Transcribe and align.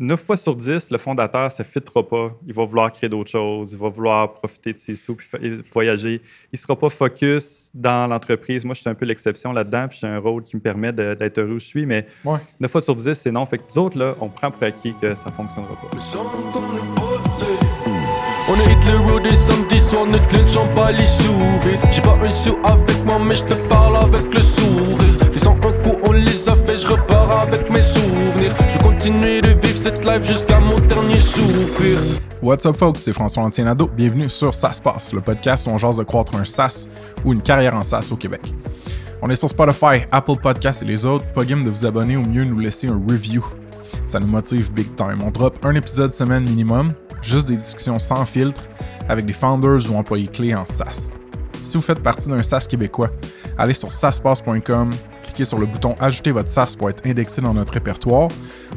9 0.00 0.24
fois 0.24 0.36
sur 0.36 0.54
10, 0.54 0.90
le 0.92 0.98
fondateur, 0.98 1.50
ça 1.50 1.64
ne 1.64 1.68
fitera 1.68 2.06
pas. 2.06 2.30
Il 2.46 2.54
va 2.54 2.64
vouloir 2.64 2.92
créer 2.92 3.10
d'autres 3.10 3.30
choses, 3.30 3.72
il 3.72 3.78
va 3.78 3.88
vouloir 3.88 4.32
profiter 4.32 4.72
de 4.72 4.78
ses 4.78 4.94
sous 4.94 5.16
puis 5.16 5.28
voyager. 5.72 6.22
Il 6.52 6.56
ne 6.56 6.58
sera 6.58 6.76
pas 6.76 6.88
focus 6.88 7.70
dans 7.74 8.06
l'entreprise. 8.06 8.64
Moi, 8.64 8.74
je 8.74 8.80
suis 8.80 8.88
un 8.88 8.94
peu 8.94 9.06
l'exception 9.06 9.52
là-dedans, 9.52 9.88
puis 9.88 9.98
j'ai 10.00 10.06
un 10.06 10.18
rôle 10.18 10.44
qui 10.44 10.54
me 10.54 10.60
permet 10.60 10.92
d'être 10.92 11.38
heureux 11.38 11.54
où 11.54 11.58
je 11.58 11.66
suis, 11.66 11.84
mais 11.84 12.06
9 12.60 12.70
fois 12.70 12.80
sur 12.80 12.94
10, 12.94 13.12
c'est 13.14 13.32
non. 13.32 13.44
Fait 13.46 13.58
que 13.58 13.64
nous 13.68 13.78
autres, 13.78 13.98
là, 13.98 14.14
on 14.20 14.28
prend 14.28 14.52
pour 14.52 14.62
acquis 14.62 14.94
que 14.94 15.16
ça 15.16 15.30
ne 15.30 15.34
fonctionnera 15.34 15.74
pas. 15.74 15.90
On 18.50 18.54
est 18.54 18.90
le 18.90 19.10
road 19.10 19.24
des 19.24 19.36
samedis 19.36 19.78
soirs, 19.78 20.06
ne 20.06 20.16
clenchons 20.16 20.66
pas 20.74 20.90
les 20.90 21.04
sous 21.04 21.36
J'ai 21.92 22.00
pas 22.00 22.16
un 22.18 22.30
sou 22.30 22.56
avec 22.64 23.04
moi, 23.04 23.16
mais 23.26 23.36
je 23.36 23.44
te 23.44 23.68
parle 23.68 23.96
avec 23.96 24.32
le 24.32 24.40
sourire. 24.40 25.18
Les 25.34 25.46
un 25.46 25.54
coup, 25.54 25.98
on 26.08 26.12
les 26.12 26.48
a 26.48 26.54
fait, 26.54 26.78
je 26.78 26.86
repars 26.86 27.42
avec 27.42 27.68
mes 27.70 27.82
souvenirs. 27.82 28.54
Je 28.78 28.84
continue 28.84 29.40
de 29.40 29.50
vivre 29.50 29.76
cette 29.76 30.04
life 30.04 30.24
jusqu'à 30.24 30.60
mon 30.60 30.74
dernier. 30.74 31.18
What's 32.42 32.64
up, 32.64 32.76
folks? 32.76 32.98
C'est 33.00 33.12
François 33.12 33.42
Antienado. 33.42 33.88
Bienvenue 33.88 34.28
sur 34.28 34.54
Ça 34.54 34.72
se 34.72 34.80
passe, 34.80 35.12
le 35.12 35.20
podcast 35.20 35.66
où 35.66 35.70
on 35.70 35.78
jase 35.78 35.96
de 35.96 36.04
croître 36.04 36.36
un 36.36 36.44
SaaS 36.44 36.86
ou 37.24 37.32
une 37.32 37.42
carrière 37.42 37.74
en 37.74 37.82
SaaS 37.82 38.10
au 38.12 38.16
Québec. 38.16 38.54
On 39.20 39.28
est 39.28 39.34
sur 39.34 39.50
Spotify, 39.50 40.04
Apple 40.12 40.34
Podcasts 40.40 40.82
et 40.82 40.84
les 40.84 41.04
autres. 41.04 41.24
Pas 41.32 41.44
game 41.44 41.64
de 41.64 41.70
vous 41.70 41.86
abonner 41.86 42.16
ou 42.16 42.22
mieux 42.22 42.44
nous 42.44 42.58
laisser 42.60 42.86
un 42.86 43.00
review. 43.10 43.44
Ça 44.06 44.20
nous 44.20 44.28
motive 44.28 44.70
big 44.72 44.94
time. 44.94 45.22
On 45.24 45.30
drop 45.30 45.58
un 45.64 45.74
épisode 45.74 46.14
semaine 46.14 46.44
minimum 46.44 46.92
juste 47.22 47.48
des 47.48 47.56
discussions 47.56 47.98
sans 47.98 48.24
filtre 48.26 48.62
avec 49.08 49.26
des 49.26 49.32
founders 49.32 49.90
ou 49.90 49.96
employés 49.96 50.28
clés 50.28 50.54
en 50.54 50.64
SaaS. 50.64 51.08
Si 51.60 51.76
vous 51.76 51.82
faites 51.82 52.02
partie 52.02 52.28
d'un 52.28 52.42
SaaS 52.42 52.66
québécois, 52.70 53.10
allez 53.58 53.74
sur 53.74 53.92
SaaSpass.com, 53.92 54.90
cliquez 55.22 55.44
sur 55.44 55.58
le 55.58 55.66
bouton 55.66 55.94
Ajouter 56.00 56.32
votre 56.32 56.48
SaaS 56.48 56.74
pour 56.78 56.88
être 56.88 57.06
indexé 57.06 57.42
dans 57.42 57.54
notre 57.54 57.74
répertoire. 57.74 58.28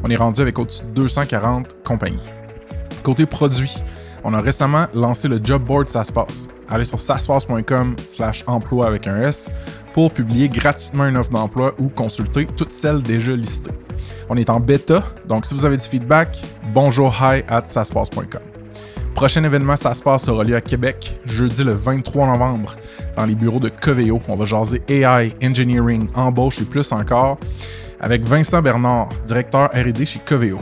On 0.04 0.10
est 0.10 0.16
rendu 0.16 0.42
avec 0.42 0.60
au-dessus 0.60 0.86
de 0.86 0.92
240 0.92 1.84
compagnies. 1.84 2.20
Côté 3.04 3.26
produit, 3.26 3.76
on 4.24 4.34
a 4.34 4.40
récemment 4.40 4.86
lancé 4.94 5.28
le 5.28 5.40
job 5.44 5.64
board 5.64 5.88
SaaSpass. 5.88 6.48
Allez 6.70 6.86
sur 6.86 7.00
saspass.com 7.00 7.96
slash 8.06 8.44
emploi 8.48 8.88
avec 8.88 9.08
un 9.08 9.22
S 9.22 9.50
pour 9.94 10.14
publier 10.14 10.50
gratuitement 10.50 11.06
une 11.06 11.18
offre 11.18 11.32
d'emploi 11.32 11.74
ou 11.80 11.90
consulter 11.90 12.46
toutes 12.46 12.74
celles 12.74 13.02
déjà 13.02 13.32
listées. 13.32 13.72
On 14.30 14.38
est 14.38 14.50
en 14.50 14.60
bêta, 14.60 15.02
donc 15.28 15.46
si 15.46 15.54
vous 15.54 15.66
avez 15.66 15.78
du 15.78 15.86
feedback, 15.86 16.40
bonjour 16.74 17.14
hi 17.22 17.44
at 17.48 17.64
saspass.com. 17.66 18.61
Prochain 19.16 19.44
événement 19.44 19.76
Ça 19.76 19.94
se 19.94 20.02
passe 20.02 20.28
aura 20.28 20.44
lieu 20.44 20.56
à 20.56 20.62
Québec, 20.62 21.20
jeudi 21.26 21.64
le 21.64 21.76
23 21.76 22.28
novembre, 22.28 22.76
dans 23.18 23.26
les 23.26 23.36
bureaux 23.36 23.60
de 23.60 23.70
Coveo. 23.70 24.20
On 24.28 24.36
va 24.36 24.46
jaser 24.46 24.82
AI, 24.88 25.32
engineering, 25.44 26.08
embauche 26.16 26.62
et 26.62 26.66
plus 26.66 26.92
encore, 26.92 27.38
avec 28.00 28.24
Vincent 28.24 28.62
Bernard, 28.62 29.10
directeur 29.26 29.70
RD 29.74 30.06
chez 30.06 30.20
Coveo. 30.20 30.58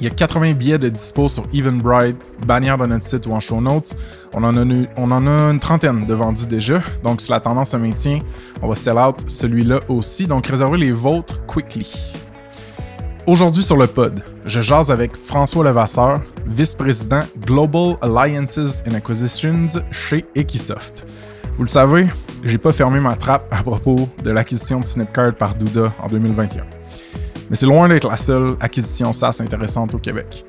Il 0.00 0.04
y 0.04 0.06
a 0.06 0.10
80 0.10 0.52
billets 0.52 0.78
de 0.78 0.88
dispo 0.88 1.28
sur 1.28 1.44
Eventbrite, 1.52 2.38
bannière 2.46 2.78
de 2.78 2.86
notre 2.86 3.04
site 3.04 3.26
ou 3.26 3.32
en 3.32 3.40
show 3.40 3.60
notes. 3.60 3.96
On 4.36 4.44
en, 4.44 4.56
a 4.56 4.62
une, 4.62 4.84
on 4.96 5.10
en 5.10 5.26
a 5.26 5.50
une 5.50 5.58
trentaine 5.58 6.06
de 6.06 6.14
vendus 6.14 6.46
déjà, 6.46 6.82
donc 7.02 7.20
si 7.20 7.30
la 7.30 7.40
tendance 7.40 7.70
se 7.70 7.76
maintient, 7.76 8.18
on 8.62 8.68
va 8.68 8.74
sell 8.74 8.96
out 8.98 9.24
celui-là 9.26 9.80
aussi, 9.88 10.26
donc 10.26 10.46
réservez 10.46 10.78
les 10.78 10.92
vôtres 10.92 11.44
quickly. 11.46 11.90
Aujourd'hui 13.28 13.62
sur 13.62 13.76
le 13.76 13.86
pod, 13.86 14.24
je 14.46 14.62
jase 14.62 14.90
avec 14.90 15.14
François 15.14 15.62
Levasseur, 15.62 16.22
vice-président 16.46 17.20
Global 17.44 17.98
Alliances 18.00 18.82
and 18.88 18.94
Acquisitions 18.94 19.66
chez 19.90 20.24
Equisoft. 20.34 21.06
Vous 21.58 21.64
le 21.64 21.68
savez, 21.68 22.06
j'ai 22.42 22.56
pas 22.56 22.72
fermé 22.72 23.00
ma 23.00 23.16
trappe 23.16 23.46
à 23.50 23.62
propos 23.62 24.08
de 24.24 24.30
l'acquisition 24.30 24.80
de 24.80 24.86
Snipcard 24.86 25.34
par 25.34 25.54
Douda 25.56 25.92
en 26.02 26.06
2021. 26.06 26.64
Mais 27.50 27.56
c'est 27.56 27.66
loin 27.66 27.86
d'être 27.90 28.08
la 28.08 28.16
seule 28.16 28.56
acquisition 28.60 29.12
SaaS 29.12 29.42
intéressante 29.42 29.92
au 29.92 29.98
Québec. 29.98 30.46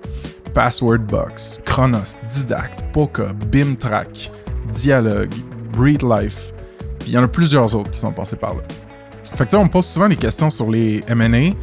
Passwordbox, 0.55 1.59
Chronos, 1.65 2.15
Didact, 2.33 2.85
Poca, 2.93 3.33
BIMTrack, 3.51 4.31
Dialogue, 4.71 5.33
BreedLife, 5.73 6.53
puis 6.99 7.09
il 7.09 7.13
y 7.15 7.17
en 7.17 7.23
a 7.23 7.27
plusieurs 7.27 7.75
autres 7.75 7.91
qui 7.91 7.99
sont 7.99 8.13
passés 8.13 8.37
par 8.37 8.55
là. 8.55 8.61
Fait 9.33 9.45
que 9.45 9.55
on 9.57 9.65
me 9.65 9.69
pose 9.69 9.85
souvent 9.85 10.07
des 10.07 10.15
questions 10.15 10.49
sur 10.49 10.71
les 10.71 11.01
M&A, 11.09 11.53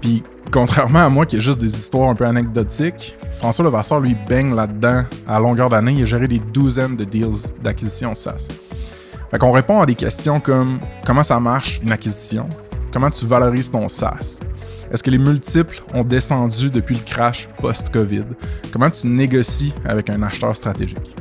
puis 0.00 0.22
contrairement 0.52 1.06
à 1.06 1.08
moi 1.08 1.26
qui 1.26 1.36
ai 1.36 1.40
juste 1.40 1.60
des 1.60 1.74
histoires 1.74 2.10
un 2.10 2.14
peu 2.14 2.24
anecdotiques, 2.24 3.16
François 3.32 3.64
Levasseur 3.64 4.00
lui 4.00 4.16
baigne 4.28 4.54
là-dedans 4.54 5.04
à 5.26 5.38
longueur 5.38 5.68
d'année. 5.68 5.92
Il 5.92 6.02
a 6.02 6.06
géré 6.06 6.26
des 6.26 6.38
douzaines 6.38 6.96
de 6.96 7.04
deals 7.04 7.52
d'acquisition 7.62 8.14
SaaS. 8.14 8.48
Fait 9.30 9.38
qu'on 9.38 9.52
répond 9.52 9.80
à 9.80 9.86
des 9.86 9.94
questions 9.94 10.40
comme 10.40 10.78
comment 11.04 11.22
ça 11.22 11.40
marche 11.40 11.80
une 11.82 11.92
acquisition, 11.92 12.48
comment 12.92 13.10
tu 13.10 13.26
valorises 13.26 13.70
ton 13.70 13.88
SaaS, 13.88 14.40
est-ce 14.92 15.02
que 15.02 15.10
les 15.10 15.18
multiples 15.18 15.82
ont 15.94 16.04
descendu 16.04 16.70
depuis 16.70 16.94
le 16.94 17.02
crash 17.02 17.48
post-COVID, 17.58 18.24
comment 18.72 18.88
tu 18.88 19.08
négocies 19.08 19.72
avec 19.84 20.10
un 20.10 20.22
acheteur 20.22 20.54
stratégique? 20.54 21.16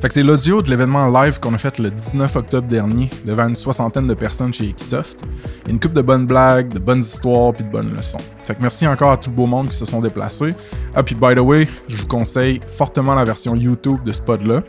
Fait 0.00 0.06
que 0.06 0.14
c'est 0.14 0.22
l'audio 0.22 0.62
de 0.62 0.70
l'événement 0.70 1.08
live 1.08 1.40
qu'on 1.40 1.52
a 1.54 1.58
fait 1.58 1.80
le 1.80 1.90
19 1.90 2.36
octobre 2.36 2.68
dernier 2.68 3.10
devant 3.24 3.48
une 3.48 3.56
soixantaine 3.56 4.06
de 4.06 4.14
personnes 4.14 4.54
chez 4.54 4.68
Equisoft. 4.68 5.24
Une 5.68 5.80
coupe 5.80 5.92
de 5.92 6.02
bonnes 6.02 6.24
blagues, 6.24 6.68
de 6.68 6.78
bonnes 6.78 7.00
histoires 7.00 7.52
puis 7.52 7.64
de 7.64 7.70
bonnes 7.70 7.96
leçons. 7.96 8.18
Fait 8.44 8.54
que 8.54 8.62
merci 8.62 8.86
encore 8.86 9.10
à 9.10 9.16
tout 9.16 9.30
le 9.30 9.34
beau 9.34 9.46
monde 9.46 9.70
qui 9.70 9.76
se 9.76 9.84
sont 9.84 10.00
déplacés. 10.00 10.52
Ah 10.94 11.02
puis 11.02 11.16
by 11.16 11.34
the 11.34 11.40
way, 11.40 11.66
je 11.88 11.96
vous 11.96 12.06
conseille 12.06 12.60
fortement 12.76 13.16
la 13.16 13.24
version 13.24 13.56
YouTube 13.56 14.04
de 14.04 14.12
ce 14.12 14.22
pod-là. 14.22 14.62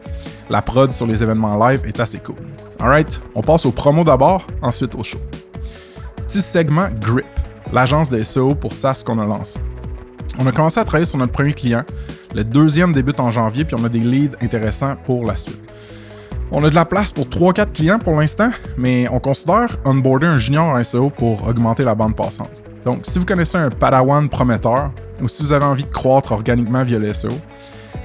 La 0.50 0.64
prod 0.64 0.92
sur 0.92 1.06
les 1.06 1.22
événements 1.22 1.64
live 1.70 1.82
est 1.86 2.00
assez 2.00 2.18
cool. 2.18 2.38
Alright, 2.80 3.22
on 3.36 3.44
passe 3.44 3.68
au 3.68 3.72
promo 3.72 4.04
d'abord, 4.04 4.48
ensuite 4.64 4.96
au 4.96 5.04
show. 5.04 5.20
Petit 6.26 6.42
segment 6.42 6.90
Grip, 7.00 7.28
l'agence 7.72 8.10
des 8.10 8.24
SEO 8.24 8.50
pour 8.50 8.74
SaaS 8.74 9.04
qu'on 9.06 9.20
a 9.20 9.26
lancé. 9.28 9.60
On 10.40 10.48
a 10.48 10.52
commencé 10.52 10.80
à 10.80 10.86
travailler 10.86 11.06
sur 11.06 11.20
notre 11.20 11.34
premier 11.34 11.54
client, 11.54 11.84
le 12.36 12.44
deuxième 12.44 12.92
débute 12.92 13.20
en 13.20 13.32
janvier, 13.32 13.66
puis 13.66 13.76
on 13.80 13.84
a 13.84 13.90
des 13.90 14.00
leads 14.00 14.38
intéressants 14.42 14.96
pour 15.04 15.26
la 15.26 15.36
suite. 15.36 15.60
On 16.52 16.64
a 16.64 16.70
de 16.70 16.76
la 16.76 16.86
place 16.86 17.12
pour 17.12 17.28
3-4 17.28 17.74
clients 17.74 18.00
pour 18.00 18.20
l'instant, 18.20 18.50
mais 18.78 19.08
on 19.12 19.20
considère 19.20 19.78
onboarder 19.86 20.28
un 20.28 20.38
junior 20.38 20.70
en 20.70 20.84
SEO 20.84 21.12
pour 21.12 21.48
augmenter 21.48 21.84
la 21.84 21.94
bande 21.94 22.16
passante. 22.16 22.64
Donc, 22.86 23.02
si 23.04 23.20
vous 23.20 23.26
connaissez 23.26 23.58
un 23.58 23.70
Padawan 23.70 24.28
prometteur 24.30 24.92
ou 25.22 25.28
si 25.28 25.44
vous 25.44 25.54
avez 25.54 25.66
envie 25.66 25.84
de 25.84 25.92
croître 25.92 26.32
organiquement 26.32 26.84
via 26.84 26.98
le 26.98 27.14
SEO, 27.14 27.30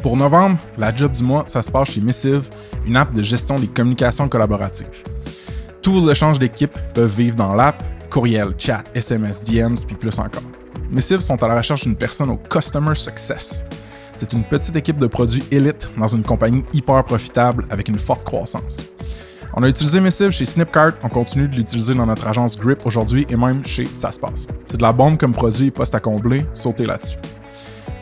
Pour 0.02 0.16
novembre, 0.16 0.58
la 0.78 0.94
job 0.94 1.12
du 1.12 1.24
mois, 1.24 1.44
ça 1.46 1.62
se 1.62 1.70
passe 1.70 1.90
chez 1.90 2.00
Missive, 2.00 2.48
une 2.86 2.96
app 2.96 3.12
de 3.12 3.22
gestion 3.22 3.56
des 3.56 3.66
communications 3.66 4.28
collaboratives. 4.28 4.88
Tous 5.82 6.00
vos 6.00 6.10
échanges 6.10 6.38
d'équipe 6.38 6.76
peuvent 6.94 7.14
vivre 7.16 7.36
dans 7.36 7.54
l'app, 7.54 7.82
courriel, 8.10 8.54
chat, 8.58 8.84
SMS, 8.94 9.42
DMs, 9.42 9.76
puis 9.86 9.96
plus 9.96 10.18
encore. 10.18 10.42
Missive 10.90 11.20
sont 11.20 11.42
à 11.42 11.48
la 11.48 11.56
recherche 11.56 11.82
d'une 11.82 11.96
personne 11.96 12.30
au 12.30 12.36
Customer 12.36 12.94
Success. 12.94 13.64
C'est 14.14 14.32
une 14.32 14.44
petite 14.44 14.76
équipe 14.76 14.96
de 14.96 15.06
produits 15.06 15.44
élite 15.50 15.90
dans 15.98 16.08
une 16.08 16.22
compagnie 16.22 16.64
hyper 16.72 17.04
profitable 17.04 17.66
avec 17.70 17.88
une 17.88 17.98
forte 17.98 18.24
croissance. 18.24 18.78
On 19.54 19.62
a 19.62 19.68
utilisé 19.68 20.00
Missive 20.00 20.30
chez 20.30 20.44
Snipcart, 20.44 20.92
on 21.02 21.08
continue 21.08 21.48
de 21.48 21.56
l'utiliser 21.56 21.94
dans 21.94 22.06
notre 22.06 22.26
agence 22.26 22.56
Grip 22.56 22.84
aujourd'hui 22.86 23.26
et 23.30 23.36
même 23.36 23.64
chez 23.64 23.86
Ça 23.86 24.10
C'est 24.66 24.76
de 24.76 24.82
la 24.82 24.92
bombe 24.92 25.16
comme 25.16 25.32
produit 25.32 25.70
poste 25.70 25.94
à 25.94 26.00
combler, 26.00 26.44
sautez 26.52 26.84
là-dessus. 26.84 27.16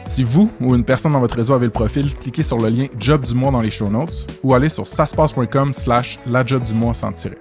Si 0.06 0.22
vous 0.22 0.50
ou 0.60 0.74
une 0.74 0.84
personne 0.84 1.12
dans 1.12 1.20
votre 1.20 1.36
réseau 1.36 1.54
avez 1.54 1.66
le 1.66 1.72
profil, 1.72 2.14
cliquez 2.14 2.42
sur 2.42 2.58
le 2.58 2.68
lien 2.68 2.86
Job 2.98 3.24
du 3.24 3.34
mois 3.34 3.50
dans 3.50 3.60
les 3.60 3.70
show 3.70 3.88
notes 3.88 4.26
ou 4.42 4.54
allez 4.54 4.68
sur 4.68 4.86
saspace.com 4.86 5.72
slash 5.72 6.18
la 6.26 6.44
job 6.44 6.62
du 6.64 6.74
mois 6.74 6.94
sans 6.94 7.12
tirer. 7.12 7.38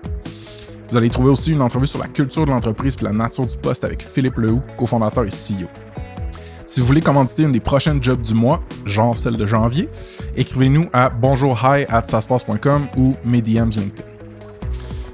Vous 0.90 0.98
allez 0.98 1.10
trouver 1.10 1.30
aussi 1.30 1.52
une 1.52 1.62
entrevue 1.62 1.88
sur 1.88 2.00
la 2.00 2.08
culture 2.08 2.46
de 2.46 2.52
l'entreprise 2.52 2.96
et 3.00 3.04
la 3.04 3.12
nature 3.12 3.46
du 3.46 3.58
poste 3.58 3.84
avec 3.84 4.04
Philippe 4.04 4.38
Lehoux, 4.38 4.62
cofondateur 4.78 5.26
et 5.26 5.30
CEO. 5.30 5.68
Si 6.66 6.80
vous 6.80 6.88
voulez 6.88 7.02
commanditer 7.02 7.44
une 7.44 7.52
des 7.52 7.60
prochaines 7.60 8.02
jobs 8.02 8.22
du 8.22 8.34
mois, 8.34 8.62
genre 8.86 9.18
celle 9.18 9.38
de 9.38 9.46
janvier, 9.46 9.90
écrivez-nous 10.36 10.88
à 10.94 11.10
bonjourhi 11.10 11.86
at 11.90 12.06
ou 12.98 13.16
mes. 13.26 13.44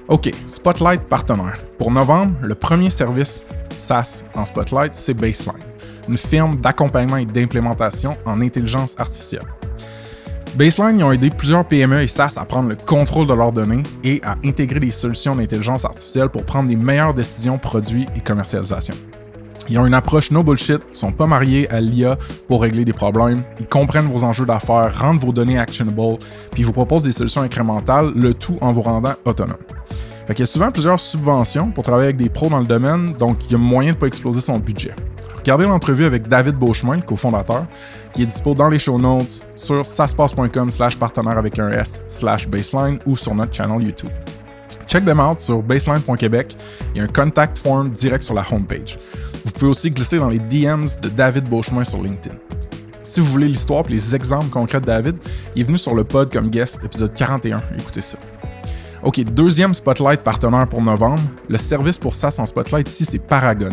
OK, 0.07 0.31
Spotlight 0.48 1.02
partenaire. 1.04 1.57
Pour 1.78 1.92
novembre, 1.92 2.34
le 2.42 2.56
premier 2.56 2.90
service 2.90 3.48
SaaS 3.74 4.24
en 4.36 4.45
Spotlight, 4.45 4.94
c'est 4.94 5.13
Baseline 5.13 5.79
une 6.09 6.17
firme 6.17 6.56
d'accompagnement 6.56 7.17
et 7.17 7.25
d'implémentation 7.25 8.13
en 8.25 8.41
intelligence 8.41 8.95
artificielle. 8.97 9.44
Baseline, 10.57 11.00
ils 11.00 11.03
ont 11.03 11.11
aidé 11.11 11.29
plusieurs 11.29 11.63
PME 11.65 12.01
et 12.01 12.07
SaaS 12.07 12.35
à 12.38 12.44
prendre 12.44 12.69
le 12.69 12.75
contrôle 12.75 13.27
de 13.27 13.33
leurs 13.33 13.51
données 13.51 13.83
et 14.03 14.19
à 14.23 14.35
intégrer 14.44 14.79
des 14.79 14.91
solutions 14.91 15.33
d'intelligence 15.33 15.85
artificielle 15.85 16.29
pour 16.29 16.44
prendre 16.44 16.69
les 16.69 16.75
meilleures 16.75 17.13
décisions 17.13 17.57
produits 17.57 18.07
et 18.15 18.19
commercialisation. 18.19 18.95
Ils 19.69 19.77
ont 19.77 19.85
une 19.85 19.94
approche 19.94 20.31
no 20.31 20.41
bullshit, 20.41 20.81
ils 20.89 20.95
sont 20.95 21.11
pas 21.11 21.27
mariés 21.27 21.69
à 21.69 21.79
l'IA 21.79 22.17
pour 22.47 22.63
régler 22.63 22.85
des 22.85 22.94
problèmes, 22.94 23.41
ils 23.59 23.67
comprennent 23.67 24.07
vos 24.07 24.23
enjeux 24.23 24.45
d'affaires, 24.45 25.00
rendent 25.00 25.23
vos 25.23 25.31
données 25.31 25.59
actionable, 25.59 26.17
puis 26.51 26.63
vous 26.63 26.73
proposent 26.73 27.03
des 27.03 27.11
solutions 27.11 27.44
incrémentales, 27.44 28.11
le 28.15 28.33
tout 28.33 28.57
en 28.61 28.71
vous 28.71 28.81
rendant 28.81 29.13
autonome. 29.25 29.57
Fait 30.25 30.39
y 30.39 30.44
a 30.44 30.47
souvent 30.47 30.71
plusieurs 30.71 31.00
subventions 31.00 31.71
pour 31.71 31.83
travailler 31.83 32.06
avec 32.06 32.17
des 32.17 32.29
pros 32.29 32.50
dans 32.50 32.59
le 32.59 32.65
domaine, 32.65 33.13
donc 33.19 33.45
il 33.45 33.51
y 33.51 33.56
a 33.56 33.57
moyen 33.59 33.94
de 33.94 33.97
pas 33.97 34.07
exploser 34.07 34.41
son 34.41 34.57
budget. 34.57 34.94
Regardez 35.50 35.66
l'entrevue 35.66 36.06
avec 36.06 36.28
David 36.28 36.56
Beauchemin, 36.57 36.94
le 36.94 37.01
cofondateur, 37.01 37.63
qui 38.13 38.22
est 38.22 38.25
dispo 38.28 38.54
dans 38.54 38.69
les 38.69 38.78
show 38.78 39.00
notes 39.00 39.42
sur 39.56 39.84
saspace.com 39.84 40.72
slash 40.72 40.96
partenaire 40.96 41.40
avec 41.40 41.57
un 41.57 41.72
S 41.72 42.04
slash 42.07 42.48
baseline 42.48 43.00
ou 43.07 43.16
sur 43.16 43.34
notre 43.34 43.51
channel 43.51 43.81
YouTube. 43.81 44.12
Check 44.88 45.06
them 45.06 45.19
out 45.19 45.40
sur 45.40 45.63
baseline.québec. 45.63 46.56
Il 46.94 47.00
y 47.00 47.01
a 47.01 47.04
un 47.04 47.07
contact 47.07 47.57
form 47.57 47.90
direct 47.90 48.24
sur 48.24 48.36
la 48.36 48.46
homepage. 48.51 49.00
Vous 49.44 49.51
pouvez 49.51 49.72
aussi 49.72 49.90
glisser 49.90 50.19
dans 50.19 50.30
les 50.30 50.38
DMs 50.38 50.88
de 51.01 51.10
David 51.10 51.50
Beauchemin 51.50 51.84
sur 51.84 52.00
LinkedIn. 52.00 52.36
Si 53.04 53.19
vous 53.19 53.25
voulez 53.25 53.48
l'histoire 53.48 53.84
et 53.90 53.94
les 53.94 54.16
exemples 54.16 54.50
concrets 54.52 54.81
de 54.81 54.86
David, 54.86 55.16
il 55.56 55.62
est 55.62 55.66
venu 55.66 55.80
sur 55.80 55.95
le 55.95 56.04
pod 56.04 56.31
comme 56.31 56.50
guest, 56.50 56.84
épisode 56.84 57.16
41. 57.16 57.57
Écoutez 57.80 58.02
ça. 58.02 58.19
OK, 59.01 59.22
deuxième 59.22 59.74
Spotlight 59.74 60.24
partenaire 60.24 60.68
pour 60.68 60.81
novembre. 60.81 61.22
Le 61.50 61.57
service 61.57 61.98
pour 61.98 62.16
SaaS 62.16 62.36
en 62.38 62.46
Spotlight 62.46 62.90
ici, 62.90 63.06
c'est 63.06 63.25
Paragon, 63.25 63.69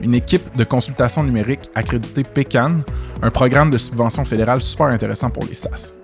une 0.00 0.14
équipe 0.14 0.54
de 0.56 0.62
consultation 0.62 1.24
numérique 1.24 1.68
accréditée 1.74 2.22
PECAN, 2.22 2.82
un 3.20 3.30
programme 3.30 3.70
de 3.70 3.78
subvention 3.78 4.24
fédérale 4.24 4.62
super 4.62 4.86
intéressant 4.86 5.30
pour 5.30 5.44
les 5.46 5.54
SaaS. 5.54 5.94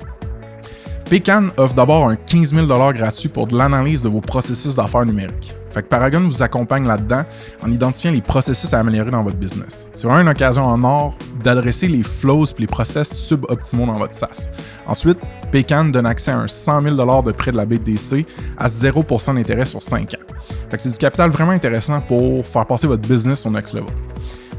Pecan 1.11 1.49
offre 1.59 1.75
d'abord 1.75 2.09
un 2.09 2.17
15 2.17 2.55
000 2.55 2.67
gratuit 2.67 3.29
pour 3.29 3.47
de 3.47 3.57
l'analyse 3.57 4.01
de 4.03 4.09
vos 4.09 4.21
processus 4.21 4.75
d'affaires 4.75 5.05
numériques. 5.05 5.55
Fait 5.71 5.83
que 5.83 5.89
Paragon 5.89 6.21
vous 6.21 6.43
accompagne 6.43 6.87
là-dedans 6.87 7.25
en 7.63 7.71
identifiant 7.71 8.11
les 8.11 8.23
processus 8.23 8.73
à 8.73 8.79
améliorer 8.79 9.11
dans 9.11 9.23
votre 9.23 9.37
business. 9.37 9.91
C'est 9.93 10.07
vraiment 10.07 10.23
une 10.23 10.29
occasion 10.29 10.63
en 10.63 10.83
or 10.83 11.15
d'adresser 11.43 11.89
les 11.89 12.03
flows 12.03 12.47
et 12.47 12.61
les 12.61 12.67
process 12.67 13.13
suboptimaux 13.13 13.87
dans 13.87 13.99
votre 13.99 14.15
SaaS. 14.15 14.51
Ensuite, 14.87 15.19
Pecan 15.53 15.87
donne 15.87 16.07
accès 16.07 16.31
à 16.31 16.39
un 16.39 16.49
100 16.49 16.83
000 16.83 17.23
de 17.23 17.33
prêt 17.33 17.53
de 17.53 17.57
la 17.57 17.67
BDC 17.67 18.25
à 18.57 18.69
0% 18.69 19.35
d'intérêt 19.35 19.67
sur 19.67 19.83
5 19.83 20.15
ans. 20.15 20.35
C'est 20.77 20.91
du 20.91 20.99
capital 20.99 21.31
vraiment 21.31 21.53
intéressant 21.53 22.01
pour 22.01 22.47
faire 22.47 22.67
passer 22.67 22.87
votre 22.87 23.07
business 23.07 23.45
au 23.47 23.51
next 23.51 23.75
level. 23.75 23.91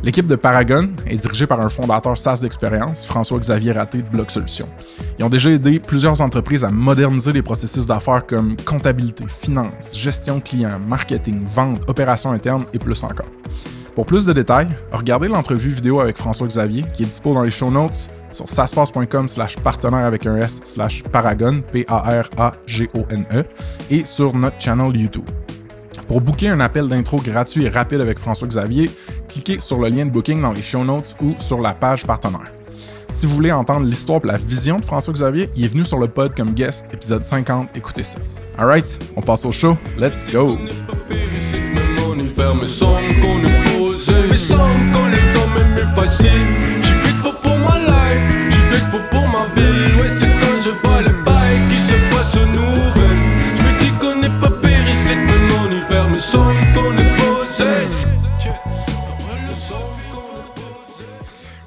L'équipe 0.04 0.28
de 0.28 0.36
Paragon 0.36 0.90
est 1.08 1.18
dirigée 1.18 1.48
par 1.48 1.60
un 1.60 1.70
fondateur 1.70 2.18
SaaS 2.18 2.40
d'expérience, 2.42 3.06
François-Xavier 3.06 3.72
Raté 3.72 4.00
de 4.00 4.10
Bloc 4.10 4.30
Solutions. 4.30 4.70
Ils 5.18 5.26
ont 5.26 5.30
déjà 5.30 5.50
aidé 5.50 5.80
plusieurs 5.80 6.22
entreprises 6.22 6.64
à 6.64 6.70
moderniser 6.70 7.32
les 7.32 7.42
processus 7.42 7.86
d'affaires 7.88 8.26
comme 8.26 8.56
comptabilité, 8.58 9.24
finance, 9.28 9.98
gestion 9.98 10.40
client, 10.40 10.80
marketing, 10.80 11.46
vente, 11.48 11.80
opérations 11.88 12.32
internes 12.32 12.66
et 12.74 12.80
plus 12.80 13.04
encore. 13.04 13.30
Pour 13.96 14.06
plus 14.06 14.26
de 14.26 14.34
détails, 14.34 14.68
regardez 14.92 15.30
l'entrevue 15.30 15.72
vidéo 15.72 16.02
avec 16.02 16.18
François-Xavier 16.18 16.84
qui 16.94 17.04
est 17.04 17.06
dispo 17.06 17.34
dans 17.34 17.44
les 17.44 17.52
show 17.52 17.72
notes 17.72 18.10
sur 18.30 18.50
saspace.com 18.50 19.30
slash 19.30 19.56
partenaire 19.58 20.06
avec 20.06 20.26
un 20.26 20.36
S 20.36 20.60
slash 20.64 21.02
paragon, 21.04 21.62
P-A-R-A-G-O-N-E, 21.72 23.44
et 23.90 24.04
sur 24.04 24.36
notre 24.36 24.60
channel 24.60 24.96
YouTube. 24.98 25.26
Pour 26.08 26.22
booker 26.22 26.50
un 26.50 26.60
appel 26.60 26.88
d'intro 26.88 27.18
gratuit 27.18 27.66
et 27.66 27.70
rapide 27.70 28.02
avec 28.02 28.20
François-Xavier, 28.20 28.92
cliquez 29.28 29.60
sur 29.60 29.80
le 29.80 29.90
lien 29.90 30.06
de 30.06 30.12
booking 30.12 30.42
dans 30.42 30.54
les 30.54 30.62
show 30.62 30.84
notes 30.84 31.16
ou 31.22 31.36
sur 31.40 31.60
la 31.60 31.74
page 31.74 32.04
partenaire. 32.04 32.46
Si 33.10 33.26
vous 33.26 33.34
voulez 33.34 33.52
entendre 33.52 33.86
l'histoire 33.86 34.20
et 34.24 34.28
la 34.28 34.38
vision 34.38 34.78
de 34.78 34.86
François-Xavier, 34.86 35.50
il 35.56 35.66
est 35.66 35.70
venu 35.70 35.84
sur 35.84 36.00
le 36.00 36.08
pod 36.08 36.36
comme 36.36 36.52
guest, 36.52 36.86
épisode 36.94 37.24
50, 37.24 37.76
écoutez 37.76 38.04
ça. 38.04 38.20
Alright, 38.58 39.00
on 39.16 39.22
passe 39.22 39.46
au 39.46 39.52
show, 39.52 39.78
let's 39.98 40.24
go! 40.32 40.58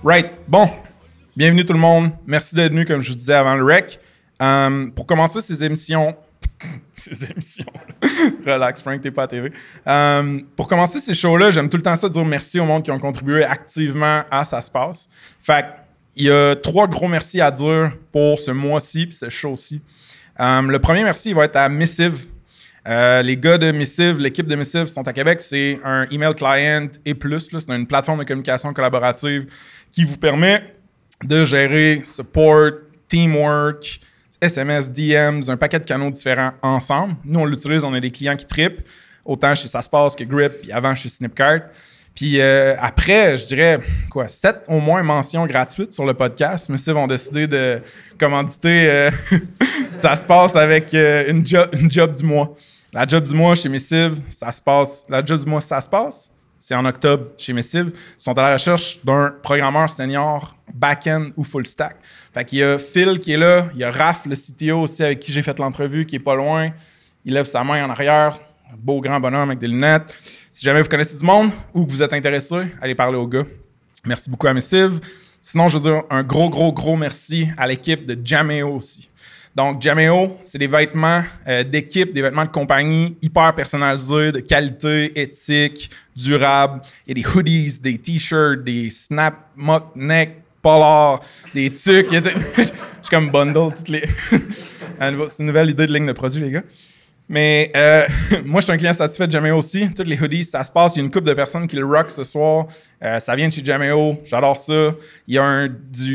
Right. 0.05 0.31
Bon. 0.47 0.71
Bienvenue 1.37 1.65
tout 1.65 1.73
le 1.73 1.79
monde. 1.81 2.13
Merci 2.25 2.55
d'être 2.55 2.71
venu, 2.71 2.85
comme 2.85 3.01
je 3.01 3.09
vous 3.11 3.17
disais 3.17 3.35
avant 3.35 3.57
le 3.57 3.65
rec. 3.65 3.99
Euh, 4.41 4.89
pour 4.95 5.07
commencer 5.07 5.41
ces 5.41 5.65
émissions. 5.65 6.17
ces 6.97 7.29
émissions. 7.29 7.67
Relax, 8.47 8.81
Frank, 8.81 9.01
t'es 9.01 9.11
pas 9.11 9.25
à 9.25 9.27
TV. 9.27 9.53
Euh, 9.89 10.41
pour 10.55 10.69
commencer 10.69 11.01
ces 11.01 11.15
shows-là, 11.15 11.51
j'aime 11.51 11.69
tout 11.69 11.77
le 11.77 11.83
temps 11.83 11.97
ça 11.97 12.09
dire 12.09 12.25
merci 12.25 12.61
au 12.61 12.65
monde 12.65 12.85
qui 12.85 12.93
ont 12.93 12.99
contribué 13.01 13.43
activement 13.43 14.23
à 14.31 14.45
Ça 14.45 14.61
se 14.61 14.71
passe. 14.71 15.11
Fait 15.43 15.67
il 16.15 16.25
y 16.25 16.31
a 16.31 16.55
trois 16.55 16.87
gros 16.87 17.09
merci 17.09 17.41
à 17.41 17.51
dire 17.51 17.93
pour 18.13 18.39
ce 18.39 18.53
mois-ci 18.53 19.07
puis 19.07 19.17
ce 19.17 19.29
show-ci. 19.29 19.83
Euh, 20.39 20.63
le 20.63 20.79
premier 20.79 21.03
merci 21.03 21.31
il 21.31 21.35
va 21.35 21.45
être 21.45 21.57
à 21.57 21.69
Missive. 21.69 22.27
Les 22.89 23.37
gars 23.37 23.59
de 23.59 23.71
Missive, 23.71 24.19
l'équipe 24.19 24.47
de 24.47 24.57
Missive 24.57 24.87
sont 24.87 25.07
à 25.07 25.13
Québec. 25.13 25.41
C'est 25.41 25.79
un 25.85 26.07
email 26.11 26.35
client 26.35 26.89
et 27.05 27.15
plus. 27.15 27.51
C'est 27.51 27.71
une 27.75 27.87
plateforme 27.87 28.21
de 28.21 28.25
communication 28.25 28.73
collaborative 28.73 29.47
qui 29.93 30.05
vous 30.05 30.17
permet 30.17 30.75
de 31.25 31.45
gérer 31.45 32.03
support, 32.05 32.71
teamwork, 33.09 34.01
SMS, 34.41 34.93
DMs, 34.93 35.43
un 35.49 35.57
paquet 35.57 35.81
de 35.81 35.85
canaux 35.85 36.11
différents 36.11 36.53
ensemble. 36.63 37.17
Nous, 37.25 37.41
on 37.41 37.45
l'utilise, 37.45 37.85
on 37.85 37.93
a 37.95 38.01
des 38.01 38.11
clients 38.11 38.37
qui 38.37 38.47
tripent, 38.47 38.83
autant 39.25 39.55
chez 39.55 39.69
passe 39.69 40.15
que 40.15 40.25
Grip, 40.25 40.63
puis 40.63 40.73
avant 40.73 40.95
chez 40.95 41.09
Snipcart. 41.09 41.63
Puis 42.15 42.41
euh, 42.41 42.75
après, 42.81 43.37
je 43.37 43.47
dirais, 43.47 43.79
quoi, 44.11 44.27
sept 44.29 44.65
au 44.69 44.81
moins 44.81 45.03
mentions 45.03 45.47
gratuites 45.47 45.93
sur 45.93 46.05
le 46.05 46.15
podcast. 46.15 46.69
Mais 46.69 46.77
vont 46.93 47.07
décider 47.07 47.47
de 47.47 47.81
commanditer 48.19 48.91
euh, 48.91 49.11
Ça 49.95 50.17
se 50.17 50.25
passe 50.25 50.57
avec 50.57 50.93
euh, 50.95 51.29
une 51.29 51.91
job 51.91 52.15
du 52.15 52.25
mois. 52.25 52.57
La 52.93 53.07
job 53.07 53.25
du 53.25 53.35
mois 53.35 53.55
chez 53.55 53.69
Missive, 53.69 54.21
ça 54.31 54.51
se 54.51 54.61
passe. 54.61 55.07
La 55.09 55.25
job 55.25 55.39
du 55.39 55.47
mois, 55.47 55.61
ça 55.61 55.81
se 55.81 55.89
passe 55.89 56.33
c'est 56.59 56.75
en 56.75 56.85
octobre 56.85 57.27
chez 57.37 57.53
Missive, 57.53 57.93
sont 58.17 58.37
à 58.37 58.43
la 58.43 58.53
recherche 58.55 58.99
d'un 59.05 59.35
programmeur 59.43 59.89
senior 59.89 60.57
back-end 60.75 61.31
ou 61.37 61.45
full 61.45 61.67
stack. 61.67 61.97
Fait 62.35 62.45
qu'il 62.45 62.59
y 62.59 62.63
a 62.63 62.79
Phil 62.79 63.21
qui 63.21 63.33
est 63.33 63.37
là, 63.37 63.69
il 63.75 63.81
y 63.81 63.85
a 63.85 63.91
Raph, 63.91 64.27
le 64.27 64.35
CTO 64.35 64.83
aussi 64.83 65.05
avec 65.05 65.21
qui 65.21 65.33
j'ai 65.33 65.43
fait 65.43 65.59
l'entrevue, 65.59 66.05
qui 66.05 66.17
est 66.17 66.21
pas 66.21 66.35
loin. 66.35 66.71
Il 67.25 67.35
lève 67.35 67.47
sa 67.47 67.63
main 67.63 67.85
en 67.85 67.91
arrière, 67.91 68.37
un 68.73 68.77
beau 68.77 69.01
grand 69.01 69.21
bonhomme 69.21 69.49
avec 69.49 69.61
des 69.61 69.69
lunettes. 69.69 70.15
Si 70.51 70.65
jamais 70.65 70.83
vous 70.83 70.89
connaissez 70.89 71.17
du 71.17 71.25
monde 71.25 71.51
ou 71.73 71.87
que 71.87 71.91
vous 71.91 72.03
êtes 72.03 72.13
intéressé, 72.13 72.57
allez 72.83 72.95
parler 72.95 73.17
au 73.17 73.27
gars. 73.27 73.45
Merci 74.05 74.29
beaucoup 74.29 74.49
à 74.49 74.55
Missive. 74.55 75.01
Sinon, 75.41 75.69
je 75.69 75.79
veux 75.79 75.85
dire 75.85 76.03
un 76.11 76.23
gros, 76.23 76.51
gros, 76.51 76.73
gros 76.73 76.97
merci 76.97 77.49
à 77.57 77.67
l'équipe 77.67 78.05
de 78.05 78.19
Jameo 78.23 78.75
aussi. 78.75 79.08
Donc, 79.59 79.83
Jameo, 79.83 80.39
c'est 80.41 80.59
des 80.59 80.69
vêtements 80.69 81.21
euh, 81.49 81.65
d'équipe, 81.65 82.13
des 82.13 82.23
vêtements 82.23 82.45
de 82.45 82.51
compagnie 82.51 83.17
hyper 83.21 83.53
personnalisés, 83.57 84.31
de 84.31 84.39
qualité, 84.39 85.21
éthique, 85.21 85.91
durable. 86.15 86.81
Il 87.05 87.19
y 87.19 87.21
a 87.21 87.25
des 87.25 87.37
hoodies, 87.37 87.81
des 87.83 87.99
t-shirts, 87.99 88.63
des 88.63 88.89
snap, 88.89 89.49
mock 89.57 89.97
neck, 89.97 90.37
polar, 90.63 91.19
des 91.53 91.71
trucs. 91.71 92.07
Je 92.13 92.63
suis 92.63 92.73
comme 93.11 93.31
bundle 93.31 93.75
toutes 93.77 93.89
les. 93.89 94.05
c'est 95.29 95.41
une 95.41 95.47
nouvelle 95.47 95.71
idée 95.71 95.89
de 95.89 95.93
ligne 95.93 96.07
de 96.07 96.13
produit, 96.13 96.41
les 96.41 96.53
gars. 96.53 96.63
Mais 97.29 97.73
euh, 97.75 98.07
moi, 98.45 98.61
je 98.61 98.67
suis 98.67 98.73
un 98.73 98.77
client 98.77 98.93
satisfait 98.93 99.27
de 99.27 99.33
Jameo 99.33 99.57
aussi. 99.57 99.93
Toutes 99.93 100.07
les 100.07 100.23
hoodies, 100.23 100.45
ça 100.45 100.63
se 100.63 100.71
passe. 100.71 100.95
Il 100.95 101.01
y 101.01 101.03
a 101.03 101.05
une 101.05 101.11
couple 101.11 101.27
de 101.27 101.35
personnes 101.35 101.67
qui 101.67 101.75
le 101.75 101.85
rock 101.85 102.13
ce 102.13 102.23
soir. 102.23 102.69
Euh, 103.03 103.19
ça 103.19 103.35
vient 103.35 103.49
de 103.49 103.53
chez 103.53 103.65
Jameo. 103.65 104.23
J'adore 104.25 104.57
ça. 104.57 104.95
Il 105.27 105.35
y 105.35 105.39
a 105.39 105.43
un, 105.43 105.69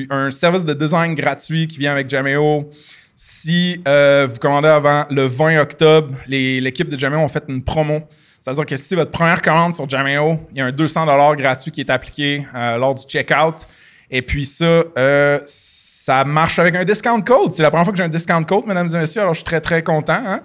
un 0.09 0.31
service 0.31 0.63
de 0.63 0.73
design 0.73 1.13
gratuit 1.13 1.67
qui 1.67 1.79
vient 1.79 1.91
avec 1.91 2.09
Jameo. 2.09 2.71
Si 3.15 3.79
euh, 3.88 4.27
vous 4.29 4.39
commandez 4.39 4.67
avant 4.67 5.05
le 5.12 5.25
20 5.25 5.60
octobre, 5.60 6.15
l'équipe 6.27 6.89
de 6.89 6.98
Jameo 6.98 7.20
ont 7.20 7.27
fait 7.27 7.43
une 7.48 7.63
promo. 7.63 8.01
C'est-à-dire 8.39 8.65
que 8.65 8.75
si 8.75 8.96
votre 8.96 9.12
première 9.12 9.41
commande 9.41 9.74
sur 9.74 9.88
Jameo, 9.88 10.39
il 10.51 10.58
y 10.58 10.62
a 10.62 10.65
un 10.65 10.72
200 10.72 11.05
gratuit 11.36 11.72
qui 11.72 11.82
est 11.82 11.89
appliqué 11.91 12.46
euh, 12.55 12.77
lors 12.77 12.96
du 12.96 13.03
checkout. 13.03 13.67
Et 14.10 14.22
puis 14.22 14.46
ça, 14.46 14.84
euh, 14.98 15.39
ça 15.46 16.25
marche 16.25 16.58
avec 16.58 16.75
un 16.75 16.84
discount 16.84 17.22
code. 17.22 17.53
C'est 17.53 17.62
la 17.62 17.70
première 17.70 17.86
fois 17.86 17.93
que 17.93 17.98
j'ai 17.98 18.03
un 18.03 18.10
discount 18.10 18.43
code, 18.43 18.65
mesdames 18.65 18.89
et 18.93 18.98
messieurs. 18.98 19.22
Alors, 19.22 19.34
je 19.34 19.39
suis 19.39 19.46
très, 19.46 19.62
très 19.62 19.84
content. 19.84 20.22
Hein. 20.25 20.41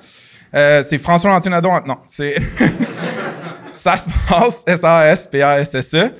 c'est 0.52 0.98
François 0.98 1.30
Lantinado. 1.30 1.70
Non, 1.86 1.96
c'est... 2.06 2.36
ça 3.74 3.96
se 3.96 4.08
passe, 4.28 4.62
S-A-S-P-A-S-S-E. 4.66 6.10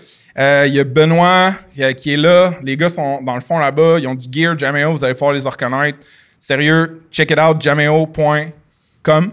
Il 0.67 0.75
y 0.75 0.81
a 0.81 0.85
Benoît 0.85 1.55
qui 1.97 2.15
est 2.15 2.17
là. 2.17 2.55
Les 2.63 2.77
gars 2.77 2.89
sont 2.89 3.21
dans 3.23 3.35
le 3.35 3.41
fond 3.43 3.59
là-bas. 3.59 3.99
Ils 3.99 4.09
ont 4.09 4.15
du 4.15 4.27
gear 4.33 4.59
Jameo. 4.59 4.93
Vous 4.93 5.05
allez 5.05 5.15
pouvoir 5.15 5.33
les 5.33 5.43
reconnaître. 5.43 5.99
Sérieux, 6.39 7.03
check 7.11 7.31
it 7.31 7.39
out, 7.39 7.61
jameo.com. 7.61 9.33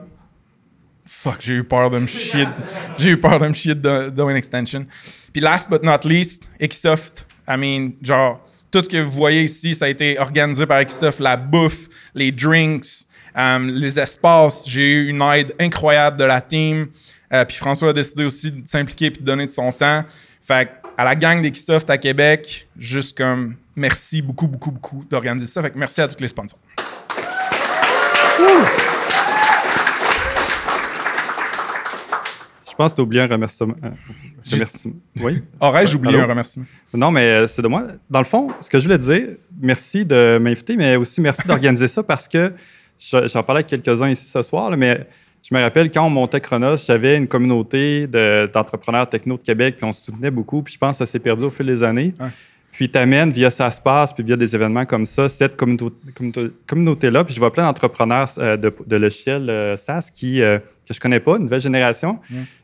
Fuck, 1.07 1.37
j'ai 1.39 1.55
eu 1.55 1.63
peur 1.63 1.89
de 1.91 1.99
me 1.99 2.07
chier. 2.07 2.47
j'ai 2.97 3.11
eu 3.11 3.17
peur 3.19 3.39
de 3.39 3.47
me 3.47 3.53
chier 3.53 3.75
de, 3.75 4.35
extension. 4.35 4.85
Puis 5.31 5.41
last 5.41 5.69
but 5.69 5.83
not 5.83 6.07
least, 6.07 6.49
Equisoft. 6.59 7.25
I 7.47 7.57
mean, 7.57 7.91
genre, 8.01 8.39
tout 8.71 8.81
ce 8.81 8.89
que 8.89 8.97
vous 8.97 9.11
voyez 9.11 9.43
ici, 9.43 9.75
ça 9.75 9.85
a 9.85 9.89
été 9.89 10.17
organisé 10.17 10.65
par 10.65 10.79
Equisoft. 10.79 11.19
La 11.19 11.37
bouffe, 11.37 11.89
les 12.15 12.31
drinks, 12.31 13.05
um, 13.35 13.69
les 13.69 13.99
espaces. 13.99 14.63
J'ai 14.67 14.87
eu 14.87 15.09
une 15.09 15.21
aide 15.21 15.53
incroyable 15.59 16.17
de 16.17 16.23
la 16.23 16.41
team. 16.41 16.87
Euh, 17.31 17.45
puis 17.45 17.57
François 17.57 17.89
a 17.89 17.93
décidé 17.93 18.23
aussi 18.23 18.51
de 18.51 18.67
s'impliquer 18.67 19.05
et 19.05 19.09
de 19.11 19.19
donner 19.19 19.45
de 19.45 19.51
son 19.51 19.71
temps. 19.71 20.03
Fait 20.41 20.69
à 20.97 21.03
la 21.03 21.15
gang 21.15 21.41
d'Equisoft 21.41 21.89
à 21.89 21.97
Québec, 21.97 22.67
juste 22.79 23.17
comme 23.17 23.55
merci 23.75 24.21
beaucoup, 24.21 24.47
beaucoup, 24.47 24.71
beaucoup 24.71 25.03
d'organiser 25.09 25.47
ça. 25.47 25.61
Fait 25.61 25.71
que 25.71 25.77
merci 25.77 26.01
à 26.01 26.07
tous 26.07 26.19
les 26.21 26.27
sponsors. 26.27 26.59
Je 32.67 32.73
pense 32.77 32.91
que 32.91 32.95
tu 32.97 33.01
as 33.01 33.03
oublié 33.03 33.21
un 33.23 33.27
remerciement. 33.27 33.75
remerciement. 34.51 34.95
Oui? 35.21 35.41
Aurais-je 35.61 35.95
oublié 35.95 36.15
Allô? 36.15 36.25
un 36.25 36.29
remerciement? 36.29 36.65
Non, 36.93 37.09
mais 37.09 37.21
euh, 37.21 37.47
c'est 37.47 37.61
de 37.61 37.67
moi. 37.69 37.83
Dans 38.09 38.19
le 38.19 38.25
fond, 38.25 38.51
ce 38.59 38.69
que 38.69 38.79
je 38.79 38.83
voulais 38.85 38.97
dire, 38.97 39.27
merci 39.61 40.03
de 40.03 40.37
m'inviter, 40.41 40.75
mais 40.75 40.95
aussi 40.97 41.21
merci 41.21 41.47
d'organiser 41.47 41.87
ça 41.87 42.03
parce 42.03 42.27
que 42.27 42.53
je- 42.99 43.27
j'en 43.27 43.43
parlais 43.43 43.59
avec 43.59 43.67
quelques-uns 43.67 44.09
ici 44.09 44.27
ce 44.27 44.41
soir, 44.41 44.69
là, 44.69 44.75
mais 44.75 45.07
je 45.41 45.55
me 45.55 45.61
rappelle 45.61 45.89
quand 45.89 46.05
on 46.05 46.09
montait 46.09 46.41
Chronos, 46.41 46.77
j'avais 46.85 47.15
une 47.15 47.27
communauté 47.27 48.07
de- 48.07 48.49
d'entrepreneurs 48.53 49.07
techno 49.07 49.37
de 49.37 49.43
Québec, 49.43 49.75
puis 49.77 49.85
on 49.85 49.93
se 49.93 50.03
soutenait 50.05 50.31
beaucoup, 50.31 50.61
puis 50.61 50.73
je 50.73 50.77
pense 50.79 50.97
que 50.97 51.05
ça 51.05 51.11
s'est 51.11 51.19
perdu 51.19 51.43
au 51.45 51.49
fil 51.51 51.65
des 51.67 51.81
années. 51.83 52.13
Puis 52.75 52.89
t'amènes 52.89 53.31
via 53.31 53.49
Ça 53.51 53.71
se 53.71 53.79
passe, 53.79 54.11
puis 54.13 54.23
via 54.23 54.35
des 54.35 54.53
événements 54.55 54.85
comme 54.85 55.05
ça, 55.05 55.29
cette 55.29 55.55
communauté- 55.55 55.95
communauté- 56.15 56.51
communauté-là. 56.67 57.23
Puis 57.23 57.33
je 57.33 57.39
vois 57.39 57.51
plein 57.53 57.63
d'entrepreneurs 57.65 58.29
euh, 58.37 58.57
de, 58.57 58.73
de 58.85 58.95
logiciels 58.97 59.49
euh, 59.49 59.77
SaaS 59.77 60.09
qui, 60.13 60.41
euh, 60.41 60.59
que 60.87 60.93
je 60.93 60.99
connais 60.99 61.19
pas, 61.19 61.37
une 61.37 61.43
nouvelle 61.43 61.61
génération. 61.61 62.19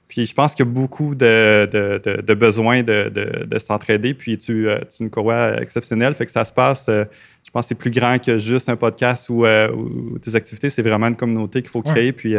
Puis 0.09 0.25
je 0.25 0.33
pense 0.33 0.53
qu'il 0.53 0.65
y 0.65 0.69
a 0.69 0.71
beaucoup 0.71 1.15
de, 1.15 1.69
de, 1.71 2.01
de, 2.03 2.21
de 2.21 2.33
besoin 2.33 2.83
de, 2.83 3.09
de, 3.09 3.45
de 3.45 3.59
s'entraider. 3.59 4.13
Puis 4.13 4.37
tu, 4.37 4.67
euh, 4.69 4.79
tu 4.79 5.03
es 5.03 5.05
une 5.05 5.09
courroie 5.09 5.61
exceptionnelle. 5.61 6.13
Fait 6.13 6.25
que 6.25 6.31
ça 6.33 6.43
se 6.43 6.51
passe, 6.51 6.87
je 6.87 7.49
pense 7.53 7.63
que 7.65 7.69
c'est 7.69 7.75
plus 7.75 7.91
grand 7.91 8.19
que 8.21 8.37
juste 8.37 8.67
un 8.67 8.75
podcast 8.75 9.29
ou, 9.29 9.45
ou 9.45 10.19
tes 10.19 10.35
activités. 10.35 10.69
C'est 10.69 10.81
vraiment 10.81 11.07
une 11.07 11.15
communauté 11.15 11.61
qu'il 11.61 11.71
faut 11.71 11.81
Ouais. 11.85 11.91
créer. 11.91 12.11
Puis 12.11 12.35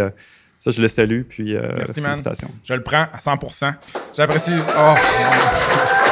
ça, 0.58 0.70
je 0.70 0.82
le 0.82 0.88
salue. 0.88 1.22
Puis 1.22 1.54
Merci, 1.54 2.02
man. 2.02 2.10
félicitations. 2.10 2.50
Je 2.64 2.74
le 2.74 2.82
prends 2.82 3.06
à 3.10 3.18
100 3.18 3.38
J'apprécie. 4.14 4.52
Oh. 4.78 6.11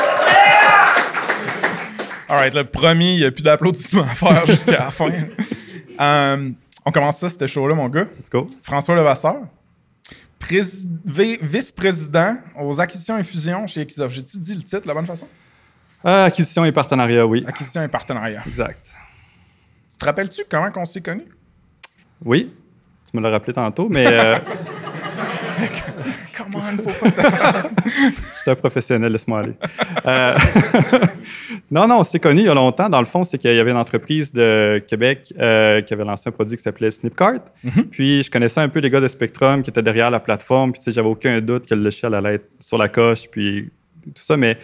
All 2.30 2.36
right, 2.38 2.54
le 2.54 2.64
premier, 2.64 3.14
il 3.14 3.18
n'y 3.18 3.24
a 3.24 3.30
plus 3.32 3.42
d'applaudissements 3.42 4.02
à 4.04 4.06
faire 4.14 4.46
jusqu'à 4.46 4.72
la 4.78 4.90
fin. 4.90 5.10
Euh, 6.00 6.50
on 6.86 6.92
commence 6.92 7.18
ça, 7.18 7.28
c'était 7.28 7.46
show-là, 7.46 7.74
mon 7.74 7.86
gars. 7.90 8.06
Let's 8.18 8.30
go. 8.30 8.46
François 8.62 8.94
Levasseur, 8.96 9.36
Prés- 10.38 10.62
vi- 11.04 11.36
vice-président 11.42 12.38
aux 12.58 12.80
acquisitions 12.80 13.18
et 13.18 13.22
fusions 13.22 13.66
chez 13.66 13.82
Equisoft. 13.82 14.14
J'ai-tu 14.14 14.38
dit 14.38 14.54
le 14.54 14.62
titre 14.62 14.80
de 14.80 14.88
la 14.88 14.94
bonne 14.94 15.04
façon? 15.04 15.28
Euh, 16.06 16.24
acquisition 16.24 16.64
et 16.64 16.72
partenariat, 16.72 17.26
oui. 17.26 17.44
Acquisition 17.46 17.82
et 17.82 17.88
partenariat. 17.88 18.42
Exact. 18.46 18.90
Tu 19.90 19.98
te 19.98 20.04
rappelles-tu 20.06 20.44
comment 20.48 20.70
on 20.76 20.86
s'est 20.86 21.02
connus? 21.02 21.28
Oui. 22.24 22.50
Tu 23.10 23.14
me 23.14 23.22
l'as 23.22 23.28
rappelé 23.30 23.52
tantôt, 23.52 23.90
mais 23.90 24.06
euh, 24.06 24.38
Comment 26.52 26.64
il 26.72 26.78
faut 26.78 27.04
pas 27.04 27.10
que 27.10 27.16
ça 27.16 27.30
je 27.86 28.40
suis 28.40 28.50
un 28.50 28.54
professionnel, 28.54 29.12
laisse-moi 29.12 29.40
aller. 29.40 29.54
Euh, 30.06 30.36
non, 31.70 31.86
non, 31.86 32.00
on 32.00 32.04
s'est 32.04 32.20
connus 32.20 32.40
il 32.40 32.46
y 32.46 32.48
a 32.48 32.54
longtemps. 32.54 32.88
Dans 32.88 33.00
le 33.00 33.06
fond, 33.06 33.24
c'est 33.24 33.38
qu'il 33.38 33.54
y 33.54 33.58
avait 33.58 33.70
une 33.70 33.76
entreprise 33.76 34.32
de 34.32 34.82
Québec 34.86 35.32
euh, 35.38 35.80
qui 35.82 35.94
avait 35.94 36.04
lancé 36.04 36.28
un 36.28 36.32
produit 36.32 36.56
qui 36.56 36.62
s'appelait 36.62 36.90
Snipcart. 36.90 37.40
Puis 37.90 38.22
je 38.22 38.30
connaissais 38.30 38.60
un 38.60 38.68
peu 38.68 38.80
les 38.80 38.90
gars 38.90 39.00
de 39.00 39.08
Spectrum 39.08 39.62
qui 39.62 39.70
étaient 39.70 39.82
derrière 39.82 40.10
la 40.10 40.20
plateforme. 40.20 40.72
Puis 40.72 40.80
tu 40.80 40.84
sais, 40.86 40.92
j'avais 40.92 41.08
aucun 41.08 41.40
doute 41.40 41.66
que 41.66 41.74
le 41.74 41.82
logiciel 41.82 42.14
allait 42.14 42.34
être 42.34 42.48
sur 42.58 42.78
la 42.78 42.88
coche, 42.88 43.28
puis 43.30 43.70
tout 44.04 44.22
ça. 44.22 44.36
Mais 44.36 44.58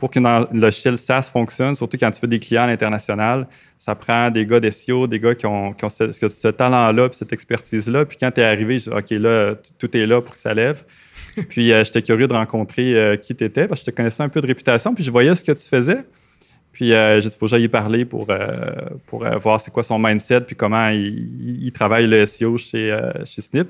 pour 0.00 0.10
qu'un 0.10 0.48
logiciel 0.52 0.96
SaaS 0.96 1.30
fonctionne, 1.30 1.74
surtout 1.74 1.98
quand 1.98 2.10
tu 2.10 2.20
fais 2.20 2.26
des 2.26 2.40
clients 2.40 2.62
à 2.62 2.66
l'international, 2.66 3.46
ça 3.76 3.94
prend 3.94 4.30
des 4.30 4.46
gars 4.46 4.58
d'SEO, 4.58 5.06
des 5.06 5.20
gars 5.20 5.34
qui 5.34 5.44
ont, 5.44 5.74
qui 5.74 5.84
ont 5.84 5.88
ce, 5.90 6.48
talent-là, 6.48 7.10
puis 7.10 7.18
cette 7.18 7.32
expertise-là. 7.34 8.06
Puis 8.06 8.16
quand 8.18 8.30
tu 8.30 8.40
es 8.40 8.44
arrivé, 8.44 8.78
je 8.78 8.84
dis, 8.84 8.96
OK, 8.96 9.10
là, 9.10 9.54
tout 9.78 9.94
est 9.94 10.06
là 10.06 10.22
pour 10.22 10.32
que 10.32 10.40
ça 10.40 10.54
lève. 10.54 10.84
Puis 11.48 11.72
euh, 11.72 11.84
j'étais 11.84 12.02
curieux 12.02 12.28
de 12.28 12.32
rencontrer 12.34 12.94
euh, 12.94 13.16
qui 13.16 13.34
tu 13.34 13.44
étais, 13.44 13.66
parce 13.66 13.80
que 13.80 13.86
je 13.86 13.90
te 13.90 13.96
connaissais 13.96 14.22
un 14.22 14.28
peu 14.28 14.40
de 14.40 14.46
réputation, 14.46 14.94
puis 14.94 15.04
je 15.04 15.10
voyais 15.10 15.34
ce 15.34 15.44
que 15.44 15.52
tu 15.52 15.68
faisais. 15.68 15.98
Puis 16.72 16.92
euh, 16.92 17.20
j'ai 17.20 17.28
dit, 17.28 17.36
faut 17.38 17.46
que 17.46 17.50
j'aille 17.50 17.64
y 17.64 17.68
parler 17.68 18.04
pour, 18.04 18.26
pour 19.06 19.24
voir 19.40 19.60
c'est 19.60 19.70
quoi 19.70 19.82
son 19.82 19.98
mindset, 19.98 20.42
puis 20.42 20.56
comment 20.56 20.88
il, 20.88 21.00
il- 21.00 21.64
il 21.66 21.72
travaille 21.72 22.06
le 22.06 22.24
SEO 22.26 22.56
chez, 22.56 22.96
chez 23.24 23.42
Snip. 23.42 23.68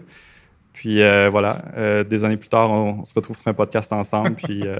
Puis 0.72 1.02
euh, 1.02 1.28
voilà, 1.30 1.62
euh, 1.76 2.04
des 2.04 2.24
années 2.24 2.36
plus 2.38 2.48
tard, 2.48 2.70
on, 2.70 3.00
on 3.00 3.04
se 3.04 3.12
retrouve 3.12 3.36
sur 3.36 3.46
un 3.48 3.52
podcast 3.54 3.92
ensemble. 3.92 4.30
puis, 4.34 4.62
euh, 4.64 4.76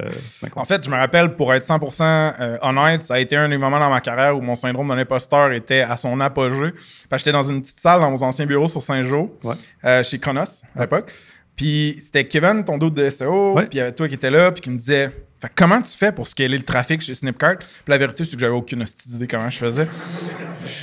En 0.55 0.65
fait, 0.65 0.83
je 0.85 0.89
me 0.89 0.97
rappelle, 0.97 1.35
pour 1.35 1.53
être 1.53 1.65
100% 1.65 2.03
euh, 2.41 2.57
honnête, 2.63 3.03
ça 3.03 3.15
a 3.15 3.19
été 3.19 3.37
un 3.37 3.49
des 3.49 3.59
moments 3.59 3.81
dans 3.81 3.91
ma 3.91 4.01
carrière 4.01 4.37
où 4.37 4.41
mon 4.41 4.55
syndrome 4.55 4.89
de 4.89 4.95
l'imposteur 4.95 5.53
était 5.53 5.81
à 5.81 5.97
son 5.97 6.21
apogée. 6.21 6.73
J'étais 7.13 7.33
dans 7.33 7.43
une 7.43 7.61
petite 7.61 7.81
salle 7.81 8.01
dans 8.01 8.11
vos 8.13 8.23
anciens 8.23 8.47
bureaux 8.47 8.69
sur 8.69 8.83
Saint-Jean, 8.83 9.29
Ouais. 9.43 10.05
chez 10.05 10.19
Chronos 10.19 10.63
à 10.77 10.83
l'époque. 10.83 11.13
Puis 11.61 11.99
c'était 12.01 12.27
Kevin, 12.27 12.65
ton 12.65 12.79
dos 12.79 12.89
de 12.89 13.11
SEO, 13.11 13.55
puis 13.55 13.69
il 13.73 13.77
y 13.77 13.81
avait 13.83 13.93
toi 13.93 14.09
qui 14.09 14.15
étais 14.15 14.31
là, 14.31 14.51
puis 14.51 14.63
qui 14.63 14.71
me 14.71 14.79
disait 14.79 15.13
fait, 15.39 15.53
comment 15.55 15.83
tu 15.83 15.95
fais 15.95 16.11
pour 16.11 16.27
scaler 16.27 16.57
le 16.57 16.65
trafic 16.65 17.03
chez 17.03 17.15
Snipcart 17.15 17.59
Puis 17.59 17.69
la 17.87 17.99
vérité, 17.99 18.25
c'est 18.25 18.33
que 18.33 18.41
j'avais 18.41 18.55
aucune 18.55 18.83
d'idée 18.83 19.27
comment 19.27 19.51
je 19.51 19.59
faisais. 19.59 19.87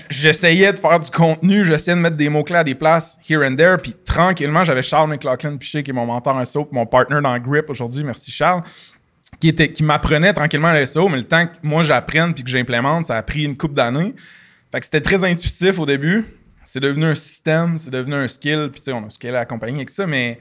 J'essayais 0.07 0.71
de 0.71 0.77
faire 0.77 0.99
du 0.99 1.09
contenu, 1.09 1.65
j'essayais 1.65 1.97
de 1.97 2.01
mettre 2.01 2.15
des 2.15 2.29
mots-clés 2.29 2.59
à 2.59 2.63
des 2.63 2.75
places 2.75 3.17
here 3.27 3.43
and 3.43 3.55
there, 3.55 3.77
puis 3.81 3.95
tranquillement, 4.05 4.63
j'avais 4.63 4.83
Charles 4.83 5.09
McLaughlin 5.09 5.57
Piché, 5.57 5.81
qui 5.81 5.89
est 5.89 5.93
mon 5.95 6.05
mentor 6.05 6.35
en 6.35 6.45
SEO, 6.45 6.65
puis 6.65 6.75
mon 6.75 6.85
partner 6.85 7.21
dans 7.23 7.39
Grip 7.39 7.71
aujourd'hui. 7.71 8.03
Merci 8.03 8.29
Charles 8.29 8.61
qui, 9.39 9.47
était, 9.47 9.71
qui 9.71 9.83
m'apprenait 9.83 10.33
tranquillement 10.33 10.73
le 10.73 10.85
SEO, 10.85 11.09
mais 11.09 11.17
le 11.17 11.25
temps 11.25 11.47
que 11.47 11.53
moi 11.63 11.81
j'apprenne 11.81 12.35
puis 12.35 12.43
que 12.43 12.51
j'implémente, 12.51 13.05
ça 13.05 13.17
a 13.17 13.23
pris 13.23 13.45
une 13.45 13.57
couple 13.57 13.73
d'années. 13.73 14.13
Fait 14.71 14.79
que 14.79 14.85
c'était 14.85 15.01
très 15.01 15.23
intuitif 15.23 15.79
au 15.79 15.87
début. 15.87 16.23
C'est 16.63 16.81
devenu 16.81 17.05
un 17.05 17.15
système, 17.15 17.79
c'est 17.79 17.89
devenu 17.89 18.13
un 18.13 18.27
skill, 18.27 18.69
puis 18.71 18.79
tu 18.79 18.85
sais, 18.85 18.91
on 18.91 19.07
a 19.07 19.09
scalé 19.09 19.33
la 19.33 19.45
compagnie 19.45 19.77
avec 19.77 19.89
ça, 19.89 20.05
mais 20.05 20.39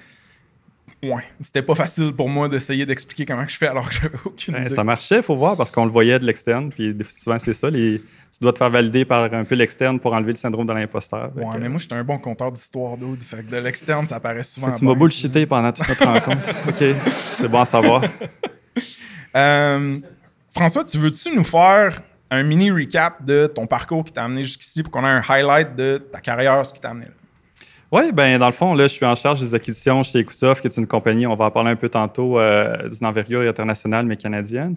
c'était 1.41 1.63
pas 1.63 1.75
facile 1.75 2.13
pour 2.13 2.29
moi 2.29 2.49
d'essayer 2.49 2.87
d'expliquer 2.87 3.25
comment 3.27 3.47
je 3.47 3.57
fais 3.57 3.67
alors 3.69 3.89
que 3.89 3.95
j'avais 3.95 4.17
aucune 4.25 4.57
idée. 4.57 4.69
ça 4.69 4.85
marchait, 4.85 5.17
il 5.17 5.23
faut 5.23 5.37
voir, 5.37 5.57
parce 5.57 5.71
qu'on 5.71 5.85
le 5.85 5.91
voyait 5.91 6.19
de 6.19 6.25
l'externe. 6.27 6.71
Puis 6.71 6.97
souvent, 7.11 7.39
c'est 7.39 7.53
ça. 7.53 7.71
les- 7.71 8.01
tu 8.01 8.39
dois 8.43 8.53
te 8.53 8.59
faire 8.59 8.69
valider 8.69 9.05
par 9.07 9.33
un 9.33 9.45
peu 9.45 9.55
l'externe 9.55 9.99
pour 9.99 10.13
enlever 10.13 10.33
le 10.33 10.37
syndrome 10.37 10.67
de 10.67 10.73
l'imposteur. 10.75 11.31
Ouais, 11.35 11.45
mais 11.59 11.69
moi, 11.71 11.79
j'étais 11.79 11.95
un 11.95 12.05
bon 12.05 12.19
compteur 12.19 12.53
d'histoire 12.53 12.97
dude. 12.99 13.23
Fait 13.23 13.43
que 13.43 13.51
de 13.51 13.57
l'externe, 13.57 14.07
ça 14.07 14.21
paraît 14.21 14.43
souvent. 14.43 14.71
tu 14.73 14.85
m'as 14.85 14.95
bullshité 14.95 15.47
pendant 15.47 15.73
toute 15.73 15.89
notre 15.89 16.05
rencontre. 16.05 16.51
OK, 16.69 16.85
c'est 17.39 17.49
bon 17.49 17.61
à 17.61 17.65
savoir. 17.65 18.03
Euh, 19.35 19.99
François, 20.55 20.85
tu 20.85 20.99
veux-tu 20.99 21.35
nous 21.35 21.45
faire 21.45 22.03
un 22.31 22.43
mini 22.43 22.71
recap 22.71 23.25
de 23.25 23.47
ton 23.47 23.67
parcours 23.67 24.05
qui 24.05 24.13
t'a 24.13 24.25
amené 24.25 24.43
jusqu'ici 24.45 24.83
pour 24.83 24.91
qu'on 24.93 25.05
ait 25.05 25.09
un 25.09 25.23
highlight 25.29 25.77
de 25.77 25.99
ta 26.13 26.21
carrière, 26.21 26.65
ce 26.67 26.75
qui 26.75 26.81
t'a 26.81 26.91
amené 26.91 27.07
là? 27.07 27.13
Oui, 27.93 28.11
ben 28.13 28.39
dans 28.39 28.47
le 28.47 28.53
fond, 28.53 28.75
là, 28.75 28.89
je 28.89 28.93
suis 28.93 29.07
en 29.07 29.15
charge 29.15 29.41
des 29.41 29.55
acquisitions 29.55 30.03
chez 30.03 30.21
Ecosoft, 30.21 30.61
qui 30.61 30.67
est 30.67 30.77
une 30.77 30.89
compagnie, 30.89 31.27
on 31.27 31.37
va 31.37 31.47
en 31.47 31.51
parler 31.51 31.71
un 31.71 31.77
peu 31.77 31.89
tantôt, 31.89 32.39
euh, 32.39 32.89
d'une 32.89 33.07
envergure 33.07 33.43
internationale, 33.43 34.07
mais 34.07 34.17
canadienne. 34.17 34.77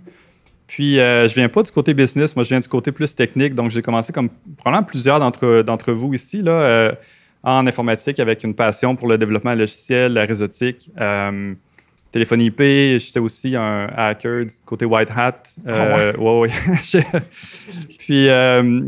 Puis, 0.69 0.99
euh, 0.99 1.27
je 1.27 1.33
viens 1.33 1.49
pas 1.49 1.63
du 1.63 1.71
côté 1.71 1.95
business, 1.95 2.35
moi, 2.35 2.43
je 2.43 2.49
viens 2.49 2.59
du 2.59 2.67
côté 2.67 2.91
plus 2.91 3.15
technique. 3.15 3.55
Donc, 3.55 3.71
j'ai 3.71 3.81
commencé 3.81 4.13
comme 4.13 4.29
probablement 4.55 4.85
plusieurs 4.85 5.19
d'entre, 5.19 5.91
vous 5.91 6.13
ici, 6.13 6.43
là, 6.43 6.51
euh, 6.51 6.91
en 7.41 7.65
informatique, 7.65 8.19
avec 8.19 8.43
une 8.43 8.53
passion 8.53 8.95
pour 8.95 9.07
le 9.07 9.17
développement 9.17 9.55
logiciel, 9.55 10.13
la 10.13 10.25
réseautique, 10.25 10.91
euh, 11.01 11.55
téléphonie 12.11 12.45
IP. 12.45 12.61
J'étais 12.99 13.19
aussi 13.19 13.55
un 13.55 13.87
hacker 13.95 14.45
du 14.45 14.53
côté 14.65 14.85
White 14.85 15.11
Hat. 15.15 15.43
Euh, 15.67 16.13
ouais, 16.17 16.39
ouais. 16.39 16.49
Puis, 17.99 18.29
euh, 18.29 18.81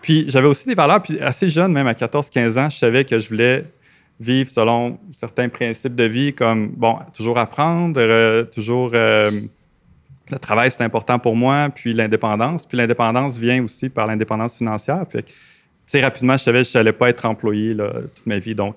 puis 0.00 0.24
j'avais 0.28 0.46
aussi 0.46 0.66
des 0.66 0.74
valeurs. 0.74 1.02
Puis, 1.02 1.18
assez 1.20 1.50
jeune, 1.50 1.72
même 1.72 1.86
à 1.86 1.92
14-15 1.92 2.58
ans, 2.58 2.70
je 2.70 2.78
savais 2.78 3.04
que 3.04 3.18
je 3.18 3.28
voulais 3.28 3.64
vivre 4.20 4.50
selon 4.50 4.98
certains 5.12 5.48
principes 5.48 5.94
de 5.94 6.04
vie, 6.04 6.32
comme, 6.32 6.68
bon, 6.68 6.98
toujours 7.12 7.38
apprendre, 7.38 8.00
euh, 8.00 8.44
toujours. 8.44 8.90
le 8.92 10.38
travail, 10.40 10.70
c'est 10.70 10.84
important 10.84 11.18
pour 11.18 11.34
moi, 11.34 11.68
puis 11.74 11.92
l'indépendance. 11.92 12.66
Puis 12.66 12.78
l'indépendance 12.78 13.38
vient 13.38 13.64
aussi 13.64 13.88
par 13.88 14.06
l'indépendance 14.06 14.56
financière. 14.56 15.04
Fait 15.10 15.24
sais, 15.90 16.00
rapidement, 16.00 16.36
je 16.36 16.44
savais 16.44 16.62
que 16.62 16.68
je 16.68 16.78
n'allais 16.78 16.92
pas 16.92 17.08
être 17.08 17.24
employé 17.24 17.74
là, 17.74 17.92
toute 18.14 18.26
ma 18.26 18.38
vie. 18.38 18.54
Donc, 18.54 18.76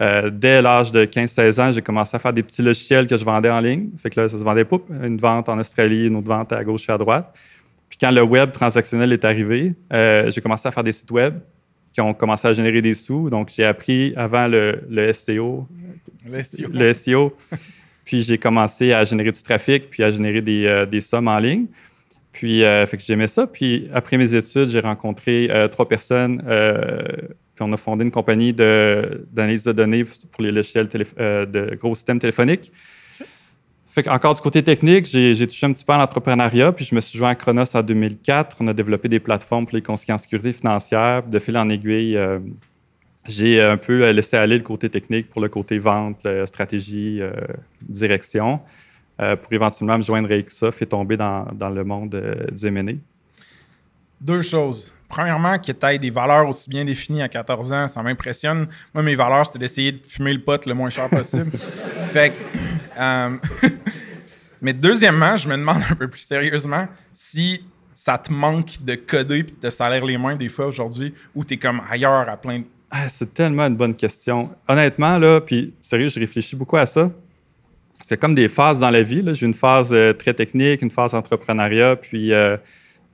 euh, 0.00 0.30
dès 0.30 0.60
l'âge 0.60 0.90
de 0.92 1.04
15-16 1.04 1.60
ans, 1.60 1.72
j'ai 1.72 1.82
commencé 1.82 2.16
à 2.16 2.18
faire 2.18 2.32
des 2.32 2.42
petits 2.42 2.62
logiciels 2.62 3.06
que 3.06 3.16
je 3.16 3.24
vendais 3.24 3.50
en 3.50 3.60
ligne. 3.60 3.90
Fait 3.98 4.10
que 4.10 4.20
là, 4.20 4.28
ça 4.28 4.38
se 4.38 4.42
vendait 4.42 4.64
pas. 4.64 4.78
Une 5.02 5.18
vente 5.18 5.48
en 5.48 5.58
Australie, 5.58 6.06
une 6.06 6.16
autre 6.16 6.28
vente 6.28 6.52
à 6.52 6.62
gauche 6.64 6.88
et 6.88 6.92
à 6.92 6.98
droite. 6.98 7.32
Puis 7.88 7.98
quand 8.00 8.10
le 8.10 8.22
web 8.22 8.52
transactionnel 8.52 9.12
est 9.12 9.24
arrivé, 9.24 9.74
euh, 9.92 10.30
j'ai 10.30 10.40
commencé 10.40 10.68
à 10.68 10.70
faire 10.70 10.84
des 10.84 10.92
sites 10.92 11.10
web 11.10 11.38
qui 11.92 12.00
ont 12.00 12.12
commencé 12.12 12.46
à 12.46 12.52
générer 12.52 12.82
des 12.82 12.94
sous. 12.94 13.30
Donc, 13.30 13.50
j'ai 13.54 13.64
appris 13.64 14.12
avant 14.16 14.46
le, 14.46 14.82
le 14.88 15.12
SEO, 15.12 15.66
Le 16.28 16.42
SEO. 16.42 16.68
le 16.72 16.92
SEO. 16.92 17.36
Puis 18.04 18.22
j'ai 18.22 18.38
commencé 18.38 18.92
à 18.92 19.04
générer 19.04 19.32
du 19.32 19.42
trafic, 19.42 19.90
puis 19.90 20.02
à 20.02 20.10
générer 20.10 20.40
des, 20.40 20.66
euh, 20.66 20.86
des 20.86 21.00
sommes 21.00 21.28
en 21.28 21.38
ligne. 21.38 21.66
Puis 22.38 22.62
euh, 22.62 22.86
fait 22.86 22.96
que 22.96 23.02
j'aimais 23.02 23.26
ça. 23.26 23.48
Puis 23.48 23.90
après 23.92 24.16
mes 24.16 24.32
études, 24.32 24.68
j'ai 24.68 24.78
rencontré 24.78 25.48
euh, 25.50 25.66
trois 25.66 25.88
personnes. 25.88 26.40
euh, 26.46 27.02
puis 27.56 27.66
on 27.68 27.72
a 27.72 27.76
fondé 27.76 28.04
une 28.04 28.12
compagnie 28.12 28.52
de- 28.52 29.26
d'analyse 29.32 29.64
de, 29.64 29.72
données 29.72 30.04
pour 30.04 30.44
les 30.44 30.52
logiciels 30.52 30.86
de 30.86 31.74
gros 31.74 31.96
systèmes 31.96 32.20
téléphoniques. 32.20 32.70
Fait 33.90 34.04
que 34.04 34.10
encore 34.10 34.34
du 34.34 34.40
côté 34.40 34.62
technique, 34.62 35.06
j'ai 35.06 35.46
touché 35.48 35.66
un 35.66 35.72
petit 35.72 35.84
peu 35.84 35.94
à 35.94 35.98
l'entrepreneuriat, 35.98 36.70
puis 36.70 36.84
je 36.84 36.94
me 36.94 37.00
suis 37.00 37.18
joint 37.18 37.30
à 37.30 37.34
Chronos 37.34 37.74
en 37.74 37.82
2004. 37.82 38.58
On 38.60 38.68
a 38.68 38.72
développé 38.72 39.08
des 39.08 39.18
plateformes 39.18 39.66
pour 39.66 39.74
les 39.74 39.82
conseillers 39.82 40.14
en 40.14 40.18
sécurité 40.18 40.52
financière. 40.52 41.24
De 41.24 41.40
fil 41.40 41.58
en 41.58 41.68
aiguille, 41.68 42.16
j'ai 43.26 43.60
un 43.60 43.78
peu 43.78 44.08
laissé 44.12 44.36
aller 44.36 44.58
le 44.58 44.62
côté 44.62 44.88
technique 44.88 45.28
pour 45.28 45.40
le 45.40 45.48
côté 45.48 45.80
vente, 45.80 46.24
stratégie, 46.44 47.20
direction, 47.88 48.60
euh, 49.20 49.36
pour 49.36 49.52
éventuellement 49.52 49.98
me 49.98 50.02
joindre 50.02 50.30
à 50.30 50.36
Ecosoft 50.36 50.82
et 50.82 50.86
tomber 50.86 51.16
dans, 51.16 51.46
dans 51.52 51.70
le 51.70 51.84
monde 51.84 52.14
euh, 52.14 52.46
du 52.50 52.66
M&A. 52.66 52.92
Deux 54.20 54.42
choses. 54.42 54.92
Premièrement, 55.08 55.58
que 55.58 55.72
tu 55.72 55.86
aies 55.86 55.98
des 55.98 56.10
valeurs 56.10 56.48
aussi 56.48 56.68
bien 56.68 56.84
définies 56.84 57.22
à 57.22 57.28
14 57.28 57.72
ans, 57.72 57.88
ça 57.88 58.02
m'impressionne. 58.02 58.68
Moi, 58.92 59.02
mes 59.02 59.14
valeurs, 59.14 59.46
c'était 59.46 59.60
d'essayer 59.60 59.92
de 59.92 60.00
fumer 60.06 60.34
le 60.34 60.40
pot 60.40 60.64
le 60.66 60.74
moins 60.74 60.90
cher 60.90 61.08
possible. 61.08 61.50
fait 62.12 62.30
que, 62.30 62.58
Euh, 62.98 63.36
mais 64.60 64.72
deuxièmement, 64.72 65.36
je 65.36 65.48
me 65.48 65.56
demande 65.56 65.82
un 65.88 65.94
peu 65.94 66.08
plus 66.08 66.20
sérieusement 66.20 66.88
si 67.12 67.64
ça 67.92 68.18
te 68.18 68.32
manque 68.32 68.82
de 68.82 68.94
coder 68.94 69.38
et 69.38 69.42
de 69.44 69.50
te 69.50 69.70
salaire 69.70 70.04
les 70.04 70.18
mains 70.18 70.36
des 70.36 70.48
fois 70.48 70.66
aujourd'hui 70.66 71.14
ou 71.34 71.44
tu 71.44 71.54
es 71.54 71.56
comme 71.56 71.80
ailleurs 71.90 72.28
à 72.28 72.36
plein 72.36 72.60
de. 72.60 72.64
Ah, 72.90 73.08
c'est 73.08 73.34
tellement 73.34 73.66
une 73.66 73.76
bonne 73.76 73.94
question. 73.94 74.50
Honnêtement, 74.66 75.18
là, 75.18 75.40
puis 75.40 75.74
sérieux, 75.80 76.08
je 76.08 76.18
réfléchis 76.18 76.56
beaucoup 76.56 76.76
à 76.76 76.86
ça. 76.86 77.10
C'est 78.02 78.16
comme 78.16 78.34
des 78.34 78.48
phases 78.48 78.80
dans 78.80 78.90
la 78.90 79.02
vie. 79.02 79.22
J'ai 79.34 79.46
une 79.46 79.54
phase 79.54 79.92
euh, 79.92 80.12
très 80.12 80.34
technique, 80.34 80.82
une 80.82 80.90
phase 80.90 81.14
entrepreneuriat, 81.14 81.96
puis, 81.96 82.32
euh, 82.32 82.56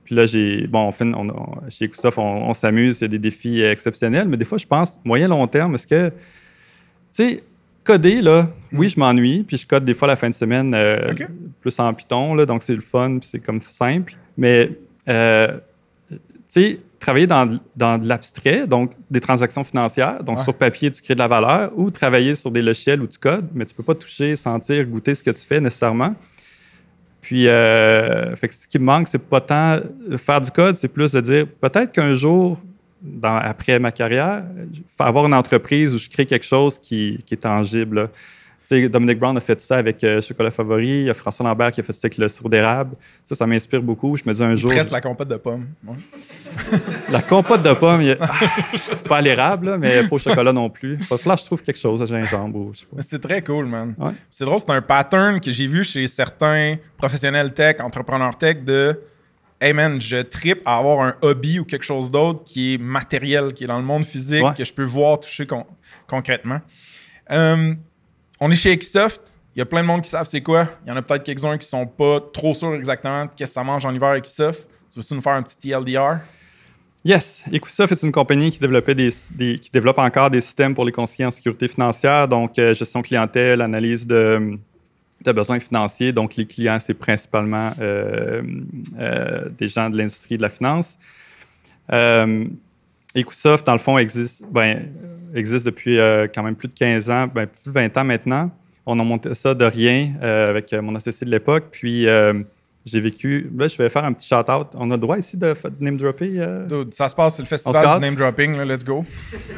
puis 0.03 0.15
là, 0.15 0.25
j'ai. 0.25 0.67
Bon, 0.67 0.91
on, 0.99 1.29
on, 1.29 1.69
chez 1.69 1.85
Ecosoft, 1.85 2.17
on, 2.17 2.53
s'amuse, 2.53 2.99
il 2.99 3.03
y 3.03 3.05
a 3.05 3.07
des 3.09 3.19
défis 3.19 3.61
exceptionnels, 3.61 4.27
mais 4.27 4.37
des 4.37 4.45
fois, 4.45 4.57
je 4.57 4.65
pense, 4.65 4.99
moyen-long 5.03 5.47
terme, 5.47 5.75
est-ce 5.75 5.87
que. 5.87 6.09
Tu 6.09 6.13
sais, 7.11 7.43
coder, 7.83 8.21
là, 8.21 8.47
oui, 8.71 8.89
je 8.89 8.99
m'ennuie, 8.99 9.43
puis 9.43 9.57
je 9.57 9.65
code 9.65 9.85
des 9.85 9.93
fois 9.93 10.07
la 10.07 10.15
fin 10.15 10.29
de 10.29 10.33
semaine 10.33 10.73
euh, 10.73 11.13
plus 11.61 11.79
en 11.79 11.93
Python, 11.93 12.33
là, 12.35 12.45
donc 12.45 12.63
c'est 12.63 12.75
le 12.75 12.81
fun, 12.81 13.19
puis 13.19 13.29
c'est 13.31 13.39
comme 13.39 13.61
simple. 13.61 14.15
Mais, 14.37 14.71
tu 15.07 15.13
sais, 16.47 16.79
travailler 17.05 17.27
dans, 17.27 17.45
de 17.45 18.07
l'abstrait, 18.07 18.65
donc 18.65 18.93
des 19.11 19.21
transactions 19.21 19.63
financières, 19.63 20.23
donc 20.23 20.39
sur 20.39 20.55
papier, 20.55 20.89
tu 20.89 21.03
crées 21.03 21.13
de 21.13 21.19
la 21.19 21.27
valeur, 21.27 21.71
ou 21.75 21.91
travailler 21.91 22.33
sur 22.33 22.49
des 22.49 22.63
logiciels 22.63 22.99
où 22.99 23.05
tu 23.05 23.19
codes, 23.19 23.47
mais 23.53 23.63
tu 23.65 23.73
ne 23.73 23.77
peux 23.77 23.83
pas 23.83 23.93
toucher, 23.93 24.35
sentir, 24.35 24.83
goûter 24.85 25.13
ce 25.13 25.23
que 25.23 25.29
tu 25.29 25.45
fais 25.45 25.61
nécessairement. 25.61 26.15
Puis, 27.21 27.47
euh, 27.47 28.35
fait 28.35 28.51
ce 28.51 28.67
qui 28.67 28.79
me 28.79 28.85
manque, 28.85 29.07
c'est 29.07 29.19
pas 29.19 29.39
tant 29.39 29.81
faire 30.17 30.41
du 30.41 30.49
code, 30.49 30.75
c'est 30.77 30.87
plus 30.87 31.11
de 31.11 31.21
dire 31.21 31.45
peut-être 31.61 31.91
qu'un 31.91 32.15
jour, 32.15 32.59
après 33.23 33.77
ma 33.77 33.91
carrière, 33.91 34.43
avoir 34.97 35.27
une 35.27 35.35
entreprise 35.35 35.93
où 35.93 35.99
je 35.99 36.09
crée 36.09 36.25
quelque 36.25 36.45
chose 36.45 36.79
qui, 36.79 37.19
qui 37.23 37.35
est 37.35 37.43
tangible. 37.51 38.09
Dominic 38.69 39.19
Brown 39.19 39.37
a 39.37 39.39
fait 39.39 39.59
ça 39.61 39.77
avec 39.77 40.03
euh, 40.03 40.21
Chocolat 40.21 40.51
Favori. 40.51 40.87
Il 40.87 41.03
y 41.03 41.09
a 41.09 41.13
François 41.13 41.45
Lambert 41.45 41.71
qui 41.71 41.81
a 41.81 41.83
fait 41.83 41.93
ça 41.93 42.01
avec 42.03 42.17
le 42.17 42.27
sirop 42.27 42.49
d'érable. 42.49 42.95
Ça, 43.23 43.35
ça 43.35 43.45
m'inspire 43.45 43.81
beaucoup. 43.81 44.15
Je 44.17 44.23
me 44.25 44.33
dis 44.33 44.43
un 44.43 44.55
jour. 44.55 44.71
Presque 44.71 44.91
la 44.91 45.01
compote 45.01 45.27
de 45.27 45.35
pommes. 45.35 45.67
la 47.09 47.21
compote 47.21 47.61
de 47.61 47.73
pommes, 47.73 48.01
c'est 48.97 49.07
pas 49.07 49.21
l'érable, 49.21 49.77
mais 49.77 50.03
pas 50.03 50.15
au 50.15 50.17
chocolat 50.17 50.53
non 50.53 50.69
plus. 50.69 50.97
Là, 51.25 51.35
je 51.35 51.45
trouve 51.45 51.61
quelque 51.61 51.79
chose 51.79 52.01
à 52.01 52.05
gingembre. 52.05 52.71
C'est 52.99 53.21
très 53.21 53.41
cool, 53.41 53.65
man. 53.65 53.95
C'est 54.31 54.45
drôle, 54.45 54.59
c'est 54.59 54.71
un 54.71 54.81
pattern 54.81 55.39
que 55.39 55.51
j'ai 55.51 55.67
vu 55.67 55.83
chez 55.83 56.07
certains 56.07 56.77
professionnels 56.97 57.53
tech, 57.53 57.77
entrepreneurs 57.79 58.37
tech 58.37 58.63
de. 58.63 58.99
Hey 59.61 59.71
man, 59.71 60.01
je 60.01 60.17
tripe 60.17 60.61
à 60.65 60.77
avoir 60.77 60.99
un 60.99 61.15
hobby 61.21 61.59
ou 61.59 61.63
quelque 61.63 61.85
chose 61.85 62.11
d'autre 62.11 62.43
qui 62.43 62.73
est 62.73 62.77
matériel, 62.77 63.53
qui 63.53 63.63
est 63.63 63.67
dans 63.67 63.77
le 63.77 63.85
monde 63.85 64.03
physique, 64.05 64.43
que 64.57 64.65
je 64.65 64.73
peux 64.73 64.83
voir, 64.83 65.19
toucher 65.21 65.47
concrètement. 66.07 66.59
Euh, 67.31 67.73
on 68.45 68.51
est 68.51 68.55
chez 68.55 68.73
Equisoft. 68.73 69.33
Il 69.55 69.59
y 69.59 69.61
a 69.63 69.65
plein 69.65 69.81
de 69.81 69.87
monde 69.87 70.03
qui 70.03 70.09
savent 70.09 70.27
c'est 70.27 70.41
quoi. 70.41 70.67
Il 70.85 70.89
y 70.89 70.91
en 70.91 70.97
a 70.97 71.01
peut-être 71.01 71.23
quelques-uns 71.23 71.57
qui 71.57 71.67
sont 71.67 71.87
pas 71.87 72.19
trop 72.31 72.53
sûrs 72.53 72.75
exactement 72.75 73.25
de 73.25 73.31
qu'est-ce 73.35 73.49
que 73.49 73.53
ça 73.55 73.63
mange 73.63 73.83
en 73.87 73.93
hiver 73.93 74.13
Equisoft. 74.13 74.67
Tu 74.91 74.99
veux-tu 74.99 75.15
nous 75.15 75.21
faire 75.21 75.33
un 75.33 75.41
petit 75.41 75.57
TLDR? 75.57 76.19
Yes. 77.03 77.43
Equisoft 77.51 77.93
est 77.93 78.03
une 78.03 78.11
compagnie 78.11 78.51
qui, 78.51 78.59
développait 78.59 78.95
qui 78.95 79.71
développe 79.73 79.97
encore 79.97 80.29
des 80.29 80.41
systèmes 80.41 80.75
pour 80.75 80.85
les 80.85 80.91
conseillers 80.91 81.25
en 81.25 81.31
sécurité 81.31 81.67
financière, 81.67 82.27
donc 82.27 82.59
euh, 82.59 82.75
gestion 82.75 83.01
clientèle, 83.01 83.61
analyse 83.61 84.05
de, 84.05 84.59
besoins 85.25 85.59
financiers. 85.59 86.13
Donc, 86.13 86.35
les 86.35 86.45
clients, 86.45 86.77
c'est 86.79 86.93
principalement 86.93 87.71
euh, 87.79 88.43
euh, 88.99 89.49
des 89.57 89.67
gens 89.69 89.89
de 89.89 89.97
l'industrie 89.97 90.37
de 90.37 90.43
la 90.43 90.49
finance. 90.49 90.99
Equisoft, 93.15 93.65
dans 93.65 93.73
le 93.73 93.79
fond, 93.79 93.97
existe, 93.97 94.43
ben, 94.51 94.91
existe 95.33 95.65
depuis 95.65 95.97
euh, 95.97 96.27
quand 96.33 96.43
même 96.43 96.55
plus 96.55 96.67
de 96.67 96.73
15 96.73 97.09
ans, 97.09 97.27
ben, 97.33 97.47
plus 97.47 97.61
de 97.65 97.71
20 97.71 97.97
ans 97.97 98.03
maintenant. 98.03 98.51
On 98.85 98.99
a 98.99 99.03
monté 99.03 99.33
ça 99.33 99.53
de 99.53 99.65
rien 99.65 100.13
euh, 100.21 100.49
avec 100.49 100.71
euh, 100.71 100.81
mon 100.81 100.93
associé 100.95 101.25
de 101.25 101.31
l'époque. 101.31 101.65
Puis 101.71 102.07
j'ai 102.85 102.99
vécu. 102.99 103.49
Là, 103.57 103.67
je 103.67 103.75
vais 103.77 103.89
faire 103.89 104.05
un 104.05 104.13
petit 104.13 104.27
shout-out. 104.27 104.67
On 104.75 104.91
a 104.91 104.93
le 104.93 105.01
droit 105.01 105.17
ici 105.17 105.37
de, 105.37 105.55
name 105.79 105.97
dropper. 105.97 106.39
ça 106.91 107.09
se 107.09 107.15
passe, 107.15 107.37
c'est 107.37 107.41
le 107.41 107.47
festival 107.47 107.95
du 107.95 108.05
name 108.05 108.15
dropping. 108.15 108.61
let's 108.61 108.85
go. 108.85 109.03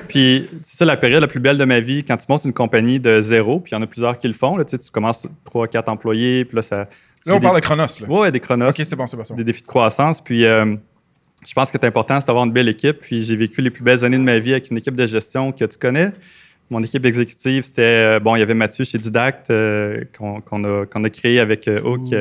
Puis 0.08 0.50
c'est 0.64 0.78
ça 0.78 0.86
la 0.86 0.96
période 0.96 1.20
la 1.20 1.28
plus 1.28 1.42
belle 1.42 1.58
de 1.58 1.66
ma 1.66 1.82
vie 1.82 2.06
quand 2.06 2.16
tu 2.16 2.26
montes 2.30 2.46
une 2.46 2.54
compagnie 2.54 3.02
de 3.02 3.20
zéro. 3.20 3.60
Puis 3.60 3.72
il 3.72 3.76
y 3.76 3.78
en 3.78 3.82
a 3.82 3.88
plusieurs 3.88 4.17
qui 4.17 4.30
le 4.30 4.34
font. 4.34 4.56
Là, 4.56 4.63
tu, 4.63 4.78
sais, 4.78 4.78
tu 4.78 4.91
commences 4.91 5.28
3 5.43 5.67
4 5.67 5.89
employés. 5.89 6.46
Puis 6.46 6.56
là, 6.56 6.62
ça. 6.62 6.88
Là, 7.26 7.36
on 7.36 7.39
parle 7.41 7.58
de 7.58 7.62
Chronos. 7.62 7.88
Oui, 8.08 8.32
des 8.32 8.39
Chronos. 8.39 8.70
OK, 8.70 8.76
c'est 8.78 8.96
bon, 8.96 9.08
c'est 9.08 9.17
bon. 9.17 9.36
Des 9.36 9.43
défis 9.43 9.63
de 9.63 9.67
croissance. 9.67 10.22
Puis 10.22 10.46
je 11.47 11.53
pense 11.53 11.71
que 11.71 11.77
c'est 11.79 11.88
important, 11.88 12.19
c'est 12.19 12.27
d'avoir 12.27 12.45
une 12.45 12.51
belle 12.51 12.67
équipe. 12.67 12.99
Puis 13.01 13.23
j'ai 13.23 13.36
vécu 13.36 13.62
les 13.62 13.69
plus 13.69 13.83
belles 13.83 14.03
années 14.03 14.17
de 14.17 14.23
ma 14.23 14.38
vie 14.38 14.51
avec 14.51 14.69
une 14.69 14.77
équipe 14.77 14.95
de 14.95 15.05
gestion 15.05 15.53
que 15.53 15.63
tu 15.63 15.77
connais. 15.77 16.12
Mon 16.69 16.83
équipe 16.83 17.05
exécutive, 17.05 17.63
c'était, 17.63 17.81
euh, 17.81 18.19
bon, 18.19 18.36
il 18.36 18.39
y 18.39 18.41
avait 18.41 18.53
Mathieu 18.53 18.83
chez 18.83 18.97
Didact 18.97 19.49
euh, 19.49 20.03
qu'on 20.17 20.63
a, 20.65 20.83
a, 20.83 21.10
créé 21.10 21.39
avec 21.39 21.69
euh, 21.69 21.79
Hook, 21.81 22.13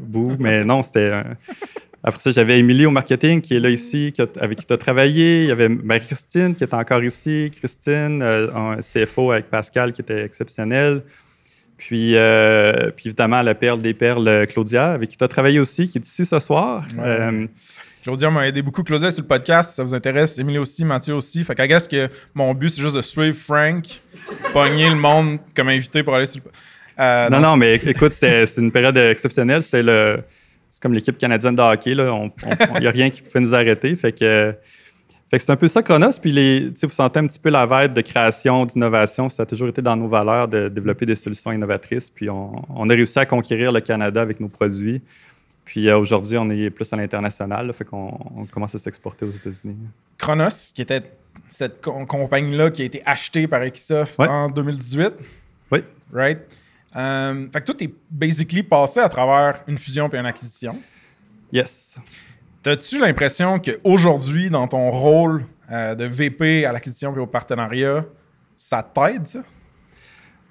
Boo, 0.00 0.32
mais 0.40 0.64
non, 0.64 0.82
c'était... 0.82 1.12
Après 2.04 2.20
ça, 2.20 2.32
j'avais 2.32 2.58
Émilie 2.58 2.84
au 2.84 2.90
marketing 2.90 3.40
qui 3.40 3.54
est 3.54 3.60
là 3.60 3.70
ici, 3.70 4.12
avec 4.40 4.58
qui 4.58 4.66
tu 4.66 4.72
as 4.72 4.76
travaillé. 4.76 5.42
Il 5.44 5.48
y 5.48 5.52
avait 5.52 5.68
Marie-Christine 5.68 6.56
qui 6.56 6.64
est 6.64 6.74
encore 6.74 7.04
ici, 7.04 7.52
Christine, 7.56 8.20
un 8.20 8.78
CFO 8.78 9.30
avec 9.30 9.48
Pascal 9.48 9.92
qui 9.92 10.00
était 10.00 10.24
exceptionnel. 10.24 11.04
Puis, 11.76 12.16
puis 12.96 13.06
évidemment, 13.06 13.40
la 13.42 13.54
perle 13.54 13.80
des 13.80 13.94
perles, 13.94 14.48
Claudia, 14.48 14.90
avec 14.90 15.10
qui 15.10 15.16
tu 15.16 15.22
as 15.22 15.28
travaillé 15.28 15.60
aussi, 15.60 15.88
qui 15.88 15.98
est 15.98 16.04
ici 16.04 16.24
ce 16.24 16.40
soir. 16.40 16.84
Claudia 18.02 18.30
m'a 18.30 18.48
aidé 18.48 18.62
beaucoup. 18.62 18.82
Claudia 18.82 19.10
sur 19.10 19.22
le 19.22 19.28
podcast, 19.28 19.70
si 19.70 19.76
ça 19.76 19.84
vous 19.84 19.94
intéresse. 19.94 20.36
Émilie 20.38 20.58
aussi, 20.58 20.84
Mathieu 20.84 21.14
aussi. 21.14 21.44
Fait 21.44 21.54
qu'à 21.54 21.66
guess 21.66 21.86
que 21.86 22.08
mon 22.34 22.52
but, 22.52 22.70
c'est 22.70 22.82
juste 22.82 22.96
de 22.96 23.02
suivre 23.02 23.36
Frank, 23.36 23.84
pogner 24.52 24.90
le 24.90 24.96
monde 24.96 25.38
comme 25.54 25.68
invité 25.68 26.02
pour 26.02 26.14
aller 26.14 26.26
sur 26.26 26.42
le 26.44 26.50
euh, 26.98 27.30
non, 27.30 27.40
non, 27.40 27.56
mais 27.56 27.76
écoute, 27.86 28.12
c'était 28.12 28.44
une 28.60 28.70
période 28.70 28.96
exceptionnelle. 28.96 29.62
C'était 29.62 29.82
le. 29.82 30.22
C'est 30.70 30.82
comme 30.82 30.94
l'équipe 30.94 31.18
canadienne 31.18 31.54
de 31.54 31.62
hockey. 31.62 31.92
Il 31.92 32.80
n'y 32.80 32.86
a 32.86 32.90
rien 32.90 33.10
qui 33.10 33.22
pouvait 33.22 33.40
nous 33.40 33.54
arrêter. 33.54 33.94
Fait 33.96 34.12
que. 34.12 34.54
Fait 35.30 35.38
que 35.38 35.44
c'est 35.44 35.52
un 35.52 35.56
peu 35.56 35.68
ça 35.68 35.82
Chronos. 35.82 36.18
Puis 36.20 36.30
les, 36.30 36.70
vous 36.82 36.90
sentez 36.90 37.18
un 37.18 37.26
petit 37.26 37.38
peu 37.38 37.48
la 37.48 37.64
vibe 37.64 37.94
de 37.94 38.02
création, 38.02 38.66
d'innovation. 38.66 39.30
Ça 39.30 39.44
a 39.44 39.46
toujours 39.46 39.68
été 39.68 39.80
dans 39.80 39.96
nos 39.96 40.08
valeurs 40.08 40.46
de 40.46 40.68
développer 40.68 41.06
des 41.06 41.14
solutions 41.14 41.52
innovatrices. 41.52 42.10
Puis 42.10 42.28
on, 42.28 42.62
on 42.68 42.90
a 42.90 42.92
réussi 42.92 43.18
à 43.18 43.24
conquérir 43.24 43.72
le 43.72 43.80
Canada 43.80 44.20
avec 44.20 44.40
nos 44.40 44.48
produits. 44.48 45.00
Puis 45.72 45.88
euh, 45.88 45.96
aujourd'hui, 45.96 46.36
on 46.36 46.50
est 46.50 46.68
plus 46.68 46.92
à 46.92 46.96
l'international, 46.98 47.72
fait 47.72 47.86
qu'on 47.86 48.46
commence 48.50 48.74
à 48.74 48.78
s'exporter 48.78 49.24
aux 49.24 49.30
États-Unis. 49.30 49.74
Chronos, 50.18 50.70
qui 50.74 50.82
était 50.82 51.02
cette 51.48 51.80
compagnie-là 51.80 52.70
qui 52.70 52.82
a 52.82 52.84
été 52.84 53.02
achetée 53.06 53.48
par 53.48 53.62
Equisoft 53.62 54.20
en 54.20 54.50
2018. 54.50 55.14
Oui. 55.70 55.78
Right? 56.12 56.40
Euh, 56.94 57.46
fait 57.50 57.60
que 57.62 57.72
tout 57.72 57.82
est 57.82 57.90
basically 58.10 58.62
passé 58.62 59.00
à 59.00 59.08
travers 59.08 59.62
une 59.66 59.78
fusion 59.78 60.10
puis 60.10 60.18
une 60.18 60.26
acquisition. 60.26 60.76
Yes. 61.50 61.96
As-tu 62.66 63.00
l'impression 63.00 63.58
qu'aujourd'hui, 63.58 64.50
dans 64.50 64.68
ton 64.68 64.90
rôle 64.90 65.46
euh, 65.70 65.94
de 65.94 66.04
VP 66.04 66.66
à 66.66 66.72
l'acquisition 66.72 67.16
et 67.16 67.18
au 67.18 67.26
partenariat, 67.26 68.04
ça 68.54 68.82
t'aide, 68.82 69.26
ça? 69.26 69.42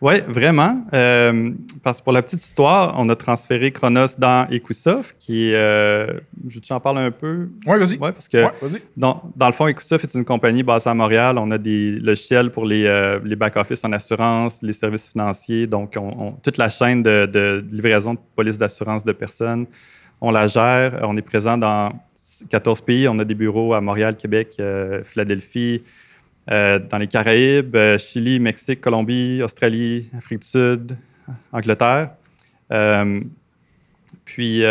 Oui, 0.02 0.16
vraiment. 0.28 0.84
Euh, 0.94 1.52
parce 1.84 2.00
que 2.00 2.04
pour 2.04 2.14
la 2.14 2.24
petite 2.24 2.44
histoire, 2.44 2.96
on 2.98 3.08
a 3.10 3.16
transféré 3.16 3.72
Chronos 3.72 4.18
dans 4.18 4.48
Equisoft, 4.50 5.16
qui 5.20 5.50
est. 5.50 5.56
Euh, 5.56 6.20
je 6.50 6.60
t'en 6.60 6.80
parle 6.80 6.98
un 6.98 7.12
peu? 7.12 7.50
Oui, 7.68 7.78
vas-y. 7.78 8.00
Oui, 8.00 8.12
parce 8.12 8.28
que 8.28 8.44
dans, 8.98 9.22
dans, 9.36 9.46
le 9.46 9.54
fond, 9.54 9.68
Equisoft 9.68 10.04
est 10.04 10.16
une 10.16 10.26
compagnie 10.26 10.64
basée 10.64 10.90
à 10.90 10.96
Montréal. 10.96 11.38
On 11.38 11.52
a 11.52 11.60
des 11.60 11.92
logiciels 11.92 12.50
pour 12.50 12.66
les, 12.66 12.86
euh, 12.88 13.20
les 13.24 13.36
back-office 13.36 13.84
en 13.86 13.92
assurance, 13.92 14.64
les 14.64 14.74
services 14.74 15.12
financiers. 15.12 15.68
Donc, 15.68 15.94
on, 15.96 16.32
toute 16.42 16.58
la 16.58 16.70
chaîne 16.70 17.04
de, 17.04 17.28
de 17.28 17.64
livraison 17.72 18.16
de 18.16 18.20
police 18.36 18.58
d'assurance 18.58 19.04
de 19.04 19.12
personnes, 19.12 19.68
on 20.20 20.32
la 20.32 20.48
gère. 20.48 21.00
On 21.04 21.16
est 21.16 21.22
présent 21.22 21.60
dans 21.60 21.94
14 22.50 22.82
pays. 22.82 23.08
On 23.08 23.20
a 23.20 23.24
des 23.24 23.36
bureaux 23.36 23.76
à 23.76 23.82
Montréal, 23.82 24.18
Québec, 24.18 24.60
Philadelphie. 25.04 25.84
Euh, 26.50 26.80
dans 26.80 26.98
les 26.98 27.08
Caraïbes, 27.08 27.76
euh, 27.76 27.98
Chili, 28.00 28.40
Mexique, 28.40 28.82
Colombie, 28.82 29.42
Australie, 29.44 30.10
Afrique 30.18 30.40
du 30.40 30.48
Sud, 30.48 30.98
Angleterre. 31.52 32.12
Euh, 32.72 33.22
puis, 34.26 34.64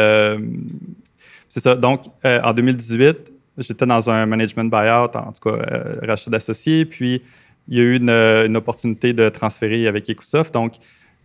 c'est 1.49 1.61
ça. 1.61 1.77
Donc, 1.77 2.05
en 2.25 2.53
2018, 2.53 3.33
j'étais 3.59 3.87
dans 3.87 4.11
un 4.11 4.27
management 4.27 4.71
buyout, 4.71 5.17
en 5.17 5.33
tout 5.33 5.51
cas, 5.51 5.85
rachat 6.03 6.31
d'associés. 6.31 6.85
Puis, 6.87 7.23
il 7.69 7.79
y 7.79 7.81
a 7.81 7.85
eu 7.85 7.97
une, 7.97 8.57
opportunité 8.57 9.13
de 9.13 9.29
transférer 9.29 9.87
avec 9.87 10.09
Ecosoft. 10.09 10.55
Donc, 10.55 10.75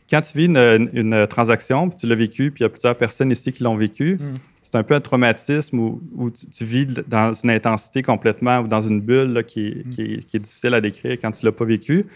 quand 0.10 0.22
tu 0.22 0.38
vis 0.38 0.46
une, 0.46 1.28
transaction, 1.28 1.90
puis 1.90 1.98
tu 1.98 2.08
l'as 2.08 2.16
vécu, 2.16 2.52
puis 2.52 2.62
il 2.62 2.66
y 2.66 2.68
a 2.68 2.70
plusieurs 2.70 2.98
personnes 2.98 3.32
ici 3.32 3.52
qui 3.54 3.64
l'ont 3.64 3.78
vécu, 3.78 4.20
mm 4.20 4.38
c'est 4.66 4.76
un 4.78 4.84
peu 4.84 4.96
un 4.96 5.00
traumatisme 5.00 5.78
où, 5.78 6.32
tu, 6.32 6.66
vis 6.66 6.88
dans 7.08 7.32
une 7.34 7.52
intensité 7.52 8.02
complètement 8.02 8.62
ou 8.62 8.68
dans 8.68 8.82
une 8.82 9.00
bulle 9.00 9.38
mm. 9.38 9.44
qui, 9.44 9.86
est, 10.00 10.40
difficile 10.40 10.74
à 10.74 10.82
décrire 10.82 11.20
quand 11.22 11.30
tu 11.30 11.46
ne 11.46 11.52
l'as 11.52 11.56
pas 11.56 11.66
vécu. 11.66 12.08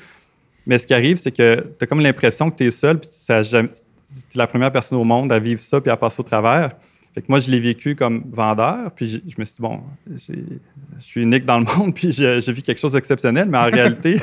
Mais 0.66 0.80
ce 0.80 0.88
qui 0.88 0.96
arrive, 0.96 1.18
c'est 1.18 1.32
que 1.32 1.64
tu 1.78 1.84
as 1.84 1.86
comme 1.86 2.00
l'impression 2.00 2.50
que 2.50 2.58
tu 2.58 2.66
es 2.66 2.72
seul, 2.72 3.00
puis 3.00 3.10
tu 3.28 3.32
es 3.32 3.70
la 4.34 4.48
première 4.48 4.72
personne 4.72 4.98
au 4.98 5.04
monde 5.04 5.32
à 5.32 5.38
vivre 5.38 5.62
ça 5.62 5.80
puis 5.80 5.92
à 5.92 5.98
passer 5.98 6.22
au 6.22 6.24
travers. 6.24 6.72
Fait 7.14 7.22
que 7.22 7.28
moi, 7.30 7.40
je 7.40 7.52
l'ai 7.52 7.60
vécu 7.60 7.96
comme 7.96 8.24
vendeur, 8.32 8.92
puis 8.96 9.08
je, 9.08 9.40
me 9.40 9.46
suis 9.46 9.56
dit, 9.56 9.62
bon, 9.62 9.82
je 10.08 10.34
suis 11.00 11.22
unique 11.22 11.46
dans 11.46 11.60
le 11.60 11.66
monde, 11.78 11.94
puis 11.94 12.12
j'ai 12.12 12.52
vu 12.52 12.64
quelque 12.64 12.80
chose 12.80 12.94
d'exceptionnel, 12.94 13.48
mais 13.48 13.60
en 13.60 13.66
réalité, 13.72 14.20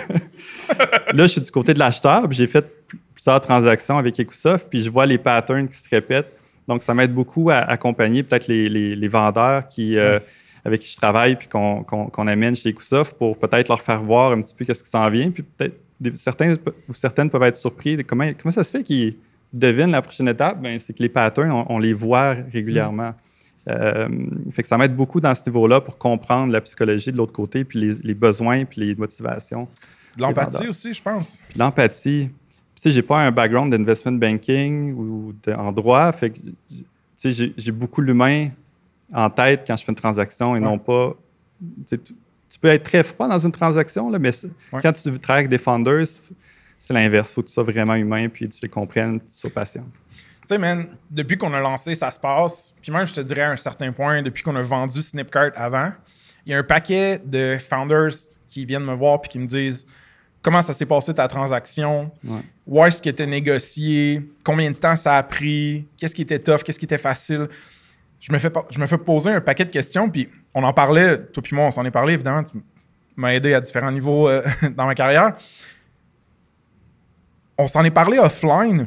là, 1.12 1.26
je 1.26 1.26
suis 1.26 1.40
du 1.40 1.50
côté 1.52 1.74
de 1.74 1.78
l'acheteur, 1.78 2.28
puis 2.28 2.38
j'ai 2.38 2.48
fait 2.48 2.66
plusieurs 3.14 3.40
transactions 3.40 3.98
avec 3.98 4.18
Ecosoft, 4.18 4.66
puis 4.68 4.82
je 4.82 4.90
vois 4.90 5.06
les 5.06 5.18
patterns 5.18 5.68
qui 5.68 5.76
se 5.76 5.88
répètent. 5.88 6.35
Donc, 6.68 6.82
ça 6.82 6.94
m'aide 6.94 7.14
beaucoup 7.14 7.50
à 7.50 7.58
accompagner 7.58 8.22
peut-être 8.22 8.48
les, 8.48 9.08
vendeurs 9.08 9.68
qui, 9.68 9.96
euh, 9.96 10.18
avec 10.64 10.80
qui 10.80 10.90
je 10.90 10.96
travaille 10.96 11.36
puis 11.36 11.48
qu'on 11.48 12.26
amène 12.26 12.56
chez 12.56 12.70
Ecosoft 12.70 13.16
pour 13.16 13.38
peut-être 13.38 13.68
leur 13.68 13.80
faire 13.80 14.02
voir 14.02 14.32
un 14.32 14.42
petit 14.42 14.54
peu 14.54 14.64
qu'est-ce 14.64 14.82
qui 14.82 14.90
s'en 14.90 15.08
vient. 15.08 15.30
Puis 15.30 15.42
peut-être 15.42 15.76
certains 16.14 16.56
ou 16.88 16.94
certaines 16.94 17.30
peuvent 17.30 17.42
être 17.44 17.56
surpris 17.56 17.96
de 17.96 18.02
comment, 18.02 18.28
comment 18.40 18.52
ça 18.52 18.64
se 18.64 18.70
fait 18.70 18.82
qu'ils 18.82 19.16
devinent 19.52 19.92
la 19.92 20.02
prochaine 20.02 20.28
étape? 20.28 20.60
Ben, 20.60 20.78
c'est 20.80 20.92
que 20.92 21.02
les 21.02 21.08
patterns, 21.08 21.64
on, 21.68 21.78
les 21.78 21.92
voit 21.92 22.36
régulièrement. 22.52 23.14
Euh, 23.68 24.08
fait 24.52 24.62
que 24.62 24.68
ça 24.68 24.78
m'aide 24.78 24.94
beaucoup 24.94 25.20
dans 25.20 25.34
ce 25.34 25.42
niveau-là 25.46 25.80
pour 25.80 25.98
comprendre 25.98 26.52
la 26.52 26.60
psychologie 26.60 27.10
de 27.10 27.16
l'autre 27.16 27.32
côté, 27.32 27.64
puis 27.64 27.92
les, 28.02 28.14
besoins, 28.14 28.64
puis 28.64 28.80
les 28.80 28.94
motivations. 28.94 29.68
De 30.16 30.22
l'empathie 30.22 30.68
aussi, 30.68 30.94
je 30.94 31.02
pense. 31.02 31.42
L'empathie. 31.56 32.30
Tu 32.76 32.82
sais, 32.82 32.90
j'ai 32.90 33.02
pas 33.02 33.18
un 33.18 33.32
background 33.32 33.72
d'investment 33.72 34.12
banking 34.12 34.92
ou 34.92 35.34
en 35.56 35.72
droit, 35.72 36.12
fait 36.12 36.30
que 36.30 36.40
j'ai 37.24 37.72
beaucoup 37.72 38.02
l'humain 38.02 38.50
en 39.12 39.30
tête 39.30 39.64
quand 39.66 39.76
je 39.76 39.84
fais 39.84 39.92
une 39.92 39.96
transaction 39.96 40.54
et 40.56 40.60
non 40.60 40.78
pas. 40.78 41.14
Tu, 41.88 41.98
peux 42.60 42.68
être 42.68 42.84
très 42.84 43.02
froid 43.02 43.28
dans 43.28 43.38
une 43.38 43.52
transaction, 43.52 44.10
là, 44.10 44.18
mais 44.18 44.30
quand 44.82 44.92
tu 44.92 45.18
travailles 45.18 45.40
avec 45.40 45.48
des 45.48 45.58
founders, 45.58 46.06
c'est 46.78 46.92
l'inverse. 46.92 47.30
Il 47.30 47.34
faut 47.34 47.42
que 47.42 47.48
tu 47.48 47.54
sois 47.54 47.64
vraiment 47.64 47.94
humain 47.94 48.28
puis 48.28 48.48
tu 48.48 48.58
les 48.62 48.68
comprennes, 48.68 49.20
tu 49.20 49.26
sois 49.32 49.50
patient. 49.50 49.84
Tu 50.42 50.48
sais, 50.48 50.58
man, 50.58 50.86
depuis 51.10 51.36
qu'on 51.36 51.52
a 51.54 51.60
lancé, 51.60 51.94
ça 51.94 52.10
se 52.10 52.20
passe. 52.20 52.76
Puis 52.80 52.92
même, 52.92 53.06
je 53.06 53.14
te 53.14 53.20
dirais 53.20 53.42
à 53.42 53.50
un 53.50 53.56
certain 53.56 53.90
point, 53.90 54.22
depuis 54.22 54.42
qu'on 54.44 54.54
a 54.54 54.62
vendu 54.62 55.02
Snipcart 55.02 55.50
avant, 55.56 55.90
il 56.44 56.52
y 56.52 56.54
a 56.54 56.58
un 56.58 56.62
paquet 56.62 57.20
de 57.24 57.56
founders 57.58 58.12
qui 58.48 58.64
viennent 58.64 58.84
me 58.84 58.94
voir 58.94 59.20
puis 59.20 59.30
qui 59.30 59.38
me 59.38 59.46
disent 59.46 59.86
comment 60.46 60.62
ça 60.62 60.72
s'est 60.72 60.86
passé 60.86 61.12
ta 61.12 61.26
transaction, 61.26 62.08
où 62.68 62.84
est-ce 62.84 63.02
qui 63.02 63.08
était 63.08 63.26
négocié, 63.26 64.30
combien 64.44 64.70
de 64.70 64.76
temps 64.76 64.94
ça 64.94 65.16
a 65.16 65.22
pris, 65.24 65.88
qu'est-ce 65.96 66.14
qui 66.14 66.22
était 66.22 66.38
tough, 66.38 66.62
qu'est-ce 66.62 66.78
qui 66.78 66.84
était 66.84 66.98
facile? 66.98 67.48
Je 68.20 68.32
me, 68.32 68.38
fais, 68.38 68.52
je 68.70 68.78
me 68.78 68.86
fais 68.86 68.96
poser 68.96 69.30
un 69.30 69.40
paquet 69.40 69.64
de 69.64 69.72
questions, 69.72 70.08
puis 70.08 70.28
on 70.54 70.62
en 70.62 70.72
parlait, 70.72 71.18
toi 71.18 71.42
puis 71.42 71.56
moi, 71.56 71.64
on 71.64 71.72
s'en 71.72 71.84
est 71.84 71.90
parlé, 71.90 72.14
évidemment, 72.14 72.44
tu 72.44 72.58
m'as 73.16 73.34
aidé 73.34 73.54
à 73.54 73.60
différents 73.60 73.90
niveaux 73.90 74.28
euh, 74.28 74.40
dans 74.76 74.86
ma 74.86 74.94
carrière. 74.94 75.36
On 77.58 77.66
s'en 77.66 77.82
est 77.82 77.90
parlé 77.90 78.20
offline, 78.20 78.86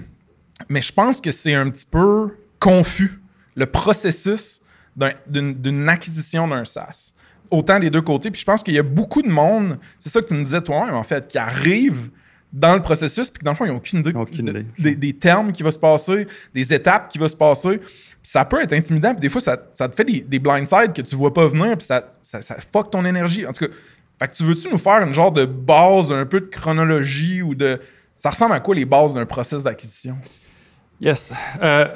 mais 0.69 0.81
je 0.81 0.93
pense 0.93 1.19
que 1.19 1.31
c'est 1.31 1.55
un 1.55 1.69
petit 1.69 1.85
peu 1.85 2.37
confus, 2.57 3.19
le 3.55 3.65
processus 3.65 4.61
d'une 5.27 5.89
acquisition 5.89 6.47
d'un 6.47 6.63
SaaS 6.63 7.15
autant 7.51 7.79
des 7.79 7.89
deux 7.89 8.01
côtés. 8.01 8.31
Puis 8.31 8.41
je 8.41 8.45
pense 8.45 8.63
qu'il 8.63 8.73
y 8.73 8.79
a 8.79 8.83
beaucoup 8.83 9.21
de 9.21 9.29
monde, 9.29 9.77
c'est 9.97 10.09
ça 10.09 10.21
que 10.21 10.27
tu 10.27 10.33
me 10.33 10.43
disais 10.43 10.61
toi-même, 10.61 10.95
en 10.95 11.03
fait, 11.03 11.27
qui 11.27 11.37
arrive 11.37 12.09
dans 12.51 12.73
le 12.73 12.81
processus, 12.81 13.29
puis 13.29 13.39
que 13.39 13.45
dans 13.45 13.51
le 13.51 13.57
fond, 13.57 13.65
ils 13.65 13.71
n'ont 13.71 13.77
aucune 13.77 14.47
idée, 14.47 14.95
Des, 14.95 15.13
termes 15.13 15.51
qui 15.51 15.61
vont 15.61 15.71
se 15.71 15.77
passer, 15.77 16.27
des 16.53 16.73
étapes 16.73 17.09
qui 17.09 17.19
vont 17.19 17.27
se 17.27 17.35
passer. 17.35 17.79
ça 18.23 18.43
peut 18.43 18.61
être 18.61 18.73
intimidant, 18.73 19.11
puis 19.11 19.21
des 19.21 19.29
fois, 19.29 19.41
ça, 19.41 19.57
te 19.57 19.95
fait 19.95 20.05
des, 20.05 20.21
des 20.21 20.39
blindsides 20.39 20.93
que 20.93 21.01
tu 21.01 21.15
vois 21.15 21.33
pas 21.33 21.45
venir, 21.47 21.77
puis 21.77 21.85
ça, 21.85 22.07
ça, 22.21 22.41
fuck 22.71 22.89
ton 22.91 23.05
énergie. 23.05 23.45
En 23.45 23.51
tout 23.51 23.65
cas, 23.65 23.71
fait 24.19 24.27
que 24.27 24.33
tu 24.33 24.43
veux-tu 24.43 24.69
nous 24.69 24.77
faire 24.77 25.01
une 25.01 25.13
genre 25.13 25.31
de 25.31 25.45
base, 25.45 26.11
un 26.11 26.25
peu 26.25 26.41
de 26.41 26.47
chronologie 26.47 27.41
ou 27.41 27.55
de. 27.55 27.79
Ça 28.15 28.31
ressemble 28.31 28.53
à 28.53 28.59
quoi 28.59 28.75
les 28.75 28.83
bases 28.83 29.13
d'un 29.13 29.25
processus 29.25 29.63
d'acquisition? 29.63 30.17
Yes. 30.99 31.31
Euh, 31.61 31.87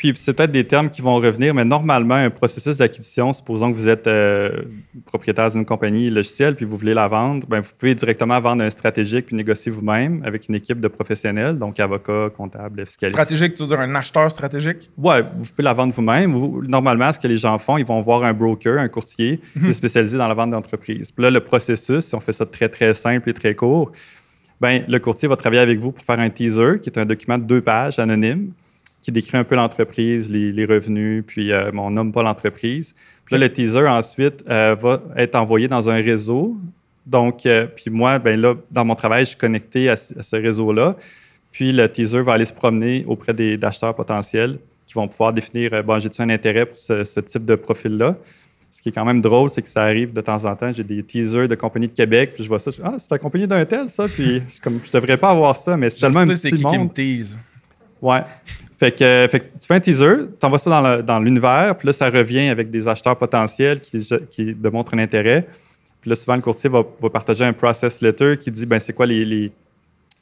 puis 0.00 0.14
c'est 0.16 0.32
peut-être 0.32 0.50
des 0.50 0.66
termes 0.66 0.88
qui 0.88 1.02
vont 1.02 1.16
revenir, 1.16 1.52
mais 1.52 1.66
normalement, 1.66 2.14
un 2.14 2.30
processus 2.30 2.78
d'acquisition, 2.78 3.34
supposons 3.34 3.70
que 3.70 3.76
vous 3.76 3.86
êtes 3.86 4.06
euh, 4.06 4.62
propriétaire 5.04 5.50
d'une 5.50 5.66
compagnie 5.66 6.08
logicielle 6.08 6.56
puis 6.56 6.64
vous 6.64 6.78
voulez 6.78 6.94
la 6.94 7.06
vendre, 7.06 7.46
bien, 7.46 7.60
vous 7.60 7.72
pouvez 7.78 7.94
directement 7.94 8.40
vendre 8.40 8.64
un 8.64 8.70
stratégique 8.70 9.26
puis 9.26 9.36
négocier 9.36 9.70
vous-même 9.70 10.22
avec 10.24 10.48
une 10.48 10.54
équipe 10.54 10.80
de 10.80 10.88
professionnels, 10.88 11.58
donc 11.58 11.78
avocats, 11.78 12.30
comptables, 12.34 12.86
fiscalistes. 12.86 13.18
Stratégique, 13.18 13.54
tu 13.56 13.62
veux 13.62 13.68
dire 13.68 13.80
un 13.80 13.94
acheteur 13.94 14.32
stratégique? 14.32 14.90
Oui, 14.96 15.16
vous 15.36 15.44
pouvez 15.50 15.64
la 15.64 15.74
vendre 15.74 15.92
vous-même. 15.92 16.32
Normalement, 16.66 17.12
ce 17.12 17.20
que 17.20 17.28
les 17.28 17.36
gens 17.36 17.58
font, 17.58 17.76
ils 17.76 17.84
vont 17.84 18.00
voir 18.00 18.24
un 18.24 18.32
broker, 18.32 18.78
un 18.78 18.88
courtier 18.88 19.36
qui 19.52 19.58
est 19.58 19.66
mhm. 19.66 19.72
spécialisé 19.74 20.16
dans 20.16 20.28
la 20.28 20.34
vente 20.34 20.52
d'entreprise. 20.52 21.10
Puis 21.10 21.22
là, 21.22 21.30
le 21.30 21.40
processus, 21.40 22.06
si 22.06 22.14
on 22.14 22.20
fait 22.20 22.32
ça 22.32 22.46
très, 22.46 22.70
très 22.70 22.94
simple 22.94 23.28
et 23.28 23.34
très 23.34 23.54
court, 23.54 23.92
Bien, 24.60 24.84
le 24.86 24.98
courtier 24.98 25.26
va 25.26 25.36
travailler 25.36 25.62
avec 25.62 25.78
vous 25.78 25.90
pour 25.90 26.04
faire 26.04 26.20
un 26.20 26.28
teaser, 26.28 26.80
qui 26.82 26.90
est 26.90 26.98
un 26.98 27.06
document 27.06 27.38
de 27.38 27.44
deux 27.44 27.62
pages 27.62 27.98
anonyme, 27.98 28.52
qui 29.02 29.12
décrit 29.12 29.36
un 29.36 29.44
peu 29.44 29.54
l'entreprise, 29.54 30.30
les, 30.30 30.64
revenus, 30.64 31.24
puis 31.26 31.52
euh, 31.52 31.70
on 31.74 31.90
nomme 31.90 32.12
pas 32.12 32.22
l'entreprise. 32.22 32.94
Puis 33.24 33.34
là, 33.34 33.38
le 33.38 33.52
teaser, 33.52 33.86
ensuite, 33.86 34.44
euh, 34.48 34.74
va 34.78 35.02
être 35.16 35.36
envoyé 35.36 35.68
dans 35.68 35.88
un 35.88 35.96
réseau. 35.96 36.56
Donc, 37.06 37.46
euh, 37.46 37.66
puis 37.66 37.90
moi, 37.90 38.18
ben 38.18 38.38
là, 38.38 38.54
dans 38.70 38.84
mon 38.84 38.94
travail, 38.94 39.24
je 39.24 39.30
suis 39.30 39.38
connecté 39.38 39.88
à, 39.88 39.96
ce 39.96 40.36
réseau-là. 40.36 40.96
Puis 41.50 41.72
le 41.72 41.88
teaser 41.88 42.22
va 42.22 42.34
aller 42.34 42.44
se 42.44 42.52
promener 42.52 43.04
auprès 43.08 43.34
des 43.34 43.58
acheteurs 43.62 43.94
potentiels 43.94 44.58
qui 44.86 44.94
vont 44.94 45.08
pouvoir 45.08 45.32
définir, 45.32 45.82
bon, 45.84 45.98
j'ai-tu 45.98 46.20
un 46.20 46.30
intérêt 46.30 46.66
pour 46.66 46.78
ce, 46.78 47.20
type 47.20 47.44
de 47.44 47.54
profil-là? 47.54 48.16
Ce 48.72 48.80
qui 48.82 48.90
est 48.90 48.92
quand 48.92 49.04
même 49.04 49.20
drôle, 49.20 49.50
c'est 49.50 49.62
que 49.62 49.68
ça 49.68 49.82
arrive 49.82 50.12
de 50.12 50.20
temps 50.20 50.44
en 50.44 50.54
temps. 50.54 50.70
J'ai 50.72 50.84
des 50.84 51.02
teasers 51.02 51.48
de 51.48 51.54
compagnies 51.56 51.88
de 51.88 51.92
Québec, 51.92 52.32
puis 52.34 52.44
je 52.44 52.48
vois 52.48 52.60
ça. 52.60 52.70
Je, 52.70 52.80
ah, 52.84 52.94
c'est 52.98 53.10
la 53.10 53.18
compagnie 53.18 53.46
d'un 53.46 53.64
tel, 53.64 53.88
ça. 53.88 54.06
Puis 54.06 54.42
je, 54.48 54.60
comme, 54.60 54.80
je 54.84 54.92
devrais 54.92 55.16
pas 55.16 55.30
avoir 55.30 55.56
ça, 55.56 55.76
mais 55.76 55.90
c'est 55.90 55.98
tellement 55.98 56.20
un 56.20 56.28
petit 56.28 56.50
qui 56.50 56.62
monde. 56.62 56.72
Qui 56.72 56.78
me 56.78 56.88
tease. 56.88 57.38
Ouais. 58.00 58.22
Fait 58.80 58.92
que, 58.92 59.26
tu 59.26 59.66
fais 59.68 59.74
un 59.74 59.80
teaser, 59.80 60.16
tu 60.40 60.46
envoies 60.46 60.58
ça 60.58 61.02
dans 61.02 61.20
l'univers, 61.20 61.76
puis 61.76 61.84
là, 61.84 61.92
ça 61.92 62.08
revient 62.08 62.48
avec 62.48 62.70
des 62.70 62.88
acheteurs 62.88 63.18
potentiels 63.18 63.78
qui, 63.78 64.54
démontrent 64.54 64.94
un 64.94 65.00
intérêt. 65.00 65.46
Puis 66.00 66.08
là, 66.08 66.16
souvent, 66.16 66.34
le 66.34 66.40
courtier 66.40 66.70
va, 66.70 66.82
partager 67.12 67.44
un 67.44 67.52
process 67.52 68.00
letter 68.00 68.38
qui 68.38 68.50
dit 68.50 68.64
ben 68.64 68.80
c'est 68.80 68.94
quoi 68.94 69.04
les, 69.04 69.52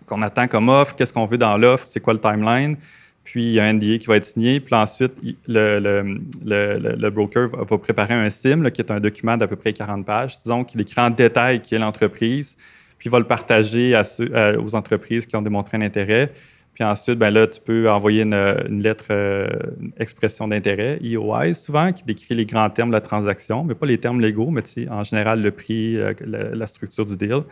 qu'on 0.06 0.22
attend 0.22 0.48
comme 0.48 0.68
offre, 0.70 0.96
qu'est-ce 0.96 1.12
qu'on 1.12 1.26
veut 1.26 1.38
dans 1.38 1.56
l'offre, 1.56 1.86
c'est 1.86 2.00
quoi 2.00 2.14
le 2.14 2.18
timeline. 2.18 2.76
Puis 3.22 3.44
il 3.44 3.52
y 3.52 3.60
a 3.60 3.64
un 3.64 3.74
NDA 3.74 3.98
qui 3.98 4.06
va 4.06 4.16
être 4.16 4.24
signé. 4.24 4.58
Puis 4.58 4.74
ensuite, 4.74 5.12
le, 5.46 7.10
broker 7.10 7.50
va, 7.50 7.78
préparer 7.78 8.14
un 8.14 8.28
SIM, 8.28 8.68
qui 8.70 8.80
est 8.80 8.90
un 8.90 8.98
document 8.98 9.36
d'à 9.36 9.46
peu 9.46 9.54
près 9.54 9.72
40 9.72 10.04
pages, 10.04 10.40
disons, 10.42 10.64
qui 10.64 10.76
décrit 10.76 11.00
en 11.00 11.10
détail 11.10 11.60
qui 11.60 11.76
est 11.76 11.78
l'entreprise. 11.78 12.56
Puis 12.98 13.08
il 13.08 13.12
va 13.12 13.20
le 13.20 13.24
partager 13.24 13.96
aux 14.58 14.74
entreprises 14.74 15.26
qui 15.26 15.36
ont 15.36 15.42
démontré 15.42 15.76
un 15.76 15.82
intérêt. 15.82 16.32
Puis 16.78 16.86
ensuite, 16.86 17.18
ben 17.18 17.30
là, 17.30 17.48
tu 17.48 17.60
peux 17.60 17.90
envoyer 17.90 18.22
une, 18.22 18.80
lettre 18.80 19.06
euh, 19.10 19.48
expression 19.98 20.46
d'intérêt, 20.46 21.00
EOI 21.02 21.52
souvent, 21.52 21.92
qui 21.92 22.04
décrit 22.04 22.36
les 22.36 22.46
grands 22.46 22.70
termes 22.70 22.90
de 22.90 22.94
la 22.94 23.00
transaction, 23.00 23.64
mais 23.64 23.74
pas 23.74 23.86
les 23.86 23.98
termes 23.98 24.20
légaux, 24.20 24.50
mais 24.50 24.62
en 24.88 25.02
général 25.02 25.42
le 25.42 25.50
prix, 25.50 25.96
euh, 25.96 26.12
la, 26.20 26.66
structure 26.68 27.04
du 27.04 27.16
deal. 27.16 27.42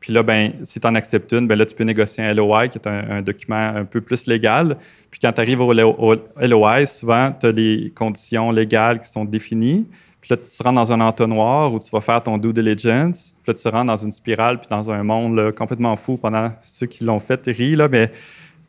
Puis 0.00 0.12
là, 0.12 0.22
ben, 0.22 0.52
si 0.62 0.78
tu 0.78 0.86
en 0.86 0.94
acceptes 0.94 1.32
une, 1.32 1.48
ben 1.48 1.58
là, 1.58 1.66
tu 1.66 1.74
peux 1.74 1.84
négocier 1.84 2.24
un 2.24 2.32
LOI, 2.32 2.68
qui 2.68 2.78
est 2.78 2.86
un, 2.86 3.20
document 3.20 3.56
un 3.76 3.84
peu 3.84 4.00
plus 4.00 4.26
légal. 4.26 4.76
Puis 5.10 5.18
quand 5.20 5.32
tu 5.32 5.40
arrives 5.40 5.60
au, 5.60 5.72
LOI, 5.72 6.86
souvent, 6.86 7.32
tu 7.32 7.46
as 7.46 7.52
les 7.52 7.92
conditions 7.94 8.50
légales 8.50 9.00
qui 9.00 9.08
sont 9.08 9.24
définies. 9.24 9.86
Puis 10.20 10.30
là, 10.30 10.36
tu 10.36 10.62
rentres 10.62 10.76
dans 10.76 10.92
un 10.92 11.00
entonnoir 11.00 11.72
où 11.72 11.80
tu 11.80 11.90
vas 11.90 12.00
faire 12.00 12.22
ton 12.22 12.38
due 12.38 12.52
diligence. 12.52 13.34
Puis 13.42 13.52
là, 13.52 13.54
tu 13.54 13.68
rentres 13.68 13.86
dans 13.86 13.96
une 13.96 14.12
spirale, 14.12 14.60
puis 14.60 14.68
dans 14.70 14.90
un 14.90 15.02
monde 15.02 15.52
complètement 15.52 15.96
fou 15.96 16.16
pendant 16.16 16.52
ceux 16.64 16.86
qui 16.86 17.02
l'ont 17.02 17.20
fait, 17.20 17.40
rient, 17.46 17.76
là, 17.76 17.88
mais 17.88 18.12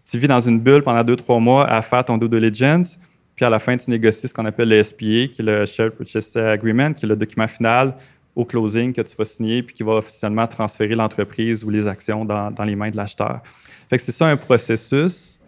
tu 0.10 0.18
vis 0.18 0.28
dans 0.28 0.40
une 0.40 0.60
bulle 0.60 0.82
pendant 0.82 1.04
deux, 1.04 1.16
trois 1.16 1.40
mois 1.40 1.70
à 1.70 1.82
faire 1.84 2.04
ton 2.04 2.18
due 2.18 2.30
diligence. 2.30 2.98
Puis 3.36 3.46
à 3.46 3.50
la 3.50 3.60
fin, 3.60 3.78
tu 3.78 3.90
négocies 3.90 4.28
ce 4.28 4.34
qu'on 4.34 4.46
appelle 4.46 4.70
le 4.70 4.84
SPA, 4.84 4.98
qui 4.98 5.36
est 5.40 5.44
le 5.44 5.66
Share 5.66 5.92
Purchase 5.92 6.36
Agreement, 6.36 6.92
qui 6.94 7.06
est 7.06 7.08
le 7.08 7.16
document 7.16 7.48
final 7.48 7.94
au 8.40 8.46
closing 8.46 8.94
que 8.94 9.02
tu 9.02 9.16
vas 9.16 9.26
signer, 9.26 9.64
puis 9.64 9.76
qui 9.76 9.84
va 9.84 9.94
officiellement 9.94 10.48
transférer 10.48 10.96
l'entreprise 10.96 11.64
ou 11.64 11.70
les 11.70 11.88
actions 11.88 12.26
dans, 12.26 12.52
dans 12.52 12.64
les 12.64 12.76
mains 12.76 12.92
de 12.92 12.98
l'acheteur. 12.98 13.42
Fait 13.90 13.98
que 13.98 14.04
c'est 14.04 14.12
ça 14.12 14.28
un 14.28 14.38
processus 14.38 15.40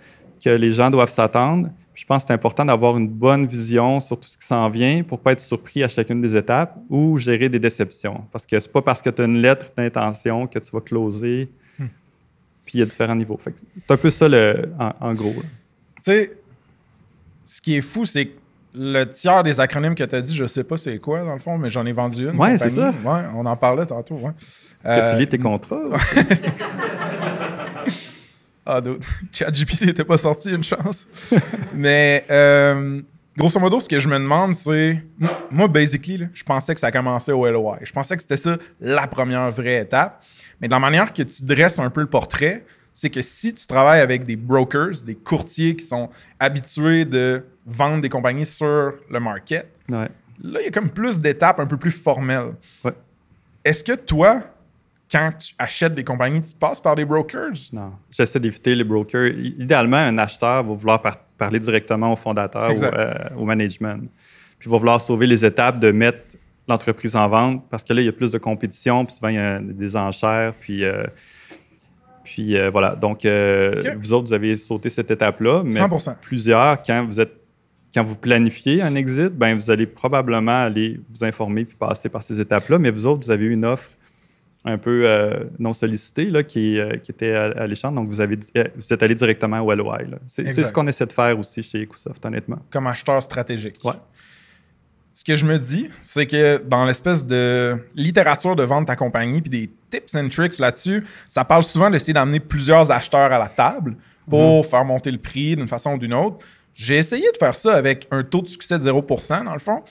que 0.44 0.50
les 0.50 0.72
gens 0.72 0.90
doivent 0.90 1.10
s'attendre 1.10 1.70
je 2.02 2.06
pense 2.08 2.24
que 2.24 2.28
c'est 2.30 2.34
important 2.34 2.66
d'avoir 2.66 2.98
une 2.98 3.08
bonne 3.08 3.46
vision 3.46 4.00
sur 4.00 4.20
tout 4.20 4.28
ce 4.28 4.36
qui 4.36 4.46
s'en 4.46 4.68
vient 4.70 5.04
pour 5.04 5.20
ne 5.20 5.24
pas 5.24 5.34
être 5.34 5.40
surpris 5.40 5.84
à 5.84 5.88
chacune 5.88 6.20
des 6.20 6.36
étapes 6.36 6.76
ou 6.90 7.20
gérer 7.20 7.48
des 7.48 7.60
déceptions. 7.60 8.24
Parce 8.32 8.48
que 8.48 8.60
c'est 8.60 8.72
pas 8.72 8.82
parce 8.82 9.04
que 9.04 9.12
tu 9.12 9.22
as 9.22 9.26
une 9.26 9.40
lettre 9.40 9.68
d'intention 9.78 10.48
que 10.48 10.58
tu 10.58 10.72
vas 10.72 10.82
closer. 10.82 11.48
Hmm. 11.78 11.86
Puis 12.66 12.78
il 12.78 12.80
y 12.80 12.82
a 12.82 12.86
différents 12.86 13.16
niveaux. 13.16 13.38
C'est 13.76 13.92
un 13.92 13.98
peu 13.98 14.10
ça 14.10 14.28
en, 15.00 15.14
gros. 15.14 15.34
Tu 15.34 16.02
sais, 16.02 16.38
ce 17.46 17.62
qui 17.62 17.76
est 17.76 17.82
fou, 17.82 18.06
c'est 18.06 18.26
que 18.26 18.40
le 18.74 19.06
tiers 19.06 19.44
des 19.44 19.60
acronymes 19.60 19.96
que 19.96 20.04
tu 20.04 20.16
as 20.16 20.22
dit, 20.22 20.36
je 20.36 20.46
sais 20.46 20.64
pas 20.64 20.78
c'est 20.78 20.98
quoi 21.00 21.22
dans 21.24 21.34
le 21.34 21.40
fond, 21.40 21.58
mais 21.58 21.70
j'en 21.70 21.86
ai 21.86 21.92
vendu 21.92 22.28
une. 22.28 22.38
Ouais, 22.38 22.58
c'est 22.58 22.70
ça. 22.70 22.90
Ouais, 23.04 23.22
on 23.36 23.46
en 23.46 23.56
parlait 23.56 23.86
tantôt. 23.86 24.20
Est-ce 24.84 25.02
que 25.02 25.12
tu 25.12 25.18
lis 25.20 25.28
tes 25.28 25.40
euh, 25.40 25.42
contrats? 25.42 25.80
Ah, 28.66 28.80
ChatGPT 29.32 29.86
n'était 29.86 30.04
pas 30.04 30.18
sorti, 30.18 30.52
une 30.52 30.64
chance. 30.64 31.08
Mais 31.74 32.26
euh, 32.30 33.02
grosso 33.36 33.60
modo, 33.60 33.80
ce 33.80 33.90
que 33.90 34.00
je 34.00 34.08
me 34.08 34.18
demande, 34.18 34.54
c'est. 34.54 35.04
Moi, 35.50 35.68
basically, 35.68 36.28
je 36.34 36.44
pensais 36.44 36.74
que 36.74 36.80
ça 36.80 36.92
commençait 36.92 37.32
au 37.32 37.50
LOI. 37.50 37.80
Je 37.82 37.92
pensais 37.92 38.16
que 38.16 38.22
c'était 38.22 38.38
ça 38.38 38.58
la 38.80 39.08
première 39.08 39.50
vraie 39.52 39.82
étape. 39.82 40.24
Mais 40.60 40.68
de 40.68 40.74
la 40.74 40.80
manière 40.80 41.12
que 41.12 41.24
tu 41.24 41.44
dresses 41.44 41.80
un 41.80 41.90
peu 41.90 42.02
le 42.02 42.08
portrait, 42.08 42.64
c'est 42.94 43.10
que 43.10 43.22
si 43.22 43.54
tu 43.54 43.66
travailles 43.68 44.02
avec 44.02 44.26
des 44.26 44.36
brokers, 44.36 45.04
des 45.06 45.16
courtiers 45.16 45.76
qui 45.76 45.86
sont 45.86 46.10
habitués 46.40 47.06
de 47.06 47.44
vendre 47.66 48.02
des 48.02 48.10
compagnies 48.10 48.46
sur 48.46 48.94
le 49.10 49.20
market, 49.20 49.68
là, 50.44 50.60
il 50.62 50.66
y 50.66 50.68
a 50.68 50.72
comme 50.72 50.90
plus 50.90 51.20
d'étapes 51.20 51.60
un 51.60 51.66
peu 51.68 51.78
plus 51.78 51.92
formelles. 51.92 52.54
Est-ce 53.64 53.84
que 53.84 53.94
toi, 53.94 54.42
quand 55.12 55.32
tu 55.38 55.54
achètes 55.60 55.94
des 55.94 56.04
compagnies, 56.04 56.42
tu 56.42 56.54
passes 56.56 56.80
par 56.82 56.96
des 56.96 57.06
brokers? 57.06 57.54
Non. 57.74 57.94
J'essaie 58.10 58.40
d'éviter 58.40 58.74
les 58.76 58.84
brokers. 58.84 59.28
Idéalement, 59.38 59.98
un 59.98 60.18
acheteur 60.18 60.64
va 60.64 60.74
vouloir 60.74 61.02
par- 61.02 61.18
parler 61.38 61.60
directement 61.60 62.14
au 62.14 62.16
fondateur 62.16 62.70
ou 62.72 62.84
euh, 62.96 63.14
au 63.38 63.46
management. 63.46 64.10
Puis 64.58 64.68
il 64.68 64.72
va 64.72 64.78
vouloir 64.78 65.00
sauver 65.02 65.28
les 65.28 65.44
étapes 65.46 65.80
de 65.80 65.92
mettre 65.92 66.38
l'entreprise 66.68 67.16
en 67.16 67.28
vente 67.28 67.68
parce 67.70 67.84
que 67.84 67.94
là, 67.94 68.02
il 68.02 68.06
y 68.06 68.10
a 68.10 68.14
plus 68.14 68.32
de 68.32 68.38
compétition, 68.38 69.06
puis 69.06 69.14
souvent, 69.16 69.30
il 69.30 69.36
y 69.36 69.40
a 69.40 69.60
des 69.60 69.96
enchères, 69.96 70.54
puis. 70.60 70.84
euh, 70.84 71.04
puis 72.32 72.56
euh, 72.58 72.70
voilà. 72.70 72.96
Donc, 72.96 73.26
euh, 73.26 73.82
vous 74.00 74.14
autres, 74.14 74.28
vous 74.28 74.34
avez 74.34 74.56
sauté 74.56 74.90
cette 74.90 75.12
étape-là, 75.12 75.64
mais 75.66 75.82
100%. 75.82 76.16
plusieurs, 76.22 76.82
quand 76.82 77.06
vous 77.06 77.20
êtes 77.20 77.34
quand 77.94 78.06
vous 78.06 78.16
planifiez 78.16 78.82
un 78.82 78.96
exit, 78.96 79.32
ben 79.34 79.54
vous 79.54 79.70
allez 79.70 79.86
probablement 79.86 80.64
aller 80.64 81.02
vous 81.14 81.26
informer 81.26 81.66
puis 81.66 81.76
passer 81.78 82.08
par 82.08 82.24
ces 82.24 82.40
étapes-là. 82.40 82.80
Mais 82.80 82.90
vous 82.90 83.06
autres, 83.06 83.26
vous 83.26 83.32
avez 83.32 83.44
eu 83.48 83.52
une 83.52 83.66
offre 83.66 83.90
un 84.64 84.78
peu 84.78 85.02
euh, 85.04 85.44
non 85.60 85.74
sollicitée 85.74 86.26
là, 86.26 86.42
qui, 86.44 86.80
qui 87.04 87.12
était 87.12 87.34
à- 87.36 87.52
alléchante. 87.64 87.94
Donc, 87.96 88.08
vous, 88.08 88.22
avez, 88.22 88.38
vous 88.78 88.94
êtes 88.94 89.04
allé 89.04 89.14
directement 89.16 89.60
au 89.60 89.74
LOI. 89.76 89.98
C'est 90.26 90.48
ce 90.48 90.72
qu'on 90.72 90.88
essaie 90.88 91.06
de 91.06 91.12
faire 91.12 91.38
aussi 91.38 91.62
chez 91.64 91.82
Ecosoft, 91.84 92.26
honnêtement. 92.26 92.60
Comme 92.70 92.88
acheteur 92.88 93.22
stratégique. 93.22 93.80
Ouais. 93.84 93.92
Ce 95.14 95.24
que 95.26 95.36
je 95.36 95.46
me 95.46 95.60
dis, 95.60 95.90
c'est 96.02 96.26
que 96.26 96.62
dans 96.66 96.86
l'espèce 96.86 97.26
de 97.26 97.78
littérature 97.96 98.56
de 98.56 98.64
vente 98.64 98.88
ta 98.88 98.96
compagnie, 98.96 99.42
puis 99.42 99.50
des 99.50 99.70
tips 99.90 100.16
and 100.16 100.30
tricks 100.30 100.58
là-dessus, 100.58 101.06
ça 101.28 101.44
parle 101.44 101.64
souvent 101.64 101.90
d'essayer 101.90 102.14
d'amener 102.14 102.40
plusieurs 102.40 102.90
acheteurs 102.92 103.32
à 103.32 103.38
la 103.38 103.50
table 103.50 103.98
pour 104.30 104.66
faire 104.66 104.86
monter 104.86 105.12
le 105.12 105.18
prix 105.18 105.56
d'une 105.56 105.68
façon 105.68 105.94
ou 105.94 105.98
d'une 105.98 106.14
autre. 106.14 106.38
J'ai 106.74 106.98
essayé 106.98 107.30
de 107.32 107.38
faire 107.38 107.56
ça 107.56 107.74
avec 107.76 108.08
un 108.12 108.24
taux 108.24 108.42
de 108.42 108.48
succès 108.48 108.80
de 108.80 108.90
0%, 108.90 109.44
dans 109.44 109.54
le 109.54 109.60
fond. 109.60 109.84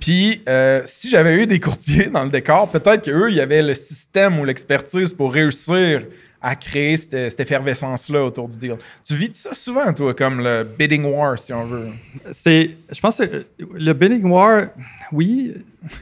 Puis, 0.00 0.42
euh, 0.48 0.82
si 0.84 1.10
j'avais 1.10 1.42
eu 1.42 1.46
des 1.46 1.60
courtiers 1.60 2.06
dans 2.12 2.24
le 2.24 2.30
décor, 2.30 2.70
peut-être 2.70 3.04
qu'eux, 3.04 3.30
il 3.30 3.36
y 3.36 3.40
avait 3.40 3.62
le 3.62 3.74
système 3.74 4.38
ou 4.38 4.44
l'expertise 4.44 5.14
pour 5.14 5.32
réussir 5.32 6.02
à 6.48 6.54
créer 6.54 6.96
cette, 6.96 7.30
cette 7.32 7.40
effervescence-là 7.40 8.24
autour 8.24 8.46
du 8.46 8.56
deal. 8.56 8.76
Tu 9.02 9.14
vis 9.14 9.32
ça 9.34 9.52
souvent, 9.52 9.92
toi, 9.92 10.14
comme 10.14 10.40
le 10.40 10.62
bidding 10.62 11.04
war, 11.04 11.36
si 11.36 11.52
on 11.52 11.64
veut. 11.64 11.88
C'est, 12.30 12.76
je 12.92 13.00
pense 13.00 13.16
que 13.16 13.44
le 13.74 13.92
bidding 13.92 14.24
war, 14.30 14.66
oui, 15.10 15.54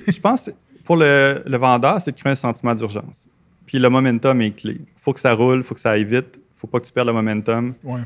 je 0.06 0.20
pense 0.20 0.42
que 0.42 0.50
pour 0.84 0.96
le, 0.96 1.42
le 1.46 1.56
vendeur, 1.56 1.98
c'est 1.98 2.12
de 2.12 2.16
créer 2.20 2.32
un 2.32 2.34
sentiment 2.34 2.74
d'urgence. 2.74 3.26
Puis 3.64 3.78
le 3.78 3.88
momentum 3.88 4.38
est 4.42 4.50
clé. 4.50 4.76
Il 4.82 5.00
faut 5.00 5.14
que 5.14 5.20
ça 5.20 5.32
roule, 5.32 5.60
il 5.60 5.62
faut 5.64 5.74
que 5.74 5.80
ça 5.80 5.92
aille 5.92 6.04
vite, 6.04 6.34
il 6.34 6.38
ne 6.40 6.58
faut 6.58 6.66
pas 6.66 6.78
que 6.78 6.84
tu 6.86 6.92
perdes 6.92 7.08
le 7.08 7.14
momentum. 7.14 7.72
Ouais. 7.82 8.00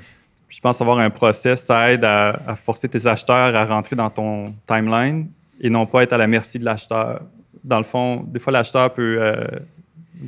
Je 0.48 0.60
pense 0.60 0.80
avoir 0.80 1.00
un 1.00 1.10
process, 1.10 1.64
ça 1.64 1.90
aide 1.90 2.04
à, 2.04 2.40
à 2.46 2.54
forcer 2.54 2.88
tes 2.88 3.04
acheteurs 3.04 3.56
à 3.56 3.64
rentrer 3.64 3.96
dans 3.96 4.10
ton 4.10 4.44
timeline 4.64 5.28
et 5.60 5.68
non 5.70 5.86
pas 5.86 6.04
être 6.04 6.12
à 6.12 6.18
la 6.18 6.28
merci 6.28 6.60
de 6.60 6.64
l'acheteur. 6.64 7.22
Dans 7.64 7.78
le 7.78 7.84
fond, 7.84 8.22
des 8.22 8.38
fois, 8.38 8.52
l'acheteur 8.52 8.94
peut. 8.94 9.16
euh, 9.18 9.44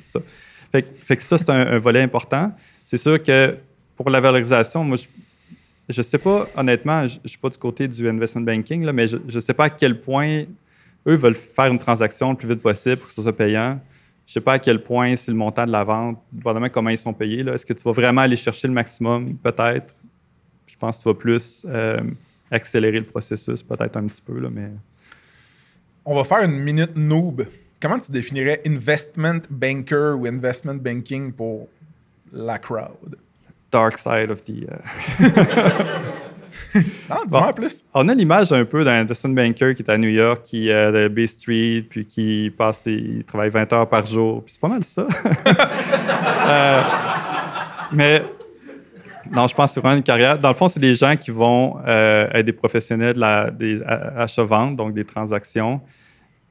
ça. 0.01 0.19
Fait, 0.71 0.93
fait 1.03 1.17
que 1.17 1.23
ça, 1.23 1.39
c'est 1.39 1.51
un, 1.51 1.79
volet 1.79 2.03
important. 2.03 2.53
C'est 2.85 2.97
sûr 2.97 3.23
que 3.23 3.57
pour 3.97 4.09
la 4.11 4.21
valorisation, 4.21 4.85
moi, 4.85 4.97
je 5.89 5.99
ne 5.99 6.03
sais 6.03 6.19
pas, 6.19 6.49
honnêtement, 6.57 7.07
je 7.07 7.19
ne 7.23 7.29
suis 7.29 7.39
pas 7.39 7.49
du 7.49 7.59
côté 7.59 7.89
du 7.89 8.09
investment 8.09 8.43
banking, 8.43 8.85
là, 8.85 8.93
mais 8.93 9.07
je 9.09 9.17
ne 9.17 9.41
sais 9.41 9.55
pas 9.55 9.65
à 9.65 9.71
quel 9.71 10.01
point 10.01 10.45
eux 11.07 11.17
veulent 11.17 11.35
faire 11.35 11.67
une 11.67 11.79
transaction 11.79 12.31
le 12.31 12.37
plus 12.37 12.49
vite 12.49 12.63
possible 12.63 12.99
pour 12.99 13.09
que 13.09 13.13
ce 13.13 13.23
soit 13.23 13.37
payant. 13.37 13.81
Je 14.27 14.31
ne 14.31 14.35
sais 14.35 14.41
pas 14.41 14.55
à 14.55 14.59
quel 14.59 14.83
point 14.83 15.17
c'est 15.17 15.33
le 15.33 15.37
montant 15.37 15.67
de 15.67 15.73
la 15.73 15.83
vente, 15.83 16.19
dépendamment 16.31 16.69
comment 16.69 16.91
ils 16.91 16.99
sont 16.99 17.13
payés. 17.13 17.41
Est-ce 17.41 17.67
que 17.67 17.73
tu 17.73 17.83
vas 17.83 17.93
vraiment 17.93 18.21
aller 18.21 18.37
chercher 18.37 18.69
le 18.69 18.75
maximum? 18.75 19.35
Peut-être. 19.37 19.97
Je 20.67 20.77
pense 20.77 20.99
que 20.99 21.03
tu 21.03 21.09
vas 21.09 21.15
plus 21.15 21.67
euh, 21.69 22.01
accélérer 22.51 22.99
le 22.99 23.07
processus, 23.07 23.63
peut-être 23.63 23.97
un 23.97 24.07
petit 24.07 24.23
peu, 24.23 24.39
là, 24.39 24.49
mais 24.51 24.71
On 26.05 26.15
va 26.15 26.23
faire 26.23 26.45
une 26.45 26.59
minute 26.59 26.95
noob. 26.95 27.45
Comment 27.81 27.99
tu 27.99 28.13
définirais 28.13 28.61
investment 28.67 29.41
banker 29.49 30.15
ou 30.19 30.27
investment 30.27 30.75
banking 30.75 31.33
pour 31.33 31.69
la 32.33 32.59
crowd? 32.59 33.17
dark 33.73 33.97
side 33.99 34.31
of 34.31 34.43
the. 34.45 34.67
Ah, 37.09 37.23
dis-moi 37.27 37.47
Bon. 37.49 37.53
plus. 37.53 37.85
On 37.95 38.09
a 38.09 38.15
l'image 38.15 38.53
un 38.53 38.65
peu 38.65 38.85
d'un 38.85 39.01
investment 39.01 39.33
banker 39.35 39.75
qui 39.75 39.83
est 39.83 39.91
à 39.91 39.99
New 39.99 40.09
York, 40.09 40.43
qui 40.45 40.69
est 40.69 40.93
de 40.93 41.09
Bay 41.09 41.27
Street, 41.27 41.85
puis 41.89 42.07
qui 42.07 42.53
passe, 42.57 42.85
il 42.87 43.25
travaille 43.25 43.51
20 43.51 43.73
heures 43.73 43.89
par 43.89 44.07
jour. 44.07 44.45
Puis 44.45 44.53
c'est 44.55 44.61
pas 44.61 44.69
mal 44.69 44.85
ça. 44.85 45.07
Euh, 46.49 46.83
mais 47.93 48.23
non, 49.31 49.47
je 49.47 49.55
pense 49.55 49.71
que 49.71 49.75
c'est 49.75 49.81
vraiment 49.81 49.97
une 49.97 50.03
carrière. 50.03 50.37
Dans 50.39 50.49
le 50.49 50.55
fond, 50.55 50.67
c'est 50.69 50.81
des 50.81 50.95
gens 50.97 51.15
qui 51.17 51.31
vont 51.31 51.77
euh, 51.87 52.29
être 52.33 52.47
des 52.47 52.53
professionnels 52.53 53.15
de 53.15 53.21
la, 53.21 53.51
des 53.51 53.81
achats-ventes, 53.83 54.75
donc 54.77 54.95
des 54.95 55.05
transactions. 55.05 55.81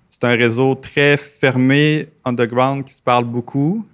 C'est 0.09 0.23
un 0.23 0.35
réseau 0.35 0.75
très 0.75 1.17
fermé, 1.17 2.07
underground, 2.25 2.83
qui 2.83 2.93
se 2.93 3.01
parle 3.01 3.25
beaucoup. 3.25 3.85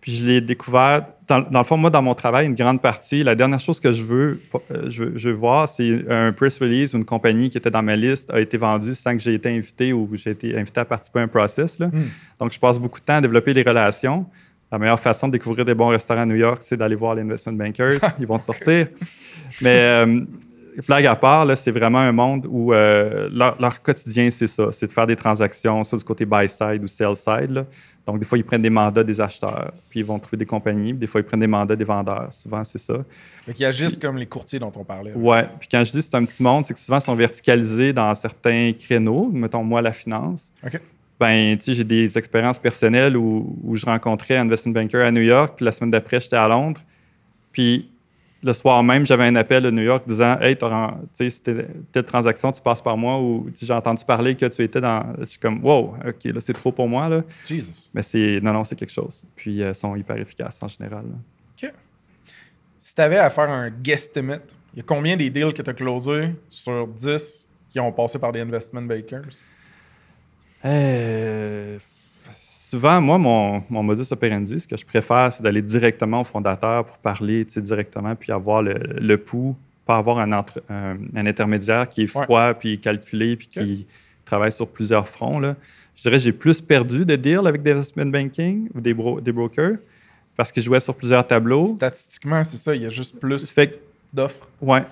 Puis 0.00 0.12
je 0.12 0.26
l'ai 0.26 0.40
découvert. 0.40 1.06
Dans, 1.26 1.40
dans 1.40 1.58
le 1.58 1.64
fond, 1.64 1.76
moi, 1.76 1.90
dans 1.90 2.00
mon 2.00 2.14
travail, 2.14 2.46
une 2.46 2.54
grande 2.54 2.80
partie, 2.80 3.22
la 3.22 3.34
dernière 3.34 3.60
chose 3.60 3.80
que 3.80 3.92
je 3.92 4.02
veux, 4.02 4.40
euh, 4.70 4.88
je 4.88 5.04
veux, 5.04 5.12
je 5.18 5.28
veux 5.28 5.34
voir, 5.34 5.68
c'est 5.68 6.04
un 6.08 6.32
press 6.32 6.58
release 6.58 6.94
une 6.94 7.04
compagnie 7.04 7.50
qui 7.50 7.58
était 7.58 7.70
dans 7.70 7.82
ma 7.82 7.96
liste 7.96 8.30
a 8.30 8.40
été 8.40 8.56
vendue 8.56 8.94
sans 8.94 9.12
que 9.12 9.18
j'ai 9.18 9.34
été 9.34 9.50
invité 9.50 9.92
ou 9.92 10.08
j'ai 10.14 10.30
été 10.30 10.56
invité 10.56 10.80
à 10.80 10.84
participer 10.84 11.18
à 11.18 11.22
un 11.22 11.28
process. 11.28 11.78
là. 11.78 11.88
Hmm. 11.88 12.08
Donc, 12.38 12.52
je 12.52 12.58
passe 12.58 12.78
beaucoup 12.78 13.00
de 13.00 13.04
temps 13.04 13.16
à 13.16 13.20
développer 13.20 13.52
des 13.52 13.62
relations. 13.62 14.24
La 14.70 14.78
meilleure 14.78 15.00
façon 15.00 15.28
de 15.28 15.32
découvrir 15.32 15.64
des 15.64 15.74
bons 15.74 15.88
restaurants 15.88 16.22
à 16.22 16.26
New 16.26 16.36
York, 16.36 16.60
c'est 16.62 16.76
d'aller 16.76 16.94
voir 16.94 17.14
les 17.14 17.22
investment 17.22 17.54
bankers. 17.54 18.00
Ils 18.20 18.26
vont 18.26 18.38
sortir. 18.38 18.86
Mais 19.60 19.80
euh, 19.80 20.20
blague 20.86 21.06
à 21.06 21.16
part, 21.16 21.46
c'est 21.56 21.70
vraiment 21.70 21.98
un 21.98 22.12
monde 22.12 22.46
où 22.48 22.72
euh, 22.72 23.28
leur, 23.32 23.60
leur 23.60 23.82
quotidien, 23.82 24.30
c'est 24.30 24.46
ça. 24.46 24.68
C'est 24.70 24.86
de 24.86 24.92
faire 24.92 25.06
des 25.06 25.16
transactions, 25.16 25.82
soit 25.84 25.98
du 25.98 26.04
côté 26.04 26.24
buy-side 26.24 26.82
ou 26.82 26.86
sell-side. 26.86 27.64
Donc, 28.06 28.18
des 28.18 28.24
fois, 28.24 28.38
ils 28.38 28.44
prennent 28.44 28.62
des 28.62 28.70
mandats 28.70 29.04
des 29.04 29.20
acheteurs, 29.20 29.72
puis 29.90 30.00
ils 30.00 30.06
vont 30.06 30.18
trouver 30.18 30.38
des 30.38 30.46
compagnies. 30.46 30.94
Des 30.94 31.06
fois, 31.06 31.20
ils 31.20 31.24
prennent 31.24 31.40
des 31.40 31.46
mandats 31.46 31.76
des 31.76 31.84
vendeurs. 31.84 32.32
Souvent, 32.32 32.64
c'est 32.64 32.78
ça. 32.78 32.94
Fait 33.44 33.52
qu'ils 33.52 33.66
agissent 33.66 33.98
comme 33.98 34.16
les 34.16 34.26
courtiers 34.26 34.58
dont 34.58 34.72
on 34.76 34.84
parlait. 34.84 35.12
Ouais. 35.12 35.46
Puis 35.58 35.68
quand 35.70 35.84
je 35.84 35.92
dis 35.92 36.00
c'est 36.00 36.14
un 36.14 36.24
petit 36.24 36.42
monde, 36.42 36.64
c'est 36.64 36.74
que 36.74 36.80
souvent, 36.80 36.98
ils 36.98 37.02
sont 37.04 37.14
verticalisés 37.14 37.92
dans 37.92 38.14
certains 38.14 38.72
créneaux. 38.78 39.28
Mettons, 39.32 39.62
moi, 39.64 39.82
la 39.82 39.92
finance. 39.92 40.52
OK. 40.64 40.80
Ben, 41.20 41.58
j'ai 41.60 41.84
des 41.84 42.16
expériences 42.16 42.58
personnelles 42.60 43.16
où, 43.16 43.58
où 43.64 43.74
je 43.74 43.84
rencontrais 43.84 44.36
un 44.36 44.42
investment 44.42 44.72
banker 44.72 45.04
à 45.04 45.10
New 45.10 45.22
York, 45.22 45.54
puis 45.56 45.64
la 45.64 45.72
semaine 45.72 45.90
d'après, 45.90 46.20
j'étais 46.20 46.36
à 46.36 46.46
Londres. 46.46 46.80
Puis 47.50 47.90
le 48.42 48.52
soir 48.52 48.82
même, 48.82 49.04
j'avais 49.04 49.24
un 49.24 49.34
appel 49.36 49.62
de 49.62 49.70
New 49.70 49.82
York 49.82 50.04
disant 50.06 50.38
Hey, 50.40 50.56
c'était 51.30 51.66
telle 51.90 52.04
transaction, 52.04 52.52
tu 52.52 52.62
passes 52.62 52.82
par 52.82 52.96
moi, 52.96 53.18
ou 53.20 53.50
j'ai 53.60 53.72
entendu 53.72 54.04
parler 54.04 54.36
que 54.36 54.46
tu 54.46 54.62
étais 54.62 54.80
dans. 54.80 55.14
Je 55.18 55.24
suis 55.24 55.38
comme 55.38 55.64
Wow, 55.64 55.96
OK, 56.06 56.24
là, 56.24 56.40
c'est 56.40 56.52
trop 56.52 56.70
pour 56.70 56.88
moi. 56.88 57.08
Là. 57.08 57.22
Jesus. 57.46 57.90
Mais 57.92 58.02
c'est. 58.02 58.40
Non, 58.42 58.52
non, 58.52 58.64
c'est 58.64 58.76
quelque 58.76 58.92
chose. 58.92 59.22
Puis 59.34 59.62
euh, 59.62 59.70
ils 59.70 59.74
sont 59.74 59.96
hyper 59.96 60.16
efficaces 60.18 60.58
en 60.62 60.68
général. 60.68 61.04
là. 61.04 61.68
OK. 61.68 61.72
Si 62.78 62.94
tu 62.94 63.02
avais 63.02 63.18
à 63.18 63.28
faire 63.28 63.50
un 63.50 63.70
guesstimate, 63.70 64.54
il 64.72 64.78
y 64.78 64.80
a 64.80 64.84
combien 64.84 65.16
des 65.16 65.30
deals 65.30 65.52
que 65.52 65.62
tu 65.62 65.70
as 65.70 65.74
closés 65.74 66.30
sur 66.48 66.86
10 66.86 67.48
qui 67.70 67.80
ont 67.80 67.92
passé 67.92 68.18
par 68.18 68.30
des 68.32 68.40
investment 68.40 68.82
bankers? 68.82 69.42
Euh, 70.64 71.78
souvent, 72.70 73.00
moi, 73.00 73.18
mon, 73.18 73.62
mon 73.70 73.82
modus 73.82 74.10
operandi, 74.12 74.60
ce 74.60 74.68
que 74.68 74.76
je 74.76 74.84
préfère, 74.84 75.32
c'est 75.32 75.42
d'aller 75.42 75.62
directement 75.62 76.20
au 76.20 76.24
fondateur 76.24 76.84
pour 76.84 76.98
parler 76.98 77.44
directement, 77.44 78.14
puis 78.14 78.32
avoir 78.32 78.62
le, 78.62 78.74
le 79.00 79.16
pouls, 79.18 79.56
pas 79.86 79.96
avoir 79.96 80.18
un, 80.18 80.32
entre- 80.32 80.62
un, 80.68 80.96
un 81.14 81.26
intermédiaire 81.26 81.88
qui 81.88 82.02
est 82.02 82.14
Ouais. 82.16 82.24
froid, 82.24 82.54
puis 82.54 82.78
calculé, 82.78 83.36
puis 83.36 83.48
qui 83.48 83.86
travaille 84.24 84.52
sur 84.52 84.68
plusieurs 84.68 85.08
fronts. 85.08 85.40
Là. 85.40 85.56
Je 85.96 86.02
dirais 86.02 86.16
que 86.18 86.22
j'ai 86.22 86.32
plus 86.32 86.60
perdu 86.60 87.04
de 87.04 87.16
deals 87.16 87.46
avec 87.46 87.62
des 87.62 87.72
investment 87.72 88.06
banking 88.06 88.68
ou 88.74 88.80
des, 88.80 88.92
bro- 88.94 89.20
des 89.20 89.32
brokers 89.32 89.76
parce 90.36 90.52
que 90.52 90.60
je 90.60 90.66
jouais 90.66 90.78
sur 90.80 90.94
plusieurs 90.94 91.26
tableaux. 91.26 91.66
Statistiquement, 91.74 92.44
c'est 92.44 92.58
ça, 92.58 92.74
il 92.74 92.82
y 92.82 92.86
a 92.86 92.90
juste 92.90 93.18
plus 93.18 93.52
d'offres. 94.12 94.46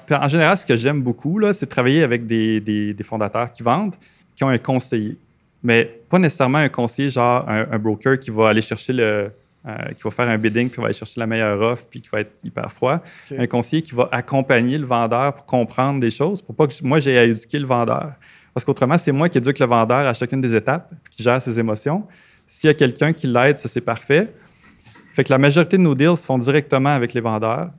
Puis 0.06 0.14
en 0.16 0.28
général, 0.28 0.56
ce 0.58 0.66
que 0.66 0.74
j'aime 0.76 1.02
beaucoup, 1.02 1.38
là, 1.38 1.52
c'est 1.54 1.66
travailler 1.66 2.02
avec 2.02 2.26
des, 2.26 2.60
des- 2.60 2.94
des 2.94 3.04
fondateurs 3.04 3.52
qui 3.52 3.62
vendent, 3.62 3.94
qui 4.34 4.42
ont 4.44 4.48
un 4.48 4.58
conseiller. 4.58 5.16
Mais 5.62 6.00
pas 6.08 6.18
nécessairement 6.18 6.58
un 6.58 6.68
conseiller, 6.68 7.10
genre 7.10 7.48
un, 7.48 7.66
un 7.70 7.78
broker 7.78 8.18
qui 8.18 8.30
va 8.30 8.48
aller 8.50 8.62
chercher 8.62 8.92
le. 8.92 9.30
euh, 9.66 9.76
qui 9.96 10.02
va 10.04 10.10
faire 10.12 10.28
un 10.28 10.38
bidding, 10.38 10.68
puis 10.70 10.78
va 10.80 10.84
aller 10.86 10.94
chercher 10.94 11.18
la 11.18 11.26
meilleure 11.26 11.60
offre, 11.60 11.86
puis 11.90 12.00
qui 12.00 12.08
va 12.08 12.20
être 12.20 12.32
hyper 12.44 12.70
froid. 12.70 13.00
Un 13.36 13.46
conseiller 13.48 13.82
qui 13.82 13.94
va 13.94 14.08
accompagner 14.12 14.78
le 14.78 14.86
vendeur 14.86 15.34
pour 15.34 15.44
comprendre 15.46 15.98
des 15.98 16.10
choses, 16.10 16.40
pour 16.40 16.54
pas 16.54 16.66
que 16.68 16.74
moi 16.82 17.00
j'ai 17.00 17.18
à 17.18 17.24
éduquer 17.24 17.58
le 17.58 17.66
vendeur. 17.66 18.12
Parce 18.54 18.64
qu'autrement, 18.64 18.96
c'est 18.96 19.12
moi 19.12 19.28
qui 19.28 19.38
éduque 19.38 19.58
le 19.58 19.66
vendeur 19.66 20.06
à 20.06 20.14
chacune 20.14 20.40
des 20.40 20.54
étapes, 20.54 20.88
puis 21.02 21.16
qui 21.16 21.22
gère 21.24 21.42
ses 21.42 21.58
émotions. 21.58 22.04
S'il 22.46 22.68
y 22.68 22.70
a 22.70 22.74
quelqu'un 22.74 23.12
qui 23.12 23.26
l'aide, 23.26 23.58
ça 23.58 23.68
c'est 23.68 23.80
parfait. 23.80 24.32
Fait 25.14 25.24
que 25.24 25.32
la 25.32 25.38
majorité 25.38 25.76
de 25.78 25.82
nos 25.82 25.94
deals 25.96 26.16
se 26.16 26.24
font 26.24 26.38
directement 26.38 26.90
avec 26.90 27.12
les 27.12 27.20
vendeurs. 27.20 27.70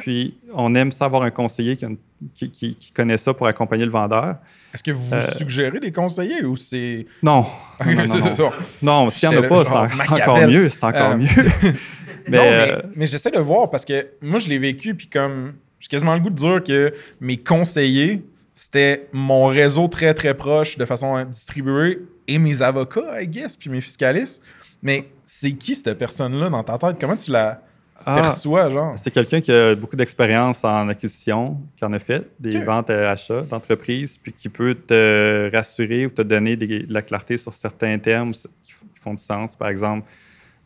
Puis, 0.00 0.38
on 0.54 0.74
aime 0.74 0.90
ça 0.92 1.04
avoir 1.04 1.22
un 1.22 1.30
conseiller 1.30 1.76
qui, 1.76 1.84
a 1.84 1.88
une- 1.88 1.98
qui- 2.34 2.50
qui- 2.50 2.74
qui 2.74 2.92
connaît 2.92 3.16
ça 3.16 3.32
pour 3.34 3.46
accompagner 3.46 3.84
le 3.84 3.90
vendeur. 3.90 4.36
Est-ce 4.74 4.82
que 4.82 4.90
vous 4.90 5.12
Euh, 5.14 5.20
suggérez 5.36 5.80
des 5.80 5.92
conseillers 5.92 6.44
ou 6.44 6.56
c'est. 6.56 7.06
Non. 7.22 7.46
Non, 7.86 7.92
non, 7.94 8.02
C'est 8.06 8.18
non, 8.18 8.24
non. 8.26 8.34
ça. 8.34 8.50
Non, 8.82 9.10
s'il 9.10 9.28
n'y 9.30 9.36
en 9.36 9.42
a 9.42 9.46
pas, 9.48 9.64
c'est 9.64 10.12
encore 10.22 10.46
mieux. 10.46 10.68
C'est 10.68 10.84
encore 10.84 11.10
Euh, 11.12 11.16
mieux. 11.16 11.26
mais, 12.28 12.36
non, 12.38 12.42
mais, 12.44 12.70
euh, 12.72 12.82
mais 12.94 13.06
j'essaie 13.06 13.30
de 13.30 13.38
voir 13.40 13.70
parce 13.70 13.84
que 13.84 14.06
moi, 14.20 14.38
je 14.38 14.48
l'ai 14.48 14.58
vécu, 14.58 14.94
puis 14.94 15.08
comme 15.08 15.54
j'ai 15.80 15.88
quasiment 15.88 16.14
le 16.14 16.20
goût 16.20 16.30
de 16.30 16.34
dire 16.34 16.62
que 16.62 16.92
mes 17.20 17.36
conseillers, 17.38 18.22
c'était 18.54 19.08
mon 19.12 19.46
réseau 19.46 19.88
très, 19.88 20.12
très 20.12 20.34
proche 20.34 20.76
de 20.76 20.84
façon 20.84 21.24
distribuée 21.24 22.00
et 22.28 22.38
mes 22.38 22.60
avocats, 22.62 23.22
I 23.22 23.26
guess, 23.26 23.56
puis 23.56 23.70
mes 23.70 23.80
fiscalistes. 23.80 24.42
Mais 24.82 25.08
c'est 25.24 25.52
qui 25.52 25.74
cette 25.74 25.98
personne-là 25.98 26.48
dans 26.50 26.62
ta 26.64 26.76
tête? 26.78 26.96
Comment 27.00 27.16
tu 27.16 27.30
la 27.30 27.62
Ah, 28.06 28.34
genre? 28.70 28.94
c'est 28.96 29.10
quelqu'un 29.10 29.40
qui 29.40 29.52
a 29.52 29.74
beaucoup 29.74 29.96
d'expérience 29.96 30.64
en 30.64 30.88
acquisition, 30.88 31.58
qui 31.76 31.84
en 31.84 31.92
a 31.92 31.98
fait 31.98 32.28
des 32.38 32.58
ventes 32.62 32.90
et 32.90 32.94
achats 32.94 33.42
d'entreprise, 33.42 34.16
puis 34.18 34.32
qui 34.32 34.48
peut 34.48 34.74
te 34.74 35.50
rassurer 35.54 36.06
ou 36.06 36.10
te 36.10 36.22
donner 36.22 36.56
des- 36.56 36.80
de 36.84 36.92
la 36.92 37.02
clarté 37.02 37.36
sur 37.36 37.52
certains 37.52 37.98
termes 37.98 38.32
qui 38.32 38.72
font 39.00 39.14
du 39.14 39.22
sens. 39.22 39.56
Par 39.56 39.68
exemple, 39.68 40.06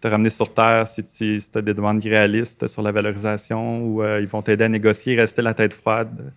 te 0.00 0.08
ramener 0.08 0.28
sur 0.30 0.52
terre 0.52 0.86
si, 0.86 1.02
tu 1.02 1.58
as 1.58 1.62
des 1.62 1.74
demandes 1.74 2.02
réalistes 2.04 2.66
sur 2.66 2.82
la 2.82 2.92
valorisation 2.92 3.80
ou 3.82 4.02
euh, 4.02 4.20
ils 4.20 4.26
vont 4.28 4.42
t'aider 4.42 4.64
à 4.64 4.68
négocier, 4.68 5.16
rester 5.16 5.40
la 5.42 5.54
tête 5.54 5.72
froide. 5.74 6.32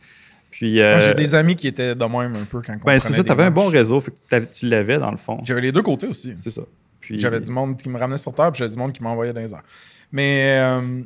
Puis, 0.50 0.76
Moi, 0.76 0.84
euh, 0.84 1.00
J'ai 1.00 1.14
des 1.14 1.36
amis 1.36 1.56
qui 1.56 1.68
étaient 1.68 1.94
de 1.94 2.04
même 2.06 2.36
un 2.36 2.46
peu 2.46 2.62
quand 2.66 2.74
on 2.82 2.86
ben, 2.86 3.00
c'est 3.00 3.14
ça, 3.14 3.24
tu 3.24 3.32
avais 3.32 3.44
un 3.44 3.52
bon 3.52 3.68
réseau, 3.68 4.00
fait 4.00 4.12
que 4.12 4.46
tu 4.46 4.68
l'avais 4.68 4.98
dans 4.98 5.12
le 5.12 5.18
fond. 5.18 5.40
J'avais 5.44 5.62
les 5.62 5.72
deux 5.72 5.82
côtés 5.84 6.08
aussi. 6.08 6.34
C'est 6.38 6.50
ça. 6.50 6.62
Puis, 7.02 7.20
J'avais 7.20 7.40
du 7.42 7.52
monde 7.52 7.78
qui 7.78 7.90
me 7.90 8.00
ramenait 8.00 8.18
sur 8.18 8.34
terre, 8.34 8.52
puis 8.52 8.60
j'avais 8.60 8.72
du 8.72 8.78
monde 8.78 8.92
qui 8.94 9.04
m'envoyait 9.04 9.34
dans 9.34 9.42
les 9.42 9.54
airs. 9.54 9.64
Mais 10.12 10.58
euh, 10.60 11.02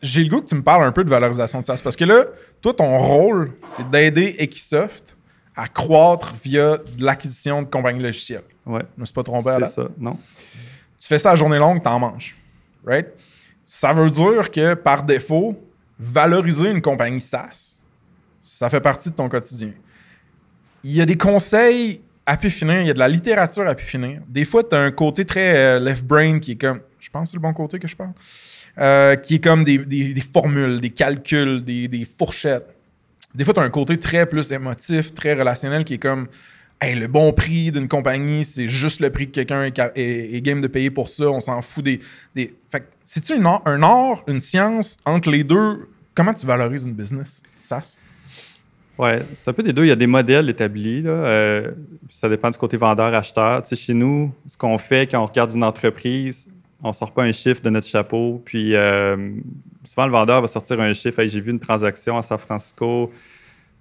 j'ai 0.00 0.22
le 0.24 0.28
goût 0.28 0.40
que 0.40 0.46
tu 0.46 0.54
me 0.54 0.62
parles 0.62 0.84
un 0.84 0.92
peu 0.92 1.04
de 1.04 1.10
valorisation 1.10 1.60
de 1.60 1.64
SaaS. 1.64 1.80
Parce 1.82 1.96
que 1.96 2.04
là, 2.04 2.24
toi, 2.60 2.74
ton 2.74 2.96
rôle, 2.98 3.52
c'est 3.64 3.88
d'aider 3.90 4.36
Equisoft 4.38 5.16
à 5.56 5.68
croître 5.68 6.32
via 6.42 6.78
de 6.78 7.04
l'acquisition 7.04 7.62
de 7.62 7.66
compagnies 7.68 8.02
logicielles. 8.02 8.44
ouais, 8.66 8.82
Je 8.96 9.00
me 9.00 9.04
suis 9.04 9.14
pas 9.14 9.22
trompé 9.22 9.50
à 9.50 9.58
c'est 9.60 9.74
ça. 9.82 9.88
Non? 9.98 10.18
Tu 10.98 11.08
fais 11.08 11.18
ça 11.18 11.32
à 11.32 11.36
journée 11.36 11.58
longue, 11.58 11.82
t'en 11.82 11.98
manges. 11.98 12.36
Right? 12.86 13.08
Ça 13.64 13.92
veut 13.92 14.10
dire 14.10 14.50
que, 14.50 14.74
par 14.74 15.02
défaut, 15.02 15.60
valoriser 15.98 16.70
une 16.70 16.80
compagnie 16.82 17.20
SaaS, 17.20 17.78
ça 18.40 18.68
fait 18.68 18.80
partie 18.80 19.10
de 19.10 19.14
ton 19.14 19.28
quotidien. 19.28 19.72
Il 20.84 20.92
y 20.92 21.00
a 21.00 21.06
des 21.06 21.16
conseils 21.16 22.00
à 22.24 22.36
pu 22.36 22.50
finir, 22.50 22.80
il 22.80 22.86
y 22.86 22.90
a 22.90 22.94
de 22.94 22.98
la 22.98 23.08
littérature 23.08 23.66
à 23.66 23.74
pu 23.74 23.84
finir. 23.84 24.20
Des 24.28 24.44
fois, 24.44 24.62
tu 24.64 24.74
as 24.76 24.80
un 24.80 24.90
côté 24.90 25.24
très 25.24 25.56
euh, 25.56 25.78
left 25.78 26.04
brain 26.04 26.38
qui 26.38 26.52
est 26.52 26.60
comme, 26.60 26.80
je 27.00 27.10
pense 27.10 27.28
que 27.28 27.30
c'est 27.32 27.36
le 27.36 27.42
bon 27.42 27.52
côté 27.52 27.78
que 27.78 27.88
je 27.88 27.96
parle, 27.96 28.12
euh, 28.78 29.16
qui 29.16 29.36
est 29.36 29.44
comme 29.44 29.64
des, 29.64 29.78
des- 29.78 30.20
formules, 30.20 30.80
des 30.80 30.90
calculs, 30.90 31.64
des, 31.64 31.88
des 31.88 32.04
fourchettes. 32.04 32.68
Des 33.34 33.44
fois, 33.44 33.54
tu 33.54 33.60
as 33.60 33.64
un 33.64 33.70
côté 33.70 33.98
très 33.98 34.26
plus 34.26 34.52
émotif, 34.52 35.14
très 35.14 35.34
relationnel 35.34 35.84
qui 35.84 35.94
est 35.94 35.98
comme, 35.98 36.28
le 36.82 37.06
bon 37.06 37.32
prix 37.32 37.70
d'une 37.70 37.88
compagnie, 37.88 38.44
c'est 38.44 38.68
juste 38.68 39.00
le 39.00 39.10
prix 39.10 39.26
que 39.28 39.32
quelqu'un 39.32 39.70
est, 39.94 40.42
game 40.42 40.60
de 40.60 40.66
payer 40.66 40.90
pour 40.90 41.08
ça. 41.08 41.30
On 41.30 41.40
s'en 41.40 41.62
fout 41.62 41.84
des. 41.84 42.00
des... 42.34 42.54
Fait 42.70 42.84
c'est-tu 43.04 43.34
un 43.34 43.82
art, 43.82 44.24
une 44.26 44.40
science 44.40 44.96
entre 45.04 45.30
les 45.30 45.44
deux? 45.44 45.88
Comment 46.14 46.34
tu 46.34 46.46
valorises 46.46 46.84
une 46.84 46.94
business, 46.94 47.42
SaaS? 47.58 47.96
Ouais, 48.98 49.22
c'est 49.32 49.50
un 49.50 49.52
peu 49.54 49.62
des 49.62 49.72
deux. 49.72 49.84
Il 49.84 49.88
y 49.88 49.92
a 49.92 49.96
des 49.96 50.06
modèles 50.06 50.50
établis. 50.50 51.02
Là. 51.02 51.10
Euh, 51.10 51.70
ça 52.08 52.28
dépend 52.28 52.50
du 52.50 52.58
côté 52.58 52.76
vendeur-acheteur. 52.76 53.62
Tu 53.62 53.70
sais, 53.70 53.76
chez 53.76 53.94
nous, 53.94 54.32
ce 54.46 54.56
qu'on 54.56 54.76
fait 54.78 55.10
quand 55.10 55.22
on 55.22 55.26
regarde 55.26 55.52
une 55.54 55.64
entreprise, 55.64 56.48
on 56.82 56.88
ne 56.88 56.92
sort 56.92 57.12
pas 57.12 57.22
un 57.22 57.32
chiffre 57.32 57.62
de 57.62 57.70
notre 57.70 57.86
chapeau. 57.86 58.42
Puis 58.44 58.74
euh, 58.74 59.30
souvent, 59.84 60.06
le 60.06 60.12
vendeur 60.12 60.42
va 60.42 60.48
sortir 60.48 60.80
un 60.80 60.92
chiffre. 60.92 61.20
Hey, 61.20 61.28
J'ai 61.28 61.40
vu 61.40 61.50
une 61.52 61.60
transaction 61.60 62.18
à 62.18 62.22
San 62.22 62.38
Francisco, 62.38 63.10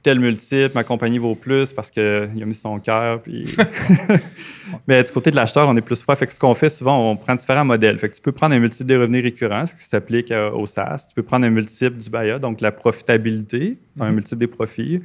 tel 0.04 0.20
multiple, 0.20 0.72
ma 0.74 0.84
compagnie 0.84 1.18
vaut 1.20 1.36
plus 1.36 1.74
parce 1.74 1.92
qu'il 1.92 2.02
a 2.04 2.46
mis 2.46 2.54
son 2.56 2.80
cœur. 2.80 3.22
Puis... 3.22 3.46
Mais 4.88 5.04
du 5.04 5.12
côté 5.12 5.32
de 5.32 5.36
l'acheteur, 5.36 5.68
on 5.68 5.76
est 5.78 5.82
plus 5.82 6.02
froid. 6.02 6.16
Fait 6.16 6.28
que 6.28 6.34
ce 6.34 6.40
qu'on 6.40 6.54
fait 6.54 6.70
souvent, 6.70 7.12
on 7.12 7.16
prend 7.18 7.36
différents 7.36 7.66
modèles. 7.66 7.98
Fait 8.00 8.10
que 8.10 8.16
tu 8.16 8.22
peux 8.22 8.32
prendre 8.32 8.56
un 8.56 8.60
multiple 8.60 8.86
des 8.88 8.98
revenus 8.98 9.24
récurrents, 9.24 9.66
ce 9.66 9.76
qui 9.76 9.84
s'applique 9.84 10.32
euh, 10.32 10.52
au 10.52 10.66
SaaS. 10.66 11.08
Tu 11.10 11.16
peux 11.16 11.24
prendre 11.24 11.46
un 11.46 11.50
multiple 11.50 11.98
du 11.98 12.10
BAYA, 12.10 12.40
donc 12.40 12.62
la 12.62 12.72
profitabilité, 12.72 13.78
un 14.00 14.10
Mhm. 14.10 14.16
multiple 14.16 14.38
des 14.40 14.48
profits. 14.48 15.02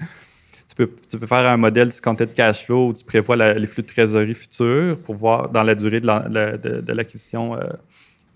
Tu 0.68 0.74
peux, 0.74 0.90
tu 1.08 1.18
peux 1.18 1.26
faire 1.26 1.46
un 1.46 1.56
modèle 1.56 1.88
discounted 1.88 2.34
cash 2.34 2.64
flow 2.66 2.88
où 2.88 2.92
tu 2.92 3.04
prévois 3.04 3.36
la- 3.36 3.54
les 3.54 3.66
flux 3.66 3.82
de 3.82 3.88
trésorerie 3.88 4.34
futurs 4.34 4.98
pour 4.98 5.14
voir 5.14 5.48
dans 5.48 5.62
la 5.62 5.74
durée 5.74 6.00
de 6.00 6.06
la- 6.06 6.26
la- 6.28 6.56
de- 6.56 6.80
de 6.80 6.92
l'acquisition 6.92 7.54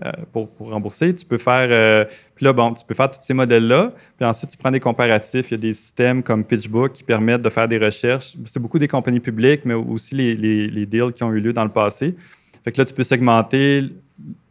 euh, 0.05 0.13
pour, 0.33 0.49
rembourser. 0.59 1.15
Tu 1.15 1.27
peux 1.27 1.37
faire. 1.37 1.69
euh, 1.71 2.05
puis 2.35 2.45
là, 2.45 2.53
bon, 2.53 2.73
tu 2.73 2.85
peux 2.87 2.95
faire 2.95 3.11
tous 3.11 3.21
ces 3.21 3.35
modèles-là. 3.35 3.93
Puis 4.17 4.27
ensuite, 4.27 4.51
tu 4.51 4.57
prends 4.57 4.71
des 4.71 4.81
comparatifs. 4.81 5.51
Il 5.51 5.53
y 5.53 5.55
a 5.55 5.59
des 5.59 5.75
systèmes 5.75 6.23
comme 6.23 6.45
PitchBook 6.45 6.93
qui 6.93 7.05
permettent 7.05 7.43
de 7.43 7.51
faire 7.51 7.69
des 7.69 7.79
recherches. 7.79 8.35
C'est 8.47 8.61
beaucoup 8.61 8.79
des 8.79 8.89
compagnies 8.89 9.21
publiques, 9.21 9.65
mais 9.65 9.75
aussi 9.75 10.15
les, 10.15 10.87
deals 10.87 11.13
qui 11.13 11.23
ont 11.23 11.33
eu 11.33 11.41
lieu 11.41 11.53
dans 11.53 11.65
le 11.65 11.71
passé. 11.71 12.17
Fait 12.65 12.73
que 12.73 12.79
là, 12.79 12.85
tu 12.85 12.95
peux 12.95 13.05
segmenter 13.05 13.91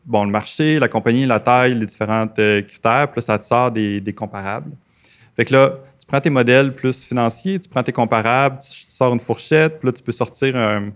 bon, 0.05 0.25
le 0.25 0.31
marché, 0.31 0.79
la 0.79 0.87
compagnie, 0.87 1.25
la 1.25 1.39
taille, 1.39 1.75
les 1.75 1.85
différents 1.85 2.27
euh, 2.37 2.61
critères. 2.61 3.09
Puis 3.11 3.19
là, 3.19 3.21
ça 3.21 3.39
te 3.39 3.45
sort 3.45 3.71
des, 3.71 4.13
comparables. 4.15 4.71
Fait 5.35 5.45
que 5.45 5.53
là, 5.53 5.75
tu 5.99 6.05
prends 6.05 6.21
tes 6.21 6.29
modèles 6.29 6.75
plus 6.75 7.03
financiers, 7.03 7.59
tu 7.59 7.69
prends 7.69 7.83
tes 7.83 7.91
comparables, 7.91 8.59
tu 8.59 8.85
sors 8.87 9.13
une 9.13 9.19
fourchette, 9.19 9.79
puis 9.79 9.87
là, 9.87 9.93
tu 9.93 10.03
peux 10.03 10.11
sortir 10.11 10.55
un- 10.55 10.89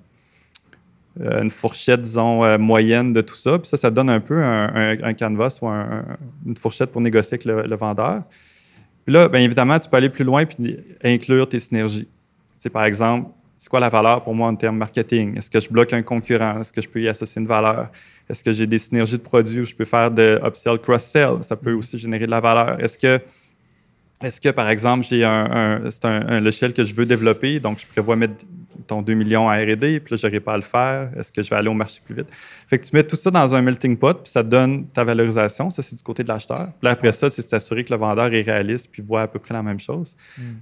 une 1.19 1.51
fourchette, 1.51 2.01
disons, 2.01 2.43
euh, 2.43 2.57
moyenne 2.57 3.13
de 3.13 3.21
tout 3.21 3.35
ça. 3.35 3.59
Puis 3.59 3.67
ça, 3.67 3.77
ça 3.77 3.91
donne 3.91 4.09
un 4.09 4.19
peu 4.19 4.41
un, 4.43 4.73
un- 4.73 5.03
un 5.03 5.13
canvas 5.13 5.59
ou 5.61 5.67
un- 5.67 5.81
un- 5.99 6.17
une 6.45 6.57
fourchette 6.57 6.91
pour 6.91 7.01
négocier 7.01 7.35
avec 7.35 7.45
le, 7.45 7.63
le 7.63 7.75
vendeur. 7.75 8.23
Puis 9.05 9.13
là, 9.13 9.27
bien 9.27 9.41
évidemment, 9.41 9.77
tu 9.77 9.89
peux 9.89 9.97
aller 9.97 10.09
plus 10.09 10.23
loin 10.23 10.43
et 10.63 11.13
inclure 11.13 11.47
tes 11.47 11.59
synergies. 11.59 12.07
C'est 12.57 12.69
par 12.71 12.85
exemple, 12.85 13.29
c'est 13.57 13.69
quoi 13.69 13.79
la 13.79 13.89
valeur 13.89 14.23
pour 14.23 14.33
moi 14.33 14.47
en 14.47 14.55
termes 14.55 14.77
marketing? 14.77 15.37
Est-ce 15.37 15.49
que 15.49 15.59
je 15.59 15.69
bloque 15.69 15.93
un 15.93 16.01
concurrent? 16.01 16.59
Est-ce 16.59 16.73
que 16.73 16.81
je 16.81 16.89
peux 16.89 17.01
y 17.01 17.07
associer 17.07 17.41
une 17.41 17.47
valeur? 17.47 17.91
Est-ce 18.29 18.43
que 18.43 18.51
j'ai 18.51 18.65
des 18.65 18.79
synergies 18.79 19.17
de 19.17 19.21
produits 19.23 19.61
où 19.61 19.65
je 19.65 19.75
peux 19.75 19.85
faire 19.85 20.09
de 20.09 20.39
upsell, 20.43 20.79
cross-sell? 20.79 21.41
Ça 21.41 21.55
peut 21.55 21.73
aussi 21.73 21.97
générer 21.97 22.25
de 22.25 22.31
la 22.31 22.39
valeur. 22.39 22.79
Est-ce 22.83 22.97
que 22.97 23.21
est-ce 24.21 24.39
que, 24.39 24.49
par 24.49 24.69
exemple, 24.69 25.05
j'ai 25.05 25.25
un, 25.25 25.51
un- 25.51 25.91
c'est 25.91 26.05
un, 26.05 26.25
un 26.27 26.39
logiciel 26.39 26.71
que 26.73 26.83
je 26.85 26.93
veux 26.93 27.05
développer, 27.05 27.59
donc 27.59 27.79
je 27.79 27.85
prévois 27.85 28.15
mettre 28.15 28.45
ton 28.87 29.01
2 29.01 29.13
millions 29.13 29.49
à 29.49 29.55
R&D, 29.57 29.99
puis 29.99 30.13
là, 30.13 30.17
je 30.21 30.25
n'aurai 30.27 30.39
pas 30.39 30.53
à 30.53 30.57
le 30.57 30.63
faire. 30.63 31.11
Est-ce 31.17 31.31
que 31.31 31.41
je 31.41 31.49
vais 31.49 31.55
aller 31.55 31.69
au 31.69 31.73
marché 31.73 32.01
plus 32.03 32.15
vite? 32.15 32.27
Fait 32.67 32.79
que 32.79 32.85
tu 32.85 32.95
mets 32.95 33.03
tout 33.03 33.15
ça 33.15 33.31
dans 33.31 33.53
un 33.55 33.61
melting 33.61 33.97
pot, 33.97 34.13
puis 34.23 34.31
ça 34.31 34.43
te 34.43 34.49
donne 34.49 34.87
ta 34.87 35.03
valorisation. 35.03 35.69
Ça, 35.69 35.81
c'est 35.81 35.95
du 35.95 36.03
côté 36.03 36.23
de 36.23 36.27
l'acheteur. 36.29 36.69
Puis 36.79 36.89
après 36.89 37.11
ça, 37.11 37.29
c'est 37.31 37.41
de 37.43 37.47
s'assurer 37.47 37.83
que 37.83 37.93
le 37.93 37.99
vendeur 37.99 38.33
est 38.33 38.41
réaliste, 38.41 38.89
puis 38.91 39.01
voit 39.01 39.23
à 39.23 39.27
peu 39.27 39.39
près 39.39 39.53
la 39.53 39.63
même 39.63 39.79
chose. 39.79 40.15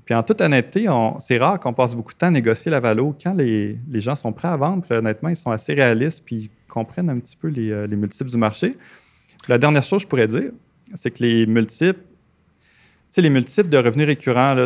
Puis 0.06 0.13
en 0.15 0.24
toute 0.24 0.41
honnêteté, 0.41 0.88
on- 0.89 1.19
c'est 1.19 1.38
rare 1.38 1.60
qu'on 1.60 1.74
passe 1.74 1.95
beaucoup 1.95 2.13
de 2.13 2.17
temps 2.17 2.28
à 2.28 2.32
négocier 2.32 2.69
la 2.71 2.80
valo. 2.80 3.15
Quand 3.24 3.34
les, 3.34 3.78
les 3.89 4.02
gens 4.02 4.15
sont 4.15 4.32
prêts 4.34 4.47
à 4.50 4.58
vendre, 4.58 4.86
honnêtement, 4.91 5.30
ils 5.30 5.36
sont 5.38 5.52
assez 5.52 5.74
réalistes, 5.74 6.24
puis 6.26 6.36
ils 6.36 6.50
comprennent 6.67 7.10
un 7.10 7.19
petit 7.19 7.36
peu 7.38 7.47
les, 7.47 7.71
euh, 7.71 7.88
les 7.88 7.95
multiples 7.95 8.30
du 8.30 8.38
marché. 8.38 8.71
Puis 9.41 9.50
la 9.50 9.58
dernière 9.58 9.84
chose 9.84 10.00
que 10.00 10.04
je 10.04 10.08
pourrais 10.08 10.28
dire, 10.28 10.52
c'est 10.95 11.12
que 11.12 11.24
les 11.24 11.45
multiples, 11.45 12.00
tu 12.02 13.15
sais, 13.15 13.21
les 13.21 13.30
multiples 13.30 13.69
de 13.69 13.78
revenus 13.78 14.06
récurrents, 14.08 14.54
là, 14.54 14.65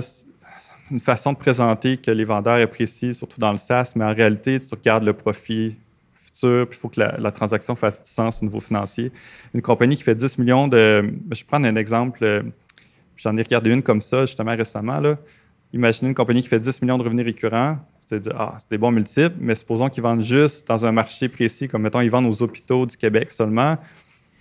une 0.91 0.99
façon 0.99 1.33
de 1.33 1.37
présenter 1.37 1.97
que 1.97 2.11
les 2.11 2.25
vendeurs 2.25 2.61
apprécient, 2.61 3.13
surtout 3.13 3.39
dans 3.39 3.51
le 3.51 3.57
SaaS, 3.57 3.93
mais 3.95 4.05
en 4.05 4.13
réalité, 4.13 4.59
tu 4.59 4.73
regardes 4.73 5.03
le 5.03 5.13
profit 5.13 5.75
futur, 6.19 6.67
puis 6.67 6.77
il 6.77 6.81
faut 6.81 6.89
que 6.89 6.99
la, 6.99 7.31
transaction 7.31 7.75
fasse 7.75 8.03
du 8.03 8.09
sens 8.09 8.41
au 8.41 8.45
niveau 8.45 8.59
financier. 8.59 9.11
Une 9.53 9.61
compagnie 9.61 9.95
qui 9.95 10.03
fait 10.03 10.15
10 10.15 10.37
millions 10.37 10.67
de... 10.67 11.01
Je 11.31 11.39
vais 11.39 11.45
prendre 11.47 11.65
un 11.65 11.75
exemple, 11.75 12.23
euh, 12.23 12.43
j'en 13.17 13.35
ai 13.37 13.41
regardé 13.41 13.71
une 13.71 13.81
comme 13.81 14.01
ça 14.01 14.25
justement 14.25 14.55
récemment. 14.55 15.01
Imaginez 15.73 16.09
une 16.09 16.15
compagnie 16.15 16.41
qui 16.41 16.47
fait 16.47 16.59
10 16.59 16.81
millions 16.81 16.97
de 16.97 17.03
revenus 17.03 17.25
récurrents. 17.25 17.77
Allez 18.11 18.19
dire, 18.19 18.35
ah, 18.37 18.55
c'est 18.59 18.69
des 18.69 18.77
bons 18.77 18.91
multiples, 18.91 19.35
mais 19.39 19.55
supposons 19.55 19.89
qu'ils 19.89 20.03
vendent 20.03 20.23
juste 20.23 20.67
dans 20.67 20.85
un 20.85 20.91
marché 20.91 21.27
précis, 21.27 21.67
comme 21.67 21.81
mettons, 21.81 22.01
ils 22.01 22.11
vendent 22.11 22.27
aux 22.27 22.43
hôpitaux 22.43 22.85
du 22.85 22.95
Québec 22.95 23.31
seulement, 23.31 23.77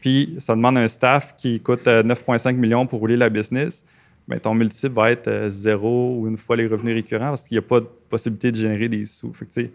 puis 0.03 0.37
ça 0.39 0.55
demande 0.55 0.77
un 0.77 0.87
staff 0.87 1.35
qui 1.35 1.61
coûte 1.61 1.89
euh, 1.89 2.03
9,5 2.03 2.57
millions 2.57 2.87
pour 2.87 3.01
rouler 3.01 3.17
la 3.17 3.31
business. 3.31 3.85
Bien, 4.27 4.39
ton 4.39 4.55
multiple 4.55 4.95
va 4.95 5.11
être 5.11 5.29
euh, 5.29 5.51
zéro 5.51 6.17
ou 6.19 6.27
une 6.29 6.39
fois 6.39 6.57
les 6.57 6.67
revenus 6.67 6.95
récurrents 6.95 7.29
parce 7.29 7.43
qu'il 7.43 7.57
n'y 7.57 7.65
a 7.65 7.69
pas 7.69 7.81
de 7.81 7.87
possibilité 8.09 8.51
de 8.53 8.57
générer 8.57 8.89
des 8.89 9.05
sous. 9.05 9.33
Fait 9.35 9.45
que, 9.45 9.53
tu 9.53 9.61
sais, 9.63 9.71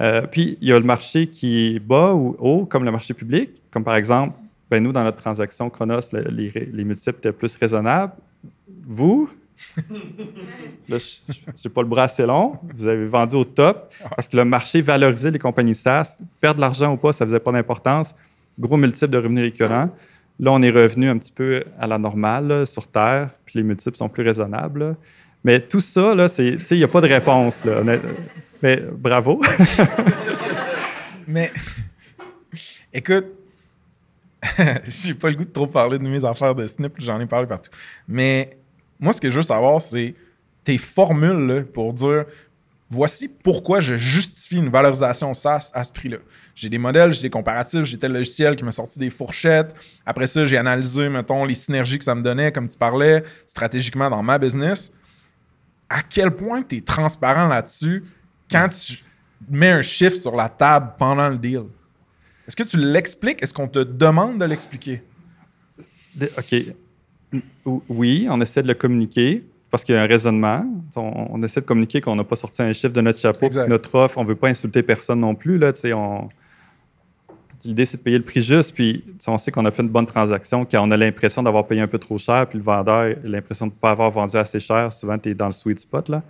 euh, 0.00 0.22
puis, 0.26 0.58
il 0.60 0.68
y 0.68 0.72
a 0.72 0.78
le 0.80 0.84
marché 0.84 1.28
qui 1.28 1.76
est 1.76 1.78
bas 1.78 2.12
ou 2.14 2.34
haut, 2.40 2.66
comme 2.66 2.84
le 2.84 2.90
marché 2.90 3.14
public. 3.14 3.62
Comme 3.70 3.84
par 3.84 3.94
exemple, 3.94 4.34
ben, 4.68 4.82
nous, 4.82 4.90
dans 4.92 5.04
notre 5.04 5.18
transaction 5.18 5.70
Chronos, 5.70 6.00
le- 6.12 6.22
les, 6.30 6.50
les 6.72 6.84
multiples 6.84 7.18
étaient 7.18 7.32
plus 7.32 7.56
raisonnables. 7.56 8.14
Vous, 8.84 9.30
là, 10.88 10.98
je 10.98 11.18
n'ai 11.64 11.72
pas 11.72 11.82
le 11.82 11.88
bras 11.88 12.04
assez 12.04 12.24
long, 12.26 12.58
vous 12.74 12.86
avez 12.86 13.06
vendu 13.06 13.36
au 13.36 13.44
top 13.44 13.92
parce 14.14 14.28
que 14.28 14.36
le 14.36 14.44
marché 14.44 14.80
valorisait 14.82 15.30
les 15.30 15.38
compagnies 15.38 15.74
SaaS. 15.74 16.20
Perdre 16.40 16.56
de 16.56 16.60
l'argent 16.62 16.92
ou 16.92 16.96
pas, 16.96 17.12
ça 17.12 17.24
ne 17.24 17.28
faisait 17.28 17.40
pas 17.40 17.52
d'importance. 17.52 18.14
Gros 18.58 18.76
multiple 18.76 19.08
de 19.10 19.18
revenus 19.18 19.44
récurrents. 19.44 19.90
Là, 20.40 20.52
on 20.52 20.62
est 20.62 20.70
revenu 20.70 21.08
un 21.08 21.18
petit 21.18 21.32
peu 21.32 21.64
à 21.78 21.86
la 21.86 21.98
normale 21.98 22.66
sur 22.66 22.86
Terre, 22.88 23.30
puis 23.44 23.58
les 23.58 23.64
multiples 23.64 23.96
sont 23.96 24.08
plus 24.08 24.22
raisonnables. 24.22 24.96
Mais 25.42 25.60
tout 25.60 25.80
ça, 25.80 26.14
il 26.38 26.76
n'y 26.76 26.84
a 26.84 26.88
pas 26.88 27.00
de 27.00 27.08
réponse. 27.08 27.64
Mais 28.62 28.82
bravo. 28.92 29.40
Mais, 31.26 31.52
écoute, 32.92 33.26
j'ai 34.86 35.14
pas 35.14 35.28
le 35.30 35.36
goût 35.36 35.44
de 35.44 35.50
trop 35.50 35.66
parler 35.66 35.98
de 35.98 36.08
mes 36.08 36.24
affaires 36.24 36.54
de 36.54 36.66
snip, 36.66 36.94
j'en 36.98 37.20
ai 37.20 37.26
parlé 37.26 37.46
partout. 37.46 37.70
Mais 38.06 38.56
moi, 38.98 39.12
ce 39.12 39.20
que 39.20 39.30
je 39.30 39.36
veux 39.36 39.42
savoir, 39.42 39.80
c'est 39.80 40.14
tes 40.64 40.78
formules 40.78 41.66
pour 41.72 41.92
dire 41.92 42.24
voici 42.90 43.28
pourquoi 43.28 43.80
je 43.80 43.96
justifie 43.96 44.56
une 44.56 44.70
valorisation 44.70 45.34
SaaS 45.34 45.70
à 45.74 45.84
ce 45.84 45.92
prix-là. 45.92 46.18
J'ai 46.60 46.68
des 46.68 46.78
modèles, 46.78 47.12
j'ai 47.12 47.22
des 47.22 47.30
comparatifs, 47.30 47.84
j'ai 47.84 47.96
tel 47.98 48.12
logiciel 48.12 48.56
qui 48.56 48.64
m'a 48.64 48.72
sorti 48.72 48.98
des 48.98 49.10
fourchettes. 49.10 49.72
Après 50.04 50.26
ça, 50.26 50.44
j'ai 50.44 50.58
analysé, 50.58 51.08
mettons, 51.08 51.44
les 51.44 51.54
synergies 51.54 51.98
que 52.00 52.04
ça 52.04 52.16
me 52.16 52.22
donnait, 52.22 52.50
comme 52.50 52.66
tu 52.66 52.76
parlais, 52.76 53.22
stratégiquement 53.46 54.10
dans 54.10 54.24
ma 54.24 54.38
business. 54.38 54.92
À 55.88 56.02
quel 56.02 56.32
point 56.32 56.62
tu 56.62 56.78
es 56.78 56.80
transparent 56.80 57.46
là-dessus 57.46 58.02
quand 58.50 58.68
tu 58.70 59.04
met 59.48 59.70
un 59.70 59.82
chiffre 59.82 60.16
sur 60.16 60.34
la 60.34 60.48
table 60.48 60.94
pendant 60.98 61.28
le 61.28 61.36
deal? 61.36 61.62
Est-ce 62.48 62.56
que 62.56 62.64
tu 62.64 62.76
l'expliques? 62.76 63.40
Est-ce 63.40 63.54
qu'on 63.54 63.68
te 63.68 63.78
demande 63.78 64.38
de 64.40 64.44
l'expliquer? 64.44 65.02
OK. 66.36 66.54
Ou- 67.66 67.82
Oui, 67.88 68.26
on 68.28 68.40
essaie 68.40 68.62
de 68.64 68.68
le 68.68 68.74
communiquer 68.74 69.44
parce 69.70 69.84
qu'il 69.84 69.94
y 69.94 69.98
a 69.98 70.02
un 70.02 70.06
raisonnement. 70.06 70.66
On, 70.96 71.28
on 71.30 71.42
essaie 71.44 71.60
de 71.60 71.66
communiquer 71.66 72.00
qu'on 72.00 72.16
n'a 72.16 72.24
pas 72.24 72.34
sorti 72.34 72.62
un 72.62 72.72
chiffre 72.72 72.92
de 72.92 73.00
notre 73.00 73.20
chapeau, 73.20 73.48
notre 73.68 73.94
offre, 73.94 74.18
on 74.18 74.24
ne 74.24 74.28
veut 74.28 74.34
pas 74.34 74.48
insulter 74.48 74.82
personne 74.82 75.20
non 75.20 75.36
plus. 75.36 75.56
Là, 75.56 75.72
on... 75.94 76.28
L'idée, 77.64 77.84
c'est 77.86 77.96
de 77.96 78.02
payer 78.02 78.18
le 78.18 78.24
prix 78.24 78.40
juste, 78.40 78.74
puis 78.74 79.04
on 79.26 79.36
sait 79.36 79.50
qu'on 79.50 79.64
a 79.64 79.70
fait 79.70 79.82
une 79.82 79.88
bonne 79.88 80.06
transaction, 80.06 80.64
quand 80.64 80.86
on 80.86 80.90
a 80.92 80.96
l'impression 80.96 81.42
d'avoir 81.42 81.66
payé 81.66 81.80
un 81.80 81.88
peu 81.88 81.98
trop 81.98 82.16
cher, 82.18 82.46
puis 82.48 82.58
le 82.58 82.64
vendeur 82.64 83.16
a 83.16 83.28
l'impression 83.28 83.66
de 83.66 83.72
ne 83.72 83.76
pas 83.78 83.90
avoir 83.90 84.10
vendu 84.10 84.36
assez 84.36 84.60
cher. 84.60 84.92
Souvent, 84.92 85.18
tu 85.18 85.30
es 85.30 85.34
dans 85.34 85.46
le 85.46 85.52
sweet 85.52 85.80
spot. 85.80 86.08
Là. 86.08 86.22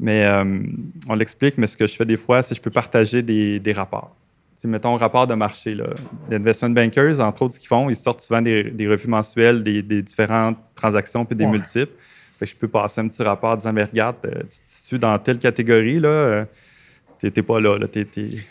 Mais 0.00 0.24
euh, 0.24 0.60
on 1.08 1.14
l'explique, 1.14 1.58
mais 1.58 1.66
ce 1.66 1.76
que 1.76 1.86
je 1.86 1.94
fais 1.94 2.06
des 2.06 2.16
fois, 2.16 2.42
c'est 2.42 2.54
que 2.54 2.56
je 2.56 2.62
peux 2.62 2.70
partager 2.70 3.22
des, 3.22 3.60
des 3.60 3.72
rapports. 3.72 4.16
Tu 4.56 4.62
sais, 4.62 4.68
mettons, 4.68 4.96
rapport 4.96 5.26
de 5.26 5.34
marché. 5.34 5.74
Là. 5.74 5.84
Les 6.30 6.36
investment 6.36 6.70
bankers, 6.70 7.20
entre 7.20 7.42
autres, 7.42 7.54
ce 7.54 7.60
qu'ils 7.60 7.68
font, 7.68 7.90
ils 7.90 7.96
sortent 7.96 8.20
souvent 8.22 8.40
des, 8.40 8.64
des 8.64 8.88
revues 8.88 9.08
mensuelles 9.08 9.62
des, 9.62 9.82
des 9.82 10.00
différentes 10.02 10.56
transactions 10.74 11.24
puis 11.26 11.36
des 11.36 11.44
Ouais. 11.44 11.50
multiples. 11.50 11.92
Fait 12.38 12.46
que 12.46 12.50
je 12.50 12.56
peux 12.56 12.68
passer 12.68 13.00
un 13.02 13.08
petit 13.08 13.22
rapport 13.22 13.50
en 13.50 13.56
disant, 13.56 13.72
mais 13.72 13.84
regarde, 13.84 14.16
euh, 14.24 14.40
tu 14.42 14.58
te 14.60 14.66
situes 14.66 14.98
dans 14.98 15.16
telle 15.18 15.38
catégorie, 15.38 16.00
là, 16.00 16.08
euh, 16.08 16.44
t'es 17.30 17.42
pas 17.42 17.60
là. 17.60 17.78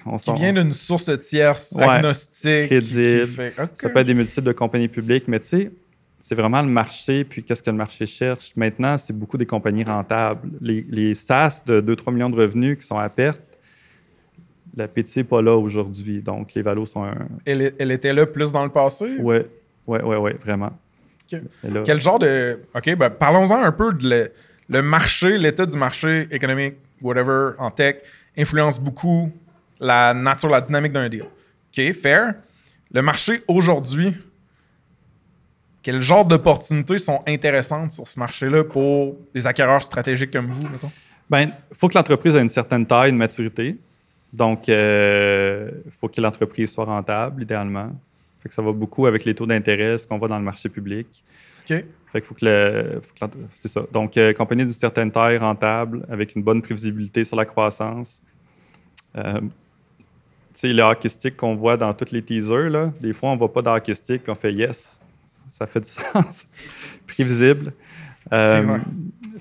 on 0.05 0.15
Qui 0.15 0.34
vient 0.36 0.53
d'une 0.53 0.72
source 0.72 1.09
tierce, 1.19 1.74
Ouais. 1.78 1.84
agnostique. 1.84 2.67
Crédible. 2.67 3.28
fait-. 3.28 3.53
Ça 3.74 3.89
peut 3.89 3.99
être 3.99 4.07
des 4.07 4.13
multiples 4.13 4.47
de 4.47 4.51
compagnies 4.53 4.88
publiques, 4.88 5.26
mais 5.28 5.39
tu 5.39 5.47
sais, 5.47 5.72
c'est 6.19 6.36
vraiment 6.36 6.61
le 6.61 6.67
marché, 6.67 7.24
puis 7.24 7.43
qu'est-ce 7.43 7.63
que 7.63 7.69
le 7.72 7.78
marché 7.78 8.05
cherche. 8.05 8.51
Maintenant, 8.55 8.97
c'est 8.97 9.11
beaucoup 9.13 9.38
des 9.38 9.45
compagnies 9.45 9.84
rentables. 9.84 10.49
Les, 10.61 10.86
les 10.89 11.13
SaaS 11.15 11.63
de 11.65 11.82
2-3 11.82 12.13
millions 12.13 12.30
de 12.30 12.39
revenus 12.39 12.78
qui 12.78 12.86
sont 12.86 12.97
à 12.99 13.09
perte, 13.09 13.41
l'appétit 14.78 15.19
n'est 15.19 15.24
pas 15.24 15.41
là 15.41 15.55
aujourd'hui. 15.57 16.22
Donc, 16.22 16.53
les 16.53 16.61
valos 16.61 16.86
sont 16.86 17.03
un. 17.03 17.15
elle, 17.45 17.74
elle 17.78 17.91
était 17.91 18.13
là 18.13 18.26
plus 18.26 18.51
dans 18.51 18.63
le 18.63 18.69
passé? 18.69 19.17
Ouais, 19.17 19.47
ouais, 19.88 20.01
ouais, 20.03 20.17
ouais, 20.17 20.36
vraiment. 20.43 20.72
Là- 21.63 21.82
Quel 21.86 22.01
genre 22.01 22.19
de. 22.19 22.59
OK, 22.76 22.95
ben 22.97 23.09
parlons-en 23.09 23.63
un 23.63 23.72
peu 23.72 23.93
de 23.93 24.09
le, 24.09 24.32
le 24.69 24.82
marché, 24.82 25.38
l'état 25.38 25.65
du 25.65 25.78
marché 25.78 26.28
économique, 26.30 26.76
whatever, 27.01 27.51
en 27.57 27.72
tech, 27.72 27.95
influence 28.41 28.79
beaucoup 28.79 29.31
la 29.79 30.13
nature, 30.13 30.49
la 30.49 30.61
dynamique 30.61 30.91
d'un 30.93 31.09
deal. 31.09 31.23
OK, 31.23 31.93
fair. 31.93 32.35
Le 32.91 33.01
marché 33.01 33.41
aujourd'hui, 33.47 34.13
quel 35.83 36.01
genre 36.01 36.25
d'opportunités 36.25 36.99
sont 36.99 37.23
intéressantes 37.27 37.91
sur 37.91 38.07
ce 38.07 38.19
marché-là 38.19 38.63
pour 38.63 39.15
les 39.33 39.47
acquéreurs 39.47 39.83
stratégiques 39.83 40.31
comme 40.31 40.51
vous, 40.51 40.67
mettons? 40.69 40.91
Ben, 41.29 41.51
il 41.71 41.77
faut 41.77 41.87
que 41.87 41.97
l'entreprise 41.97 42.35
ait 42.35 42.41
une 42.41 42.49
certaine 42.49 42.85
taille, 42.85 43.09
une 43.11 43.17
maturité. 43.17 43.77
Donc, 44.33 44.67
il 44.67 45.91
faut 45.99 46.07
que 46.09 46.21
l'entreprise 46.21 46.71
soit 46.71 46.85
rentable, 46.85 47.43
idéalement. 47.43 47.91
Fait 48.41 48.49
que 48.49 48.55
ça 48.55 48.61
va 48.61 48.71
beaucoup 48.71 49.05
avec 49.05 49.23
les 49.25 49.33
taux 49.33 49.45
d'intérêt, 49.45 49.97
ce 49.97 50.05
qu'on 50.07 50.17
voit 50.17 50.27
dans 50.27 50.37
le 50.37 50.43
marché 50.43 50.67
public. 50.69 51.07
OK. 51.63 51.67
Fait 51.67 51.85
qu'il 52.19 52.23
faut 52.23 52.35
que 52.35 52.45
le. 52.45 52.99
faut 53.01 53.13
que 53.13 53.19
l'entre- 53.21 53.37
c'est 53.53 53.67
ça. 53.67 53.83
Donc, 53.91 54.17
euh, 54.17 54.33
compagnie 54.33 54.63
d'une 54.63 54.71
certaine 54.73 55.11
taille, 55.11 55.37
rentable, 55.37 56.05
avec 56.09 56.35
une 56.35 56.43
bonne 56.43 56.61
prévisibilité 56.61 57.23
sur 57.23 57.37
la 57.37 57.45
croissance. 57.45 58.21
Euh, 59.18 59.39
tu 59.41 59.47
sais, 60.53 60.74
le 60.74 60.84
hockey 60.84 61.09
stick 61.09 61.38
qu'on 61.38 61.55
voit 61.55 61.78
dans 61.78 61.93
tous 61.93 62.12
les 62.12 62.22
teasers, 62.22 62.70
là, 62.70 62.91
des 63.01 63.14
fois, 63.14 63.30
on 63.30 63.34
ne 63.34 63.39
voit 63.39 63.51
pas 63.51 63.62
de 63.62 63.70
hockey 63.70 63.93
stick, 63.93 64.24
puis 64.24 64.32
on 64.32 64.36
fait 64.36 64.53
yes. 64.53 64.99
Ça 65.47 65.66
fait 65.68 65.80
du 65.82 65.88
sens. 65.89 66.47
Prévisible. 67.07 67.74
Euh, 68.32 68.64
Ok, 68.64 68.70
ouais. 68.72 68.80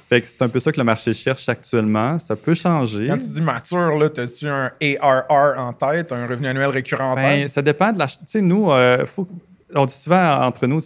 Fait 0.09 0.21
que 0.21 0.27
c'est 0.27 0.43
un 0.43 0.49
peu 0.49 0.59
ça 0.59 0.73
que 0.73 0.79
le 0.79 0.85
marché 0.85 1.13
cherche 1.13 1.49
actuellement. 1.49 2.19
Ça 2.19 2.35
peut 2.35 2.55
changer. 2.55 3.07
Quand 3.07 3.19
tu 3.19 3.27
dis 3.29 3.41
mature, 3.43 3.97
là, 3.97 4.07
as-tu 4.17 4.49
un 4.49 4.73
ARR 4.83 5.59
en 5.59 5.73
tête, 5.73 6.11
un 6.13 6.27
revenu 6.27 6.49
annuel 6.49 6.71
récurrent 6.71 7.13
en 7.13 7.15
Ben, 7.15 7.43
tête? 7.43 7.49
ça 7.51 7.63
dépend 7.63 7.93
de 7.93 7.99
la. 7.99 8.07
Tu 8.09 8.17
sais, 8.27 8.41
nous, 8.41 8.71
euh, 8.73 9.07
faut- 9.07 9.29
on 9.75 9.85
dit 9.87 9.95
souvent 9.95 10.41
entre 10.43 10.67
nous, 10.67 10.81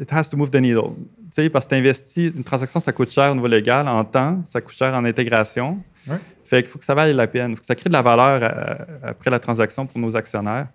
it 0.00 0.10
has 0.12 0.24
to 0.30 0.36
move 0.38 0.48
the 0.50 0.56
needle. 0.56 0.92
Tu 1.30 1.42
sais, 1.42 1.50
parce 1.50 1.66
que 1.66 1.70
tu 1.70 1.76
investis, 1.76 2.32
une 2.34 2.44
transaction, 2.44 2.80
ça 2.80 2.92
coûte 2.92 3.10
cher 3.10 3.30
au 3.32 3.34
niveau 3.34 3.48
légal, 3.48 3.86
en 3.88 4.02
temps, 4.04 4.40
ça 4.46 4.62
coûte 4.62 4.74
cher 4.76 4.94
en 4.94 5.04
intégration. 5.04 5.78
Ouais. 6.06 6.16
Fait 6.48 6.62
qu'il 6.62 6.70
faut 6.70 6.78
que 6.78 6.84
ça 6.84 6.94
vaille 6.94 7.12
la 7.12 7.26
peine. 7.26 7.50
Il 7.50 7.56
faut 7.56 7.60
que 7.60 7.66
ça 7.66 7.74
crée 7.74 7.90
de 7.90 7.92
la 7.92 8.00
valeur 8.00 8.40
euh, 8.42 9.10
après 9.10 9.30
la 9.30 9.38
transaction 9.38 9.86
pour 9.86 10.00
nos 10.00 10.16
actionnaire. 10.16 10.68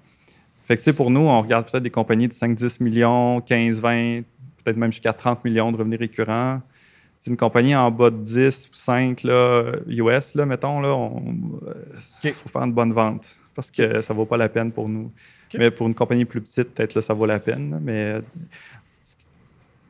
Fait 0.67 0.75
que, 0.75 0.81
tu 0.81 0.85
sais, 0.85 0.93
pour 0.93 1.09
nous, 1.09 1.21
on 1.21 1.41
regarde 1.41 1.69
peut-être 1.69 1.83
des 1.83 1.89
compagnies 1.89 2.27
de 2.27 2.33
5-10 2.33 2.81
millions, 2.83 3.41
15, 3.41 3.81
20, 3.81 4.21
peut-être 4.63 4.77
même 4.77 4.91
jusqu'à 4.91 5.13
30 5.13 5.43
millions 5.43 5.71
de 5.71 5.77
revenus 5.77 5.99
récurrents. 5.99 6.61
C'est 7.17 7.31
une 7.31 7.37
compagnie 7.37 7.75
en 7.75 7.89
bas 7.89 8.11
de 8.11 8.17
10 8.17 8.69
ou 8.71 8.75
5 8.75 9.23
là, 9.23 9.71
US, 9.87 10.35
là, 10.35 10.45
mettons, 10.45 10.79
là, 10.79 11.09
il 12.23 12.29
OK. 12.29 12.33
faut 12.33 12.49
faire 12.49 12.63
une 12.63 12.73
bonne 12.73 12.93
vente 12.93 13.39
parce 13.55 13.71
que 13.71 14.01
ça 14.01 14.13
ne 14.13 14.17
vaut 14.17 14.25
pas 14.25 14.37
la 14.37 14.49
peine 14.49 14.71
pour 14.71 14.87
nous. 14.87 15.11
Mais 15.55 15.71
pour 15.71 15.87
une 15.87 15.95
compagnie 15.95 16.25
plus 16.25 16.41
petite, 16.41 16.73
peut-être 16.73 16.95
là, 16.95 17.01
ça 17.01 17.13
vaut 17.13 17.25
la 17.25 17.39
peine. 17.39 17.71
là, 17.71 17.77
mais 17.81 18.03
euh, 18.05 18.21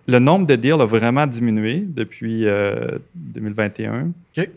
le 0.08 0.20
nombre 0.20 0.46
de 0.46 0.56
deals 0.56 0.82
a 0.82 0.86
vraiment 0.86 1.26
diminué 1.26 1.84
depuis 1.88 2.48
euh, 2.48 3.00
2021. 3.16 4.12
OK. 4.38 4.50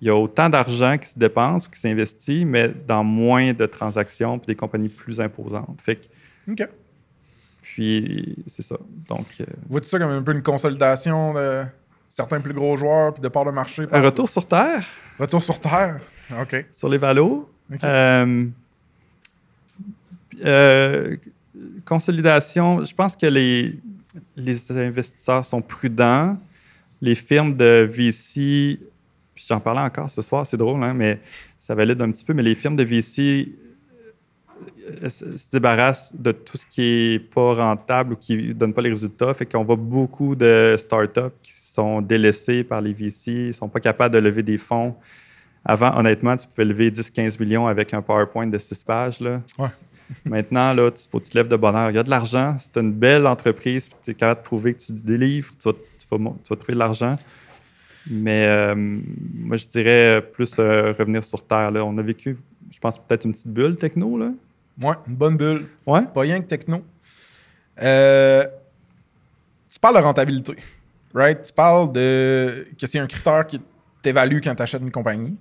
Il 0.00 0.06
y 0.06 0.10
a 0.10 0.16
autant 0.16 0.48
d'argent 0.48 0.96
qui 0.96 1.08
se 1.08 1.18
dépense 1.18 1.66
ou 1.66 1.70
qui 1.70 1.78
s'investit, 1.78 2.44
mais 2.44 2.68
dans 2.86 3.04
moins 3.04 3.52
de 3.52 3.66
transactions 3.66 4.38
puis 4.38 4.46
des 4.46 4.56
compagnies 4.56 4.88
plus 4.88 5.20
imposantes. 5.20 5.78
Fait 5.82 5.96
que, 5.96 6.52
OK. 6.52 6.68
puis, 7.60 8.36
c'est 8.46 8.62
ça. 8.62 8.76
Donc, 9.08 9.26
euh, 9.40 9.44
Vois-tu 9.68 9.88
ça 9.88 9.98
comme 9.98 10.10
un 10.10 10.22
peu 10.22 10.32
une 10.32 10.42
consolidation 10.42 11.34
de 11.34 11.64
certains 12.08 12.40
plus 12.40 12.54
gros 12.54 12.76
joueurs 12.78 13.12
puis 13.12 13.22
de 13.22 13.28
part 13.28 13.44
de 13.44 13.50
marché? 13.50 13.86
un 13.92 14.00
retour 14.00 14.28
sur 14.28 14.46
Terre, 14.46 14.86
Retour 15.18 15.42
sur 15.42 15.60
Terre? 15.60 16.00
OK. 16.40 16.64
sur 16.72 16.88
les 16.88 16.98
valos. 16.98 17.48
OK. 17.72 17.84
Euh, 17.84 18.46
euh, 20.44 21.16
consolidation, 21.84 22.84
je 22.84 22.94
pense 22.94 23.16
que 23.16 23.26
les, 23.26 23.78
les 24.36 24.72
investisseurs 24.72 25.44
sont 25.44 25.60
prudents. 25.60 26.38
Les 27.02 27.14
firmes 27.14 27.56
de 27.56 27.88
VC, 27.90 28.78
puis 29.40 29.46
j'en 29.48 29.60
parlais 29.60 29.80
encore 29.80 30.10
ce 30.10 30.20
soir, 30.20 30.46
c'est 30.46 30.56
drôle, 30.58 30.82
hein, 30.84 30.92
mais 30.94 31.18
ça 31.58 31.74
valide 31.74 32.00
un 32.02 32.10
petit 32.10 32.24
peu, 32.24 32.34
mais 32.34 32.42
les 32.42 32.54
firmes 32.54 32.76
de 32.76 32.84
VC 32.84 33.48
euh, 35.02 35.08
se 35.08 35.36
se 35.36 35.50
débarrassent 35.50 36.14
de 36.14 36.32
tout 36.32 36.58
ce 36.58 36.66
qui 36.66 37.12
n'est 37.12 37.18
pas 37.18 37.54
rentable 37.54 38.12
ou 38.12 38.16
qui 38.16 38.36
ne 38.36 38.52
donne 38.52 38.74
pas 38.74 38.82
les 38.82 38.90
résultats. 38.90 39.32
Fait 39.32 39.46
qu'on 39.46 39.64
voit 39.64 39.76
beaucoup 39.76 40.34
de 40.34 40.74
startups 40.76 41.34
qui 41.42 41.52
sont 41.52 42.02
délaissés 42.02 42.64
par 42.64 42.80
les 42.82 42.92
VC, 42.92 43.30
ils 43.32 43.46
ne 43.48 43.52
sont 43.52 43.68
pas 43.68 43.80
capables 43.80 44.12
de 44.14 44.18
lever 44.20 44.42
des 44.42 44.58
fonds. 44.58 44.94
Avant, 45.64 45.96
honnêtement, 45.98 46.36
tu 46.36 46.46
pouvais 46.46 46.64
lever 46.64 46.90
10-15 46.90 47.38
millions 47.40 47.66
avec 47.66 47.92
un 47.94 48.02
PowerPoint 48.02 48.46
de 48.46 48.58
6 48.58 48.84
pages. 48.84 49.20
Là. 49.20 49.40
Ouais. 49.58 49.68
Maintenant, 50.24 50.72
il 50.74 50.92
faut 51.10 51.20
que 51.20 51.24
tu 51.24 51.30
te 51.30 51.38
lèves 51.38 51.48
de 51.48 51.56
bonheur. 51.56 51.90
Il 51.90 51.96
y 51.96 51.98
a 51.98 52.02
de 52.02 52.10
l'argent. 52.10 52.56
C'est 52.58 52.76
une 52.78 52.92
belle 52.92 53.26
entreprise. 53.26 53.88
Tu 54.02 54.10
es 54.10 54.14
capable 54.14 54.40
de 54.40 54.44
prouver 54.44 54.74
que 54.74 54.80
tu 54.80 54.92
délivres. 54.92 55.52
Tu 55.58 55.68
vas, 55.68 55.74
tu 55.74 56.06
vas 56.10 56.18
mon- 56.18 56.32
tu 56.42 56.48
vas 56.50 56.56
trouver 56.56 56.74
de 56.74 56.78
l'argent. 56.78 57.18
Mais 58.08 58.46
euh, 58.46 58.74
moi, 58.76 59.56
je 59.56 59.66
dirais 59.66 60.24
plus 60.32 60.56
euh, 60.58 60.92
revenir 60.92 61.24
sur 61.24 61.46
Terre. 61.46 61.70
Là. 61.70 61.84
On 61.84 61.96
a 61.98 62.02
vécu, 62.02 62.38
je 62.70 62.78
pense, 62.78 62.98
peut-être 62.98 63.24
une 63.24 63.32
petite 63.32 63.48
bulle 63.48 63.76
techno. 63.76 64.18
Là. 64.18 64.30
Ouais, 64.80 64.94
une 65.06 65.16
bonne 65.16 65.36
bulle. 65.36 65.66
Ouais? 65.86 66.06
Pas 66.06 66.20
rien 66.20 66.40
que 66.40 66.46
techno. 66.46 66.82
Euh, 67.82 68.46
tu 69.68 69.78
parles 69.78 69.96
de 69.96 70.02
rentabilité, 70.02 70.56
right? 71.14 71.42
Tu 71.42 71.52
parles 71.52 71.92
de 71.92 72.66
que 72.78 72.86
c'est 72.86 72.98
un 72.98 73.06
critère 73.06 73.46
qui 73.46 73.60
t'évalue 74.02 74.40
quand 74.42 74.54
tu 74.54 74.62
achètes 74.62 74.82
une 74.82 74.90
compagnie, 74.90 75.36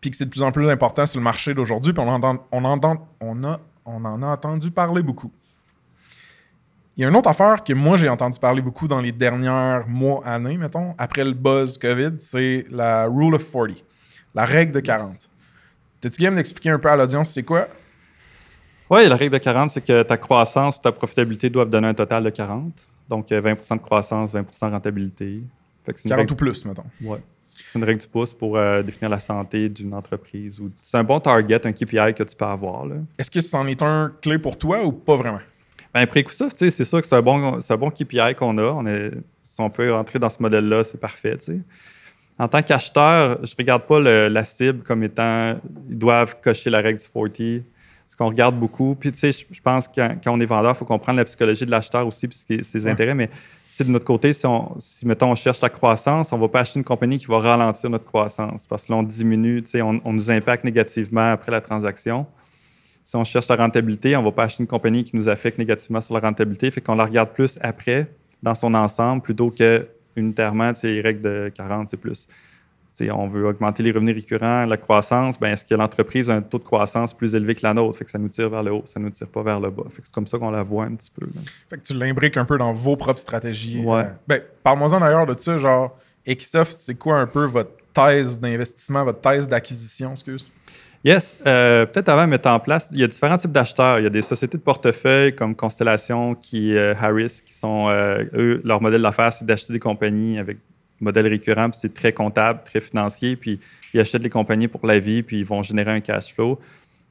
puis 0.00 0.10
que 0.10 0.16
c'est 0.16 0.24
de 0.24 0.30
plus 0.30 0.42
en 0.42 0.50
plus 0.50 0.68
important 0.70 1.06
sur 1.06 1.20
le 1.20 1.24
marché 1.24 1.54
d'aujourd'hui, 1.54 1.92
puis 1.92 2.02
on, 2.02 2.08
entend, 2.08 2.46
on, 2.50 2.64
entend, 2.64 3.08
on, 3.20 3.44
a, 3.44 3.60
on 3.84 4.04
en 4.04 4.22
a 4.22 4.26
entendu 4.26 4.70
parler 4.70 5.02
beaucoup. 5.02 5.30
Il 6.98 7.02
y 7.02 7.04
a 7.04 7.08
une 7.10 7.14
autre 7.16 7.28
affaire 7.30 7.62
que 7.62 7.72
moi 7.72 7.96
j'ai 7.96 8.08
entendu 8.08 8.40
parler 8.40 8.60
beaucoup 8.60 8.88
dans 8.88 9.00
les 9.00 9.12
dernières 9.12 9.86
mois, 9.86 10.20
années, 10.26 10.56
mettons, 10.56 10.96
après 10.98 11.24
le 11.24 11.30
buzz 11.32 11.78
COVID, 11.78 12.14
c'est 12.18 12.66
la 12.70 13.06
Rule 13.06 13.36
of 13.36 13.50
40, 13.52 13.84
la 14.34 14.44
règle 14.44 14.72
de 14.72 14.80
40. 14.80 15.30
T'es-tu 16.00 16.20
game 16.20 16.34
d'expliquer 16.34 16.70
un 16.70 16.78
peu 16.80 16.90
à 16.90 16.96
l'audience 16.96 17.30
c'est 17.30 17.44
quoi? 17.44 17.68
Oui, 18.90 19.06
la 19.08 19.14
règle 19.14 19.34
de 19.34 19.38
40, 19.38 19.70
c'est 19.70 19.80
que 19.84 20.02
ta 20.02 20.16
croissance 20.16 20.78
ou 20.78 20.80
ta 20.80 20.90
profitabilité 20.90 21.50
doivent 21.50 21.70
donner 21.70 21.88
un 21.88 21.94
total 21.94 22.24
de 22.24 22.30
40. 22.30 22.88
Donc, 23.08 23.30
euh, 23.30 23.40
20% 23.40 23.76
de 23.76 23.80
croissance, 23.82 24.32
20% 24.34 24.66
de 24.68 24.72
rentabilité. 24.72 25.42
Fait 25.84 25.92
que 25.92 26.00
c'est 26.00 26.08
une 26.08 26.10
40 26.10 26.20
règle- 26.22 26.32
ou 26.32 26.36
plus, 26.36 26.64
mettons. 26.64 26.84
Ouais. 27.02 27.18
C'est 27.64 27.78
une 27.78 27.84
règle 27.84 28.00
du 28.00 28.06
pouce 28.08 28.32
pour 28.32 28.56
euh, 28.56 28.82
définir 28.82 29.10
la 29.10 29.20
santé 29.20 29.68
d'une 29.68 29.92
entreprise. 29.94 30.58
ou 30.58 30.70
C'est 30.80 30.96
un 30.96 31.04
bon 31.04 31.20
target, 31.20 31.64
un 31.66 31.72
KPI 31.72 32.14
que 32.14 32.22
tu 32.22 32.34
peux 32.34 32.44
avoir. 32.46 32.86
Là. 32.86 32.94
Est-ce 33.18 33.30
que 33.30 33.40
c'en 33.40 33.66
est 33.66 33.82
un 33.82 34.12
clé 34.22 34.38
pour 34.38 34.56
toi 34.56 34.82
ou 34.84 34.90
pas 34.92 35.16
vraiment? 35.16 35.40
Ben, 35.94 36.00
après 36.02 36.22
coup, 36.22 36.32
ça, 36.32 36.48
tu 36.50 36.56
sais, 36.58 36.70
c'est 36.70 36.84
sûr 36.84 37.00
que 37.00 37.06
c'est 37.06 37.14
un 37.14 37.22
bon, 37.22 37.60
c'est 37.60 37.72
un 37.72 37.76
bon 37.76 37.90
KPI 37.90 38.34
qu'on 38.36 38.56
a. 38.58 38.62
On 38.72 38.86
est, 38.86 39.10
si 39.42 39.60
on 39.60 39.70
peut 39.70 39.92
rentrer 39.92 40.18
dans 40.18 40.28
ce 40.28 40.40
modèle-là, 40.42 40.84
c'est 40.84 40.98
parfait. 41.00 41.36
tu 41.38 41.44
sais. 41.46 41.60
En 42.38 42.46
tant 42.46 42.62
qu'acheteur, 42.62 43.38
je 43.42 43.50
ne 43.52 43.56
regarde 43.58 43.82
pas 43.84 43.98
le- 43.98 44.28
la 44.28 44.44
cible 44.44 44.82
comme 44.84 45.02
étant 45.02 45.58
ils 45.88 45.98
doivent 45.98 46.36
cocher 46.40 46.70
la 46.70 46.80
règle 46.80 47.00
du 47.00 47.06
40. 47.08 47.64
Ce 48.06 48.16
qu'on 48.16 48.28
regarde 48.28 48.58
beaucoup. 48.58 48.94
Puis, 48.94 49.12
tu 49.12 49.18
sais, 49.18 49.32
je, 49.32 49.60
pense 49.60 49.86
que 49.88 49.94
quand, 49.96 50.14
quand 50.24 50.32
on 50.32 50.40
est 50.40 50.46
vendeur, 50.46 50.72
il 50.74 50.78
faut 50.78 50.84
comprendre 50.86 51.18
la 51.18 51.24
psychologie 51.24 51.66
de 51.66 51.70
l'acheteur 51.70 52.06
aussi, 52.06 52.26
puis 52.28 52.38
ses 52.62 52.84
Ouais. 52.84 52.90
intérêts. 52.90 53.14
Mais 53.14 53.28
tu 53.76 53.84
de 53.84 53.90
notre 53.90 54.04
côté, 54.06 54.32
si, 54.32 54.46
on, 54.46 54.74
si, 54.78 55.06
mettons, 55.06 55.30
on 55.30 55.34
cherche 55.34 55.60
la 55.60 55.68
croissance, 55.68 56.32
on 56.32 56.36
ne 56.36 56.40
va 56.42 56.48
pas 56.48 56.60
acheter 56.60 56.78
une 56.78 56.84
compagnie 56.84 57.18
qui 57.18 57.26
va 57.26 57.38
ralentir 57.38 57.90
notre 57.90 58.04
croissance 58.06 58.66
parce 58.66 58.86
que 58.86 58.92
là, 58.92 58.98
on 58.98 59.02
diminue, 59.02 59.62
on, 59.76 60.00
on 60.04 60.12
nous 60.12 60.30
impacte 60.30 60.64
négativement 60.64 61.32
après 61.32 61.52
la 61.52 61.60
transaction. 61.60 62.26
Si 63.08 63.16
on 63.16 63.24
cherche 63.24 63.48
la 63.48 63.56
rentabilité, 63.56 64.14
on 64.16 64.20
ne 64.20 64.26
va 64.26 64.32
pas 64.32 64.42
acheter 64.42 64.62
une 64.62 64.66
compagnie 64.66 65.02
qui 65.02 65.16
nous 65.16 65.30
affecte 65.30 65.56
négativement 65.56 66.02
sur 66.02 66.12
la 66.12 66.20
rentabilité, 66.20 66.70
fait 66.70 66.82
qu'on 66.82 66.94
la 66.94 67.06
regarde 67.06 67.30
plus 67.30 67.58
après 67.62 68.12
dans 68.42 68.54
son 68.54 68.74
ensemble 68.74 69.22
plutôt 69.22 69.50
que 69.50 69.88
unitairement, 70.14 70.72
les 70.82 71.00
règles 71.00 71.22
de 71.22 71.50
40, 71.54 71.88
c'est 71.88 71.96
plus 71.96 72.28
on 73.12 73.28
veut 73.28 73.46
augmenter 73.46 73.82
les 73.82 73.92
revenus 73.92 74.14
récurrents, 74.14 74.66
la 74.66 74.76
croissance, 74.76 75.38
ben, 75.38 75.52
est-ce 75.52 75.64
que 75.64 75.74
l'entreprise 75.74 76.30
a 76.30 76.34
un 76.34 76.42
taux 76.42 76.58
de 76.58 76.64
croissance 76.64 77.14
plus 77.14 77.34
élevé 77.34 77.54
que 77.54 77.60
la 77.62 77.72
nôtre? 77.72 77.96
Fait 77.96 78.04
que 78.04 78.10
ça 78.10 78.18
nous 78.18 78.28
tire 78.28 78.50
vers 78.50 78.62
le 78.62 78.72
haut, 78.72 78.82
ça 78.84 78.98
ne 79.00 79.06
nous 79.06 79.10
tire 79.10 79.28
pas 79.28 79.42
vers 79.42 79.60
le 79.60 79.70
bas. 79.70 79.84
c'est 80.02 80.12
comme 80.12 80.26
ça 80.26 80.38
qu'on 80.38 80.50
la 80.50 80.62
voit 80.62 80.84
un 80.84 80.94
petit 80.94 81.10
peu. 81.10 81.26
Fait 81.70 81.76
que 81.76 81.82
tu 81.82 81.94
l'imbriques 81.94 82.36
un 82.36 82.44
peu 82.44 82.58
dans 82.58 82.72
vos 82.72 82.96
propres 82.96 83.20
stratégies. 83.20 83.80
Ouais. 83.80 84.00
Euh, 84.00 84.10
ben, 84.26 84.42
parle-moi-en 84.62 85.00
d'ailleurs 85.00 85.26
de 85.26 85.38
ça, 85.38 85.56
genre, 85.58 85.96
Equisoft, 86.26 86.76
c'est 86.76 86.96
quoi 86.96 87.20
un 87.20 87.26
peu 87.26 87.44
votre 87.44 87.70
thèse 87.94 88.38
d'investissement, 88.38 89.04
votre 89.04 89.20
thèse 89.20 89.48
d'acquisition, 89.48 90.12
excuse? 90.12 90.50
Yes. 91.04 91.38
Euh, 91.46 91.86
peut-être 91.86 92.08
avant 92.08 92.24
de 92.24 92.30
mettre 92.30 92.48
en 92.48 92.58
place, 92.58 92.88
il 92.92 92.98
y 92.98 93.04
a 93.04 93.06
différents 93.06 93.38
types 93.38 93.52
d'acheteurs. 93.52 94.00
Il 94.00 94.04
y 94.04 94.06
a 94.06 94.10
des 94.10 94.22
sociétés 94.22 94.58
de 94.58 94.62
portefeuille 94.62 95.34
comme 95.34 95.54
Constellation, 95.54 96.34
qui, 96.34 96.76
euh, 96.76 96.94
Harris, 97.00 97.40
qui 97.44 97.54
sont, 97.54 97.88
eux, 97.88 98.60
leur 98.64 98.82
modèle 98.82 99.02
d'affaires, 99.02 99.32
c'est 99.32 99.44
d'acheter 99.44 99.72
des 99.72 99.78
compagnies 99.78 100.38
avec 100.38 100.58
modèle 101.00 101.26
récurrent, 101.26 101.70
puis 101.70 101.78
c'est 101.80 101.94
très 101.94 102.12
comptable, 102.12 102.60
très 102.64 102.80
financier, 102.80 103.36
puis 103.36 103.60
ils 103.94 104.00
achètent 104.00 104.22
les 104.22 104.30
compagnies 104.30 104.68
pour 104.68 104.86
la 104.86 104.98
vie, 104.98 105.22
puis 105.22 105.40
ils 105.40 105.46
vont 105.46 105.62
générer 105.62 105.92
un 105.92 106.00
cash 106.00 106.34
flow. 106.34 106.58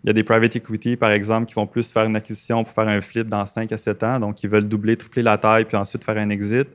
Il 0.03 0.07
y 0.07 0.09
a 0.11 0.13
des 0.13 0.23
private 0.23 0.55
equity, 0.55 0.95
par 0.95 1.11
exemple, 1.11 1.47
qui 1.47 1.55
vont 1.55 1.65
plus 1.65 1.91
faire 1.91 2.03
une 2.03 2.15
acquisition 2.15 2.63
pour 2.63 2.73
faire 2.73 2.87
un 2.87 3.01
flip 3.01 3.27
dans 3.27 3.45
5 3.45 3.71
à 3.71 3.77
7 3.77 4.03
ans. 4.03 4.19
Donc, 4.19 4.43
ils 4.43 4.49
veulent 4.49 4.67
doubler, 4.67 4.95
tripler 4.95 5.23
la 5.23 5.37
taille, 5.37 5.65
puis 5.65 5.75
ensuite 5.75 6.03
faire 6.03 6.17
un 6.17 6.29
exit. 6.29 6.67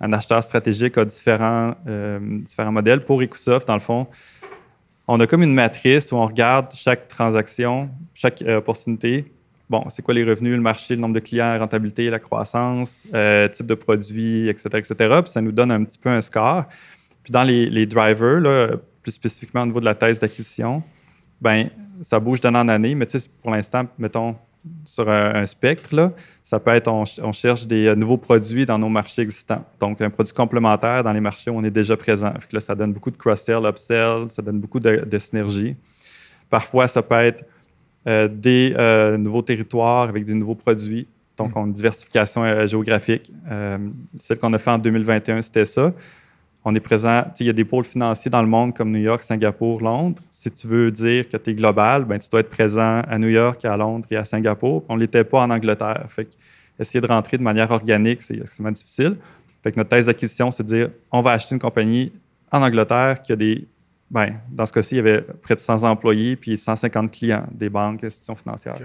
Un 0.00 0.12
acheteur 0.12 0.42
stratégique 0.42 0.98
a 0.98 1.04
différents, 1.04 1.74
euh, 1.86 2.18
différents 2.20 2.72
modèles. 2.72 3.04
Pour 3.04 3.22
Ecosoft, 3.22 3.68
dans 3.68 3.74
le 3.74 3.80
fond, 3.80 4.06
on 5.14 5.20
a 5.20 5.26
comme 5.26 5.42
une 5.42 5.52
matrice 5.52 6.10
où 6.10 6.16
on 6.16 6.26
regarde 6.26 6.72
chaque 6.74 7.06
transaction, 7.06 7.90
chaque 8.14 8.40
euh, 8.40 8.56
opportunité, 8.56 9.30
bon, 9.68 9.84
c'est 9.90 10.00
quoi 10.00 10.14
les 10.14 10.24
revenus, 10.24 10.54
le 10.54 10.62
marché, 10.62 10.94
le 10.94 11.02
nombre 11.02 11.14
de 11.14 11.20
clients, 11.20 11.52
la 11.52 11.58
rentabilité, 11.58 12.08
la 12.08 12.18
croissance, 12.18 13.04
euh, 13.12 13.46
type 13.48 13.66
de 13.66 13.74
produit, 13.74 14.48
etc., 14.48 14.70
etc. 14.72 14.94
Puis 15.22 15.32
ça 15.32 15.42
nous 15.42 15.52
donne 15.52 15.70
un 15.70 15.84
petit 15.84 15.98
peu 15.98 16.08
un 16.08 16.22
score. 16.22 16.64
Puis 17.22 17.30
dans 17.30 17.44
les, 17.44 17.84
drivers, 17.84 18.78
plus 19.02 19.12
spécifiquement 19.12 19.60
au 19.60 19.66
niveau 19.66 19.80
de 19.80 19.84
la 19.84 19.94
thèse 19.94 20.18
d'acquisition, 20.18 20.82
ben 21.42 21.68
ça 22.00 22.18
bouge 22.18 22.40
d'année 22.40 22.58
en 22.58 22.68
année, 22.68 22.94
mais 22.94 23.06
pour 23.42 23.50
l'instant, 23.50 23.84
mettons, 23.98 24.34
sur 24.84 25.08
un, 25.08 25.44
spectre, 25.46 25.94
là, 25.94 26.12
ça 26.42 26.60
peut 26.60 26.70
être, 26.70 26.88
on, 26.88 27.32
cherche 27.32 27.66
des 27.66 27.86
euh, 27.86 27.94
nouveaux 27.94 28.16
produits 28.16 28.64
dans 28.64 28.78
nos 28.78 28.88
marchés 28.88 29.22
existants. 29.22 29.64
Donc, 29.80 30.00
un 30.00 30.10
produit 30.10 30.32
complémentaire 30.32 31.02
dans 31.02 31.12
les 31.12 31.20
marchés 31.20 31.50
où 31.50 31.54
on 31.56 31.64
est 31.64 31.70
déjà 31.70 31.96
présent. 31.96 32.32
Fait 32.40 32.48
que 32.48 32.54
là, 32.54 32.60
ça 32.60 32.74
donne 32.74 32.92
beaucoup 32.92 33.10
de 33.10 33.16
cross-sell, 33.16 33.64
up-sell, 33.64 34.30
ça 34.30 34.42
donne 34.42 34.60
beaucoup 34.60 34.80
de, 34.80 35.04
de 35.04 35.18
synergie. 35.18 35.76
Parfois, 36.48 36.86
ça 36.86 37.02
peut 37.02 37.20
être 37.20 37.44
euh, 38.06 38.28
des 38.28 38.74
euh, 38.76 39.16
nouveaux 39.16 39.42
territoires 39.42 40.08
avec 40.08 40.24
des 40.24 40.34
nouveaux 40.34 40.54
produits. 40.54 41.08
Donc, 41.36 41.50
mm. 41.50 41.58
on 41.58 41.64
a 41.64 41.66
une 41.66 41.72
diversification 41.72 42.66
géographique. 42.66 43.32
celle 44.18 44.38
qu'on 44.38 44.52
a 44.52 44.58
fait 44.58 44.70
en 44.70 44.78
2021, 44.78 45.42
c'était 45.42 45.64
ça. 45.64 45.92
On 46.64 46.74
est 46.74 46.80
présent, 46.80 47.24
il 47.40 47.46
y 47.46 47.50
a 47.50 47.52
des 47.52 47.64
pôles 47.64 47.84
financiers 47.84 48.30
dans 48.30 48.42
le 48.42 48.48
monde 48.48 48.74
comme 48.74 48.92
New 48.92 49.00
York, 49.00 49.22
Singapour, 49.22 49.80
Londres. 49.80 50.22
Si 50.30 50.50
tu 50.50 50.68
veux 50.68 50.92
dire 50.92 51.28
que 51.28 51.36
tu 51.36 51.50
es 51.50 51.54
global, 51.54 52.04
ben, 52.04 52.18
tu 52.18 52.28
dois 52.30 52.40
être 52.40 52.50
présent 52.50 53.00
à 53.00 53.18
New 53.18 53.28
York, 53.28 53.64
à 53.64 53.76
Londres 53.76 54.06
et 54.10 54.16
à 54.16 54.24
Singapour. 54.24 54.84
On 54.88 54.94
ne 54.94 55.00
l'était 55.00 55.24
pas 55.24 55.40
en 55.40 55.50
Angleterre. 55.50 56.06
Fait 56.08 56.28
essayer 56.78 57.00
de 57.00 57.06
rentrer 57.06 57.36
de 57.36 57.42
manière 57.42 57.70
organique, 57.70 58.22
c'est 58.22 58.36
extrêmement 58.36 58.72
difficile. 58.72 59.16
Fait 59.62 59.72
que 59.72 59.76
notre 59.78 59.90
thèse 59.90 60.06
d'acquisition, 60.06 60.50
c'est 60.50 60.62
de 60.62 60.68
dire 60.68 60.90
on 61.10 61.20
va 61.20 61.32
acheter 61.32 61.54
une 61.54 61.60
compagnie 61.60 62.12
en 62.50 62.62
Angleterre 62.62 63.22
qui 63.22 63.32
a 63.32 63.36
des 63.36 63.66
ben, 64.10 64.34
dans 64.50 64.66
ce 64.66 64.72
cas-ci, 64.74 64.94
il 64.94 64.98
y 64.98 65.00
avait 65.00 65.22
près 65.22 65.54
de 65.54 65.60
100 65.60 65.84
employés 65.84 66.36
puis 66.36 66.58
150 66.58 67.10
clients 67.10 67.46
des 67.50 67.70
banques, 67.70 68.04
institutions 68.04 68.36
financières. 68.36 68.76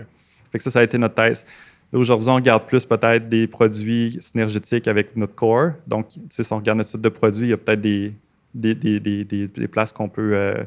Fait 0.52 0.58
que 0.58 0.64
ça, 0.64 0.72
ça 0.72 0.80
a 0.80 0.84
été 0.84 0.98
notre 0.98 1.16
thèse. 1.16 1.46
Aujourd'hui, 1.94 2.28
on 2.30 2.36
regarde 2.36 2.66
plus 2.66 2.86
peut-être 2.86 3.30
des 3.30 3.48
produits 3.48 4.18
synergétiques 4.20 4.88
avec 4.88 5.16
notre 5.16 5.36
core. 5.36 5.72
Donc, 5.88 6.08
si 6.30 6.42
on 6.52 6.58
regarde 6.58 6.80
notre 6.80 6.90
type 6.90 7.02
de 7.02 7.10
produit, 7.10 7.48
il 7.48 7.50
y 7.50 7.54
a 7.54 7.58
peut-être 7.58 7.80
des, 7.80 8.14
des, 8.54 8.76
des, 8.76 9.24
des, 9.24 9.68
places 9.68 9.94
qu'on 9.94 10.10
peut, 10.10 10.32
euh, 10.34 10.64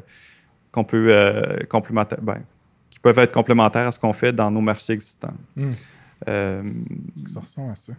qu'on 0.71 0.83
peut 0.83 1.07
euh, 1.09 1.59
complémentaire, 1.69 2.19
ben, 2.21 2.41
qui 2.89 2.99
peuvent 2.99 3.19
être 3.19 3.31
complémentaires 3.31 3.87
à 3.87 3.91
ce 3.91 3.99
qu'on 3.99 4.13
fait 4.13 4.33
dans 4.33 4.49
nos 4.49 4.61
marchés 4.61 4.93
existants. 4.93 5.33
Hmm. 5.55 5.71
Euh, 6.27 6.63
ça 7.27 7.39
ressemble 7.39 7.71
à 7.71 7.75
ça. 7.75 7.93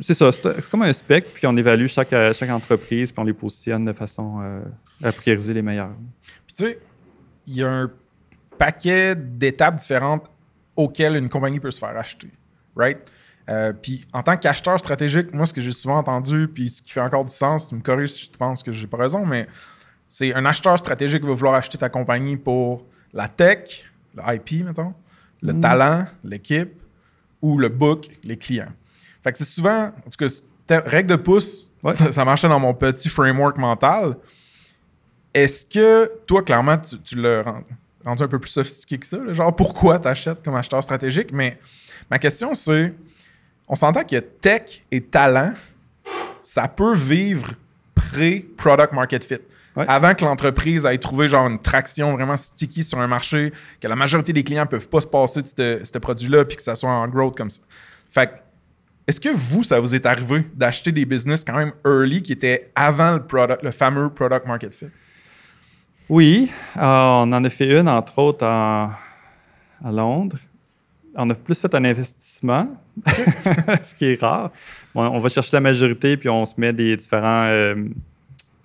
C'est 0.00 0.14
ça, 0.14 0.30
c'est 0.32 0.70
comme 0.70 0.82
un 0.82 0.92
spec, 0.92 1.26
puis 1.32 1.46
on 1.46 1.56
évalue 1.56 1.86
chaque, 1.86 2.10
chaque 2.10 2.50
entreprise, 2.50 3.10
puis 3.12 3.20
on 3.20 3.24
les 3.24 3.32
positionne 3.32 3.84
de 3.84 3.92
façon 3.92 4.40
à 5.02 5.12
prioriser 5.12 5.54
les 5.54 5.62
meilleurs. 5.62 5.94
Puis 6.46 6.54
tu 6.56 6.64
sais, 6.64 6.78
il 7.46 7.54
y 7.54 7.62
a 7.62 7.70
un 7.70 7.90
paquet 8.58 9.14
d'étapes 9.16 9.76
différentes 9.76 10.28
auxquelles 10.76 11.16
une 11.16 11.28
compagnie 11.28 11.60
peut 11.60 11.70
se 11.70 11.78
faire 11.78 11.96
acheter, 11.96 12.28
right? 12.76 12.98
Euh, 13.48 13.72
puis 13.72 14.06
en 14.12 14.22
tant 14.22 14.36
qu'acheteur 14.36 14.78
stratégique, 14.78 15.34
moi, 15.34 15.46
ce 15.46 15.52
que 15.52 15.60
j'ai 15.60 15.72
souvent 15.72 15.98
entendu, 15.98 16.48
puis 16.48 16.70
ce 16.70 16.82
qui 16.82 16.92
fait 16.92 17.00
encore 17.00 17.24
du 17.24 17.32
sens, 17.32 17.68
tu 17.68 17.74
me 17.74 17.80
corriges 17.80 18.12
si 18.12 18.30
tu 18.30 18.38
penses 18.38 18.62
que 18.62 18.72
j'ai 18.72 18.86
pas 18.86 18.98
raison, 18.98 19.26
mais 19.26 19.48
c'est 20.08 20.34
un 20.34 20.44
acheteur 20.44 20.78
stratégique 20.78 21.24
va 21.24 21.34
vouloir 21.34 21.54
acheter 21.54 21.78
ta 21.78 21.88
compagnie 21.88 22.36
pour 22.36 22.86
la 23.12 23.28
tech, 23.28 23.90
le 24.14 24.34
IP, 24.34 24.64
mettons, 24.64 24.94
le 25.42 25.54
mm. 25.54 25.60
talent, 25.60 26.06
l'équipe, 26.22 26.80
ou 27.42 27.58
le 27.58 27.68
book, 27.68 28.08
les 28.22 28.36
clients. 28.36 28.72
Fait 29.22 29.32
que 29.32 29.38
c'est 29.38 29.44
souvent, 29.44 29.86
en 29.86 30.10
tout 30.10 30.26
cas, 30.68 30.82
règle 30.86 31.10
de 31.10 31.16
pouce, 31.16 31.68
ça, 31.92 32.12
ça, 32.12 32.24
marchait 32.24 32.48
dans 32.48 32.60
mon 32.60 32.74
petit 32.74 33.08
framework 33.08 33.56
mental. 33.56 34.16
Est-ce 35.32 35.64
que 35.66 36.10
toi, 36.26 36.42
clairement, 36.42 36.76
tu, 36.76 37.16
l'as 37.16 37.42
rendu 38.04 38.22
un 38.22 38.28
peu 38.28 38.38
plus 38.38 38.50
sophistiqué 38.50 38.98
que 38.98 39.06
ça? 39.06 39.18
Genre, 39.32 39.54
pourquoi 39.54 39.98
tu 39.98 40.08
achètes 40.08 40.42
comme 40.42 40.56
acheteur 40.56 40.82
stratégique? 40.82 41.32
Mais 41.32 41.58
ma 42.10 42.18
question, 42.18 42.54
c'est 42.54 42.92
on 43.68 43.76
s'entend 43.76 44.02
que 44.02 44.16
tech 44.16 44.82
et 44.90 45.00
talent, 45.00 45.54
ça 46.40 46.66
peut 46.66 46.94
vivre 46.94 47.52
pré-product 47.94 48.92
market 48.92 49.24
fit. 49.24 49.38
Avant 49.76 50.14
que 50.14 50.24
l'entreprise 50.24 50.84
ait 50.84 50.98
trouvé 50.98 51.28
genre 51.28 51.46
une 51.46 51.60
traction 51.60 52.12
vraiment 52.14 52.36
sticky 52.36 52.82
sur 52.82 52.98
un 52.98 53.06
marché, 53.06 53.52
que 53.80 53.86
la 53.86 53.94
majorité 53.94 54.32
des 54.32 54.42
clients 54.42 54.64
ne 54.64 54.68
peuvent 54.68 54.88
pas 54.88 55.00
se 55.00 55.06
passer 55.06 55.42
de 55.42 55.80
ce 55.84 55.98
produit-là, 55.98 56.44
puis 56.44 56.56
que 56.56 56.62
ça 56.62 56.74
soit 56.74 56.90
en 56.90 57.06
growth 57.06 57.36
comme 57.36 57.50
ça. 57.50 57.60
Fait 58.10 58.42
est-ce 59.06 59.20
que 59.20 59.28
vous, 59.28 59.62
ça 59.62 59.80
vous 59.80 59.94
est 59.94 60.06
arrivé 60.06 60.46
d'acheter 60.54 60.92
des 60.92 61.04
business 61.04 61.44
quand 61.44 61.56
même 61.56 61.72
early 61.84 62.22
qui 62.22 62.32
étaient 62.32 62.70
avant 62.74 63.12
le, 63.12 63.22
product, 63.22 63.62
le 63.62 63.70
fameux 63.70 64.10
product 64.10 64.46
market 64.46 64.74
fit? 64.74 64.86
Oui, 66.08 66.50
euh, 66.76 66.80
on 66.80 67.32
en 67.32 67.44
a 67.44 67.50
fait 67.50 67.78
une, 67.80 67.88
entre 67.88 68.18
autres, 68.18 68.44
à 68.44 68.98
Londres. 69.84 70.38
On 71.16 71.28
a 71.30 71.34
plus 71.34 71.60
fait 71.60 71.74
un 71.74 71.84
investissement, 71.84 72.76
ce 73.84 73.94
qui 73.94 74.06
est 74.06 74.20
rare. 74.20 74.50
on 74.94 75.18
va 75.18 75.28
chercher 75.28 75.50
la 75.54 75.60
majorité, 75.60 76.16
puis 76.16 76.28
on 76.28 76.44
se 76.44 76.54
met 76.56 76.72
des 76.72 76.96
différents. 76.96 77.44
Euh, 77.44 77.74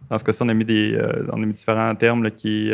dans 0.10 0.18
ce 0.20 0.24
cas-ci, 0.24 0.44
on 0.44 0.50
a 0.50 0.54
mis 0.54 0.66
des, 0.66 0.94
euh, 0.94 1.26
on 1.32 1.42
a 1.42 1.46
mis 1.46 1.54
différents 1.54 1.94
termes 1.96 2.30
qui. 2.32 2.72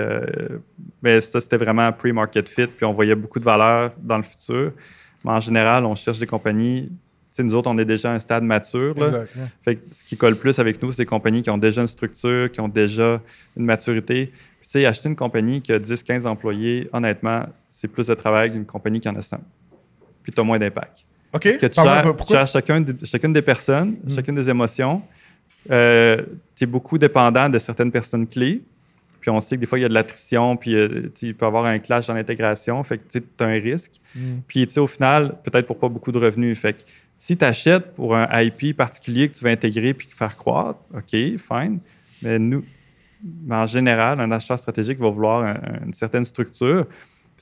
mais 1.01 1.21
ça, 1.21 1.39
c'était 1.39 1.57
vraiment 1.57 1.91
pre-market 1.93 2.49
fit, 2.49 2.67
puis 2.67 2.85
on 2.85 2.93
voyait 2.93 3.15
beaucoup 3.15 3.39
de 3.39 3.45
valeur 3.45 3.91
dans 4.01 4.17
le 4.17 4.23
futur. 4.23 4.73
Mais 5.23 5.31
en 5.31 5.39
général, 5.39 5.85
on 5.85 5.95
cherche 5.95 6.19
des 6.19 6.27
compagnies 6.27 6.91
nous 7.39 7.55
autres, 7.55 7.71
on 7.71 7.77
est 7.79 7.85
déjà 7.85 8.11
à 8.11 8.13
un 8.13 8.19
stade 8.19 8.43
mature. 8.43 8.93
fait 9.63 9.81
ce 9.89 10.03
qui 10.03 10.15
colle 10.15 10.35
plus 10.35 10.59
avec 10.59 10.79
nous, 10.79 10.91
c'est 10.91 11.01
des 11.01 11.07
compagnies 11.07 11.41
qui 11.41 11.49
ont 11.49 11.57
déjà 11.57 11.81
une 11.81 11.87
structure, 11.87 12.51
qui 12.51 12.59
ont 12.59 12.67
déjà 12.67 13.19
une 13.57 13.65
maturité 13.65 14.31
sais, 14.71 14.85
acheter 14.85 15.09
une 15.09 15.15
compagnie 15.15 15.61
qui 15.61 15.73
a 15.73 15.79
10-15 15.79 16.25
employés, 16.25 16.89
honnêtement, 16.93 17.45
c'est 17.69 17.89
plus 17.89 18.07
de 18.07 18.13
travail 18.13 18.51
qu'une 18.51 18.65
compagnie 18.65 18.99
qui 18.99 19.09
en 19.09 19.15
a 19.15 19.21
100. 19.21 19.37
Puis 20.23 20.31
tu 20.31 20.39
as 20.39 20.43
moins 20.43 20.59
d'impact. 20.59 21.05
OK. 21.33 21.43
Parce 21.43 21.57
que 21.57 21.65
tu 21.67 21.81
gères, 22.31 22.47
chacun, 22.47 22.83
chacune 23.03 23.33
des 23.33 23.41
personnes, 23.41 23.97
hmm. 24.03 24.15
chacune 24.15 24.35
des 24.35 24.49
émotions. 24.49 25.01
Euh, 25.69 26.21
tu 26.55 26.63
es 26.63 26.67
beaucoup 26.67 26.97
dépendant 26.97 27.49
de 27.49 27.59
certaines 27.59 27.91
personnes 27.91 28.27
clés. 28.27 28.61
Puis 29.19 29.29
on 29.29 29.39
sait 29.39 29.55
que 29.55 29.61
des 29.61 29.67
fois, 29.67 29.77
il 29.77 29.83
y 29.83 29.85
a 29.85 29.89
de 29.89 29.93
l'attrition, 29.93 30.57
puis 30.57 30.75
euh, 30.75 31.09
il 31.21 31.35
peut 31.35 31.45
y 31.45 31.47
avoir 31.47 31.65
un 31.65 31.77
clash 31.77 32.07
dans 32.07 32.15
l'intégration. 32.15 32.81
Fait 32.83 32.97
que 32.97 33.19
tu 33.19 33.23
as 33.39 33.45
un 33.45 33.59
risque. 33.59 33.93
Hmm. 34.15 34.39
Puis 34.47 34.67
au 34.77 34.87
final, 34.87 35.37
peut-être 35.43 35.67
pour 35.67 35.77
pas 35.77 35.89
beaucoup 35.89 36.11
de 36.11 36.17
revenus. 36.17 36.57
Fait 36.59 36.73
que 36.73 36.81
si 37.17 37.37
tu 37.37 37.45
achètes 37.45 37.93
pour 37.93 38.15
un 38.15 38.27
IP 38.41 38.75
particulier 38.75 39.29
que 39.29 39.35
tu 39.35 39.43
veux 39.43 39.51
intégrer 39.51 39.93
puis 39.93 40.09
faire 40.13 40.35
croître, 40.35 40.79
OK, 40.93 41.11
fine. 41.11 41.79
Mais 42.23 42.39
nous, 42.39 42.63
en 43.49 43.67
général, 43.67 44.19
un 44.19 44.31
acheteur 44.31 44.57
stratégique 44.57 44.99
va 44.99 45.09
vouloir 45.09 45.55
une 45.85 45.93
certaine 45.93 46.23
structure. 46.23 46.87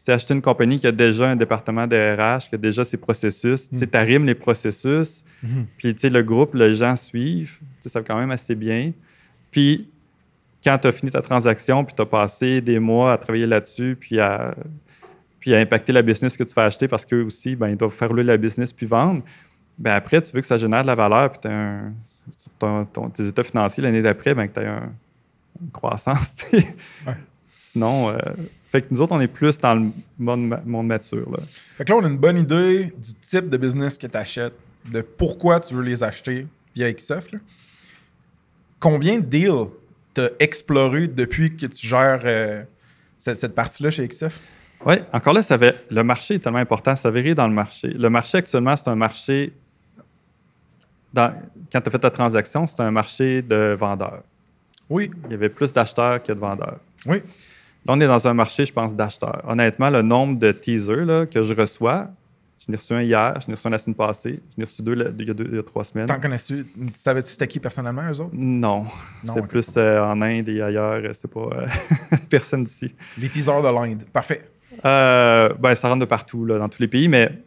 C'est 0.01 0.13
acheter 0.13 0.33
une 0.33 0.41
compagnie 0.41 0.79
qui 0.79 0.87
a 0.87 0.93
déjà 0.93 1.29
un 1.29 1.35
département 1.35 1.85
de 1.85 1.95
RH, 1.95 2.47
qui 2.47 2.55
a 2.55 2.57
déjà 2.57 2.85
ses 2.85 2.97
processus. 2.97 3.69
Tu 3.69 3.77
sais, 3.77 3.85
mm. 3.85 3.95
arrimes 3.95 4.25
les 4.25 4.35
processus, 4.35 5.25
mm-hmm. 5.45 5.65
puis 5.77 6.09
le 6.09 6.21
groupe, 6.21 6.55
les 6.55 6.73
gens 6.73 6.95
suivent. 6.95 7.59
Ça 7.81 7.99
va 7.99 8.05
quand 8.05 8.17
même 8.17 8.31
assez 8.31 8.55
bien. 8.55 8.93
Puis, 9.51 9.89
quand 10.63 10.77
tu 10.77 10.87
as 10.87 10.91
fini 10.93 11.11
ta 11.11 11.21
transaction, 11.21 11.83
puis 11.83 11.93
tu 11.93 12.01
as 12.01 12.05
passé 12.05 12.61
des 12.61 12.79
mois 12.79 13.13
à 13.13 13.17
travailler 13.17 13.45
là-dessus, 13.45 13.97
puis 13.99 14.19
à, 14.21 14.55
puis 15.39 15.53
à 15.53 15.59
impacter 15.59 15.91
la 15.91 16.01
business 16.01 16.37
que 16.37 16.43
tu 16.43 16.53
vas 16.53 16.65
acheter 16.65 16.87
parce 16.87 17.05
qu'eux 17.05 17.23
aussi, 17.23 17.55
ben, 17.55 17.67
ils 17.67 17.77
doivent 17.77 17.93
faire 17.93 18.09
rouler 18.09 18.23
la 18.23 18.37
business 18.37 18.71
puis 18.71 18.85
vendre, 18.85 19.21
ben 19.77 19.93
après, 19.93 20.21
tu 20.21 20.33
veux 20.33 20.41
que 20.41 20.47
ça 20.47 20.57
génère 20.57 20.81
de 20.81 20.87
la 20.87 20.95
valeur, 20.95 21.31
puis 21.31 21.51
un, 21.51 21.93
ton, 22.57 22.85
ton, 22.85 23.09
tes 23.09 23.27
états 23.27 23.43
financiers 23.43 23.83
l'année 23.83 24.01
d'après, 24.01 24.33
ben, 24.33 24.47
que 24.47 24.53
tu 24.53 24.65
as 24.65 24.71
un, 24.71 24.91
une 25.61 25.71
croissance. 25.71 26.45
Ouais. 26.53 27.15
Sinon, 27.53 28.09
euh, 28.09 28.17
fait 28.71 28.81
que 28.81 28.87
nous 28.91 29.01
autres, 29.01 29.13
on 29.13 29.19
est 29.19 29.27
plus 29.27 29.57
dans 29.57 29.73
le 29.73 29.89
monde, 30.19 30.59
monde 30.65 30.87
mature. 30.87 31.29
Là. 31.31 31.39
Fait 31.77 31.85
que 31.85 31.91
là, 31.91 31.97
on 31.97 32.05
a 32.05 32.07
une 32.07 32.17
bonne 32.17 32.37
idée 32.37 32.85
du 32.85 33.13
type 33.21 33.49
de 33.49 33.57
business 33.57 33.97
que 33.97 34.05
tu 34.05 34.17
achètes, 34.17 34.53
de 34.85 35.01
pourquoi 35.01 35.59
tu 35.59 35.73
veux 35.73 35.83
les 35.83 36.03
acheter 36.03 36.45
via 36.75 36.93
XF. 36.93 37.31
Là. 37.31 37.39
Combien 38.79 39.17
de 39.17 39.25
deals 39.25 39.69
t'as 40.13 40.29
exploré 40.39 41.07
depuis 41.07 41.55
que 41.55 41.65
tu 41.65 41.87
gères 41.87 42.21
euh, 42.23 42.63
cette, 43.17 43.37
cette 43.37 43.55
partie-là 43.55 43.89
chez 43.89 44.07
XF? 44.07 44.39
Oui, 44.85 44.95
encore 45.11 45.33
là, 45.33 45.41
ça 45.41 45.57
va, 45.57 45.73
le 45.89 46.03
marché 46.03 46.35
est 46.35 46.39
tellement 46.39 46.59
important, 46.59 46.95
ça 46.95 47.09
varie 47.11 47.35
dans 47.35 47.47
le 47.47 47.53
marché. 47.53 47.89
Le 47.89 48.09
marché 48.09 48.37
actuellement, 48.37 48.75
c'est 48.77 48.87
un 48.87 48.95
marché, 48.95 49.51
dans, 51.11 51.33
quand 51.71 51.81
tu 51.81 51.87
as 51.87 51.91
fait 51.91 51.99
ta 51.99 52.11
transaction, 52.11 52.65
c'est 52.65 52.81
un 52.81 52.91
marché 52.91 53.41
de 53.41 53.75
vendeurs. 53.77 54.23
Oui. 54.89 55.11
Il 55.25 55.31
y 55.31 55.33
avait 55.33 55.49
plus 55.49 55.73
d'acheteurs 55.73 56.23
que 56.23 56.31
de 56.31 56.39
vendeurs. 56.39 56.77
Oui. 57.05 57.21
Là, 57.89 57.95
on 57.95 58.01
est 58.01 58.07
dans 58.07 58.27
un 58.27 58.35
marché, 58.35 58.65
je 58.65 58.71
pense, 58.71 58.95
d'acheteurs. 58.95 59.41
Honnêtement, 59.47 59.89
le 59.89 60.03
nombre 60.03 60.37
de 60.37 60.51
teasers 60.51 61.05
là, 61.05 61.25
que 61.25 61.41
je 61.41 61.55
reçois, 61.55 62.09
je 62.59 62.71
n'ai 62.71 62.77
reçu 62.77 62.93
un 62.93 63.01
hier, 63.01 63.33
je 63.41 63.47
n'ai 63.47 63.55
reçu 63.55 63.67
un 63.67 63.71
la 63.71 63.79
semaine 63.79 63.95
passée, 63.95 64.41
je 64.51 64.59
n'ai 64.59 64.65
reçu 64.65 64.83
deux 64.83 64.93
il 64.93 65.25
y 65.25 65.31
a, 65.31 65.33
deux, 65.33 65.47
il 65.49 65.55
y 65.55 65.59
a 65.59 65.63
trois 65.63 65.83
semaines. 65.83 66.05
T'en 66.05 66.19
connais-tu? 66.19 66.67
Savais-tu 66.93 67.31
c'était 67.31 67.47
qui 67.47 67.59
personnellement, 67.59 68.03
eux 68.07 68.21
autres? 68.21 68.29
Non. 68.31 68.85
non 69.23 69.33
c'est 69.33 69.41
plus 69.41 69.73
euh, 69.75 70.03
en 70.03 70.21
Inde 70.21 70.49
et 70.49 70.61
ailleurs. 70.61 71.01
C'est 71.13 71.31
pas 71.31 71.49
euh, 71.51 71.65
personne 72.29 72.63
d'ici. 72.63 72.93
Les 73.17 73.27
teasers 73.27 73.63
de 73.63 73.67
l'Inde. 73.67 74.03
Parfait. 74.13 74.47
Euh, 74.85 75.51
ben, 75.59 75.73
ça 75.73 75.89
rentre 75.89 76.01
de 76.01 76.05
partout, 76.05 76.45
là, 76.45 76.59
dans 76.59 76.69
tous 76.69 76.83
les 76.83 76.87
pays, 76.87 77.07
mais 77.07 77.41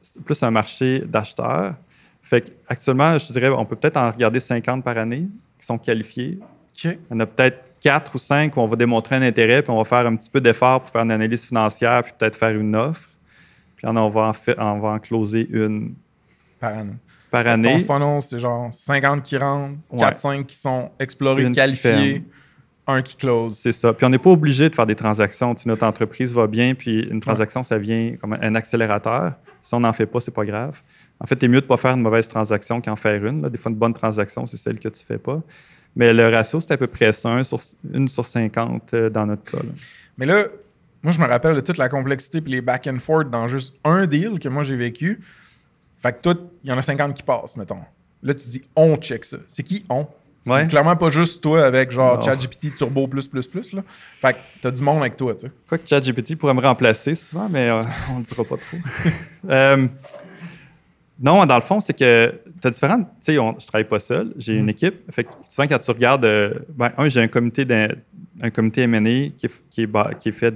c'est 0.00 0.22
plus 0.22 0.40
un 0.44 0.52
marché 0.52 1.00
d'acheteurs. 1.00 1.74
Fait 2.22 2.56
actuellement, 2.68 3.18
je 3.18 3.32
dirais, 3.32 3.48
on 3.48 3.64
peut 3.64 3.74
peut-être 3.74 3.96
en 3.96 4.12
regarder 4.12 4.38
50 4.38 4.84
par 4.84 4.96
année 4.96 5.26
qui 5.58 5.66
sont 5.66 5.78
qualifiés. 5.78 6.38
OK. 6.84 6.96
On 7.10 7.18
a 7.18 7.26
peut-être 7.26 7.67
4 7.80 8.14
ou 8.14 8.18
5 8.18 8.56
où 8.56 8.60
on 8.60 8.66
va 8.66 8.76
démontrer 8.76 9.16
un 9.16 9.22
intérêt, 9.22 9.62
puis 9.62 9.70
on 9.70 9.78
va 9.78 9.84
faire 9.84 10.06
un 10.06 10.16
petit 10.16 10.30
peu 10.30 10.40
d'effort 10.40 10.80
pour 10.82 10.90
faire 10.90 11.02
une 11.02 11.12
analyse 11.12 11.46
financière, 11.46 12.02
puis 12.02 12.12
peut-être 12.18 12.36
faire 12.36 12.50
une 12.50 12.74
offre. 12.74 13.08
Puis 13.76 13.86
on 13.86 14.10
va 14.10 14.20
en, 14.22 14.32
fait, 14.32 14.56
on 14.58 14.80
va 14.80 14.88
en 14.88 14.98
closer 14.98 15.46
une 15.50 15.94
par 16.58 16.76
année. 16.76 16.94
Par 17.30 17.46
année. 17.46 17.84
Ton 17.84 17.94
funnel, 17.94 18.22
c'est 18.22 18.40
genre 18.40 18.68
50 18.72 19.22
qui 19.22 19.36
rentrent, 19.36 19.76
4-5 19.92 20.46
qui 20.46 20.56
sont 20.56 20.90
explorés, 20.98 21.44
une 21.44 21.54
qualifiés, 21.54 22.24
un 22.86 23.02
qui 23.02 23.16
close. 23.16 23.56
C'est 23.56 23.72
ça. 23.72 23.92
Puis 23.92 24.04
on 24.06 24.08
n'est 24.08 24.18
pas 24.18 24.30
obligé 24.30 24.68
de 24.68 24.74
faire 24.74 24.86
des 24.86 24.96
transactions. 24.96 25.54
Si 25.56 25.68
notre 25.68 25.86
entreprise 25.86 26.34
va 26.34 26.46
bien, 26.46 26.74
puis 26.74 27.00
une 27.08 27.20
transaction, 27.20 27.62
ça 27.62 27.78
vient 27.78 28.14
comme 28.20 28.32
un 28.32 28.54
accélérateur. 28.54 29.34
Si 29.60 29.74
on 29.74 29.80
n'en 29.80 29.92
fait 29.92 30.06
pas, 30.06 30.20
c'est 30.20 30.34
pas 30.34 30.44
grave. 30.44 30.80
En 31.20 31.26
fait, 31.26 31.36
c'est 31.40 31.48
mieux 31.48 31.60
de 31.60 31.66
ne 31.66 31.68
pas 31.68 31.76
faire 31.76 31.94
une 31.94 32.02
mauvaise 32.02 32.28
transaction 32.28 32.80
qu'en 32.80 32.96
faire 32.96 33.24
une. 33.24 33.42
Là. 33.42 33.50
Des 33.50 33.58
fois, 33.58 33.70
une 33.70 33.78
bonne 33.78 33.94
transaction, 33.94 34.46
c'est 34.46 34.56
celle 34.56 34.78
que 34.78 34.88
tu 34.88 35.02
ne 35.02 35.06
fais 35.06 35.18
pas. 35.18 35.42
Mais 35.98 36.14
le 36.14 36.28
ratio, 36.28 36.60
c'est 36.60 36.72
à 36.72 36.76
peu 36.76 36.86
près 36.86 37.12
ça, 37.12 37.28
1 37.28 37.42
sur, 37.42 37.58
1 37.92 38.06
sur 38.06 38.24
50 38.24 38.94
euh, 38.94 39.10
dans 39.10 39.26
notre 39.26 39.42
cas. 39.42 39.58
Là. 39.58 39.70
Mais 40.16 40.26
là, 40.26 40.44
moi, 41.02 41.12
je 41.12 41.18
me 41.18 41.26
rappelle 41.26 41.56
de 41.56 41.60
toute 41.60 41.76
la 41.76 41.88
complexité 41.88 42.38
et 42.38 42.48
les 42.48 42.60
back 42.60 42.86
and 42.86 43.00
forth 43.00 43.28
dans 43.30 43.48
juste 43.48 43.74
un 43.84 44.06
deal 44.06 44.38
que 44.38 44.48
moi 44.48 44.62
j'ai 44.62 44.76
vécu. 44.76 45.20
Fait 46.00 46.12
que 46.12 46.18
tout, 46.22 46.38
il 46.62 46.70
y 46.70 46.72
en 46.72 46.78
a 46.78 46.82
50 46.82 47.14
qui 47.14 47.24
passent, 47.24 47.56
mettons. 47.56 47.80
Là, 48.22 48.32
tu 48.32 48.48
dis 48.48 48.62
on 48.76 48.96
check 48.96 49.24
ça. 49.24 49.38
C'est 49.48 49.64
qui 49.64 49.84
on? 49.90 50.06
Ouais. 50.46 50.60
C'est 50.60 50.68
clairement 50.68 50.96
pas 50.96 51.10
juste 51.10 51.42
toi 51.42 51.66
avec 51.66 51.90
genre 51.90 52.24
ChatGPT 52.24 52.74
Turbo 52.76 53.08
plus 53.08 53.26
plus 53.26 53.46
plus. 53.48 53.72
Là. 53.72 53.82
Fait 54.20 54.34
que 54.34 54.38
t'as 54.62 54.70
du 54.70 54.82
monde 54.82 55.00
avec 55.00 55.16
toi, 55.16 55.34
tu 55.34 55.42
sais. 55.42 55.52
Quoi 55.68 55.78
que 55.78 55.86
ChatGPT 55.86 56.36
pourrait 56.36 56.54
me 56.54 56.62
remplacer 56.62 57.16
souvent, 57.16 57.48
mais 57.50 57.68
euh, 57.68 57.82
on 58.12 58.18
le 58.18 58.24
dira 58.24 58.44
pas 58.44 58.56
trop. 58.56 58.78
euh, 59.50 59.86
non, 61.20 61.44
dans 61.44 61.56
le 61.56 61.62
fond, 61.62 61.80
c'est 61.80 61.92
que 61.92 62.32
tu 62.60 62.68
as 62.68 62.70
différentes. 62.70 63.06
Tu 63.20 63.32
sais, 63.32 63.34
je 63.34 63.66
travaille 63.66 63.88
pas 63.88 63.98
seul, 63.98 64.32
j'ai 64.36 64.54
une 64.54 64.68
équipe. 64.68 65.10
Fait 65.12 65.24
que 65.24 65.30
souvent, 65.48 65.68
quand 65.68 65.78
tu 65.78 65.90
regardes. 65.90 66.24
Euh, 66.24 66.54
ben, 66.74 66.92
un, 66.96 67.08
j'ai 67.08 67.20
un 67.20 67.28
comité, 67.28 67.66
un 68.40 68.50
comité 68.50 68.86
MNE 68.86 69.32
qui 69.36 69.46
est, 69.46 69.52
qui 69.70 69.82
est, 69.82 70.18
qui 70.18 70.28
est 70.28 70.32
fait 70.32 70.54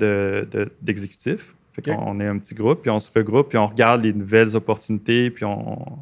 d'exécutifs. 0.83 1.55
De, 1.77 1.81
okay. 1.81 1.99
on 1.99 2.21
est 2.21 2.27
un 2.27 2.39
petit 2.39 2.55
groupe, 2.55 2.83
puis 2.83 2.91
on 2.91 3.01
se 3.01 3.11
regroupe, 3.15 3.49
puis 3.49 3.59
on 3.59 3.67
regarde 3.67 4.03
les 4.03 4.13
nouvelles 4.13 4.55
opportunités, 4.57 5.31
puis 5.31 5.45
on. 5.45 5.99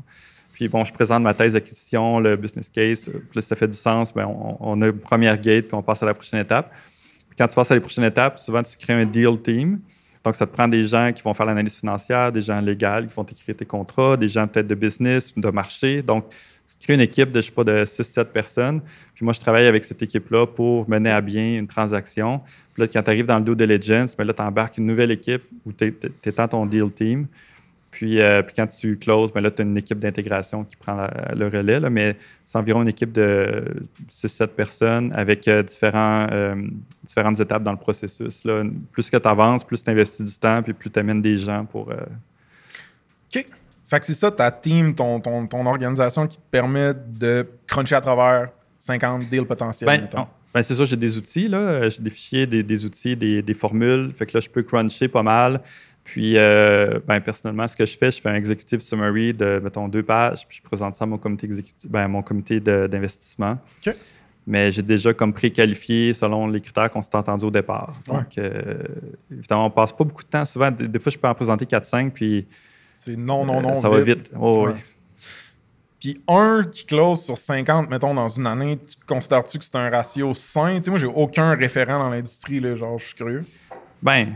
Puis 0.52 0.68
bon, 0.68 0.84
je 0.84 0.92
présente 0.92 1.22
ma 1.22 1.32
thèse 1.32 1.54
d'acquisition, 1.54 2.20
le 2.20 2.36
business 2.36 2.68
case. 2.68 3.10
Puis 3.30 3.42
ça 3.42 3.56
fait 3.56 3.68
du 3.68 3.76
sens. 3.76 4.12
Ben, 4.12 4.26
on, 4.26 4.56
on, 4.60 4.82
a 4.82 4.86
une 4.88 4.98
première 4.98 5.40
gate, 5.40 5.66
puis 5.66 5.74
on 5.74 5.82
passe 5.82 6.02
à 6.02 6.06
la 6.06 6.14
prochaine 6.14 6.40
étape. 6.40 6.70
Puis 7.28 7.36
quand 7.38 7.48
tu 7.48 7.54
passes 7.54 7.70
à 7.70 7.74
la 7.74 7.80
prochaine 7.80 8.04
étape, 8.04 8.38
souvent, 8.38 8.62
tu 8.62 8.76
crées 8.76 8.92
un 8.92 9.06
deal 9.06 9.40
team. 9.42 9.80
Donc, 10.22 10.34
ça 10.34 10.46
te 10.46 10.52
prend 10.52 10.68
des 10.68 10.84
gens 10.84 11.12
qui 11.14 11.22
vont 11.22 11.32
faire 11.32 11.46
l'analyse 11.46 11.76
financière, 11.76 12.30
des 12.30 12.42
gens 12.42 12.60
légaux 12.60 13.06
qui 13.08 13.14
vont 13.14 13.24
écrire 13.24 13.56
tes 13.56 13.64
contrats, 13.64 14.16
des 14.16 14.28
gens 14.28 14.46
peut-être 14.46 14.66
de 14.66 14.74
business, 14.74 15.32
de 15.34 15.50
marché. 15.50 16.02
Donc, 16.02 16.26
tu 16.66 16.84
crées 16.84 16.94
une 16.94 17.00
équipe 17.00 17.32
de, 17.32 17.40
je 17.40 17.46
sais 17.46 17.52
pas, 17.52 17.64
de 17.64 17.84
6-7 17.84 18.24
personnes. 18.26 18.80
Puis 19.14 19.24
moi, 19.24 19.32
je 19.32 19.40
travaille 19.40 19.66
avec 19.66 19.82
cette 19.82 20.02
équipe-là 20.02 20.46
pour 20.46 20.88
mener 20.88 21.10
à 21.10 21.20
bien 21.20 21.58
une 21.58 21.66
transaction. 21.66 22.40
Puis 22.74 22.82
là, 22.82 22.88
quand 22.88 23.02
tu 23.02 23.10
arrives 23.10 23.26
dans 23.26 23.38
le 23.38 23.44
due 23.44 23.56
diligence, 23.56 24.16
mais 24.18 24.24
là, 24.24 24.32
tu 24.32 24.42
embarques 24.42 24.78
une 24.78 24.86
nouvelle 24.86 25.10
équipe 25.10 25.42
où 25.64 25.72
tu 25.72 25.86
es, 25.86 26.32
dans 26.32 26.48
ton 26.48 26.66
deal 26.66 26.90
team. 26.92 27.26
Puis, 27.90 28.20
euh, 28.20 28.42
puis 28.42 28.54
quand 28.56 28.68
tu 28.68 28.96
closes, 28.98 29.32
ben 29.32 29.40
là, 29.40 29.50
tu 29.50 29.62
as 29.62 29.64
une 29.64 29.76
équipe 29.76 29.98
d'intégration 29.98 30.64
qui 30.64 30.76
prend 30.76 30.94
la, 30.94 31.34
le 31.34 31.48
relais. 31.48 31.80
Là, 31.80 31.90
mais 31.90 32.16
c'est 32.44 32.56
environ 32.56 32.82
une 32.82 32.88
équipe 32.88 33.10
de 33.10 33.64
6-7 34.08 34.48
personnes 34.48 35.12
avec 35.14 35.48
euh, 35.48 35.62
différents, 35.62 36.26
euh, 36.30 36.54
différentes 37.02 37.40
étapes 37.40 37.64
dans 37.64 37.72
le 37.72 37.78
processus. 37.78 38.44
Là. 38.44 38.62
Plus 38.92 39.10
que 39.10 39.16
tu 39.16 39.28
avances, 39.28 39.64
plus 39.64 39.82
tu 39.82 39.90
investis 39.90 40.24
du 40.24 40.38
temps, 40.38 40.62
puis 40.62 40.72
plus 40.72 40.90
tu 40.90 40.98
amènes 41.00 41.20
des 41.20 41.36
gens 41.36 41.64
pour. 41.64 41.88
OK. 41.88 43.46
Fait 43.86 43.98
que 43.98 44.06
c'est 44.06 44.14
ça, 44.14 44.30
ta 44.30 44.52
team, 44.52 44.94
ton, 44.94 45.18
ton, 45.18 45.48
ton, 45.48 45.66
organisation 45.66 46.28
qui 46.28 46.36
te 46.36 46.48
permet 46.48 46.94
de 46.94 47.44
cruncher 47.66 47.96
à 47.96 48.00
travers 48.00 48.50
50 48.78 49.28
deals 49.28 49.46
potentiels. 49.46 50.08
Ben, 50.12 50.26
ben 50.54 50.62
c'est 50.62 50.76
ça, 50.76 50.84
j'ai 50.84 50.96
des 50.96 51.18
outils. 51.18 51.48
là. 51.48 51.88
J'ai 51.88 52.00
des 52.00 52.10
fichiers, 52.10 52.46
des, 52.46 52.62
des 52.62 52.84
outils, 52.84 53.16
des, 53.16 53.42
des, 53.42 53.54
formules. 53.54 54.12
Fait 54.14 54.26
que 54.26 54.36
là, 54.36 54.40
je 54.40 54.48
peux 54.48 54.62
cruncher 54.62 55.08
pas 55.08 55.24
mal. 55.24 55.60
Puis, 56.10 56.36
euh, 56.36 56.98
ben, 57.06 57.20
personnellement, 57.20 57.68
ce 57.68 57.76
que 57.76 57.86
je 57.86 57.96
fais, 57.96 58.10
je 58.10 58.20
fais 58.20 58.30
un 58.30 58.34
executive 58.34 58.80
summary 58.80 59.32
de, 59.32 59.60
mettons, 59.62 59.86
deux 59.86 60.02
pages, 60.02 60.44
puis 60.48 60.58
je 60.58 60.62
présente 60.62 60.96
ça 60.96 61.04
à 61.04 61.06
mon 61.06 61.18
comité 61.18 61.46
exécutif, 61.46 61.88
ben, 61.88 62.08
mon 62.08 62.20
comité 62.20 62.58
d'investissement. 62.58 63.58
OK. 63.86 63.94
Mais 64.44 64.72
j'ai 64.72 64.82
déjà 64.82 65.14
comme 65.14 65.32
préqualifié 65.32 66.12
selon 66.12 66.48
les 66.48 66.60
critères 66.60 66.90
qu'on 66.90 67.00
s'est 67.00 67.14
entendus 67.14 67.44
au 67.44 67.50
départ. 67.52 67.92
Donc, 68.08 68.36
euh, 68.38 68.82
évidemment, 69.30 69.66
on 69.66 69.70
passe 69.70 69.92
pas 69.92 70.02
beaucoup 70.02 70.24
de 70.24 70.28
temps. 70.28 70.44
Souvent, 70.44 70.72
des, 70.72 70.88
des 70.88 70.98
fois, 70.98 71.12
je 71.12 71.18
peux 71.18 71.28
en 71.28 71.34
présenter 71.34 71.64
4-5, 71.64 72.10
puis. 72.10 72.48
C'est 72.96 73.16
non, 73.16 73.44
non, 73.44 73.60
non. 73.60 73.70
Euh, 73.70 73.74
ça 73.74 73.88
vite. 73.88 73.98
va 73.98 74.02
vite. 74.02 74.30
Oh, 74.36 74.66
ouais. 74.66 74.72
oui. 74.72 74.80
Puis 76.00 76.20
un 76.26 76.64
qui 76.64 76.86
close 76.86 77.22
sur 77.22 77.38
50, 77.38 77.88
mettons, 77.88 78.14
dans 78.14 78.28
une 78.28 78.48
année, 78.48 78.78
tu 78.78 78.96
considères-tu 79.06 79.60
que 79.60 79.64
c'est 79.64 79.76
un 79.76 79.88
ratio 79.88 80.34
sain? 80.34 80.78
Tu 80.78 80.84
sais, 80.84 80.90
moi, 80.90 80.98
j'ai 80.98 81.06
aucun 81.06 81.54
référent 81.54 82.00
dans 82.00 82.10
l'industrie, 82.10 82.60
genre, 82.76 82.98
je 82.98 83.06
suis 83.06 83.14
curieux. 83.14 83.42
Ben, 84.02 84.32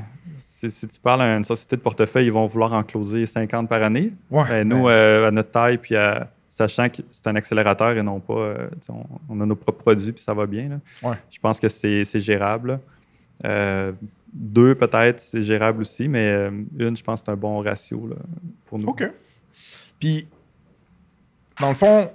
si, 0.69 0.77
si, 0.79 0.89
tu 0.89 1.01
parles 1.01 1.23
à 1.23 1.37
une 1.37 1.45
société 1.45 1.77
de 1.77 1.81
portefeuille, 1.81 2.27
ils 2.27 2.33
vont 2.33 2.47
vouloir 2.47 2.73
en 2.73 2.83
closer 2.83 3.27
50 3.27 3.69
par 3.69 3.83
année. 3.83 4.13
Ouais, 4.31 4.45
ben, 4.49 4.69
nous, 4.69 4.89
euh, 4.89 5.29
à 5.29 5.31
notre 5.31 5.51
taille, 5.51 5.79
puis 5.79 5.97
à, 5.97 6.29
sachant 6.55 6.89
que 6.89 7.03
c'est 7.11 7.27
un 7.27 7.35
accélérateur 7.35 7.91
et 7.97 8.03
non 8.03 8.21
pas. 8.21 8.35
Euh, 8.35 8.69
on, 8.89 9.05
on, 9.29 9.41
a 9.41 9.47
nos 9.47 9.57
propres 9.57 9.83
produits, 9.83 10.13
puis 10.13 10.23
ça 10.23 10.35
va 10.35 10.47
bien. 10.47 10.69
Là. 10.69 11.09
Ouais. 11.09 11.17
Je 11.29 11.41
pense 11.41 11.59
que 11.59 11.69
c'est 11.69 12.21
gérable. 12.21 12.79
Euh, 13.45 13.91
deux, 14.33 14.77
peut-être, 14.77 15.19
c'est 15.19 15.43
gérable 15.43 15.81
aussi, 15.81 16.07
mais 16.07 16.29
euh, 16.29 16.51
une, 16.79 16.97
je 16.97 17.03
pense 17.03 17.21
que 17.21 17.27
c'est 17.27 17.33
un 17.33 17.37
bon 17.37 17.61
ratio 17.61 18.07
là, 18.07 18.17
pour 18.67 18.79
nous. 18.79 18.87
OK. 18.87 19.11
Puis, 19.99 20.29
dans 21.61 21.71
le 21.71 21.75
fond, 21.75 22.09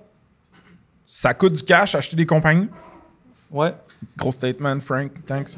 ça 1.06 1.34
coûte 1.34 1.54
du 1.54 1.64
cash 1.64 1.96
acheter 1.96 2.16
des 2.16 2.26
compagnies? 2.26 2.70
Ouais. 3.52 3.74
Gros 4.18 4.32
statement, 4.32 4.80
Frank. 4.80 5.12
Thanks. 5.26 5.58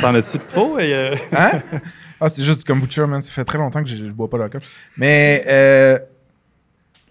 T'en 0.00 0.14
as-tu 0.14 0.38
trop? 0.38 0.78
Et 0.78 0.92
euh... 0.94 1.14
Hein? 1.32 1.62
Ah, 2.18 2.30
c'est 2.30 2.42
juste 2.42 2.60
du 2.60 2.64
kombucha, 2.64 3.06
man. 3.06 3.20
Ça 3.20 3.30
fait 3.30 3.44
très 3.44 3.58
longtemps 3.58 3.84
que 3.84 3.90
je 3.90 4.02
ne 4.02 4.10
bois 4.10 4.30
pas 4.30 4.38
d'alcool. 4.38 4.62
Mais 4.96 5.44
euh, 5.46 5.98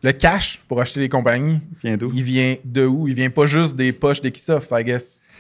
le 0.02 0.12
cash 0.14 0.60
pour 0.68 0.82
acheter 0.82 1.00
des 1.00 1.10
compagnies, 1.10 1.62
il 1.74 1.78
vient 1.90 1.96
d'où? 1.96 2.12
Il 2.12 2.24
vient 2.24 2.56
de 2.66 2.86
où? 2.86 3.08
Il 3.08 3.14
vient 3.14 3.30
pas 3.30 3.46
juste 3.46 3.76
des 3.76 3.92
poches 3.94 4.20
d'Equisoft, 4.20 4.72
I 4.72 4.84
guess. 4.84 5.32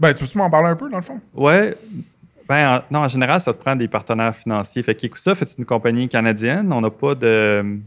Ben, 0.00 0.12
tu 0.12 0.24
peux 0.26 0.38
m'en 0.40 0.50
parler 0.50 0.70
un 0.70 0.74
peu, 0.74 0.90
dans 0.90 0.96
le 0.96 1.04
fond? 1.04 1.20
Ouais. 1.34 1.76
Ben, 2.48 2.78
en, 2.78 2.82
non, 2.90 3.04
en 3.04 3.08
général, 3.08 3.40
ça 3.40 3.52
te 3.52 3.60
prend 3.60 3.76
des 3.76 3.86
partenaires 3.86 4.34
financiers. 4.34 4.82
Fait 4.82 4.96
qu'Equisoft 4.96 5.42
est 5.42 5.58
une 5.58 5.66
compagnie 5.66 6.08
canadienne. 6.08 6.72
On 6.72 6.80
n'a 6.80 6.90
pas 6.90 7.14
de, 7.14 7.78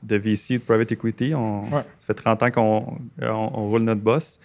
de 0.00 0.16
VC, 0.16 0.54
de 0.54 0.58
private 0.58 0.92
equity. 0.92 1.34
On, 1.34 1.64
ouais. 1.64 1.82
Ça 1.98 2.06
fait 2.06 2.14
30 2.14 2.40
ans 2.44 2.50
qu'on 2.52 2.98
on, 3.20 3.50
on 3.52 3.68
roule 3.68 3.82
notre 3.82 4.00
boss. 4.00 4.38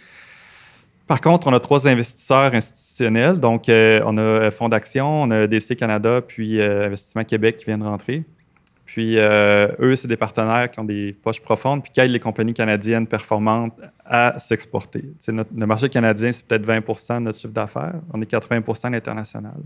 Par 1.09 1.21
contre, 1.21 1.47
on 1.47 1.53
a 1.53 1.59
trois 1.59 1.87
investisseurs 1.87 2.53
institutionnels. 2.53 3.39
Donc, 3.39 3.67
euh, 3.67 3.99
on 4.05 4.15
a 4.19 4.51
Fonds 4.51 4.69
d'action, 4.69 5.23
on 5.23 5.31
a 5.31 5.47
DC 5.47 5.75
Canada, 5.75 6.21
puis 6.21 6.61
euh, 6.61 6.85
Investissement 6.85 7.23
Québec 7.23 7.57
qui 7.57 7.65
viennent 7.65 7.81
rentrer. 7.81 8.23
Puis, 8.85 9.17
euh, 9.17 9.69
eux, 9.79 9.95
c'est 9.95 10.07
des 10.07 10.17
partenaires 10.17 10.69
qui 10.69 10.79
ont 10.79 10.83
des 10.83 11.13
poches 11.13 11.41
profondes, 11.41 11.81
puis 11.81 11.91
qui 11.91 11.99
aident 11.99 12.11
les 12.11 12.19
compagnies 12.19 12.53
canadiennes 12.53 13.07
performantes 13.07 13.73
à 14.05 14.37
s'exporter. 14.37 15.03
Le 15.27 15.65
marché 15.65 15.89
canadien, 15.89 16.31
c'est 16.31 16.45
peut-être 16.45 16.67
20% 16.67 17.15
de 17.15 17.19
notre 17.21 17.39
chiffre 17.39 17.53
d'affaires. 17.53 17.95
On 18.13 18.21
est 18.21 18.27
80 18.27 18.61
à 18.83 18.89
l'international. 18.91 19.57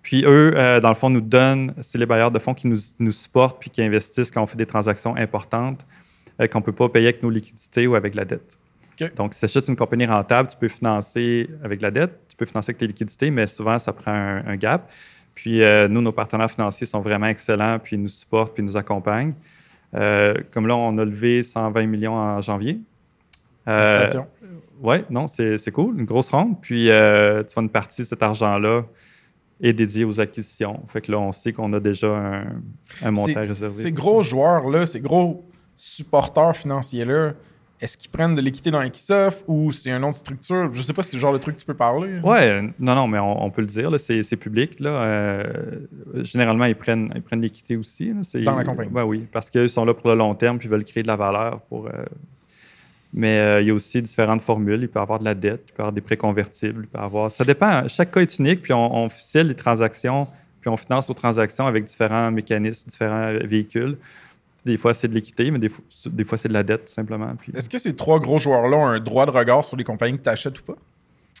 Puis, 0.00 0.24
eux, 0.24 0.52
euh, 0.56 0.80
dans 0.80 0.88
le 0.88 0.94
fond, 0.94 1.10
nous 1.10 1.20
donnent, 1.20 1.74
c'est 1.82 1.98
les 1.98 2.06
bailleurs 2.06 2.30
de 2.30 2.38
fonds 2.38 2.54
qui 2.54 2.68
nous, 2.68 2.78
nous 2.98 3.12
supportent 3.12 3.60
puis 3.60 3.68
qui 3.68 3.82
investissent 3.82 4.30
quand 4.30 4.42
on 4.42 4.46
fait 4.46 4.56
des 4.56 4.64
transactions 4.64 5.14
importantes 5.14 5.86
euh, 6.40 6.46
qu'on 6.46 6.60
ne 6.60 6.64
peut 6.64 6.72
pas 6.72 6.88
payer 6.88 7.08
avec 7.08 7.22
nos 7.22 7.28
liquidités 7.28 7.86
ou 7.86 7.96
avec 7.96 8.14
la 8.14 8.24
dette. 8.24 8.58
Donc, 9.16 9.34
si 9.34 9.40
tu 9.40 9.44
achètes 9.46 9.68
une 9.68 9.76
compagnie 9.76 10.06
rentable, 10.06 10.48
tu 10.48 10.56
peux 10.56 10.68
financer 10.68 11.48
avec 11.62 11.80
la 11.82 11.90
dette, 11.90 12.12
tu 12.28 12.36
peux 12.36 12.46
financer 12.46 12.70
avec 12.70 12.78
tes 12.78 12.86
liquidités, 12.86 13.30
mais 13.30 13.46
souvent, 13.46 13.78
ça 13.78 13.92
prend 13.92 14.12
un, 14.12 14.46
un 14.46 14.56
gap. 14.56 14.90
Puis, 15.34 15.62
euh, 15.62 15.88
nous, 15.88 16.02
nos 16.02 16.12
partenaires 16.12 16.50
financiers 16.50 16.86
sont 16.86 17.00
vraiment 17.00 17.26
excellents, 17.26 17.78
puis 17.78 17.96
ils 17.96 18.02
nous 18.02 18.08
supportent, 18.08 18.54
puis 18.54 18.62
ils 18.62 18.66
nous 18.66 18.76
accompagnent. 18.76 19.34
Euh, 19.94 20.34
comme 20.50 20.66
là, 20.66 20.76
on 20.76 20.96
a 20.98 21.04
levé 21.04 21.42
120 21.42 21.86
millions 21.86 22.14
en 22.14 22.40
janvier. 22.40 22.80
Euh, 23.68 23.98
Félicitations. 23.98 24.26
oui, 24.82 24.96
non, 25.10 25.26
c'est 25.26 25.70
cool, 25.72 25.98
une 25.98 26.04
grosse 26.04 26.30
ronde. 26.30 26.60
Puis, 26.60 26.90
euh, 26.90 27.42
tu 27.42 27.54
vois, 27.54 27.62
une 27.62 27.70
partie 27.70 28.02
de 28.02 28.06
cet 28.06 28.22
argent-là 28.22 28.84
est 29.60 29.72
dédiée 29.72 30.04
aux 30.04 30.20
acquisitions. 30.20 30.80
Fait 30.88 31.00
que 31.00 31.12
là, 31.12 31.18
on 31.18 31.32
sait 31.32 31.52
qu'on 31.52 31.72
a 31.72 31.80
déjà 31.80 32.08
un, 32.08 32.44
un 33.02 33.10
montant 33.10 33.40
réservé. 33.40 33.82
Ces 33.82 33.92
gros 33.92 34.22
joueurs-là, 34.22 34.86
ces 34.86 35.00
gros 35.00 35.44
supporters 35.76 36.56
financiers-là, 36.56 37.34
est-ce 37.80 37.96
qu'ils 37.96 38.10
prennent 38.10 38.34
de 38.34 38.40
l'équité 38.42 38.70
dans 38.70 38.82
Equisoft 38.82 39.44
ou 39.46 39.72
c'est 39.72 39.90
une 39.90 40.04
autre 40.04 40.18
structure? 40.18 40.68
Je 40.72 40.82
sais 40.82 40.92
pas 40.92 41.02
si 41.02 41.10
c'est 41.10 41.16
le 41.16 41.20
genre 41.22 41.32
de 41.32 41.38
truc 41.38 41.56
que 41.56 41.60
tu 41.60 41.66
peux 41.66 41.74
parler. 41.74 42.18
Ouais, 42.22 42.60
non, 42.78 42.94
non, 42.94 43.06
mais 43.08 43.18
on, 43.18 43.44
on 43.44 43.50
peut 43.50 43.62
le 43.62 43.66
dire, 43.68 43.90
c'est 43.98 44.36
public. 44.36 44.78
Là, 44.80 44.90
Euh, 44.90 45.44
généralement, 46.22 46.66
ils 46.66 46.74
prennent 46.76 47.10
ils 47.14 47.22
prennent 47.22 47.40
l'équité 47.40 47.76
aussi. 47.76 48.12
là, 48.12 48.42
Dans 48.44 48.56
la 48.56 48.64
compagnie. 48.64 48.90
Ouais, 48.92 49.02
oui, 49.02 49.26
parce 49.32 49.48
qu'ils 49.50 49.70
sont 49.70 49.84
là 49.84 49.94
pour 49.94 50.08
le 50.10 50.16
long 50.16 50.34
terme 50.34 50.58
puis 50.58 50.68
ils 50.68 50.70
veulent 50.70 50.84
créer 50.84 51.02
de 51.02 51.08
la 51.08 51.16
valeur. 51.16 51.60
Pour, 51.62 51.86
euh, 51.86 51.92
mais 53.12 53.38
euh, 53.38 53.60
il 53.60 53.66
y 53.68 53.70
a 53.70 53.74
aussi 53.74 54.00
différentes 54.02 54.42
formules. 54.42 54.82
Il 54.82 54.88
peut 54.88 55.00
y 55.00 55.02
avoir 55.02 55.18
de 55.18 55.24
la 55.24 55.34
dette, 55.34 55.62
il 55.68 55.72
peut 55.72 55.78
y 55.78 55.82
avoir 55.82 55.92
des 55.92 56.00
prêts 56.00 56.16
convertibles, 56.16 56.82
il 56.84 56.88
peut 56.88 56.98
y 56.98 57.02
avoir... 57.02 57.30
Ça 57.30 57.44
dépend. 57.44 57.88
Chaque 57.88 58.10
cas 58.12 58.20
est 58.20 58.38
unique, 58.38 58.62
puis 58.62 58.72
on, 58.72 58.94
on 59.04 59.08
ficelle 59.08 59.48
les 59.48 59.54
transactions, 59.54 60.28
puis 60.60 60.68
on 60.70 60.76
finance 60.76 61.10
aux 61.10 61.14
transactions 61.14 61.66
avec 61.66 61.84
différents 61.86 62.30
mécanismes, 62.30 62.88
différents 62.88 63.32
véhicules. 63.44 63.96
Des 64.64 64.76
fois, 64.76 64.92
c'est 64.94 65.08
de 65.08 65.14
l'équité, 65.14 65.50
mais 65.50 65.58
des 65.58 65.68
fois, 65.70 65.82
des 66.06 66.24
fois 66.24 66.36
c'est 66.36 66.48
de 66.48 66.52
la 66.52 66.62
dette, 66.62 66.84
tout 66.86 66.92
simplement. 66.92 67.34
Puis... 67.36 67.52
Est-ce 67.56 67.70
que 67.70 67.78
ces 67.78 67.96
trois 67.96 68.20
gros 68.20 68.38
joueurs-là 68.38 68.76
ont 68.76 68.86
un 68.86 69.00
droit 69.00 69.24
de 69.26 69.30
regard 69.30 69.64
sur 69.64 69.76
les 69.76 69.84
compagnies 69.84 70.18
que 70.18 70.22
tu 70.24 70.28
achètes 70.28 70.58
ou 70.60 70.62
pas? 70.64 70.76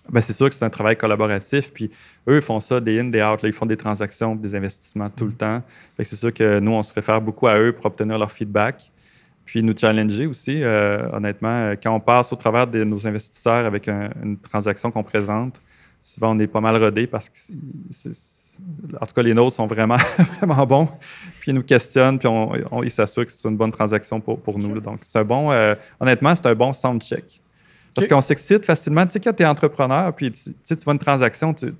Ben, 0.08 0.20
c'est 0.22 0.32
sûr 0.32 0.48
que 0.48 0.54
c'est 0.54 0.64
un 0.64 0.70
travail 0.70 0.96
collaboratif. 0.96 1.72
Puis 1.72 1.90
eux, 2.28 2.40
font 2.40 2.58
ça 2.60 2.80
des 2.80 2.98
in, 2.98 3.04
des 3.04 3.22
out. 3.22 3.42
là. 3.42 3.48
ils 3.48 3.52
font 3.52 3.66
des 3.66 3.76
transactions, 3.76 4.34
des 4.34 4.54
investissements 4.54 5.10
tout 5.10 5.26
le 5.26 5.32
temps. 5.34 5.62
Fait 5.96 6.02
que 6.04 6.08
c'est 6.08 6.16
sûr 6.16 6.32
que 6.32 6.58
nous, 6.58 6.72
on 6.72 6.82
se 6.82 6.94
réfère 6.94 7.20
beaucoup 7.20 7.46
à 7.46 7.58
eux 7.58 7.72
pour 7.72 7.86
obtenir 7.86 8.18
leur 8.18 8.32
feedback. 8.32 8.90
Puis 9.44 9.62
nous 9.62 9.76
challenger 9.76 10.26
aussi. 10.26 10.62
Euh, 10.62 11.08
honnêtement, 11.12 11.50
euh, 11.50 11.74
quand 11.80 11.94
on 11.94 12.00
passe 12.00 12.32
au 12.32 12.36
travers 12.36 12.66
de 12.66 12.82
nos 12.84 13.06
investisseurs 13.06 13.66
avec 13.66 13.88
un- 13.88 14.10
une 14.22 14.38
transaction 14.38 14.90
qu'on 14.90 15.02
présente, 15.02 15.60
souvent 16.02 16.34
on 16.34 16.38
est 16.38 16.46
pas 16.46 16.60
mal 16.60 16.82
rodé 16.82 17.06
parce 17.06 17.28
que 17.28 17.36
c'est- 17.90 18.12
en 19.00 19.06
tout 19.06 19.14
cas, 19.14 19.22
les 19.22 19.34
nôtres 19.34 19.56
sont 19.56 19.66
vraiment, 19.66 19.96
vraiment 20.40 20.66
bons. 20.66 20.86
Puis 21.40 21.50
ils 21.50 21.54
nous 21.54 21.62
questionnent, 21.62 22.18
puis 22.18 22.28
on, 22.28 22.52
on- 22.70 22.82
ils 22.82 22.90
s'assurent 22.90 23.26
que 23.26 23.32
c'est 23.32 23.48
une 23.48 23.56
bonne 23.56 23.72
transaction 23.72 24.20
pour, 24.20 24.40
pour 24.40 24.58
nous. 24.58 24.74
là. 24.74 24.80
Donc, 24.80 25.00
c'est 25.04 25.18
un 25.18 25.24
bon, 25.24 25.50
euh, 25.52 25.74
honnêtement, 25.98 26.34
c'est 26.34 26.46
un 26.46 26.54
bon 26.54 26.72
sound 26.72 27.02
check. 27.02 27.40
Parce 27.94 28.06
qu'on 28.06 28.20
s'excite 28.20 28.64
facilement. 28.64 29.04
Tu 29.06 29.12
sais, 29.14 29.20
quand 29.20 29.32
tu 29.32 29.42
es 29.42 29.46
entrepreneur, 29.46 30.14
puis 30.14 30.30
tu, 30.30 30.44
tu 30.44 30.54
sais, 30.62 30.76
tu 30.76 30.84
vois 30.84 30.92
une 30.92 30.98
transaction, 31.00 31.52
tu- 31.54 31.74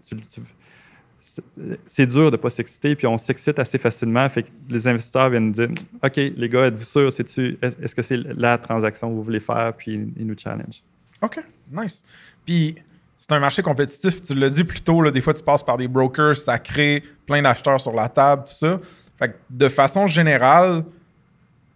c'est- 1.86 2.06
dur 2.06 2.30
de 2.30 2.36
ne 2.36 2.40
pas 2.40 2.50
s'exciter, 2.50 2.96
puis 2.96 3.06
on 3.06 3.16
s'excite 3.18 3.58
assez 3.58 3.78
facilement. 3.78 4.26
Fait 4.28 4.42
que 4.44 4.48
les 4.68 4.88
investisseurs 4.88 5.28
viennent 5.30 5.46
nous 5.46 5.52
dire 5.52 5.68
OK, 6.02 6.16
les 6.16 6.48
gars, 6.48 6.66
êtes-vous 6.66 6.82
sûrs? 6.82 7.08
Est-ce 7.08 7.94
que 7.94 8.02
c'est 8.02 8.16
la 8.16 8.58
transaction 8.58 9.10
que 9.10 9.14
vous 9.14 9.22
voulez 9.22 9.40
faire 9.40 9.72
Puis 9.76 10.10
ils 10.16 10.26
nous 10.26 10.34
challenge. 10.36 10.82
OK, 11.22 11.40
nice. 11.70 12.04
Puis 12.46 12.76
c'est 13.22 13.32
un 13.32 13.38
marché 13.38 13.60
compétitif, 13.62 14.22
tu 14.22 14.34
l'as 14.34 14.48
dit 14.48 14.64
plus 14.64 14.80
tôt, 14.80 15.02
là, 15.02 15.10
des 15.10 15.20
fois 15.20 15.34
tu 15.34 15.42
passes 15.42 15.62
par 15.62 15.76
des 15.76 15.86
brokers, 15.88 16.36
ça 16.36 16.58
crée 16.58 17.02
plein 17.26 17.42
d'acheteurs 17.42 17.78
sur 17.78 17.92
la 17.92 18.08
table, 18.08 18.44
tout 18.46 18.54
ça. 18.54 18.80
Fait 19.18 19.28
que 19.28 19.34
de 19.50 19.68
façon 19.68 20.06
générale, 20.06 20.82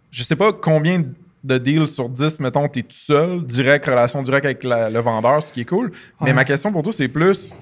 je 0.09 0.23
sais 0.23 0.35
pas 0.35 0.51
combien 0.51 1.03
de 1.43 1.57
deals 1.59 1.87
sur 1.87 2.09
10, 2.09 2.39
mettons, 2.39 2.67
tu 2.67 2.79
es 2.79 2.81
tout 2.81 2.87
seul, 2.91 3.45
direct, 3.45 3.85
relation 3.85 4.23
directe 4.23 4.45
avec 4.45 4.63
la- 4.63 4.89
le 4.89 4.99
vendeur, 4.99 5.43
ce 5.43 5.53
qui 5.53 5.61
est 5.61 5.65
cool. 5.65 5.91
Mais 6.19 6.27
Ouais. 6.29 6.33
ma 6.33 6.43
question 6.45 6.71
pour 6.71 6.81
toi, 6.81 6.91
c'est 6.91 7.07
plus 7.07 7.53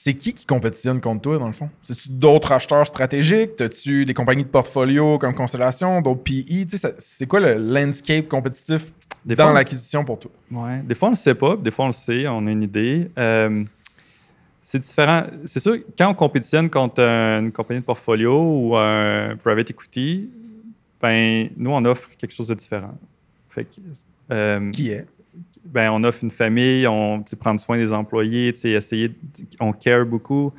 c'est 0.00 0.14
qui 0.14 0.32
qui 0.32 0.46
compétitionne 0.46 1.00
contre 1.00 1.22
toi, 1.22 1.38
dans 1.38 1.48
le 1.48 1.52
fond? 1.52 1.68
C'est-tu 1.82 2.10
d'autres 2.10 2.52
acheteurs 2.52 2.86
stratégiques? 2.86 3.56
T'as-tu 3.56 4.04
des 4.04 4.14
compagnies 4.14 4.44
de 4.44 4.48
portfolio 4.48 5.18
comme 5.18 5.34
Constellation, 5.34 6.00
d'autres 6.00 6.22
PI? 6.22 6.66
Tu 6.66 6.68
sais, 6.68 6.78
ça- 6.78 6.92
c'est 6.98 7.26
quoi 7.26 7.40
le 7.40 7.54
landscape 7.54 8.28
compétitif 8.28 8.92
Des 9.24 9.34
dans 9.34 9.52
l'acquisition 9.52 10.04
pour 10.04 10.20
toi? 10.20 10.30
Ouais. 10.52 10.78
Des 10.84 10.94
fois, 10.94 11.08
on 11.08 11.10
ne 11.10 11.16
le 11.16 11.20
sait 11.20 11.34
pas, 11.34 11.56
des 11.56 11.72
fois, 11.72 11.86
on 11.86 11.88
le 11.88 11.92
sait, 11.94 12.28
on 12.28 12.46
a 12.46 12.50
une 12.52 12.62
idée. 12.62 13.10
Euh, 13.18 13.64
c'est 14.62 14.78
différent. 14.78 15.24
C'est 15.46 15.58
sûr, 15.58 15.78
quand 15.98 16.08
on 16.10 16.14
compétitionne 16.14 16.70
contre 16.70 17.00
une 17.00 17.50
compagnie 17.50 17.80
de 17.80 17.84
portfolio 17.84 18.40
ou 18.40 18.76
un 18.76 19.34
private 19.42 19.70
equity, 19.70 20.30
ben, 21.02 21.48
nous, 21.56 21.70
on 21.72 21.84
offre 21.86 22.08
quelque 22.16 22.32
chose 22.34 22.46
de 22.48 22.54
différent. 22.54 22.96
Fait 23.50 23.64
que, 23.64 23.80
euh, 24.30 24.70
Qui 24.70 24.90
est? 24.90 25.06
Ben, 25.64 25.90
on 25.90 26.04
offre 26.04 26.24
une 26.24 26.30
famille, 26.30 26.86
on 26.86 27.22
prendre 27.38 27.60
soin 27.60 27.76
des 27.76 27.92
employés, 27.92 28.52
on 29.60 29.72
care 29.72 30.06
beaucoup. 30.06 30.52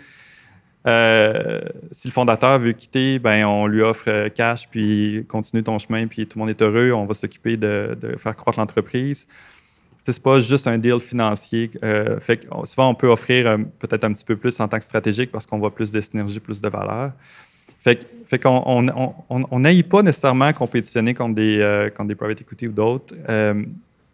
Euh, 0.88 1.60
si 1.92 2.08
le 2.08 2.14
fondateur 2.14 2.58
veut 2.60 2.72
quitter, 2.72 3.20
ben, 3.20 3.46
on 3.46 3.68
lui 3.68 3.82
offre 3.82 4.06
euh, 4.08 4.30
cash, 4.30 4.68
puis 4.70 5.26
continue 5.28 5.62
ton 5.62 5.78
chemin, 5.78 6.08
puis 6.08 6.26
tout 6.26 6.38
le 6.38 6.42
monde 6.42 6.50
est 6.50 6.62
heureux. 6.62 6.92
On 6.94 7.06
va 7.06 7.14
s'occuper 7.14 7.58
de, 7.58 7.98
faire 8.18 8.36
croître 8.36 8.60
l'entreprise. 8.60 9.28
C'est 10.04 10.24
pas 10.24 10.40
juste 10.40 10.66
un 10.68 10.78
deal 10.78 11.00
financier. 11.00 11.70
Euh, 11.84 12.18
souvent, 12.64 12.90
on 12.90 12.96
peut 12.96 13.10
offrir 13.10 13.58
peut-être 13.78 14.06
un 14.06 14.14
petit 14.14 14.24
peu 14.24 14.38
plus 14.38 14.60
en 14.60 14.68
tant 14.68 14.80
que 14.80 14.84
stratégique 14.84 15.32
parce 15.32 15.46
qu'on 15.46 15.60
voit 15.60 15.76
plus 15.76 15.92
de 15.92 16.02
synergie, 16.02 16.40
plus 16.40 16.62
de 16.62 16.70
valeur. 16.70 17.12
Fait, 17.84 18.40
qu'on 18.42 18.64
on, 18.66 18.88
on, 18.88 19.14
on- 19.30 19.46
on 19.52 19.84
pas 19.84 20.02
nécessairement 20.02 20.52
compétitionner 20.54 21.14
contre 21.14 21.36
des, 21.36 21.90
contre 21.96 22.08
des 22.08 22.16
private 22.16 22.42
equity 22.42 22.68
ou 22.68 22.72
d'autres. 22.72 23.14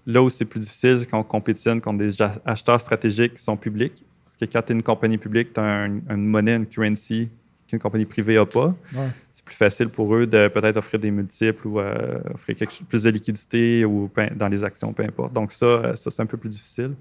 Là 0.06 0.22
où 0.22 0.30
c'est 0.30 0.46
plus 0.46 0.60
difficile, 0.60 1.00
c'est 1.00 1.10
qu'on 1.10 1.24
compétitionne 1.24 1.82
contre 1.82 2.00
des 2.00 2.22
acheteurs 2.46 2.80
stratégiques 2.80 3.36
qui 3.36 3.44
sont 3.44 3.58
publics. 3.58 4.04
Parce 4.26 4.38
que 4.38 4.46
quand 4.46 4.62
tu 4.62 4.74
es 4.74 4.76
une 4.76 4.84
compagnie 4.84 5.18
publique, 5.18 5.54
tu 5.54 5.60
as 5.60 5.86
une 5.86 6.26
monnaie, 6.28 6.56
une 6.56 6.66
currency 6.68 7.30
qu'une 7.68 7.80
compagnie 7.80 8.06
privée 8.06 8.36
n'a 8.36 8.46
pas. 8.46 8.76
Ouais. 8.94 9.08
C'est 9.32 9.44
plus 9.44 9.56
facile 9.56 9.90
pour 9.90 10.14
eux 10.16 10.28
de 10.28 10.48
peut-être 10.50 10.78
offrir 10.78 11.00
des 11.00 11.10
multiples 11.10 11.68
ou 11.68 11.80
euh, 11.80 12.20
offrir 12.34 12.56
quelque 12.56 12.72
chose- 12.72 12.86
plus 12.88 13.04
de 13.04 13.10
liquidité 13.10 13.84
ou 13.86 14.10
dans 14.36 14.48
les 14.48 14.64
actions, 14.64 14.94
peu 14.94 15.04
importe. 15.04 15.34
Donc 15.34 15.52
ça, 15.52 15.66
euh, 15.66 15.96
ça 15.96 16.12
c'est 16.12 16.22
un 16.22 16.28
peu 16.28 16.38
plus 16.38 16.50
difficile. 16.50 16.94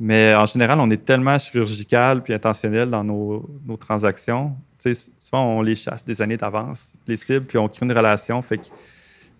Mais 0.00 0.34
en 0.34 0.46
général, 0.46 0.78
on 0.80 0.90
est 0.90 1.04
tellement 1.04 1.38
chirurgical 1.38 2.22
puis 2.22 2.32
intentionnel 2.32 2.90
dans 2.90 3.04
nos, 3.04 3.48
nos 3.66 3.76
transactions. 3.76 4.56
Souvent, 5.18 5.58
on 5.58 5.62
les 5.62 5.74
chasse 5.74 6.04
des 6.04 6.22
années 6.22 6.36
d'avance, 6.36 6.94
les 7.06 7.16
cibles, 7.16 7.46
puis 7.46 7.58
on 7.58 7.68
crée 7.68 7.84
une 7.84 7.92
relation. 7.92 8.40
Fait 8.42 8.60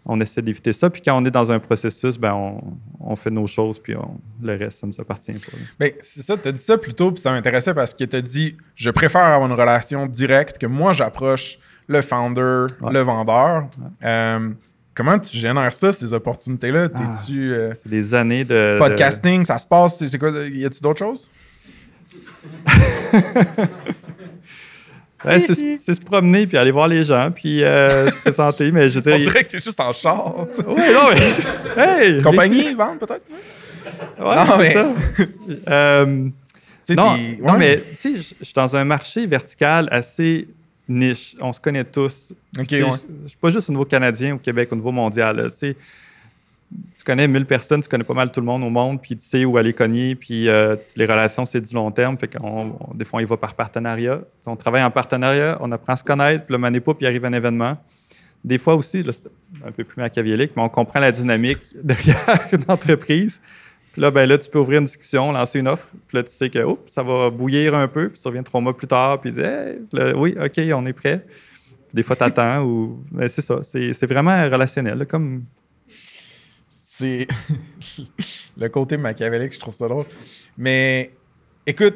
qu'on 0.08 0.20
essaie 0.22 0.40
d'éviter 0.42 0.72
ça. 0.72 0.88
Puis 0.90 1.02
quand 1.04 1.16
on 1.20 1.24
est 1.26 1.30
dans 1.30 1.52
un 1.52 1.58
processus, 1.58 2.16
ben 2.18 2.32
on, 2.32 2.62
on 2.98 3.14
fait 3.14 3.30
nos 3.30 3.46
choses, 3.46 3.78
puis 3.78 3.94
on- 3.94 4.18
le 4.42 4.56
reste, 4.56 4.80
ça 4.80 4.86
ne 4.86 4.92
nous 4.92 5.00
appartient 5.00 5.32
pas. 5.32 5.58
Ben, 5.78 5.92
c'est 6.00 6.22
ça, 6.22 6.36
tu 6.36 6.48
as 6.48 6.52
dit 6.52 6.62
ça 6.62 6.78
plus 6.78 6.94
tôt, 6.94 7.12
puis 7.12 7.20
ça 7.20 7.30
m'intéressait 7.30 7.74
parce 7.74 7.92
que 7.94 8.04
tu 8.04 8.16
as 8.16 8.22
dit 8.22 8.56
je 8.74 8.90
préfère 8.90 9.20
avoir 9.24 9.46
une 9.48 9.52
relation 9.58 10.06
directe 10.06 10.56
que 10.58 10.66
moi 10.66 10.94
j'approche 10.94 11.58
le 11.86 12.00
founder, 12.02 12.66
Ouais. 12.80 12.92
le 12.92 13.00
vendeur. 13.00 13.68
Euh, 14.04 14.48
comment 14.94 15.18
tu 15.18 15.36
génères 15.36 15.72
ça, 15.72 15.92
ces 15.92 16.12
opportunités-là? 16.12 16.88
Ah. 16.94 16.98
T'es-tu. 16.98 17.52
euh, 17.52 17.72
C'est 17.74 17.88
des 17.88 18.14
années 18.14 18.44
de. 18.44 18.74
de- 18.74 18.78
podcasting, 18.78 19.44
ça 19.44 19.58
se 19.58 19.66
passe? 19.66 20.04
C'est 20.06 20.18
quoi? 20.18 20.30
Y 20.30 20.64
a-tu 20.64 20.80
d'autres 20.82 20.98
choses? 20.98 21.30
Ouais, 25.24 25.40
c'est 25.40 25.54
se- 25.54 25.76
c'est 25.76 25.94
se 25.94 26.00
promener, 26.00 26.46
puis 26.46 26.56
aller 26.56 26.70
voir 26.70 26.86
les 26.88 27.02
gens, 27.02 27.30
puis 27.34 27.64
euh, 27.64 28.08
se 28.08 28.14
présenter. 28.22 28.70
Mais 28.70 28.88
je 28.88 29.00
dire. 29.00 29.14
On 29.16 29.18
dirait 29.18 29.44
que 29.44 29.50
t'es 29.52 29.60
juste 29.60 29.80
en 29.80 29.92
char. 29.92 30.36
Ouais, 30.66 30.92
non, 30.94 31.10
mais. 31.76 31.82
Hey! 31.82 32.22
Compagnie, 32.22 32.72
vente 32.74 33.00
peut-être? 33.00 33.22
Ouais, 34.18 34.36
Non, 34.36 34.44
c'est 34.52 34.58
mais- 34.58 34.72
ça. 34.74 34.88
Euh, 35.68 36.28
non, 36.90 37.16
non, 37.42 37.58
mais 37.58 37.82
tu 38.00 38.14
sais, 38.16 38.34
je 38.40 38.44
suis 38.44 38.54
dans 38.54 38.74
un 38.76 38.84
marché 38.84 39.26
vertical 39.26 39.88
assez 39.90 40.48
niche. 40.88 41.36
On 41.40 41.52
se 41.52 41.60
connaît 41.60 41.84
tous. 41.84 42.32
Je 42.56 42.62
je 42.64 43.28
suis 43.28 43.36
pas 43.38 43.50
juste 43.50 43.68
au 43.68 43.72
niveau 43.72 43.84
canadien, 43.84 44.36
au 44.36 44.38
Québec, 44.38 44.68
au 44.72 44.76
niveau 44.76 44.90
mondial. 44.92 45.36
là, 45.36 45.50
tu 45.50 45.56
sais. 45.56 45.76
Tu 46.96 47.02
connais 47.04 47.26
1000 47.26 47.46
personnes, 47.46 47.80
tu 47.80 47.88
connais 47.88 48.04
pas 48.04 48.12
mal 48.14 48.30
tout 48.30 48.40
le 48.40 48.46
monde 48.46 48.62
au 48.62 48.68
monde, 48.68 49.00
puis 49.00 49.16
tu 49.16 49.24
sais 49.24 49.44
où 49.46 49.56
aller 49.56 49.72
cogner, 49.72 50.14
puis 50.14 50.48
euh, 50.48 50.76
les 50.96 51.06
relations, 51.06 51.44
c'est 51.46 51.60
du 51.62 51.74
long 51.74 51.90
terme. 51.90 52.18
Fait 52.18 52.28
qu'on, 52.28 52.76
on- 52.78 52.94
des 52.94 53.04
fois, 53.06 53.20
on 53.20 53.22
y 53.22 53.26
va 53.26 53.36
par 53.38 53.54
partenariat. 53.54 54.20
On 54.46 54.54
travaille 54.56 54.82
en 54.82 54.90
partenariat, 54.90 55.56
on 55.60 55.72
apprend 55.72 55.94
à 55.94 55.96
se 55.96 56.04
connaître, 56.04 56.44
puis 56.44 56.52
le 56.52 56.58
mané 56.58 56.80
pas, 56.80 56.92
puis 56.94 57.06
arrive 57.06 57.24
un 57.24 57.32
événement. 57.32 57.78
Des 58.44 58.58
fois 58.58 58.74
aussi, 58.74 59.02
c'est 59.10 59.22
un 59.66 59.72
peu 59.72 59.82
plus 59.84 60.00
machiavélique, 60.00 60.52
mais 60.56 60.62
on 60.62 60.68
comprend 60.68 61.00
la 61.00 61.10
dynamique 61.10 61.58
derrière 61.82 62.46
une 62.52 62.64
entreprise. 62.68 63.40
Puis 63.92 64.02
là, 64.02 64.10
ben 64.10 64.28
là, 64.28 64.36
tu 64.36 64.48
peux 64.50 64.58
ouvrir 64.58 64.78
une 64.80 64.84
discussion, 64.84 65.32
lancer 65.32 65.58
une 65.58 65.68
offre. 65.68 65.88
Puis 66.06 66.16
là, 66.18 66.22
tu 66.22 66.30
sais 66.30 66.50
que 66.50 66.62
oups, 66.62 66.92
ça 66.92 67.02
va 67.02 67.30
bouillir 67.30 67.74
un 67.74 67.88
peu. 67.88 68.10
Puis 68.10 68.20
tu 68.20 68.28
reviens 68.28 68.42
trois 68.42 68.60
mois 68.60 68.76
plus 68.76 68.86
tard. 68.86 69.20
Puis 69.20 69.32
tu 69.32 69.38
dis, 69.38 69.44
Hey, 69.44 69.78
oui, 70.14 70.36
OK, 70.40 70.60
on 70.74 70.84
est 70.86 70.92
prêt. 70.92 71.24
Des 71.92 72.02
fois, 72.02 72.14
tu 72.14 72.22
attends. 72.22 72.62
ou... 72.64 73.02
mais 73.10 73.26
c'est 73.28 73.40
ça. 73.42 73.60
C'est 73.62 73.92
c'est 73.94 74.06
vraiment 74.06 74.44
relationnel. 74.48 75.06
Comme... 75.06 75.44
C'est 76.98 77.28
le 78.56 78.68
côté 78.68 78.96
machiavélique, 78.96 79.54
je 79.54 79.60
trouve 79.60 79.74
ça 79.74 79.86
drôle. 79.88 80.06
Mais 80.56 81.12
écoute, 81.66 81.94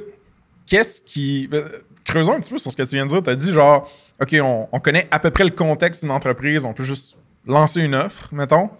qu'est-ce 0.66 1.02
qui. 1.02 1.48
euh, 1.52 1.68
Creusons 2.04 2.32
un 2.32 2.40
petit 2.40 2.50
peu 2.50 2.58
sur 2.58 2.70
ce 2.72 2.76
que 2.76 2.82
tu 2.82 2.96
viens 2.96 3.06
de 3.06 3.10
dire. 3.10 3.22
Tu 3.22 3.30
as 3.30 3.36
dit 3.36 3.52
genre, 3.52 3.90
OK, 4.20 4.34
on, 4.42 4.68
on 4.72 4.80
connaît 4.80 5.06
à 5.10 5.18
peu 5.20 5.30
près 5.30 5.44
le 5.44 5.50
contexte 5.50 6.02
d'une 6.02 6.10
entreprise, 6.10 6.64
on 6.64 6.72
peut 6.72 6.82
juste 6.84 7.16
lancer 7.46 7.80
une 7.80 7.94
offre, 7.94 8.28
mettons, 8.32 8.70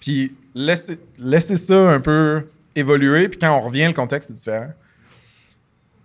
puis 0.00 0.34
laisser, 0.54 0.98
laisser 1.18 1.56
ça 1.56 1.90
un 1.90 2.00
peu 2.00 2.46
évoluer, 2.76 3.28
puis 3.28 3.38
quand 3.38 3.56
on 3.56 3.60
revient, 3.60 3.86
le 3.86 3.92
contexte 3.92 4.30
est 4.30 4.34
différent. 4.34 4.72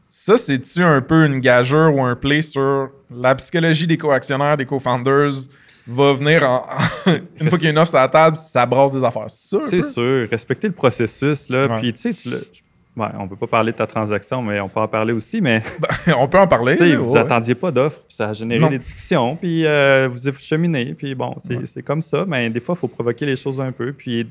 Ça, 0.09 0.37
c'est-tu 0.37 0.83
un 0.83 1.01
peu 1.01 1.25
une 1.25 1.39
gageure 1.39 1.93
ou 1.95 2.01
un 2.03 2.15
play 2.15 2.41
sur 2.41 2.89
la 3.11 3.35
psychologie 3.35 3.85
des 3.87 3.97
co-actionnaires, 3.97 4.57
des 4.57 4.65
co-founders 4.65 5.49
va 5.89 6.13
venir 6.13 6.43
en. 6.43 6.65
une 7.39 7.49
fois 7.49 7.57
qu'il 7.57 7.65
y 7.65 7.67
a 7.67 7.71
une 7.71 7.77
offre 7.77 7.89
sur 7.91 7.99
la 7.99 8.07
table, 8.07 8.37
ça 8.37 8.65
brasse 8.65 8.93
des 8.93 9.03
affaires. 9.03 9.25
C'est 9.29 9.47
sûr. 9.47 9.63
C'est 9.63 9.81
sûr. 9.81 10.27
Respecter 10.29 10.67
le 10.67 10.73
processus, 10.73 11.49
là. 11.49 11.77
Puis, 11.79 11.93
tu 11.93 11.99
sais, 11.99 12.13
tu 12.13 12.29
ouais, 12.29 13.07
on 13.17 13.23
ne 13.23 13.27
peut 13.29 13.35
pas 13.35 13.47
parler 13.47 13.71
de 13.71 13.77
ta 13.77 13.87
transaction, 13.87 14.41
mais 14.41 14.59
on 14.59 14.67
peut 14.69 14.79
en 14.81 14.87
parler 14.87 15.13
aussi. 15.13 15.41
Mais, 15.41 15.63
on 16.17 16.27
peut 16.27 16.39
en 16.39 16.47
parler. 16.47 16.75
là, 16.75 16.97
vous 16.97 17.13
ouais. 17.13 17.19
attendiez 17.19 17.55
pas 17.55 17.71
d'offre, 17.71 18.01
puis 18.07 18.15
ça 18.15 18.29
a 18.29 18.33
généré 18.33 18.59
Non. 18.59 18.69
des 18.69 18.79
discussions, 18.79 19.35
puis 19.35 19.65
euh, 19.65 20.09
vous 20.11 20.27
avez 20.27 20.37
cheminé, 20.37 20.93
puis 20.97 21.15
bon, 21.15 21.35
c'est 21.39 21.55
Ouais. 21.57 21.83
comme 21.83 22.01
ça. 22.01 22.25
Mais 22.27 22.49
des 22.49 22.59
fois, 22.59 22.75
il 22.77 22.79
faut 22.79 22.87
provoquer 22.87 23.25
les 23.25 23.35
choses 23.35 23.61
un 23.61 23.71
peu. 23.71 23.93
Puis, 23.93 24.27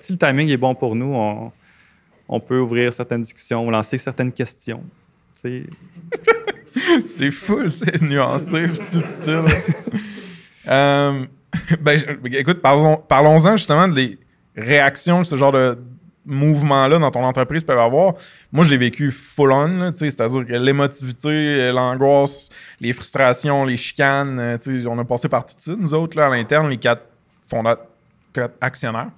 si 0.00 0.12
le 0.12 0.18
timing 0.18 0.48
est 0.48 0.56
bon 0.56 0.74
pour 0.74 0.94
nous, 0.96 1.12
on, 1.14 1.52
on 2.28 2.40
peut 2.40 2.58
ouvrir 2.58 2.92
certaines 2.92 3.22
discussions, 3.22 3.70
lancer 3.70 3.98
certaines 3.98 4.32
questions. 4.32 4.82
C'est 7.06 7.30
fou, 7.30 7.70
c'est 7.70 8.02
nuancé, 8.02 8.66
subtil. 8.74 9.44
Euh, 10.68 11.24
ben, 11.80 12.00
écoute, 12.32 12.60
parlons- 12.60 13.02
parlons-en 13.08 13.56
justement 13.56 13.88
des 13.88 14.18
réactions 14.56 15.22
que 15.22 15.28
ce 15.28 15.36
genre 15.36 15.52
de 15.52 15.78
mouvement-là 16.26 16.98
dans 16.98 17.10
ton 17.10 17.24
entreprise 17.24 17.62
peuvent 17.62 17.78
avoir. 17.78 18.14
Moi, 18.50 18.64
je 18.64 18.70
l'ai 18.70 18.76
vécu 18.76 19.12
full-on, 19.12 19.92
c'est-à-dire 19.94 20.44
que 20.46 20.52
l'émotivité, 20.52 21.70
l'angoisse, 21.70 22.48
les 22.80 22.92
frustrations, 22.92 23.64
les 23.64 23.76
chicanes, 23.76 24.38
euh, 24.40 24.58
on 24.88 24.98
a 24.98 25.04
passé 25.04 25.28
par 25.28 25.46
tout 25.46 25.54
ça, 25.56 25.72
nous 25.78 25.94
autres, 25.94 26.16
là, 26.16 26.26
à 26.26 26.30
l'interne, 26.30 26.68
les 26.68 26.78
quatre 26.78 27.02
fondateurs, 27.48 27.86
actionnaires. 28.60 29.10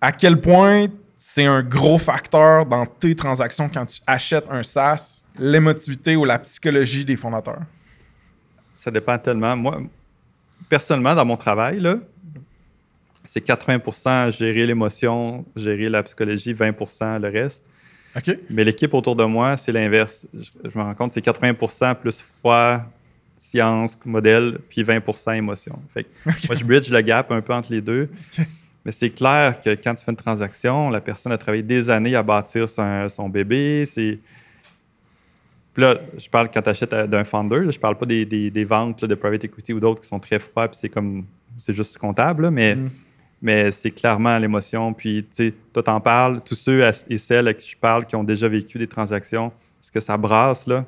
À 0.00 0.12
quel 0.12 0.40
point 0.40 0.86
c'est 1.16 1.46
un 1.46 1.62
gros 1.62 1.96
facteur 1.96 2.66
dans 2.66 2.84
tes 2.84 3.14
transactions 3.14 3.70
quand 3.72 3.86
tu 3.86 4.00
achètes 4.06 4.46
un 4.50 4.62
SaaS, 4.62 5.22
l'émotivité 5.38 6.16
ou 6.16 6.24
la 6.24 6.38
psychologie 6.40 7.04
des 7.04 7.16
fondateurs? 7.16 7.62
Ça 8.74 8.90
dépend 8.90 9.16
tellement. 9.16 9.56
Moi, 9.56 9.80
personnellement, 10.68 11.14
dans 11.14 11.24
mon 11.24 11.36
travail, 11.36 11.80
là, 11.80 11.98
c'est 13.24 13.44
80% 13.44 14.36
gérer 14.36 14.66
l'émotion, 14.66 15.44
gérer 15.56 15.88
la 15.88 16.02
psychologie, 16.02 16.52
20% 16.52 17.20
le 17.20 17.28
reste. 17.28 17.66
Mais 18.48 18.62
l'équipe 18.62 18.94
autour 18.94 19.16
de 19.16 19.24
moi, 19.24 19.56
c'est 19.56 19.72
l'inverse. 19.72 20.26
Je, 20.32 20.50
je 20.70 20.78
me 20.78 20.84
rends 20.84 20.94
compte, 20.94 21.12
c'est 21.12 21.24
80% 21.24 21.96
plus 21.96 22.22
froid, 22.22 22.82
science, 23.36 23.98
modèle, 24.04 24.58
puis 24.68 24.82
20 24.82 25.00
émotion. 25.34 25.78
Fait 25.92 26.04
que 26.04 26.08
moi, 26.24 26.54
je 26.54 26.64
bridge 26.64 26.90
le 26.90 27.00
gap 27.00 27.30
un 27.30 27.40
peu 27.40 27.52
entre 27.52 27.72
les 27.72 27.80
deux. 27.80 28.08
Mais 28.84 28.92
c'est 28.92 29.10
clair 29.10 29.60
que 29.60 29.70
quand 29.70 29.94
tu 29.94 30.04
fais 30.04 30.10
une 30.10 30.16
transaction, 30.16 30.90
la 30.90 31.00
personne 31.00 31.32
a 31.32 31.38
travaillé 31.38 31.62
des 31.62 31.88
années 31.90 32.14
à 32.14 32.22
bâtir 32.22 32.68
son, 32.68 33.08
son 33.08 33.28
bébé. 33.28 33.84
C'est. 33.86 34.18
Puis 35.74 35.82
là, 35.82 35.98
je 36.16 36.28
parle 36.30 36.48
quand 36.54 36.62
tu 36.62 36.70
achètes 36.70 36.94
d'un 36.94 37.24
founder, 37.24 37.70
je 37.70 37.78
parle 37.78 37.98
pas 37.98 38.06
des, 38.06 38.24
des- 38.24 38.50
des 38.50 38.64
ventes 38.64 39.02
là, 39.02 39.08
de 39.08 39.14
private 39.16 39.44
equity 39.44 39.72
ou 39.74 39.80
d'autres 39.80 40.00
qui 40.00 40.08
sont 40.08 40.20
très 40.20 40.38
froids, 40.38 40.68
puis 40.68 40.78
c'est 40.80 40.88
comme. 40.88 41.24
C'est 41.58 41.72
juste 41.74 41.98
comptable, 41.98 42.44
là, 42.44 42.50
mais, 42.50 42.74
Mm. 42.74 42.90
mais 43.42 43.70
c'est 43.70 43.90
clairement 43.92 44.36
l'émotion. 44.38 44.92
Puis, 44.92 45.22
tu 45.24 45.28
sais, 45.30 45.54
toi, 45.72 45.82
t'en 45.84 46.00
parles, 46.00 46.40
tous 46.44 46.56
ceux 46.56 46.82
et 47.08 47.18
celles 47.18 47.46
à 47.48 47.54
qui 47.54 47.68
je 47.70 47.76
parle 47.76 48.06
qui 48.06 48.16
ont 48.16 48.24
déjà 48.24 48.48
vécu 48.48 48.76
des 48.78 48.88
transactions, 48.88 49.52
ce 49.80 49.92
que 49.92 50.00
ça 50.00 50.16
brasse, 50.16 50.66
là, 50.66 50.84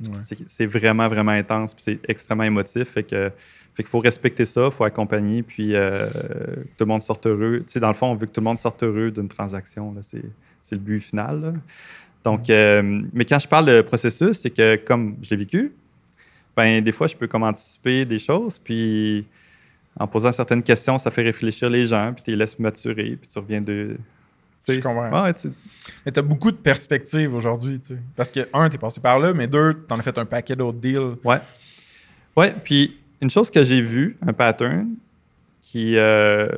Ouais. 0.00 0.08
c'est 0.46 0.66
vraiment, 0.66 1.08
vraiment 1.08 1.32
intense, 1.32 1.74
puis 1.74 1.82
c'est 1.84 1.98
extrêmement 2.08 2.44
émotif. 2.44 2.88
Fait 2.90 3.02
que 3.02 3.30
fait 3.74 3.82
qu'il 3.82 3.90
faut 3.90 3.98
respecter 4.00 4.44
ça, 4.46 4.66
il 4.66 4.70
faut 4.72 4.84
accompagner, 4.84 5.42
puis 5.42 5.74
euh, 5.74 6.08
que 6.10 6.60
tout 6.76 6.84
le 6.84 6.86
monde 6.86 7.02
sorte 7.02 7.26
heureux. 7.26 7.58
Tu 7.66 7.72
sais, 7.74 7.80
dans 7.80 7.88
le 7.88 7.94
fond, 7.94 8.06
on 8.08 8.14
veut 8.14 8.26
que 8.26 8.32
tout 8.32 8.40
le 8.40 8.44
monde 8.46 8.58
sorte 8.58 8.82
heureux 8.82 9.10
d'une 9.10 9.28
transaction. 9.28 9.92
là. 9.92 10.00
C'est 10.02 10.22
c'est 10.62 10.74
le 10.76 10.80
but 10.82 11.00
final. 11.00 11.40
là. 11.40 11.52
Donc, 12.24 12.50
euh, 12.50 13.02
mais 13.12 13.24
quand 13.24 13.38
je 13.38 13.48
parle 13.48 13.66
de 13.66 13.80
processus, 13.82 14.38
c'est 14.40 14.50
que 14.50 14.76
comme 14.76 15.16
je 15.22 15.30
l'ai 15.30 15.36
vécu, 15.36 15.72
ben 16.56 16.82
des 16.82 16.92
fois, 16.92 17.06
je 17.06 17.16
peux 17.16 17.26
comme 17.26 17.42
anticiper 17.44 18.04
des 18.04 18.18
choses, 18.18 18.58
puis 18.58 19.24
en 19.98 20.06
posant 20.06 20.30
certaines 20.32 20.62
questions, 20.62 20.98
ça 20.98 21.10
fait 21.10 21.22
réfléchir 21.22 21.70
les 21.70 21.86
gens, 21.86 22.12
puis 22.14 22.22
tu 22.24 22.30
les 22.30 22.36
laisses 22.36 22.58
maturer, 22.58 23.16
puis 23.20 23.28
tu 23.32 23.38
reviens 23.38 23.60
de... 23.60 23.96
tu 23.96 24.00
sais. 24.58 24.74
Je 24.74 24.80
comprends. 24.80 25.22
Ouais, 25.24 25.32
tu- 25.34 25.48
Mais 26.04 26.12
t'as 26.12 26.22
beaucoup 26.22 26.50
de 26.50 26.56
perspectives 26.56 27.34
aujourd'hui, 27.34 27.80
tu 27.80 27.94
sais. 27.94 28.00
Parce 28.14 28.30
que, 28.30 28.40
un, 28.52 28.68
t'es 28.68 28.78
passé 28.78 29.00
par 29.00 29.18
là, 29.18 29.32
mais 29.32 29.46
deux, 29.46 29.74
t'en 29.88 29.98
as 29.98 30.02
fait 30.02 30.16
un 30.18 30.26
paquet 30.26 30.54
d'autres 30.56 30.78
deals. 30.78 31.16
Ouais. 31.24 31.38
Ouais, 32.36 32.54
puis 32.62 32.98
une 33.22 33.30
chose 33.30 33.50
que 33.50 33.62
j'ai 33.62 33.80
vue, 33.80 34.16
un 34.26 34.32
pattern, 34.32 34.90
qui, 35.62 35.96
euh, 35.96 36.48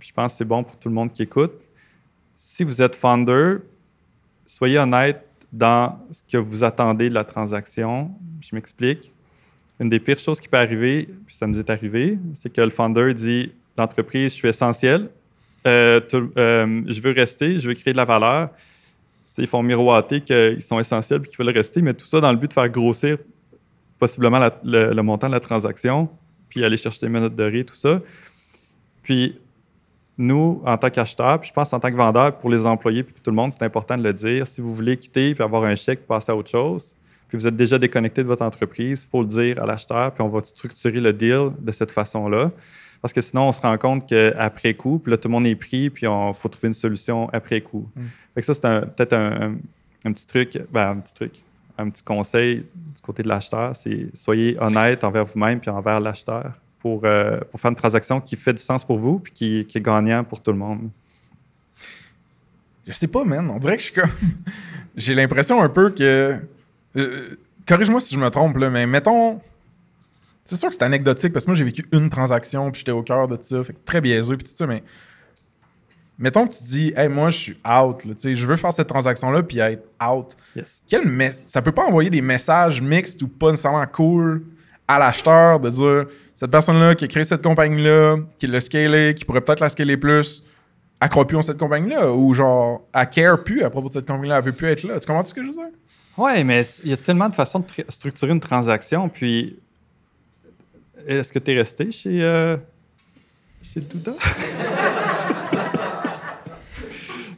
je 0.00 0.12
pense 0.12 0.34
c'est 0.36 0.44
bon 0.44 0.62
pour 0.64 0.76
tout 0.76 0.88
le 0.88 0.94
monde 0.94 1.12
qui 1.12 1.22
écoute. 1.22 1.52
Si 2.36 2.64
vous 2.64 2.80
êtes 2.82 2.96
founder, 2.96 3.56
soyez 4.46 4.78
honnête 4.78 5.24
dans 5.52 5.98
ce 6.10 6.22
que 6.30 6.36
vous 6.36 6.64
attendez 6.64 7.08
de 7.08 7.14
la 7.14 7.24
transaction. 7.24 8.10
Je 8.40 8.54
m'explique. 8.54 9.12
Une 9.80 9.88
des 9.88 10.00
pires 10.00 10.18
choses 10.18 10.40
qui 10.40 10.48
peut 10.48 10.56
arriver, 10.56 11.08
puis 11.26 11.34
ça 11.34 11.46
nous 11.46 11.58
est 11.58 11.68
arrivé, 11.70 12.18
c'est 12.32 12.52
que 12.52 12.60
le 12.60 12.70
founder 12.70 13.12
dit 13.14 13.52
l'entreprise, 13.76 14.32
je 14.32 14.36
suis 14.36 14.48
essentiel, 14.48 15.10
euh, 15.66 16.00
euh, 16.14 16.82
je 16.86 17.00
veux 17.00 17.12
rester, 17.12 17.58
je 17.58 17.68
veux 17.68 17.74
créer 17.74 17.92
de 17.92 17.96
la 17.96 18.04
valeur. 18.04 18.50
Ils 19.36 19.48
font 19.48 19.62
miroiter 19.62 20.20
qu'ils 20.20 20.62
sont 20.62 20.78
essentiels 20.78 21.22
et 21.24 21.28
qu'ils 21.28 21.38
veulent 21.38 21.54
rester, 21.54 21.82
mais 21.82 21.92
tout 21.92 22.06
ça 22.06 22.20
dans 22.20 22.30
le 22.30 22.38
but 22.38 22.48
de 22.48 22.52
faire 22.52 22.68
grossir 22.68 23.18
possiblement 23.98 24.38
le, 24.62 24.92
le 24.92 25.02
montant 25.02 25.26
de 25.26 25.32
la 25.32 25.40
transaction, 25.40 26.08
puis 26.48 26.64
aller 26.64 26.76
chercher 26.76 27.00
des 27.00 27.08
minutes 27.08 27.34
de 27.34 27.44
riz, 27.44 27.64
tout 27.64 27.74
ça. 27.74 28.00
Puis, 29.02 29.36
nous, 30.16 30.62
en 30.64 30.76
tant 30.76 30.90
qu'acheteurs, 30.90 31.40
puis 31.40 31.48
je 31.48 31.52
pense 31.54 31.72
en 31.72 31.80
tant 31.80 31.90
que 31.90 31.96
vendeur, 31.96 32.36
pour 32.38 32.50
les 32.50 32.66
employés, 32.66 33.02
puis 33.02 33.12
pour 33.12 33.22
tout 33.22 33.30
le 33.30 33.36
monde, 33.36 33.52
c'est 33.52 33.64
important 33.64 33.96
de 33.96 34.02
le 34.02 34.12
dire. 34.12 34.46
Si 34.46 34.60
vous 34.60 34.72
voulez 34.74 34.96
quitter, 34.96 35.34
puis 35.34 35.42
avoir 35.42 35.64
un 35.64 35.74
chèque, 35.74 36.06
passer 36.06 36.30
à 36.30 36.36
autre 36.36 36.50
chose, 36.50 36.94
puis 37.28 37.36
vous 37.38 37.46
êtes 37.46 37.56
déjà 37.56 37.78
déconnecté 37.78 38.22
de 38.22 38.28
votre 38.28 38.44
entreprise, 38.44 39.04
il 39.06 39.10
faut 39.10 39.22
le 39.22 39.26
dire 39.28 39.60
à 39.62 39.66
l'acheteur, 39.66 40.12
puis 40.12 40.22
on 40.22 40.28
va 40.28 40.40
structurer 40.44 41.00
le 41.00 41.12
deal 41.12 41.50
de 41.58 41.72
cette 41.72 41.90
façon-là. 41.90 42.50
Parce 43.02 43.12
que 43.12 43.20
sinon, 43.20 43.48
on 43.48 43.52
se 43.52 43.60
rend 43.60 43.76
compte 43.76 44.08
qu'après 44.08 44.72
coup, 44.74 44.98
puis 44.98 45.10
là, 45.10 45.16
tout 45.18 45.28
le 45.28 45.32
monde 45.32 45.46
est 45.46 45.56
pris, 45.56 45.90
puis 45.90 46.06
il 46.06 46.34
faut 46.34 46.48
trouver 46.48 46.68
une 46.68 46.74
solution 46.74 47.28
après 47.32 47.60
coup. 47.60 47.88
Mm. 47.96 48.02
Fait 48.34 48.40
que 48.40 48.46
ça, 48.46 48.54
c'est 48.54 48.80
peut-être 48.94 49.12
un, 49.14 49.32
un- 49.42 49.56
un 50.06 50.12
petit 50.12 50.26
truc, 50.26 50.58
ben, 50.72 50.90
un 50.90 50.96
petit 50.98 51.12
truc, 51.14 51.32
un 51.76 51.90
petit 51.90 52.02
conseil 52.02 52.56
du 52.58 53.00
côté 53.02 53.22
de 53.22 53.28
l'acheteur, 53.28 53.74
c'est 53.74 54.06
soyez 54.14 54.56
honnête 54.60 55.02
envers 55.02 55.24
vous-même 55.24 55.60
puis 55.60 55.70
envers 55.70 55.98
l'acheteur 55.98 56.52
pour, 56.84 57.00
euh, 57.06 57.40
pour 57.50 57.58
faire 57.58 57.70
une 57.70 57.76
transaction 57.76 58.20
qui 58.20 58.36
fait 58.36 58.52
du 58.52 58.60
sens 58.60 58.84
pour 58.84 58.98
vous 58.98 59.18
puis 59.18 59.32
qui, 59.32 59.64
qui 59.64 59.78
est 59.78 59.80
gagnant 59.80 60.22
pour 60.22 60.42
tout 60.42 60.52
le 60.52 60.58
monde? 60.58 60.90
Je 62.86 62.92
sais 62.92 63.06
pas, 63.06 63.24
man. 63.24 63.48
On 63.48 63.58
dirait 63.58 63.76
que 63.76 63.82
je 63.82 63.86
suis 63.90 63.94
comme. 63.94 64.10
J'ai 64.94 65.14
l'impression 65.14 65.62
un 65.62 65.70
peu 65.70 65.88
que. 65.88 66.38
euh, 66.96 67.36
Corrige-moi 67.66 68.00
si 68.02 68.14
je 68.14 68.20
me 68.20 68.28
trompe, 68.28 68.58
là, 68.58 68.68
mais 68.68 68.86
mettons. 68.86 69.40
C'est 70.44 70.56
sûr 70.56 70.68
que 70.68 70.74
c'est 70.74 70.82
anecdotique 70.84 71.32
parce 71.32 71.46
que 71.46 71.50
moi 71.52 71.56
j'ai 71.56 71.64
vécu 71.64 71.86
une 71.90 72.10
transaction 72.10 72.70
puis 72.70 72.80
j'étais 72.80 72.92
au 72.92 73.02
cœur 73.02 73.26
de 73.28 73.38
ça, 73.40 73.64
fait 73.64 73.72
que 73.72 73.78
très 73.82 74.02
biaiseux 74.02 74.36
puis 74.36 74.44
tout 74.46 74.54
ça, 74.54 74.66
mais. 74.66 74.82
Mettons 76.18 76.46
que 76.46 76.52
tu 76.54 76.62
dis, 76.64 76.92
hey, 76.94 77.08
moi 77.08 77.30
je 77.30 77.38
suis 77.38 77.52
out, 77.66 78.04
là, 78.04 78.14
tu 78.14 78.20
sais, 78.20 78.34
je 78.34 78.46
veux 78.46 78.56
faire 78.56 78.74
cette 78.74 78.86
transaction-là 78.88 79.42
puis 79.42 79.58
être 79.60 79.82
out. 80.06 80.36
Yes. 80.54 80.82
Quel 80.86 81.08
mes- 81.08 81.32
ça 81.32 81.62
peut 81.62 81.72
pas 81.72 81.86
envoyer 81.86 82.10
des 82.10 82.20
messages 82.20 82.82
mixtes 82.82 83.22
ou 83.22 83.28
pas 83.28 83.50
nécessairement 83.52 83.86
cool 83.86 84.44
à 84.88 84.98
l'acheteur 84.98 85.60
de 85.60 85.70
dire 85.70 86.06
cette 86.34 86.50
personne-là 86.50 86.94
qui 86.94 87.04
a 87.04 87.08
créé 87.08 87.24
cette 87.24 87.42
compagnie-là, 87.42 88.16
qui 88.38 88.46
l'a 88.46 88.60
scalé, 88.60 89.14
qui 89.16 89.24
pourrait 89.24 89.40
peut-être 89.40 89.60
la 89.60 89.68
scaler 89.68 89.96
plus, 89.96 90.44
elle 91.00 91.08
croit 91.08 91.26
plus 91.26 91.36
en 91.36 91.42
cette 91.42 91.58
compagnie-là? 91.58 92.12
Ou 92.12 92.34
genre 92.34 92.82
elle 92.92 93.08
care 93.10 93.42
plus 93.42 93.62
à 93.62 93.70
propos 93.70 93.88
de 93.88 93.94
cette 93.94 94.06
compagnie-là, 94.06 94.38
elle 94.38 94.44
veut 94.44 94.52
plus 94.52 94.66
être 94.68 94.82
là. 94.82 94.98
Tu 95.00 95.06
comprends 95.06 95.24
ce 95.24 95.32
que 95.34 95.42
je 95.42 95.46
veux 95.46 95.52
dire? 95.52 95.64
Oui, 96.16 96.44
mais 96.44 96.62
il 96.84 96.90
y 96.90 96.92
a 96.92 96.96
tellement 96.96 97.28
de 97.28 97.34
façons 97.34 97.60
de 97.60 97.64
tr- 97.66 97.90
structurer 97.90 98.32
une 98.32 98.40
transaction. 98.40 99.08
Puis, 99.08 99.58
est-ce 101.06 101.32
que 101.32 101.38
tu 101.38 101.50
es 101.52 101.54
resté 101.56 101.90
chez, 101.90 102.22
euh, 102.22 102.56
chez 103.62 103.80
Douda? 103.80 104.12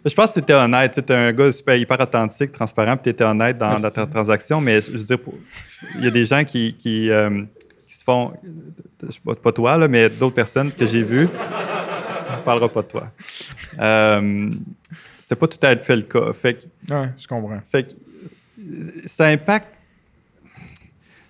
Je 0.08 0.14
pense 0.14 0.28
que 0.30 0.34
tu 0.34 0.40
étais 0.40 0.52
honnête. 0.54 0.92
Tu 1.04 1.12
es 1.12 1.16
un 1.16 1.32
gars 1.32 1.50
super, 1.52 1.74
hyper 1.76 2.00
authentique, 2.00 2.52
transparent, 2.52 2.96
puis 2.96 3.04
tu 3.04 3.10
étais 3.10 3.24
honnête 3.24 3.58
dans, 3.58 3.74
dans 3.74 3.90
ta 3.90 4.06
transaction. 4.06 4.60
Mais 4.60 4.80
je, 4.80 4.92
je 4.92 4.96
veux 4.98 5.04
dire, 5.04 5.18
il 5.98 6.04
y 6.04 6.06
a 6.06 6.10
des 6.10 6.24
gens 6.24 6.44
qui, 6.44 6.74
qui, 6.74 7.10
euh, 7.10 7.42
qui 7.86 7.94
se 7.96 8.04
font. 8.04 8.32
Je 9.02 9.10
sais 9.10 9.20
pas, 9.24 9.34
pas 9.34 9.52
toi, 9.52 9.76
là, 9.76 9.88
mais 9.88 10.08
d'autres 10.08 10.34
personnes 10.36 10.70
que 10.72 10.86
j'ai 10.86 11.02
vues. 11.02 11.28
On 12.30 12.36
ne 12.38 12.42
parlera 12.42 12.68
pas 12.68 12.82
de 12.82 12.86
toi. 12.86 13.10
Euh, 13.80 14.50
C'était 15.18 15.34
pas 15.36 15.48
tout 15.48 15.58
à 15.62 15.76
fait 15.76 15.96
le 15.96 16.02
cas. 16.02 16.32
Fait 16.32 16.54
que 16.54 16.94
Ouais, 16.94 17.10
je 17.18 17.26
comprends. 17.26 17.60
fait 17.70 17.88
que 17.88 17.92
ça 19.06 19.26
impacte. 19.26 19.68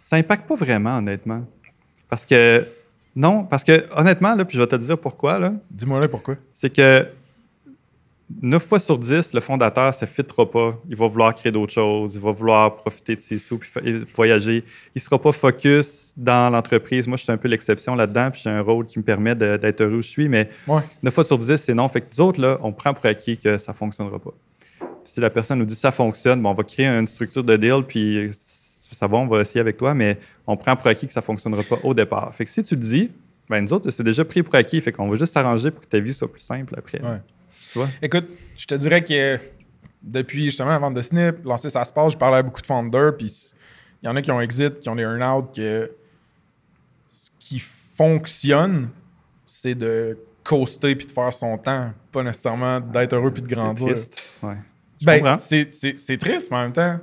Ça 0.02 0.16
impacte 0.16 0.46
pas 0.46 0.54
vraiment, 0.54 0.98
honnêtement. 0.98 1.44
Parce 2.08 2.24
que. 2.26 2.66
Non, 3.14 3.44
parce 3.44 3.64
que 3.64 3.86
honnêtement, 3.96 4.34
là, 4.34 4.44
puis 4.44 4.56
je 4.58 4.62
vais 4.62 4.68
te 4.68 4.76
dire 4.76 4.98
pourquoi, 4.98 5.40
Dis-moi 5.70 5.98
là 6.00 6.08
pourquoi. 6.08 6.36
c'est 6.52 6.68
que 6.68 7.06
9 8.42 8.66
fois 8.66 8.80
sur 8.80 8.98
10, 8.98 9.34
le 9.34 9.40
fondateur, 9.40 9.94
ça 9.94 10.04
ne 10.04 10.10
fitera 10.10 10.50
pas. 10.50 10.76
Il 10.88 10.96
va 10.96 11.06
vouloir 11.06 11.32
créer 11.34 11.52
d'autres 11.52 11.72
choses, 11.72 12.16
il 12.16 12.20
va 12.20 12.32
vouloir 12.32 12.74
profiter 12.74 13.14
de 13.14 13.20
ses 13.20 13.38
sous, 13.38 13.58
puis 13.58 13.70
voyager. 14.14 14.64
Il 14.94 14.96
ne 14.96 15.00
sera 15.00 15.20
pas 15.20 15.30
focus 15.30 16.12
dans 16.16 16.50
l'entreprise. 16.50 17.06
Moi, 17.06 17.16
je 17.16 17.22
suis 17.22 17.32
un 17.32 17.36
peu 17.36 17.46
l'exception 17.46 17.94
là-dedans, 17.94 18.30
puis 18.32 18.40
j'ai 18.42 18.50
un 18.50 18.62
rôle 18.62 18.86
qui 18.86 18.98
me 18.98 19.04
permet 19.04 19.36
d'être 19.36 19.80
heureux 19.80 19.98
où 19.98 20.02
je 20.02 20.08
suis, 20.08 20.28
mais 20.28 20.50
9 21.02 21.14
fois 21.14 21.24
sur 21.24 21.38
10, 21.38 21.56
c'est 21.56 21.74
non. 21.74 21.88
Fait 21.88 22.00
que 22.00 22.06
nous 22.16 22.20
autres, 22.20 22.40
là, 22.40 22.58
on 22.62 22.72
prend 22.72 22.92
pour 22.94 23.06
acquis 23.06 23.38
que 23.38 23.58
ça 23.58 23.72
ne 23.72 23.76
fonctionnera 23.76 24.18
pas. 24.18 24.32
si 25.04 25.20
la 25.20 25.30
personne 25.30 25.58
nous 25.58 25.64
dit 25.64 25.74
ça 25.74 25.92
fonctionne, 25.92 26.42
bon, 26.42 26.50
on 26.50 26.54
va 26.54 26.64
créer 26.64 26.86
une 26.86 27.06
structure 27.06 27.44
de 27.44 27.56
deal, 27.56 27.82
puis 27.86 28.30
ça 28.32 29.06
va, 29.06 29.18
on 29.18 29.26
va 29.26 29.40
essayer 29.40 29.60
avec 29.60 29.76
toi, 29.76 29.94
mais 29.94 30.18
on 30.46 30.56
prend 30.56 30.76
pour 30.76 30.86
acquis 30.88 31.06
que 31.06 31.12
ça 31.12 31.20
ne 31.20 31.24
fonctionnera 31.24 31.62
pas 31.62 31.78
au 31.82 31.94
départ. 31.94 32.34
Fait 32.34 32.44
que 32.44 32.50
si 32.50 32.62
tu 32.62 32.74
le 32.74 32.80
dis, 32.80 33.10
ben 33.48 33.60
nous 33.60 33.72
autres, 33.72 33.90
c'est 33.90 34.02
déjà 34.02 34.24
pris 34.24 34.42
pour 34.42 34.54
acquis, 34.54 34.80
fait 34.80 34.92
qu'on 34.92 35.08
va 35.08 35.16
juste 35.16 35.32
s'arranger 35.32 35.70
pour 35.70 35.82
que 35.82 35.88
ta 35.88 36.00
vie 36.00 36.12
soit 36.12 36.30
plus 36.30 36.40
simple 36.40 36.74
après. 36.76 37.00
Écoute, 38.02 38.26
je 38.56 38.66
te 38.66 38.74
dirais 38.74 39.04
que 39.04 39.38
depuis 40.02 40.46
justement 40.46 40.70
avant 40.70 40.90
de 40.90 41.02
Snip, 41.02 41.44
lancer 41.44 41.70
ça 41.70 41.84
se 41.84 41.92
passe, 41.92 42.12
je 42.12 42.18
parlais 42.18 42.38
à 42.38 42.42
beaucoup 42.42 42.60
de 42.60 42.66
founders, 42.66 43.16
puis 43.16 43.32
il 44.02 44.06
y 44.06 44.08
en 44.08 44.16
a 44.16 44.22
qui 44.22 44.30
ont 44.30 44.40
exit, 44.40 44.80
qui 44.80 44.88
ont 44.88 44.96
des 44.96 45.02
earn-out, 45.02 45.54
que 45.54 45.90
ce 47.08 47.30
qui 47.38 47.62
fonctionne, 47.96 48.90
c'est 49.46 49.74
de 49.74 50.18
coaster 50.44 50.94
puis 50.94 51.06
de 51.06 51.12
faire 51.12 51.34
son 51.34 51.58
temps, 51.58 51.92
pas 52.12 52.22
nécessairement 52.22 52.80
d'être 52.80 53.14
heureux 53.14 53.32
puis 53.32 53.42
de 53.42 53.48
grandir. 53.48 53.96
C'est 53.96 54.10
triste. 54.10 54.22
Ouais. 54.42 54.56
Ben, 55.02 55.38
c'est 55.38 56.18
triste, 56.18 56.50
mais 56.50 56.56
en 56.56 56.62
même 56.62 56.72
temps, 56.72 56.98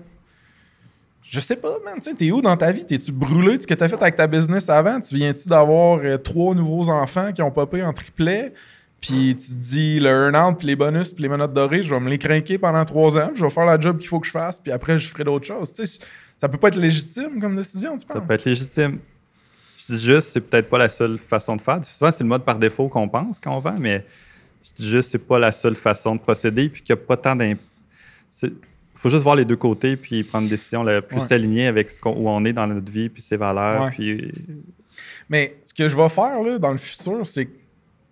je 1.22 1.40
sais 1.40 1.56
pas, 1.56 1.78
man. 1.84 2.00
Tu 2.02 2.14
t'es 2.16 2.32
où 2.32 2.42
dans 2.42 2.56
ta 2.56 2.72
vie? 2.72 2.86
T'es-tu 2.86 3.12
brûlé 3.12 3.58
de 3.58 3.62
ce 3.64 3.68
que 3.68 3.74
t'as 3.74 3.88
fait 3.88 4.02
avec 4.02 4.16
ta 4.16 4.28
business 4.28 4.70
avant? 4.70 5.00
Tu 5.00 5.16
viens-tu 5.16 5.50
d'avoir 5.50 6.00
euh, 6.04 6.18
trois 6.18 6.54
nouveaux 6.54 6.90
enfants 6.90 7.32
qui 7.34 7.42
ont 7.42 7.52
popé 7.52 7.82
en 7.82 7.92
triplet? 7.92 8.54
Puis 9.04 9.36
tu 9.36 9.50
te 9.50 9.56
dis 9.56 10.00
le 10.00 10.08
earn-out, 10.08 10.58
puis 10.58 10.68
les 10.68 10.78
bonus, 10.78 11.12
puis 11.12 11.24
les 11.24 11.28
menottes 11.28 11.54
dorées, 11.54 11.84
je 11.84 11.94
vais 11.94 12.00
me 12.00 12.10
les 12.10 12.18
craquer 12.18 12.58
pendant 12.58 12.86
trois 12.86 13.18
ans, 13.18 13.32
je 13.36 13.44
vais 13.44 13.50
faire 13.50 13.66
la 13.66 13.78
job 13.78 13.98
qu'il 13.98 14.08
faut 14.08 14.22
que 14.22 14.26
je 14.26 14.32
fasse, 14.32 14.62
puis 14.62 14.72
après, 14.72 14.98
je 14.98 15.10
ferai 15.10 15.26
d'autres 15.26 15.46
choses. 15.46 15.74
Tu 15.74 15.86
sais, 15.86 16.00
ça 16.38 16.48
peut 16.48 16.58
pas 16.58 16.70
être 16.70 16.80
légitime 16.80 17.42
comme 17.42 17.58
décision, 17.58 17.98
tu 17.98 18.06
penses? 18.06 18.16
Ça 18.16 18.22
peut 18.22 18.34
être 18.34 18.46
légitime. 18.46 19.00
Je 19.78 19.94
dis 19.94 20.06
juste, 20.06 20.30
c'est 20.30 20.40
peut-être 20.40 20.70
pas 20.70 20.78
la 20.78 20.88
seule 20.88 21.18
façon 21.18 21.58
de 21.58 21.62
faire. 21.62 21.84
Souvent, 21.84 22.12
c'est 22.12 22.24
le 22.24 22.30
mode 22.30 22.46
par 22.46 22.58
défaut 22.58 22.88
qu'on 22.88 23.10
pense 23.10 23.42
quand 23.42 23.54
on 23.54 23.60
vend, 23.60 23.76
mais 23.78 24.06
je 24.64 24.82
dis 24.82 24.90
juste, 24.90 25.12
c'est 25.12 25.18
pas 25.18 25.38
la 25.38 25.52
seule 25.52 25.76
façon 25.76 26.16
de 26.16 26.22
procéder, 26.22 26.70
puis 26.70 26.82
qu'il 26.82 26.96
n'y 26.96 27.02
a 27.02 27.06
pas 27.06 27.18
tant 27.18 27.36
d'imp... 27.36 27.60
Il 28.42 28.52
faut 28.96 29.10
juste 29.10 29.24
voir 29.24 29.36
les 29.36 29.44
deux 29.44 29.58
côtés, 29.58 29.98
puis 29.98 30.24
prendre 30.24 30.46
une 30.46 30.50
décision 30.50 30.82
la 30.82 31.02
plus 31.02 31.30
alignée 31.30 31.68
avec 31.68 31.90
ce 31.90 32.00
où 32.06 32.30
on 32.30 32.46
est 32.46 32.54
dans 32.54 32.68
notre 32.68 32.90
vie, 32.90 33.10
puis 33.10 33.22
ses 33.22 33.36
valeurs. 33.36 33.92
Puis... 33.92 34.32
Mais 35.28 35.58
ce 35.66 35.74
que 35.74 35.90
je 35.90 35.98
vais 35.98 36.08
faire 36.08 36.42
là, 36.42 36.58
dans 36.58 36.72
le 36.72 36.78
futur, 36.78 37.28
c'est 37.28 37.48
que 37.48 37.63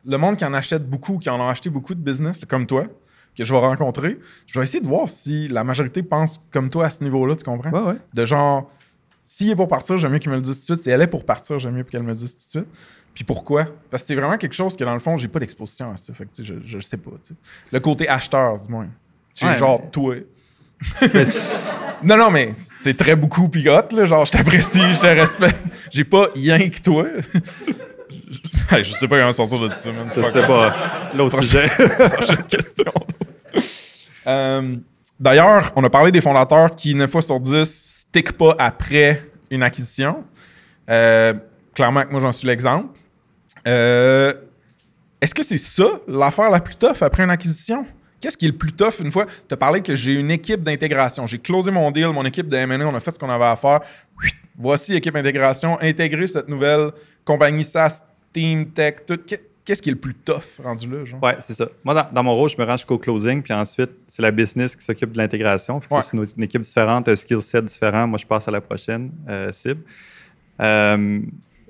le 0.06 0.18
monde 0.18 0.38
qui 0.38 0.45
en 0.45 0.54
achète 0.54 0.89
beaucoup, 0.89 1.18
qui 1.18 1.30
en 1.30 1.41
a 1.41 1.49
acheté 1.49 1.70
beaucoup 1.70 1.93
de 1.93 1.99
business, 1.99 2.39
comme 2.47 2.66
toi, 2.66 2.86
que 3.36 3.43
je 3.43 3.54
vais 3.54 3.60
rencontrer, 3.60 4.20
je 4.45 4.60
vais 4.60 4.64
essayer 4.64 4.82
de 4.82 4.88
voir 4.88 5.10
si 5.10 5.47
la 5.47 5.64
majorité 5.64 6.04
pense 6.04 6.47
comme 6.52 6.70
toi 6.70 6.86
à 6.86 6.89
ce 6.89 7.04
niveau-là, 7.04 7.36
tu 7.36 7.43
comprends? 7.43 7.72
Ouais, 7.72 7.93
ouais. 7.93 7.97
De 8.14 8.26
genre, 8.26 8.70
s'il 9.24 9.49
est 9.49 9.56
pour 9.56 9.68
partir, 9.68 9.97
j'aime 9.97 10.12
mieux 10.12 10.20
qu'il 10.20 10.32
me 10.32 10.36
le 10.36 10.41
dise 10.41 10.66
tout 10.66 10.74
de 10.74 10.78
suite. 10.78 10.84
Si 10.84 10.89
elle 10.89 11.02
est 11.02 11.08
pour 11.08 11.26
partir, 11.26 11.60
j'aime 11.60 11.76
mieux 11.76 11.84
qu'elle 11.84 12.04
me 12.04 12.10
le 12.10 12.14
dise 12.14 12.34
tout 12.34 12.60
de 12.60 12.64
suite. 12.64 12.76
Puis 13.14 13.24
pourquoi? 13.24 13.68
Parce 13.89 14.04
que 14.04 14.08
c'est 14.08 14.16
vraiment 14.16 14.38
quelque 14.38 14.56
chose 14.56 14.76
que, 14.76 14.84
dans 14.84 14.93
le 14.93 14.99
fond, 14.99 15.18
j'ai 15.18 15.28
pas 15.28 15.39
d'exposition 15.39 15.91
à 15.91 15.97
ça. 15.97 16.14
Fait 16.14 16.26
que, 16.26 16.43
je, 16.43 16.56
je 16.66 16.80
sais 16.80 16.97
pas. 16.97 17.12
Le 17.72 17.80
côté 17.80 18.08
acheteur, 18.08 18.60
du 18.60 18.72
moins. 18.72 18.88
J'ai 19.34 19.58
genre, 19.58 19.82
toi. 19.91 20.16
non, 22.04 22.18
non, 22.18 22.32
mais 22.32 22.52
c'est 22.54 22.97
très 22.97 23.16
beaucoup 23.16 23.47
pigote, 23.47 23.93
là. 23.93 24.06
Genre, 24.06 24.26
je 24.26 24.32
t'apprécie, 24.32 24.93
je 24.93 24.99
te 24.99 25.08
respecte. 25.08 25.60
J'ai 25.91 26.04
pas 26.04 26.30
rien 26.34 26.70
que 26.70 26.82
toi. 26.82 27.06
je 28.72 28.84
sais 28.84 29.08
pas 29.08 29.20
comment 29.20 29.32
sortir 29.32 29.60
de 29.60 29.70
ça. 29.74 29.90
Je 30.16 30.22
sais 30.22 30.48
pas. 30.48 30.76
L'autre 31.14 31.42
sujet. 31.42 31.68
Prochaine 32.14 32.44
question. 32.44 32.92
Euh, 34.28 34.76
d'ailleurs, 35.20 35.72
on 35.76 35.84
a 35.84 35.90
parlé 35.90 36.12
des 36.12 36.22
fondateurs 36.22 36.76
qui, 36.76 36.96
9 36.96 37.10
fois 37.10 37.22
sur 37.22 37.40
10, 37.40 37.66
stick 38.10 38.34
pas 38.34 38.56
après 38.58 39.26
une 39.50 39.64
acquisition. 39.64 40.24
Euh, 40.90 41.34
clairement 41.74 42.04
moi, 42.10 42.22
j'en 42.22 42.32
suis 42.32 42.48
l'exemple. 42.48 42.90
Euh, 43.68 44.34
est-ce 45.20 45.36
que 45.36 45.44
c'est 45.44 45.58
ça, 45.58 45.86
l'affaire 46.08 46.50
la 46.50 46.60
plus 46.60 46.76
tough 46.76 47.02
après 47.02 47.24
une 47.24 47.30
acquisition? 47.30 47.86
Qu'est-ce 48.20 48.38
qui 48.38 48.46
est 48.46 48.50
le 48.50 48.58
plus 48.58 48.74
tough 48.74 49.00
une 49.00 49.12
fois? 49.12 49.26
Tu 49.48 49.54
as 49.54 49.58
parlé 49.58 49.82
que 49.82 49.96
j'ai 49.96 50.14
une 50.14 50.32
équipe 50.32 50.62
d'intégration. 50.62 51.26
J'ai 51.26 51.40
closé 51.40 51.72
mon 51.72 51.90
deal, 51.92 52.08
mon 52.08 52.24
équipe 52.26 52.48
de 52.48 52.56
M&A, 52.56 52.86
on 52.86 52.94
a 52.96 53.00
fait 53.00 53.12
ce 53.12 53.20
qu'on 53.20 53.30
avait 53.30 53.46
à 53.46 53.56
faire. 53.56 53.82
Voici 54.58 54.96
équipe 54.96 55.14
d'intégration, 55.14 55.80
intégrer 55.82 56.28
cette 56.28 56.48
nouvelle 56.48 56.92
compagnie 57.26 57.64
SaaS 57.64 58.11
team, 58.34 58.70
tech, 58.72 59.06
tout. 59.06 59.20
Qu'est-ce 59.64 59.82
qui 59.82 59.90
est 59.90 59.94
le 59.94 60.00
plus 60.00 60.16
tough 60.16 60.60
rendu 60.64 60.90
là? 60.90 61.06
Genre? 61.06 61.22
Ouais, 61.22 61.38
c'est 61.40 61.54
ça. 61.54 61.70
Moi, 61.84 62.10
dans, 62.12 62.24
mon 62.24 62.36
rôle, 62.36 62.50
je 62.50 62.58
me 62.58 62.66
rends 62.66 62.78
jusqu'au 62.78 62.98
closing, 62.98 63.44
puis 63.44 63.54
ensuite, 63.54 63.92
c'est 64.08 64.22
la 64.22 64.32
business 64.32 64.76
qui 64.76 64.84
s'occupe 64.84 65.12
de 65.12 65.18
l'intégration. 65.18 65.80
C'est 65.82 66.14
une, 66.14 66.44
équipe 66.44 66.64
différente, 66.64 67.08
un 67.08 67.16
skill 67.16 67.42
set 67.42 67.66
différent. 67.66 68.08
Moi, 68.08 68.18
je 68.18 68.26
passe 68.26 68.48
à 68.48 68.52
la 68.52 68.60
prochaine 68.60 69.12
euh, 69.30 69.52
cible. 69.52 69.84
Euh, 70.60 71.22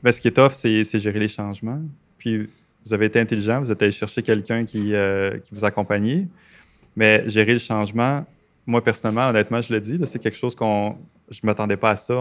ben, 0.02 0.12
ce 0.12 0.22
qui 0.22 0.30
est 0.30 0.32
tough, 0.32 0.54
c'est 0.54 1.00
gérer 1.00 1.20
les 1.20 1.28
changements. 1.28 1.82
Puis, 2.18 2.50
vous 2.86 2.94
avez 2.94 3.08
été 3.08 3.20
intelligent, 3.20 3.60
vous 3.60 3.72
êtes 3.72 3.82
allé 3.82 3.92
chercher 3.92 4.24
quelqu'un 4.24 4.66
qui, 4.66 4.96
euh, 4.96 5.38
qui 5.40 5.54
vous 5.54 5.66
accompagne. 5.66 6.28
Mais 6.96 7.28
gérer 7.28 7.54
le 7.54 7.60
changement, 7.60 8.26
moi, 8.66 8.84
personnellement, 8.84 9.30
honnêtement, 9.30 9.62
je 9.62 9.74
le 9.74 9.82
dis, 9.82 10.00
c'est 10.06 10.20
quelque 10.20 10.38
chose 10.38 10.56
qu'on 10.56 10.98
je 11.32 11.40
m'attendais 11.44 11.78
pas 11.78 11.92
à 11.92 11.96
ça. 11.96 12.14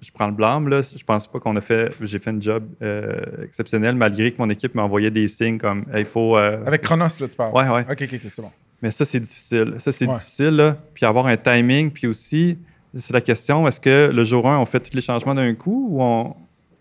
Je 0.00 0.10
prends 0.12 0.26
le 0.26 0.32
blâme. 0.32 0.68
Là. 0.68 0.80
Je 0.80 1.04
pense 1.04 1.26
pas 1.26 1.38
qu'on 1.38 1.54
a 1.56 1.60
fait. 1.60 1.94
J'ai 2.00 2.18
fait 2.18 2.30
un 2.30 2.40
job 2.40 2.64
euh, 2.82 3.20
exceptionnel 3.44 3.94
malgré 3.94 4.32
que 4.32 4.38
mon 4.38 4.48
équipe 4.48 4.74
m'envoyait 4.74 5.10
des 5.10 5.28
signes 5.28 5.58
comme 5.58 5.84
il 5.94 6.06
faut. 6.06 6.36
Euh, 6.38 6.64
Avec 6.64 6.80
Chronos, 6.80 7.08
là, 7.20 7.28
tu 7.28 7.36
parles. 7.36 7.54
Ouais, 7.54 7.68
ouais. 7.68 7.82
OK, 7.82 8.02
OK, 8.02 8.20
c'est 8.28 8.42
bon. 8.42 8.50
Mais 8.80 8.90
ça, 8.90 9.04
c'est 9.04 9.20
difficile. 9.20 9.74
Ça, 9.78 9.92
c'est 9.92 10.06
difficile. 10.06 10.56
Là. 10.56 10.76
Puis 10.94 11.04
avoir 11.04 11.26
un 11.26 11.36
timing. 11.36 11.90
Puis 11.90 12.06
aussi, 12.06 12.58
c'est 12.96 13.12
la 13.12 13.20
question 13.20 13.68
est-ce 13.68 13.80
que 13.80 14.10
le 14.12 14.24
jour 14.24 14.48
1, 14.48 14.58
on 14.58 14.64
fait 14.64 14.80
tous 14.80 14.94
les 14.94 15.02
changements 15.02 15.34
d'un 15.34 15.54
coup 15.54 15.88
ou 15.90 16.02
on, 16.02 16.34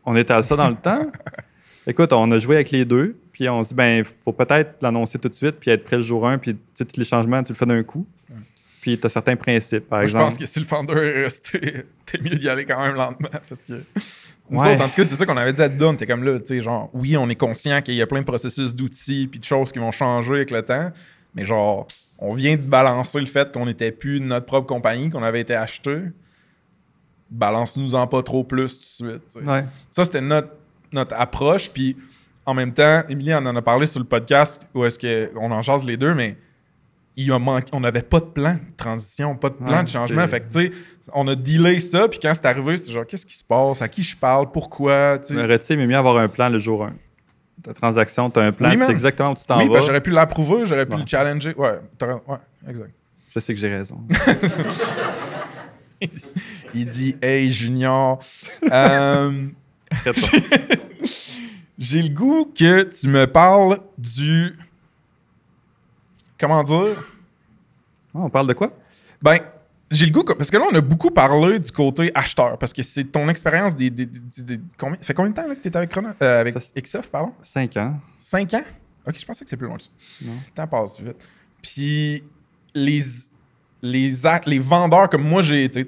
on 0.06 0.16
étale 0.16 0.44
ça 0.44 0.56
dans 0.56 0.70
le 0.70 0.76
temps? 0.76 1.12
Écoute, 1.86 2.14
on 2.14 2.32
a 2.32 2.40
joué 2.40 2.56
avec 2.56 2.72
les 2.72 2.86
deux. 2.86 3.18
Puis 3.34 3.50
on 3.50 3.62
se 3.64 3.70
dit, 3.70 3.76
ben, 3.76 4.06
faut 4.24 4.34
peut-être 4.34 4.82
l'annoncer 4.82 5.20
tout 5.20 5.30
de 5.30 5.34
suite, 5.34 5.56
puis 5.60 5.72
être 5.72 5.84
prêt 5.84 5.98
le 5.98 6.04
jour 6.04 6.28
1, 6.28 6.38
puis 6.38 6.56
tous 6.78 6.98
les 6.98 7.04
changements, 7.04 7.42
tu 7.44 7.54
le 7.54 7.58
fais 7.58 7.66
d'un 7.66 7.82
coup. 7.82 8.06
Puis 8.82 9.00
tu 9.00 9.06
as 9.06 9.10
certains 9.10 9.36
principes, 9.36 9.88
par 9.88 10.02
exemple. 10.02 10.24
Je 10.24 10.30
pense 10.30 10.38
que 10.40 10.46
si 10.48 10.60
le 10.60 10.66
founder 10.66 10.94
est 10.94 11.24
resté, 11.24 11.86
t'es 12.06 12.18
mieux 12.20 12.36
d'y 12.36 12.50
aller 12.50 12.66
quand 12.66 12.84
même 12.84 12.96
lentement. 12.96 13.30
Parce 13.32 13.64
que. 13.64 13.74
en 14.52 14.90
tout 14.90 14.96
cas, 14.96 15.06
c'est 15.06 15.16
ça 15.16 15.26
qu'on 15.26 15.38
avait 15.38 15.54
dit 15.54 15.62
à 15.62 15.70
Doom. 15.70 15.98
T'es 15.98 16.08
comme 16.08 16.24
là, 16.24 16.40
tu 16.40 16.48
sais, 16.48 16.62
genre, 16.62 16.90
oui, 16.94 17.16
on 17.16 17.30
est 17.30 17.36
conscient 17.36 17.82
qu'il 17.84 17.94
y 17.94 18.02
a 18.02 18.08
plein 18.08 18.22
de 18.22 18.26
processus 18.26 18.74
d'outils 18.74 19.28
puis 19.28 19.40
de 19.40 19.46
choses 19.46 19.72
qui 19.72 19.78
vont 19.78 19.92
changer 19.92 20.34
avec 20.34 20.52
le 20.52 20.64
temps. 20.64 20.92
Mais 21.36 21.46
genre, 21.46 21.86
on 22.18 22.34
vient 22.34 22.56
de 22.56 22.62
balancer 22.62 23.20
le 23.20 23.28
fait 23.28 23.52
qu'on 23.52 23.68
n'était 23.68 23.92
plus 23.92 24.20
notre 24.20 24.48
propre 24.48 24.68
compagnie, 24.68 25.12
qu'on 25.12 25.24
avait 25.24 25.42
été 25.42 25.54
acheté. 25.54 26.00
Balance-nous-en 27.30 28.08
pas 28.08 28.24
trop 28.24 28.44
plus 28.44 28.98
tout 28.98 29.06
de 29.06 29.12
suite. 29.12 29.46
Ça, 29.92 30.06
c'était 30.06 30.22
notre, 30.22 30.50
notre 30.92 31.16
approche. 31.16 31.70
Puis 31.70 31.96
en 32.48 32.56
même 32.56 32.74
temps, 32.74 33.04
Émilie 33.08 33.34
en 33.36 33.46
a 33.46 33.62
parlé 33.62 33.86
sur 33.86 34.00
le 34.00 34.06
podcast 34.06 34.68
où 34.74 34.84
est-ce 34.86 35.30
qu'on 35.30 35.52
en 35.52 35.62
chasse 35.62 35.84
les 35.84 35.98
deux, 35.98 36.16
mais 36.16 36.36
on 37.72 37.80
n'avait 37.80 38.02
pas 38.02 38.20
de 38.20 38.26
plan 38.26 38.54
de 38.54 38.76
transition, 38.78 39.36
pas 39.36 39.50
de 39.50 39.56
plan 39.56 39.84
de 39.84 39.90
changement. 39.90 40.28
Fait 40.28 40.42
que, 40.42 40.52
tu 40.52 40.68
sais, 40.68 40.72
on 41.14 41.28
a 41.28 41.36
delay 41.36 41.80
ça, 41.80 42.08
puis 42.08 42.20
quand 42.22 42.34
c'est 42.34 42.46
arrivé, 42.46 42.78
c'était 42.78 42.92
genre, 42.92 43.06
qu'est-ce 43.06 43.26
qui 43.26 43.38
se 43.38 43.44
passe? 43.44 43.82
À 43.82 43.88
qui 43.88 44.04
je 44.04 44.16
parle? 44.16 44.52
Pourquoi? 44.52 45.20
Tu 45.20 45.36
sais, 45.36 45.76
mais 45.76 45.88
mieux 45.88 45.98
avoir 45.98 46.18
un 46.18 46.28
plan 46.28 46.50
le 46.50 46.60
jour 46.60 46.86
1. 46.86 46.94
Ta 47.64 47.74
transaction, 47.74 48.30
tu 48.30 48.40
as 48.40 48.44
un 48.44 48.52
plan, 48.52 48.74
c'est 48.76 48.92
exactement 48.92 49.32
où 49.32 49.36
tu 49.36 49.46
t'en 49.46 49.60
oui, 49.60 49.68
vas. 49.68 49.80
Oui, 49.80 49.86
j'aurais 49.86 50.02
pu 50.02 50.10
l'approuver, 50.10 50.66
j'aurais 50.66 50.86
pu 50.86 50.98
le 50.98 51.06
challenger. 51.06 51.54
Ouais, 51.56 51.80
ouais, 52.02 52.38
exact. 52.68 52.92
Je 53.34 53.40
sais 53.40 53.54
que 53.54 53.60
j'ai 53.60 53.70
raison. 53.70 54.00
Il 56.74 56.88
dit 56.88 57.16
Hey, 57.22 57.52
Junior. 57.52 58.20
euh, 58.72 59.48
j'ai 61.78 62.02
le 62.02 62.10
goût 62.10 62.52
que 62.58 62.84
tu 62.84 63.08
me 63.08 63.28
parles 63.28 63.80
du 63.98 64.58
comment 66.42 66.64
dire? 66.64 66.98
Ah, 68.14 68.20
on 68.20 68.30
parle 68.30 68.48
de 68.48 68.54
quoi? 68.54 68.72
Ben, 69.22 69.40
j'ai 69.90 70.06
le 70.06 70.12
goût, 70.12 70.24
parce 70.24 70.50
que 70.50 70.58
là, 70.58 70.66
on 70.72 70.76
a 70.76 70.82
beaucoup 70.82 71.12
parlé 71.12 71.60
du 71.60 71.72
côté 71.72 72.12
acheteur, 72.16 72.58
parce 72.58 72.74
que 72.74 72.82
c'est 72.82 73.06
ton 73.06 73.30
expérience 73.30 73.76
des. 73.76 73.90
des, 73.90 74.08
combien, 74.78 74.98
ça 74.98 75.06
fait 75.06 75.14
combien 75.14 75.32
de 75.32 75.36
temps 75.36 75.48
que 75.48 75.62
tu 75.62 75.68
étais 75.68 75.78
avec, 75.78 75.96
euh, 75.98 76.42
avec 76.42 76.56
XF, 76.76 77.10
pardon? 77.10 77.34
Cinq 77.44 77.78
ans. 77.78 78.00
Cinq 78.18 78.54
ans? 78.54 78.64
Ok, 79.08 79.16
je 79.20 79.26
pensais 79.26 79.44
que 79.44 79.50
c'est 79.50 79.58
plus 79.58 79.68
loin 79.68 79.78
que 79.78 79.84
ça. 79.84 79.90
Non. 80.24 80.34
Le 80.34 80.54
temps 80.54 80.68
passe 80.68 81.00
vite. 81.00 81.18
Puis, 81.62 82.24
les, 82.74 83.00
les, 83.82 84.12
les 84.46 84.60
vendeurs, 84.60 85.10
comme 85.10 85.24
moi 85.24 85.42
j'ai 85.42 85.66
été, 85.66 85.86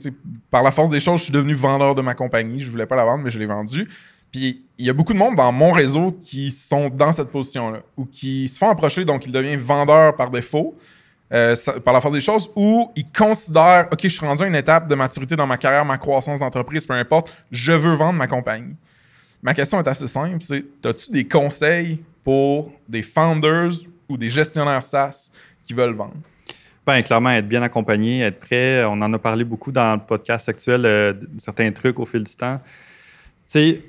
par 0.51 0.63
la 0.63 0.71
force 0.71 0.89
des 0.89 0.99
choses, 0.99 1.19
je 1.19 1.23
suis 1.25 1.33
devenu 1.33 1.53
vendeur 1.53 1.95
de 1.95 2.01
ma 2.01 2.13
compagnie. 2.13 2.59
Je 2.59 2.69
voulais 2.69 2.85
pas 2.85 2.95
la 2.95 3.05
vendre, 3.05 3.23
mais 3.23 3.29
je 3.29 3.39
l'ai 3.39 3.45
vendue. 3.45 3.87
Puis 4.33 4.65
il 4.77 4.85
y 4.85 4.89
a 4.89 4.93
beaucoup 4.93 5.13
de 5.13 5.17
monde 5.17 5.35
dans 5.35 5.51
mon 5.51 5.71
réseau 5.71 6.11
qui 6.11 6.51
sont 6.51 6.89
dans 6.89 7.13
cette 7.13 7.29
position-là, 7.29 7.79
ou 7.95 8.05
qui 8.05 8.49
se 8.49 8.57
font 8.57 8.69
approcher, 8.69 9.05
donc 9.05 9.25
ils 9.25 9.31
deviennent 9.31 9.59
vendeurs 9.59 10.15
par 10.15 10.31
défaut, 10.31 10.75
euh, 11.31 11.55
par 11.85 11.93
la 11.93 12.01
force 12.01 12.15
des 12.15 12.21
choses, 12.21 12.49
ou 12.55 12.91
ils 12.95 13.09
considèrent, 13.09 13.87
OK, 13.91 13.99
je 14.01 14.07
suis 14.09 14.25
rendu 14.25 14.43
à 14.43 14.47
une 14.47 14.55
étape 14.55 14.87
de 14.87 14.95
maturité 14.95 15.35
dans 15.35 15.47
ma 15.47 15.57
carrière, 15.57 15.85
ma 15.85 15.99
croissance 15.99 16.39
d'entreprise, 16.39 16.85
peu 16.85 16.95
importe, 16.95 17.33
je 17.51 17.71
veux 17.71 17.93
vendre 17.93 18.17
ma 18.17 18.27
compagnie. 18.27 18.75
Ma 19.43 19.53
question 19.53 19.79
est 19.79 19.87
assez 19.87 20.07
simple, 20.07 20.39
c'est, 20.41 20.65
as-tu 20.83 21.11
des 21.11 21.27
conseils 21.27 22.03
pour 22.23 22.71
des 22.89 23.03
founders 23.03 23.71
ou 24.09 24.17
des 24.17 24.29
gestionnaires 24.29 24.83
SaaS 24.83 25.31
qui 25.63 25.73
veulent 25.73 25.93
vendre? 25.93 26.15
Ben, 26.85 27.01
clairement, 27.01 27.29
être 27.29 27.47
bien 27.47 27.61
accompagné, 27.61 28.21
être 28.21 28.39
prêt. 28.39 28.83
On 28.83 29.01
en 29.01 29.13
a 29.13 29.19
parlé 29.19 29.45
beaucoup 29.45 29.71
dans 29.71 29.93
le 29.93 30.01
podcast 30.01 30.49
actuel, 30.49 30.85
euh, 30.85 31.13
certains 31.37 31.71
trucs 31.71 31.97
au 31.97 32.05
fil 32.05 32.23
du 32.23 32.35
temps. 32.35 32.59
Tu 33.47 33.59
sais, 33.59 33.81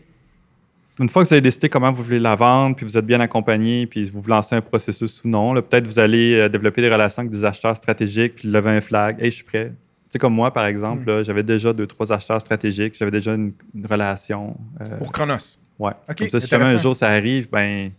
une 1.01 1.09
fois 1.09 1.23
que 1.23 1.29
vous 1.29 1.35
avez 1.35 1.41
décidé 1.41 1.69
comment 1.69 1.93
vous 1.93 2.05
voulez 2.05 2.21
la 2.21 2.37
vendre, 2.37 2.77
puis 2.77 2.87
vous 2.87 2.97
êtes 2.97 3.07
bien 3.07 3.21
accompagné, 3.21 3.87
puis 3.87 4.05
vous 4.11 4.21
vous 4.21 4.29
lancez 4.29 4.55
un 4.55 4.61
processus 4.61 5.23
ou 5.25 5.29
non, 5.29 5.55
peut-être 5.55 5.87
vous 5.87 5.99
allez 5.99 6.35
euh, 6.35 6.49
développer 6.49 6.83
des 6.83 6.89
relations 6.89 7.21
avec 7.21 7.33
des 7.33 7.45
acheteurs 7.45 7.77
stratégiques, 7.77 8.37
puis 8.37 8.49
lever 8.49 8.71
un 8.71 8.81
flag. 8.81 9.21
Hey, 9.21 9.31
je 9.31 9.37
suis 9.37 9.45
prêt. 9.45 9.71
Tu 9.71 9.75
sais, 10.11 10.19
comme 10.19 10.35
moi, 10.35 10.53
par 10.53 10.67
exemple, 10.67 11.11
mm. 11.11 11.25
j'avais 11.25 11.43
déjà 11.43 11.73
deux, 11.73 11.89
trois 11.89 12.13
acheteurs 12.13 12.41
stratégiques, 12.41 12.95
j'avais 12.97 13.11
déjà 13.11 13.35
une, 13.35 13.53
relation. 13.89 14.57
Euh, 14.81 14.99
Pour 14.99 15.11
Chronos. 15.11 15.59
Ouais. 15.79 15.93
Comme 16.17 16.29
ça, 16.29 16.39
si 16.39 16.47
jamais 16.47 16.67
un 16.67 16.77
jour 16.77 16.95
ça 16.95 17.09
arrive, 17.09 17.51
ben, 17.51 17.91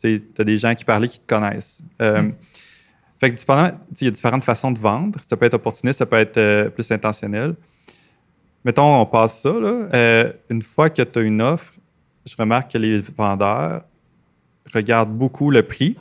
tu 0.00 0.22
as 0.38 0.44
des 0.44 0.56
gens 0.56 0.74
qui 0.74 0.86
parlent 0.86 1.08
qui 1.08 1.20
te 1.20 1.26
connaissent. 1.26 1.82
Euh, 2.00 2.22
mm. 2.22 2.34
Fait 3.20 3.34
que, 3.34 3.42
il 4.00 4.04
y 4.06 4.08
a 4.08 4.10
différentes 4.10 4.44
façons 4.44 4.72
de 4.72 4.78
vendre. 4.78 5.20
Ça 5.24 5.36
peut 5.36 5.44
être 5.44 5.54
opportuniste, 5.54 5.98
ça 5.98 6.06
peut 6.06 6.16
être 6.16 6.70
plus 6.70 6.90
intentionnel. 6.90 7.54
Mettons, 8.64 9.00
on 9.00 9.06
passe 9.06 9.42
ça. 9.42 9.52
Là. 9.52 10.32
une 10.48 10.62
fois 10.62 10.88
que 10.88 11.02
tu 11.02 11.18
as 11.18 11.22
une 11.22 11.42
offre, 11.42 11.74
je 12.24 12.34
remarque 12.36 12.72
que 12.72 12.78
les 12.78 13.02
vendeurs 13.16 13.82
regardent 14.72 15.16
beaucoup 15.16 15.50
le 15.50 15.62
prix, 15.62 15.96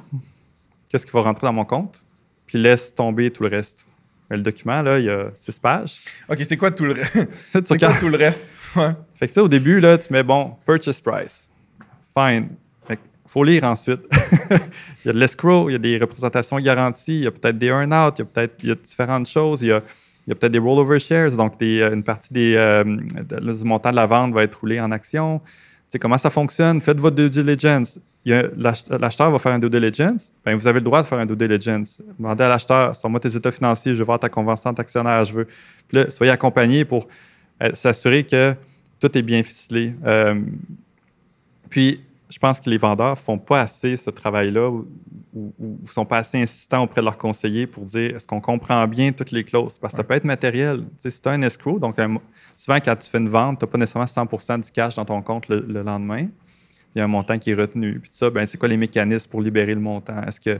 qu'est-ce 0.89 1.05
qui 1.05 1.11
va 1.11 1.21
rentrer 1.21 1.47
dans 1.47 1.53
mon 1.53 1.65
compte, 1.65 2.05
puis 2.45 2.59
laissent 2.59 2.93
tomber 2.93 3.31
tout 3.31 3.43
le 3.43 3.49
reste. 3.49 3.87
Mais 4.29 4.37
le 4.37 4.43
document, 4.43 4.81
là, 4.81 4.99
il 4.99 5.05
y 5.05 5.09
a 5.09 5.31
six 5.33 5.59
pages. 5.59 5.99
OK, 6.29 6.39
c'est 6.43 6.57
quoi 6.57 6.71
tout 6.71 6.85
le 6.85 6.93
reste? 6.93 7.29
c'est 7.65 7.77
quoi 7.77 7.93
tout 7.99 8.09
le 8.09 8.17
reste? 8.17 8.45
Fait 9.15 9.27
que 9.27 9.33
ça, 9.33 9.43
au 9.43 9.47
début, 9.47 9.79
là, 9.79 9.97
tu 9.97 10.13
mets, 10.13 10.23
bon, 10.23 10.55
purchase 10.65 11.01
price. 11.01 11.49
Fine. 12.17 12.49
Il 12.89 12.97
faut 13.33 13.43
lire 13.43 13.63
ensuite. 13.63 14.01
il 14.51 15.07
y 15.07 15.09
a 15.09 15.13
de 15.13 15.19
l'escrow, 15.19 15.69
il 15.69 15.73
y 15.73 15.75
a 15.75 15.79
des 15.79 15.97
représentations 15.97 16.59
garanties, 16.59 17.19
il 17.19 17.23
y 17.23 17.27
a 17.27 17.31
peut-être 17.31 17.57
des 17.57 17.67
earn-out, 17.67 18.19
il 18.19 18.21
y 18.21 18.23
a 18.23 18.25
peut-être 18.25 18.55
il 18.61 18.69
y 18.69 18.71
a 18.71 18.75
différentes 18.75 19.27
choses. 19.27 19.61
Il 19.61 19.69
y 19.69 19.71
a, 19.71 19.81
il 20.27 20.29
y 20.29 20.33
a 20.33 20.35
peut-être 20.35 20.51
des 20.51 20.59
rollover 20.59 20.99
shares, 20.99 21.31
donc 21.31 21.57
des, 21.57 21.81
une 21.81 22.03
partie 22.03 22.33
des, 22.33 22.55
euh, 22.55 22.83
du 22.83 23.63
montant 23.63 23.91
de 23.91 23.95
la 23.95 24.05
vente 24.05 24.33
va 24.33 24.43
être 24.43 24.55
roulé 24.55 24.79
en 24.79 24.91
action 24.91 25.41
comment 25.99 26.17
ça 26.17 26.29
fonctionne? 26.29 26.81
Faites 26.81 26.99
votre 26.99 27.15
due 27.15 27.29
diligence. 27.29 27.99
L'acheteur 28.25 29.31
va 29.31 29.39
faire 29.39 29.51
un 29.51 29.59
due 29.59 29.69
diligence. 29.69 30.31
Ben, 30.45 30.55
vous 30.55 30.67
avez 30.67 30.79
le 30.79 30.85
droit 30.85 31.01
de 31.01 31.07
faire 31.07 31.19
un 31.19 31.25
due 31.25 31.35
diligence. 31.35 32.01
Demandez 32.17 32.43
à 32.43 32.49
l'acheteur, 32.49 32.95
sur 32.95 33.09
moi 33.09 33.19
tes 33.19 33.35
états 33.35 33.51
financiers, 33.51 33.93
je 33.93 33.99
veux 33.99 34.05
voir 34.05 34.19
ta 34.19 34.29
convention 34.29 34.71
d'actionnaire, 34.71 35.25
je 35.25 35.33
veux. 35.33 35.45
Puis 35.45 35.97
là, 35.97 36.09
soyez 36.09 36.31
accompagné 36.31 36.85
pour 36.85 37.07
euh, 37.61 37.71
s'assurer 37.73 38.23
que 38.23 38.53
tout 38.99 39.17
est 39.17 39.21
bien 39.21 39.41
ficelé. 39.43 39.93
Euh, 40.05 40.39
puis, 41.69 42.01
je 42.31 42.39
pense 42.39 42.61
que 42.61 42.69
les 42.69 42.77
vendeurs 42.77 43.19
font 43.19 43.37
pas 43.37 43.61
assez 43.61 43.97
ce 43.97 44.09
travail-là 44.09 44.69
ou, 44.69 44.87
ne 45.33 45.87
sont 45.87 46.05
pas 46.05 46.19
assez 46.19 46.41
insistants 46.41 46.83
auprès 46.83 47.01
de 47.01 47.05
leurs 47.05 47.17
conseillers 47.17 47.67
pour 47.67 47.83
dire 47.83 48.15
est-ce 48.15 48.25
qu'on 48.25 48.41
comprend 48.41 48.85
bien 48.87 49.11
toutes 49.11 49.31
les 49.31 49.43
clauses? 49.43 49.77
Parce 49.77 49.93
que 49.93 49.97
ça 49.97 50.03
peut 50.03 50.13
être 50.13 50.25
matériel. 50.25 50.79
Tu 50.79 50.87
sais, 50.97 51.09
si 51.11 51.21
tu 51.21 51.29
as 51.29 51.33
un 51.33 51.41
escrow, 51.41 51.79
donc 51.79 51.95
souvent 52.55 52.77
quand 52.77 52.95
tu 52.95 53.09
fais 53.09 53.17
une 53.17 53.29
vente, 53.29 53.59
tu 53.59 53.65
n'as 53.65 53.71
pas 53.71 53.77
nécessairement 53.77 54.05
100% 54.05 54.63
du 54.63 54.71
cash 54.71 54.95
dans 54.95 55.05
ton 55.05 55.21
compte 55.21 55.47
le, 55.49 55.81
lendemain. 55.83 56.27
Il 56.93 56.99
y 56.99 57.01
a 57.01 57.05
un 57.05 57.07
montant 57.07 57.37
qui 57.37 57.51
est 57.51 57.55
retenu. 57.55 57.99
Puis 57.99 58.11
ça, 58.13 58.29
ben, 58.29 58.45
c'est 58.45 58.57
quoi 58.57 58.67
les 58.67 58.77
mécanismes 58.77 59.29
pour 59.29 59.41
libérer 59.41 59.73
le 59.73 59.79
montant? 59.79 60.21
Est-ce 60.23 60.39
que 60.41 60.59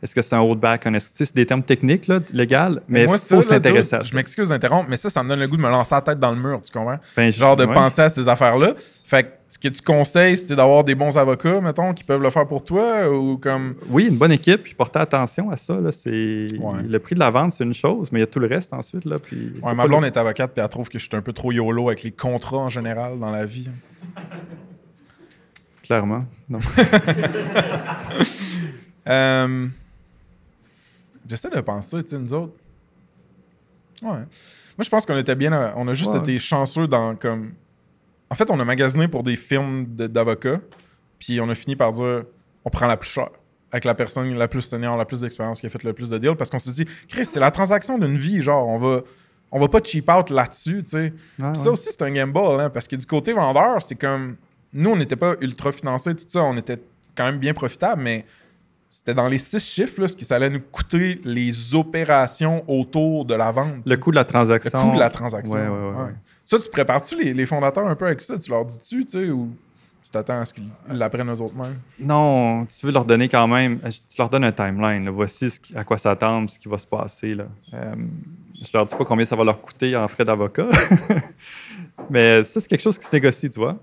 est-ce 0.00 0.14
que 0.14 0.22
c'est 0.22 0.36
un 0.36 0.40
holdback, 0.40 0.86
un 0.86 0.96
C'est 0.98 1.34
des 1.34 1.44
termes 1.44 1.62
techniques, 1.62 2.06
là, 2.06 2.20
légaux, 2.32 2.80
mais 2.88 3.02
il 3.02 3.08
faut 3.08 3.42
s'intéresser 3.42 3.96
à 3.96 4.02
ça. 4.02 4.08
Je 4.08 4.14
m'excuse 4.14 4.50
d'interrompre, 4.50 4.88
mais 4.88 4.96
ça, 4.96 5.10
ça 5.10 5.24
me 5.24 5.28
donne 5.28 5.40
le 5.40 5.48
goût 5.48 5.56
de 5.56 5.62
me 5.62 5.70
lancer 5.70 5.94
la 5.94 6.02
tête 6.02 6.20
dans 6.20 6.30
le 6.30 6.36
mur, 6.36 6.60
tu 6.62 6.70
comprends? 6.70 6.98
Ben, 7.16 7.32
Genre 7.32 7.56
de 7.56 7.66
penser 7.66 8.02
à 8.02 8.08
ces 8.08 8.28
affaires-là. 8.28 8.74
Fait 9.04 9.24
que 9.24 9.28
ce 9.48 9.58
que 9.58 9.68
tu 9.68 9.82
conseilles, 9.82 10.36
c'est 10.36 10.54
d'avoir 10.54 10.84
des 10.84 10.94
bons 10.94 11.16
avocats, 11.16 11.60
mettons, 11.60 11.94
qui 11.94 12.04
peuvent 12.04 12.22
le 12.22 12.30
faire 12.30 12.46
pour 12.46 12.62
toi 12.62 13.10
ou 13.10 13.38
comme. 13.38 13.74
Oui, 13.88 14.06
une 14.08 14.18
bonne 14.18 14.32
équipe, 14.32 14.62
puis 14.62 14.74
porter 14.74 15.00
attention 15.00 15.50
à 15.50 15.56
ça. 15.56 15.80
Là, 15.80 15.90
c'est... 15.90 16.46
Le 16.86 16.98
prix 16.98 17.14
de 17.14 17.20
la 17.20 17.30
vente, 17.30 17.52
c'est 17.52 17.64
une 17.64 17.74
chose, 17.74 18.12
mais 18.12 18.20
il 18.20 18.22
y 18.22 18.24
a 18.24 18.28
tout 18.28 18.40
le 18.40 18.46
reste 18.46 18.72
ensuite. 18.72 19.04
Là, 19.04 19.16
puis 19.22 19.54
ouais, 19.62 19.74
ma 19.74 19.88
blonde 19.88 20.04
est 20.04 20.16
avocate, 20.16 20.52
puis 20.52 20.62
elle 20.62 20.68
trouve 20.68 20.88
que 20.88 20.98
je 20.98 21.04
suis 21.04 21.16
un 21.16 21.22
peu 21.22 21.32
trop 21.32 21.50
YOLO 21.50 21.88
avec 21.88 22.04
les 22.04 22.12
contrats 22.12 22.58
en 22.58 22.68
général 22.68 23.18
dans 23.18 23.30
la 23.30 23.46
vie. 23.46 23.68
Clairement, 25.82 26.24
non. 26.48 26.58
euh... 29.08 29.66
J'essaie 31.28 31.50
de 31.50 31.60
penser, 31.60 32.02
tu 32.02 32.10
sais, 32.10 32.18
nous 32.18 32.32
autres. 32.32 32.54
Ouais. 34.02 34.08
Moi, 34.10 34.84
je 34.84 34.88
pense 34.88 35.04
qu'on 35.06 35.16
était 35.16 35.34
bien. 35.34 35.72
On 35.76 35.86
a 35.88 35.94
juste 35.94 36.14
été 36.14 36.38
chanceux 36.38 36.88
dans 36.88 37.14
comme. 37.14 37.52
En 38.30 38.34
fait, 38.34 38.50
on 38.50 38.58
a 38.60 38.64
magasiné 38.64 39.08
pour 39.08 39.22
des 39.22 39.36
films 39.36 39.86
d'avocats, 39.86 40.60
puis 41.18 41.40
on 41.40 41.48
a 41.48 41.54
fini 41.54 41.76
par 41.76 41.92
dire 41.92 42.24
on 42.64 42.70
prend 42.70 42.86
la 42.86 42.96
plus 42.96 43.08
chère 43.08 43.30
avec 43.70 43.84
la 43.84 43.94
personne 43.94 44.32
la 44.34 44.48
plus 44.48 44.62
senior, 44.62 44.96
la 44.96 45.04
plus 45.04 45.20
d'expérience 45.20 45.60
qui 45.60 45.66
a 45.66 45.68
fait 45.68 45.82
le 45.82 45.92
plus 45.92 46.10
de 46.10 46.18
deals, 46.18 46.36
parce 46.36 46.48
qu'on 46.48 46.58
s'est 46.58 46.72
dit, 46.72 46.86
Chris, 47.08 47.26
c'est 47.26 47.40
la 47.40 47.50
transaction 47.50 47.98
d'une 47.98 48.16
vie, 48.16 48.42
genre, 48.42 48.66
on 48.66 48.78
va. 48.78 49.02
On 49.50 49.58
va 49.58 49.68
pas 49.68 49.80
cheap 49.82 50.10
out 50.10 50.28
là-dessus, 50.28 50.84
tu 50.84 50.90
sais. 50.90 51.12
Ça 51.54 51.70
aussi, 51.70 51.88
c'est 51.90 52.02
un 52.02 52.10
gamble, 52.10 52.60
hein, 52.60 52.68
parce 52.68 52.86
que 52.86 52.96
du 52.96 53.06
côté 53.06 53.32
vendeur, 53.32 53.82
c'est 53.82 53.94
comme. 53.94 54.36
Nous, 54.74 54.90
on 54.90 54.96
n'était 54.96 55.16
pas 55.16 55.36
ultra 55.40 55.72
financés, 55.72 56.14
tout 56.14 56.26
ça, 56.28 56.42
on 56.44 56.54
était 56.58 56.78
quand 57.14 57.24
même 57.24 57.38
bien 57.38 57.54
profitable, 57.54 58.02
mais 58.02 58.26
c'était 58.90 59.14
dans 59.14 59.28
les 59.28 59.38
six 59.38 59.60
chiffres, 59.60 60.00
là, 60.00 60.08
ce 60.08 60.16
qui 60.16 60.32
allait 60.32 60.48
nous 60.48 60.60
coûter 60.60 61.20
les 61.24 61.74
opérations 61.74 62.64
autour 62.66 63.24
de 63.24 63.34
la 63.34 63.52
vente. 63.52 63.82
Le 63.84 63.96
coût 63.96 64.10
de 64.10 64.16
la 64.16 64.24
transaction. 64.24 64.78
Le 64.78 64.84
coût 64.84 64.94
de 64.94 65.00
la 65.00 65.10
transaction. 65.10 65.54
Ouais, 65.54 65.68
ouais, 65.68 66.04
ouais. 66.04 66.14
Ça, 66.44 66.58
tu 66.58 66.70
prépares-tu 66.70 67.22
les, 67.22 67.46
fondateurs 67.46 67.86
un 67.86 67.94
peu 67.94 68.06
avec 68.06 68.22
ça? 68.22 68.38
Tu 68.38 68.50
leur 68.50 68.64
dis-tu, 68.64 69.04
tu 69.04 69.12
sais, 69.12 69.30
ou 69.30 69.54
tu 70.02 70.10
t'attends 70.10 70.40
à 70.40 70.46
ce 70.46 70.54
qu'ils 70.54 70.70
l'apprennent 70.90 71.30
eux 71.30 71.40
autres 71.42 71.54
mêmes? 71.54 71.78
Non, 72.00 72.64
tu 72.64 72.86
veux 72.86 72.92
leur 72.92 73.04
donner 73.04 73.28
quand 73.28 73.46
même. 73.46 73.78
Tu 73.80 74.16
leur 74.16 74.30
donnes 74.30 74.44
un 74.44 74.52
timeline. 74.52 75.10
Voici 75.10 75.60
à 75.74 75.84
quoi 75.84 75.98
s'attendre, 75.98 76.48
ce 76.48 76.58
qui 76.58 76.68
va 76.68 76.78
se 76.78 76.86
passer. 76.86 77.34
Là. 77.34 77.44
Euh, 77.74 77.94
je 78.62 78.70
leur 78.72 78.86
dis 78.86 78.94
pas 78.94 79.04
combien 79.04 79.26
ça 79.26 79.36
va 79.36 79.44
leur 79.44 79.60
coûter 79.60 79.94
en 79.94 80.08
frais 80.08 80.24
d'avocat. 80.24 80.68
Mais 82.10 82.42
ça, 82.44 82.60
c'est 82.60 82.68
quelque 82.68 82.82
chose 82.82 82.98
qui 82.98 83.04
se 83.04 83.14
négocie, 83.14 83.50
tu 83.50 83.60
vois. 83.60 83.76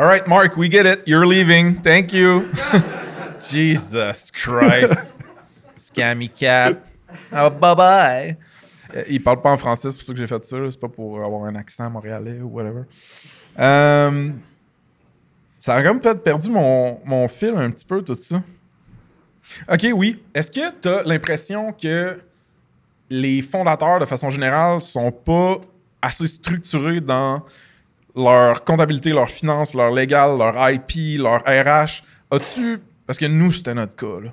All 0.00 0.06
right, 0.06 0.26
Mark, 0.26 0.56
we 0.56 0.70
get 0.70 0.86
it. 0.86 1.06
You're 1.06 1.26
leaving. 1.26 1.82
Thank 1.82 2.14
you. 2.14 2.50
Jesus 3.50 4.30
Christ. 4.30 5.20
Scammy 5.76 6.34
cat. 6.34 6.82
Oh, 7.30 7.50
bye 7.50 7.74
bye. 7.74 8.36
Euh, 8.96 9.04
il 9.10 9.22
parle 9.22 9.42
pas 9.42 9.50
en 9.50 9.58
français, 9.58 9.90
c'est 9.90 9.98
pour 9.98 10.06
ça 10.06 10.12
que 10.14 10.18
j'ai 10.18 10.26
fait 10.26 10.42
ça. 10.42 10.56
C'est 10.70 10.80
pas 10.80 10.88
pour 10.88 11.22
avoir 11.22 11.44
un 11.44 11.54
accent 11.54 11.90
montréalais 11.90 12.40
ou 12.40 12.46
whatever. 12.46 12.84
Euh, 13.58 14.30
ça 15.58 15.74
a 15.74 15.82
quand 15.82 15.92
même 15.92 16.00
peut-être 16.00 16.22
perdu 16.22 16.48
mon, 16.48 16.98
mon 17.04 17.28
fil 17.28 17.52
un 17.54 17.70
petit 17.70 17.84
peu, 17.84 18.00
tout 18.00 18.14
ça. 18.14 18.42
OK, 19.70 19.86
oui. 19.94 20.22
Est-ce 20.32 20.50
que 20.50 20.80
tu 20.80 20.88
as 20.88 21.02
l'impression 21.02 21.74
que 21.74 22.18
les 23.10 23.42
fondateurs, 23.42 23.98
de 23.98 24.06
façon 24.06 24.30
générale, 24.30 24.80
sont 24.80 25.12
pas 25.12 25.60
assez 26.00 26.26
structurés 26.26 27.02
dans 27.02 27.44
leur 28.16 28.64
comptabilité, 28.64 29.10
leur 29.10 29.30
finance, 29.30 29.74
leur 29.74 29.90
légal, 29.92 30.38
leur 30.38 30.70
IP, 30.70 31.18
leur 31.18 31.40
RH. 31.40 32.02
As-tu. 32.30 32.80
Parce 33.06 33.18
que 33.18 33.26
nous, 33.26 33.52
c'était 33.52 33.74
notre 33.74 33.96
cas, 33.96 34.20
là. 34.22 34.30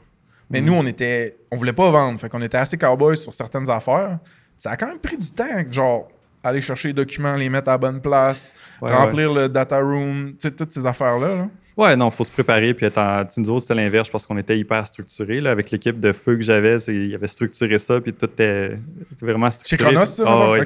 Mais 0.49 0.61
nous, 0.61 0.73
mm. 0.73 0.77
on 0.77 0.87
était. 0.87 1.37
On 1.51 1.55
voulait 1.55 1.73
pas 1.73 1.89
vendre. 1.89 2.19
Fait 2.19 2.29
qu'on 2.29 2.41
était 2.41 2.57
assez 2.57 2.77
cowboys 2.77 3.17
sur 3.17 3.33
certaines 3.33 3.69
affaires. 3.69 4.19
Ça 4.57 4.71
a 4.71 4.77
quand 4.77 4.87
même 4.87 4.99
pris 4.99 5.17
du 5.17 5.29
temps, 5.31 5.45
genre, 5.71 6.07
aller 6.43 6.61
chercher 6.61 6.89
les 6.89 6.93
documents, 6.93 7.35
les 7.35 7.49
mettre 7.49 7.69
à 7.69 7.73
la 7.73 7.77
bonne 7.77 8.01
place, 8.01 8.55
remplir 8.81 9.33
le 9.33 9.49
data 9.49 9.79
room, 9.79 10.33
toutes 10.41 10.71
ces 10.71 10.85
affaires-là. 10.85 11.35
Là. 11.35 11.49
Ouais, 11.75 11.95
non, 11.95 12.09
il 12.09 12.11
faut 12.11 12.23
se 12.23 12.31
préparer. 12.31 12.73
Puis 12.73 12.87
être 12.87 13.37
nous 13.37 13.51
autres, 13.51 13.61
c'était 13.61 13.75
l'inverse 13.75 14.09
parce 14.09 14.25
qu'on 14.25 14.37
était 14.37 14.57
hyper 14.57 14.85
structuré. 14.87 15.39
Là, 15.41 15.51
avec 15.51 15.69
l'équipe 15.69 15.99
de 15.99 16.11
feu 16.11 16.35
que 16.35 16.41
j'avais, 16.41 16.77
il 16.77 17.13
avait 17.13 17.27
structuré 17.27 17.77
ça, 17.77 18.01
puis 18.01 18.13
tout 18.13 18.25
était, 18.25 18.79
vraiment 19.21 19.51
structuré. 19.51 19.77
Chez 19.77 19.95
Chronos, 19.95 20.05
ça? 20.05 20.23
Ah, 20.25 20.51
ouais. 20.51 20.65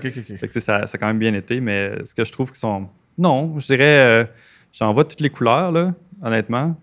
ça, 0.53 0.87
ça 0.87 0.91
a 0.93 0.97
quand 0.97 1.07
même 1.07 1.19
bien 1.19 1.33
été, 1.33 1.59
mais 1.59 1.95
ce 2.05 2.15
que 2.15 2.23
je 2.23 2.31
trouve 2.31 2.49
qu'ils 2.49 2.59
sont 2.59 2.87
non, 3.21 3.59
je 3.59 3.67
dirais, 3.67 3.83
euh, 3.83 4.25
j'en 4.73 4.93
vois 4.93 5.05
toutes 5.05 5.21
les 5.21 5.29
couleurs, 5.29 5.71
là, 5.71 5.93
honnêtement. 6.21 6.75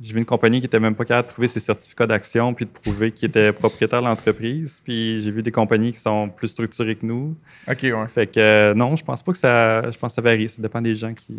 J'ai 0.00 0.14
vu 0.14 0.20
une 0.20 0.24
compagnie 0.24 0.58
qui 0.58 0.64
n'était 0.64 0.80
même 0.80 0.94
pas 0.94 1.04
capable 1.04 1.28
de 1.28 1.32
trouver 1.32 1.48
ses 1.48 1.60
certificats 1.60 2.06
d'action 2.06 2.54
puis 2.54 2.64
de 2.64 2.70
prouver 2.70 3.12
qu'il 3.12 3.28
était 3.28 3.52
propriétaire 3.52 4.00
de 4.00 4.06
l'entreprise. 4.06 4.80
Puis 4.82 5.20
j'ai 5.20 5.30
vu 5.30 5.42
des 5.42 5.52
compagnies 5.52 5.92
qui 5.92 5.98
sont 5.98 6.30
plus 6.30 6.48
structurées 6.48 6.96
que 6.96 7.04
nous. 7.04 7.36
OK, 7.68 7.82
ouais. 7.82 8.08
Fait 8.08 8.26
que 8.26 8.40
euh, 8.40 8.74
non, 8.74 8.96
je 8.96 9.04
pense 9.04 9.22
pas 9.22 9.32
que 9.32 9.38
ça. 9.38 9.90
Je 9.90 9.98
pense 9.98 10.12
que 10.12 10.14
ça 10.14 10.22
varie. 10.22 10.48
Ça 10.48 10.62
dépend 10.62 10.80
des 10.80 10.94
gens 10.94 11.12
qui. 11.12 11.34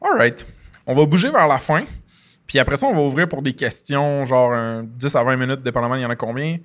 All 0.00 0.16
right. 0.16 0.46
On 0.86 0.94
va 0.94 1.04
bouger 1.06 1.30
vers 1.30 1.48
la 1.48 1.58
fin. 1.58 1.84
Puis 2.46 2.60
après 2.60 2.76
ça, 2.76 2.86
on 2.86 2.94
va 2.94 3.02
ouvrir 3.02 3.28
pour 3.28 3.42
des 3.42 3.52
questions, 3.52 4.24
genre 4.24 4.82
10 4.84 5.16
à 5.16 5.24
20 5.24 5.36
minutes, 5.36 5.62
dépendamment 5.62 5.96
il 5.96 6.02
y 6.02 6.06
en 6.06 6.10
a 6.10 6.16
combien. 6.16 6.58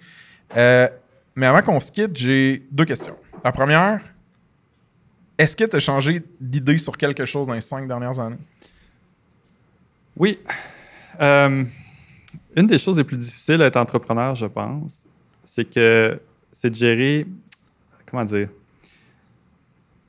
Euh, 0.55 0.87
mais 1.35 1.45
avant 1.45 1.61
qu'on 1.61 1.79
se 1.79 1.91
quitte, 1.91 2.15
j'ai 2.15 2.65
deux 2.71 2.85
questions. 2.85 3.15
La 3.43 3.51
première, 3.51 4.01
est-ce 5.37 5.55
que 5.55 5.63
tu 5.65 5.75
as 5.75 5.79
changé 5.79 6.21
d'idée 6.39 6.77
sur 6.77 6.97
quelque 6.97 7.25
chose 7.25 7.47
dans 7.47 7.53
les 7.53 7.61
cinq 7.61 7.87
dernières 7.87 8.19
années? 8.19 8.37
Oui. 10.15 10.39
Euh, 11.21 11.63
une 12.55 12.67
des 12.67 12.77
choses 12.77 12.97
les 12.97 13.03
plus 13.03 13.17
difficiles 13.17 13.61
à 13.61 13.65
être 13.67 13.77
entrepreneur, 13.77 14.33
je 14.35 14.47
pense, 14.47 15.05
c'est 15.43 15.65
que 15.65 16.19
c'est 16.51 16.69
de 16.69 16.75
gérer. 16.75 17.25
Comment 18.09 18.23
dire? 18.23 18.49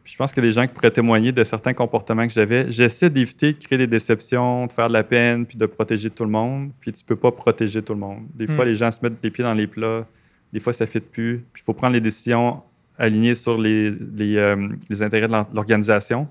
Je 0.05 0.17
pense 0.17 0.33
qu'il 0.33 0.43
y 0.43 0.47
a 0.47 0.49
des 0.49 0.55
gens 0.55 0.67
qui 0.67 0.73
pourraient 0.73 0.91
témoigner 0.91 1.33
de 1.33 1.45
certains 1.45 1.75
comportements 1.75 2.27
que 2.27 2.33
j'avais. 2.33 2.71
J'essaie 2.71 3.11
d'éviter 3.11 3.53
de 3.53 3.59
créer 3.59 3.77
des 3.79 3.87
déceptions, 3.87 4.67
de 4.67 4.73
faire 4.73 4.89
de 4.89 4.95
la 4.95 5.05
peine, 5.05 5.45
puis 5.45 5.59
de 5.59 5.67
protéger 5.67 6.09
tout 6.09 6.25
le 6.25 6.31
monde. 6.31 6.71
Puis 6.81 6.93
tu 6.95 7.05
peux 7.05 7.15
pas 7.17 7.31
protéger 7.31 7.83
tout 7.83 7.93
le 7.93 8.01
monde. 8.01 8.23
Des 8.35 8.47
fois, 8.47 8.65
Mm. 8.65 8.69
les 8.69 8.75
gens 8.77 8.91
se 8.91 8.99
mettent 9.03 9.23
les 9.23 9.31
pieds 9.31 9.45
dans 9.45 9.53
les 9.53 9.67
plats. 9.67 10.07
Des 10.51 10.61
fois, 10.61 10.73
ça 10.73 10.85
ne 10.87 10.89
fit 10.91 11.01
plus. 11.01 11.45
Puis 11.53 11.63
il 11.63 11.65
faut 11.67 11.75
prendre 11.75 11.93
les 11.93 12.01
décisions 12.01 12.63
alignées 12.99 13.35
sur 13.35 13.59
les, 13.59 13.91
les, 13.91 14.37
euh, 14.37 14.69
les 14.91 15.03
intérêts 15.03 15.29
de 15.29 15.33
l'or- 15.33 15.49
l'organisation. 15.55 16.29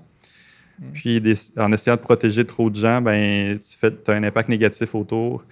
Mm. 0.78 0.84
Puis 0.92 1.20
des- 1.20 1.34
en 1.56 1.72
essayant 1.72 1.96
de 1.96 2.00
protéger 2.00 2.44
trop 2.44 2.68
de 2.70 2.76
gens, 2.76 3.00
ben, 3.00 3.58
tu 3.58 3.76
fais, 3.76 3.92
as 4.08 4.12
un 4.12 4.22
impact 4.22 4.48
négatif 4.48 4.94
autour. 4.94 5.44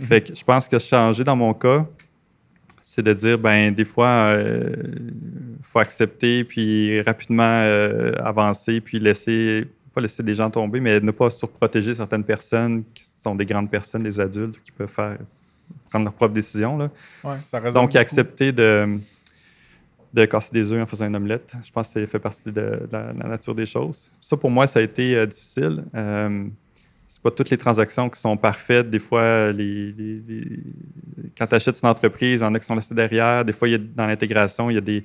Mm-hmm. 0.00 0.06
Fait 0.06 0.20
que 0.22 0.34
je 0.34 0.44
pense 0.44 0.68
que 0.68 0.78
changer 0.78 1.24
dans 1.24 1.36
mon 1.36 1.52
cas, 1.54 1.86
c'est 2.80 3.02
de 3.02 3.12
dire, 3.12 3.38
ben, 3.38 3.74
des 3.74 3.84
fois, 3.84 4.36
il 4.38 5.62
faut 5.62 5.78
accepter, 5.80 6.44
puis 6.44 7.00
rapidement 7.02 7.42
euh, 7.42 8.12
avancer, 8.22 8.80
puis 8.80 9.00
laisser, 9.00 9.66
pas 9.92 10.00
laisser 10.00 10.22
des 10.22 10.34
gens 10.34 10.48
tomber, 10.50 10.80
mais 10.80 11.00
ne 11.00 11.10
pas 11.10 11.30
surprotéger 11.30 11.94
certaines 11.94 12.22
personnes 12.24 12.84
qui 12.94 13.04
sont 13.22 13.34
des 13.34 13.46
grandes 13.46 13.70
personnes, 13.70 14.02
des 14.02 14.20
adultes, 14.20 14.60
qui 14.62 14.70
peuvent 14.70 14.86
faire, 14.88 15.16
prendre 15.88 16.04
leurs 16.04 16.12
propres 16.12 16.34
décisions. 16.34 16.76
Là. 16.76 16.90
Ouais, 17.24 17.36
ça 17.46 17.58
Donc, 17.60 17.72
beaucoup. 17.88 17.98
accepter 17.98 18.52
de, 18.52 18.98
de 20.14 20.24
casser 20.26 20.50
des 20.52 20.72
œufs 20.72 20.80
en 20.82 20.86
faisant 20.86 21.06
une 21.08 21.16
omelette, 21.16 21.54
je 21.64 21.70
pense 21.72 21.88
que 21.88 22.00
ça 22.00 22.06
fait 22.06 22.18
partie 22.20 22.50
de 22.50 22.86
la, 22.90 23.12
la 23.12 23.28
nature 23.28 23.54
des 23.54 23.66
choses. 23.66 24.12
Ça, 24.20 24.36
pour 24.36 24.50
moi, 24.50 24.66
ça 24.68 24.78
a 24.78 24.82
été 24.82 25.16
euh, 25.16 25.26
difficile. 25.26 25.84
Euh, 25.94 26.44
c'est 27.08 27.20
pas 27.22 27.30
toutes 27.32 27.50
les 27.50 27.58
transactions 27.58 28.08
qui 28.08 28.20
sont 28.20 28.36
parfaites. 28.36 28.88
Des 28.88 28.98
fois, 29.00 29.50
les, 29.52 29.92
les- 29.92 30.22
les- 30.26 30.58
quand 31.36 31.46
tu 31.48 31.54
achètes 31.56 31.80
une 31.82 31.88
entreprise, 31.88 32.40
il 32.40 32.44
y 32.44 32.46
en 32.46 32.54
a 32.54 32.60
qui 32.60 32.66
sont 32.66 32.74
laissés 32.76 32.94
derrière. 32.94 33.44
Des 33.44 33.52
fois, 33.52 33.68
il 33.68 33.72
y 33.72 33.74
a, 33.74 33.78
dans 33.78 34.06
l'intégration, 34.06 34.70
il 34.70 34.74
y 34.74 34.78
a 34.78 34.80
des. 34.80 35.04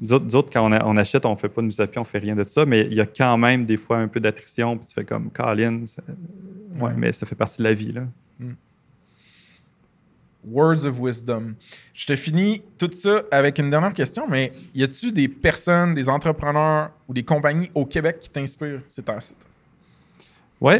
Nous 0.00 0.12
autres, 0.12 0.24
nous 0.26 0.36
autres, 0.36 0.50
quand 0.52 0.66
on, 0.66 0.72
a- 0.72 0.84
on 0.86 0.96
achète, 0.96 1.24
on 1.26 1.32
ne 1.32 1.36
fait 1.38 1.48
pas 1.48 1.60
de 1.62 1.66
mise 1.66 1.80
à 1.80 1.86
pied, 1.86 1.98
on 1.98 2.02
ne 2.02 2.06
fait 2.06 2.18
rien 2.18 2.36
de 2.36 2.44
ça, 2.44 2.64
mais 2.66 2.82
il 2.86 2.94
y 2.94 3.00
a 3.00 3.06
quand 3.06 3.36
même 3.38 3.64
des 3.66 3.76
fois 3.76 3.96
un 3.98 4.08
peu 4.08 4.20
d'attrition, 4.20 4.76
puis 4.78 4.86
tu 4.86 4.94
fais 4.94 5.04
comme 5.04 5.30
Colin, 5.30 5.84
ça- 5.86 6.02
ouais, 6.76 6.82
Ouais. 6.82 6.92
mais 6.96 7.12
ça 7.12 7.26
fait 7.26 7.34
partie 7.34 7.58
de 7.58 7.64
la 7.64 7.74
vie. 7.74 7.92
Là. 7.92 8.02
Words 10.44 10.86
of 10.86 10.98
wisdom. 10.98 11.54
Je 11.92 12.06
te 12.06 12.16
finis 12.16 12.62
tout 12.78 12.90
ça 12.92 13.22
avec 13.30 13.58
une 13.58 13.70
dernière 13.70 13.92
question, 13.92 14.26
mais 14.28 14.52
y 14.74 14.82
a-tu 14.82 15.12
des 15.12 15.28
personnes, 15.28 15.94
des 15.94 16.08
entrepreneurs 16.08 16.90
ou 17.08 17.14
des 17.14 17.22
compagnies 17.22 17.70
au 17.74 17.84
Québec 17.84 18.18
qui 18.20 18.30
t'inspirent 18.30 18.82
ces 18.88 19.02
temps-ci? 19.02 19.34
Oui. 20.60 20.74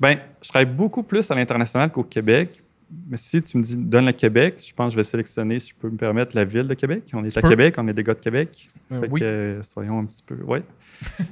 Ben, 0.00 0.18
je 0.40 0.48
travaille 0.48 0.72
beaucoup 0.72 1.02
plus 1.02 1.30
à 1.30 1.34
l'international 1.34 1.90
qu'au 1.90 2.04
Québec. 2.04 2.62
Mais 3.10 3.16
si 3.18 3.42
tu 3.42 3.58
me 3.58 3.62
dis 3.62 3.76
donne 3.76 4.06
le 4.06 4.12
Québec, 4.12 4.64
je 4.66 4.72
pense 4.74 4.86
que 4.88 4.92
je 4.92 4.96
vais 4.96 5.04
sélectionner, 5.04 5.58
si 5.60 5.70
je 5.70 5.74
peux 5.74 5.90
me 5.90 5.96
permettre, 5.98 6.34
la 6.34 6.44
ville 6.44 6.66
de 6.66 6.72
Québec. 6.74 7.04
On 7.12 7.22
est 7.24 7.30
Tu 7.30 7.38
à 7.38 7.42
peux. 7.42 7.48
Québec, 7.48 7.74
on 7.78 7.86
est 7.88 7.92
des 7.92 8.02
gars 8.02 8.14
de 8.14 8.20
Québec. 8.20 8.68
Euh, 8.92 9.00
Fait 9.00 9.08
oui. 9.10 9.20
que, 9.20 9.24
euh, 9.24 9.62
soyons 9.62 9.98
un 9.98 10.04
petit 10.06 10.22
peu. 10.26 10.36
Oui. 10.46 10.60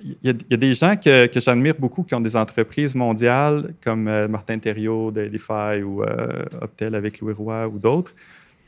Il 0.00 0.16
y, 0.22 0.28
a- 0.28 0.32
il 0.32 0.46
y 0.50 0.54
a 0.54 0.56
des 0.56 0.74
gens 0.74 0.94
que, 0.96 1.26
que 1.26 1.40
j'admire 1.40 1.74
beaucoup 1.76 2.04
qui 2.04 2.14
ont 2.14 2.20
des 2.20 2.36
entreprises 2.36 2.94
mondiales 2.94 3.74
comme 3.82 4.06
euh, 4.06 4.28
Martin 4.28 4.56
Thériault 4.58 5.10
d'Edify 5.10 5.82
ou 5.84 6.04
euh, 6.04 6.44
Optel 6.60 6.94
avec 6.94 7.20
Louis 7.20 7.32
Roy 7.32 7.66
ou 7.66 7.78
d'autres. 7.80 8.14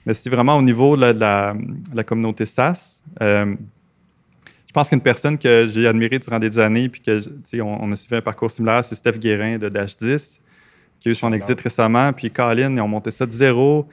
Mais 0.05 0.13
c'est 0.15 0.29
vraiment 0.31 0.57
au 0.57 0.63
niveau 0.63 0.97
de 0.97 1.03
la, 1.03 1.13
de 1.13 1.21
la- 1.21 1.55
de 1.55 1.97
la 1.97 2.03
communauté 2.05 2.45
SaaS. 2.47 3.03
euh, 3.23 3.55
je 4.67 4.73
pense 4.73 4.89
qu'une 4.89 5.01
personne 5.01 5.37
que 5.39 5.69
j'ai 5.73 5.87
admirée 5.87 6.19
durant 6.21 6.39
des 6.39 6.57
années, 6.59 6.89
puis 6.89 7.01
que, 7.01 7.21
on 7.61 7.91
a 7.93 7.97
suivi 7.97 8.17
un 8.17 8.21
parcours 8.23 8.51
similaire, 8.51 8.85
c'est 8.85 8.95
Steph 8.95 9.19
Guérin 9.19 9.59
de 9.59 9.69
Dash 9.69 9.97
10, 9.97 10.41
qui 11.01 11.09
a 11.09 11.13
eu 11.13 11.15
son 11.15 11.33
exit 11.33 11.59
récemment. 11.61 12.13
Puis 12.13 12.31
Colin, 12.31 12.73
ils 12.77 12.81
ont 12.81 12.87
monté 12.89 13.11
ça 13.11 13.27
de 13.27 13.33
zéro. 13.33 13.89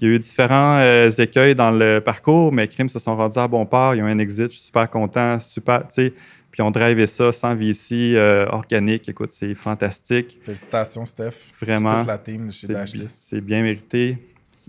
Il 0.00 0.08
y 0.08 0.10
a 0.10 0.14
eu 0.14 0.18
différents 0.18 0.78
euh, 0.80 1.08
écueils 1.10 1.54
dans 1.54 1.70
le 1.70 2.00
parcours, 2.00 2.52
mais 2.52 2.66
Crime 2.68 2.88
se 2.88 2.98
sont 2.98 3.14
rendus 3.16 3.38
à 3.38 3.46
bon 3.46 3.64
port. 3.66 3.94
Ils 3.94 4.02
ont 4.02 4.06
un 4.06 4.18
exit, 4.18 4.50
je 4.50 4.56
suis 4.56 4.66
super 4.66 4.88
content, 4.90 5.38
super, 5.40 5.80
tu 5.88 5.94
sais. 5.94 6.14
Puis 6.50 6.62
on 6.62 6.70
drivé 6.72 7.06
ça 7.06 7.30
sans 7.32 7.54
VC, 7.54 8.14
euh, 8.16 8.44
organique. 8.48 9.08
Écoute, 9.08 9.30
c'est 9.32 9.54
fantastique. 9.54 10.38
Félicitations, 10.42 11.06
Steph. 11.06 11.32
Vraiment. 11.62 11.98
Toute 11.98 12.08
la 12.08 12.18
team 12.18 12.48
de 12.48 12.52
chez 12.52 12.66
C'est 12.66 12.72
Dash 12.72 12.92
bi- 12.92 12.98
10. 13.00 13.06
c'est 13.28 13.40
bien 13.40 13.62
mérité. 13.62 14.18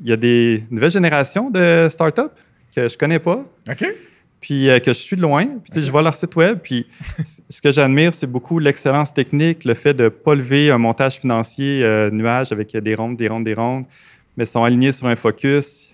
Il 0.04 0.10
y 0.10 0.14
a 0.14 0.18
des 0.18 0.64
nouvelles 0.70 0.92
générations 0.92 1.50
de 1.50 1.88
startups 1.90 2.22
que 2.76 2.88
je 2.88 2.98
connais 2.98 3.20
pas, 3.20 3.44
OK? 3.70 3.86
Puis 4.42 4.70
euh, 4.70 4.80
que 4.80 4.92
je 4.92 5.00
suis 5.00 5.16
de 5.16 5.22
loin. 5.22 5.46
Puis 5.72 5.84
je 5.86 5.92
vois 5.92 6.02
leur 6.02 6.16
site 6.16 6.36
web, 6.36 6.60
puis 6.62 6.88
ce 7.50 7.62
que 7.62 7.72
j'admire, 7.72 8.14
c'est 8.14 8.28
beaucoup 8.28 8.60
l'excellence 8.60 9.14
technique, 9.14 9.64
le 9.64 9.76
fait 9.76 9.94
de 9.94 10.06
ne 10.06 10.10
pas 10.10 10.36
lever 10.36 10.72
un 10.72 10.78
montage 10.78 11.16
financier 11.20 11.84
euh, 11.84 12.10
nuage 12.12 12.52
avec 12.52 12.76
des 12.76 12.96
rondes, 12.96 13.16
des 13.16 13.28
rondes, 13.30 13.46
des 13.46 13.54
rondes, 13.54 13.86
mais 14.36 14.44
ils 14.44 14.48
sont 14.48 14.64
alignés 14.64 14.92
sur 14.92 15.08
un 15.08 15.16
focus. 15.16 15.94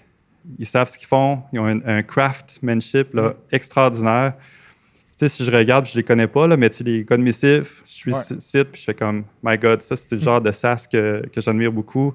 Ils 0.57 0.65
savent 0.65 0.87
ce 0.87 0.97
qu'ils 0.97 1.07
font. 1.09 1.43
Ils 1.51 1.59
ont 1.59 1.65
un, 1.67 1.81
un 1.85 2.01
craftsmanship 2.03 3.13
là, 3.13 3.33
extraordinaire. 3.51 4.33
Tu 4.37 5.27
sais, 5.27 5.27
si 5.29 5.43
je 5.43 5.51
regarde, 5.51 5.85
je 5.85 5.95
les 5.95 6.03
connais 6.03 6.27
pas, 6.27 6.47
là, 6.47 6.55
mais 6.55 6.69
tu 6.69 6.77
sais, 6.77 6.83
les 6.83 7.03
gars 7.03 7.17
de 7.17 7.23
Missif, 7.23 7.81
je 7.85 7.91
suis 7.91 8.13
Ouais. 8.13 8.21
site, 8.39 8.65
puis 8.71 8.79
je 8.79 8.85
fais 8.85 8.93
comme, 8.93 9.25
my 9.43 9.57
God, 9.57 9.81
ça, 9.81 9.95
c'est 9.95 10.11
le 10.13 10.19
genre 10.21 10.39
de 10.39 10.51
SaaS 10.51 10.85
que, 10.89 11.23
que 11.33 11.41
j'admire 11.41 11.71
beaucoup. 11.71 12.13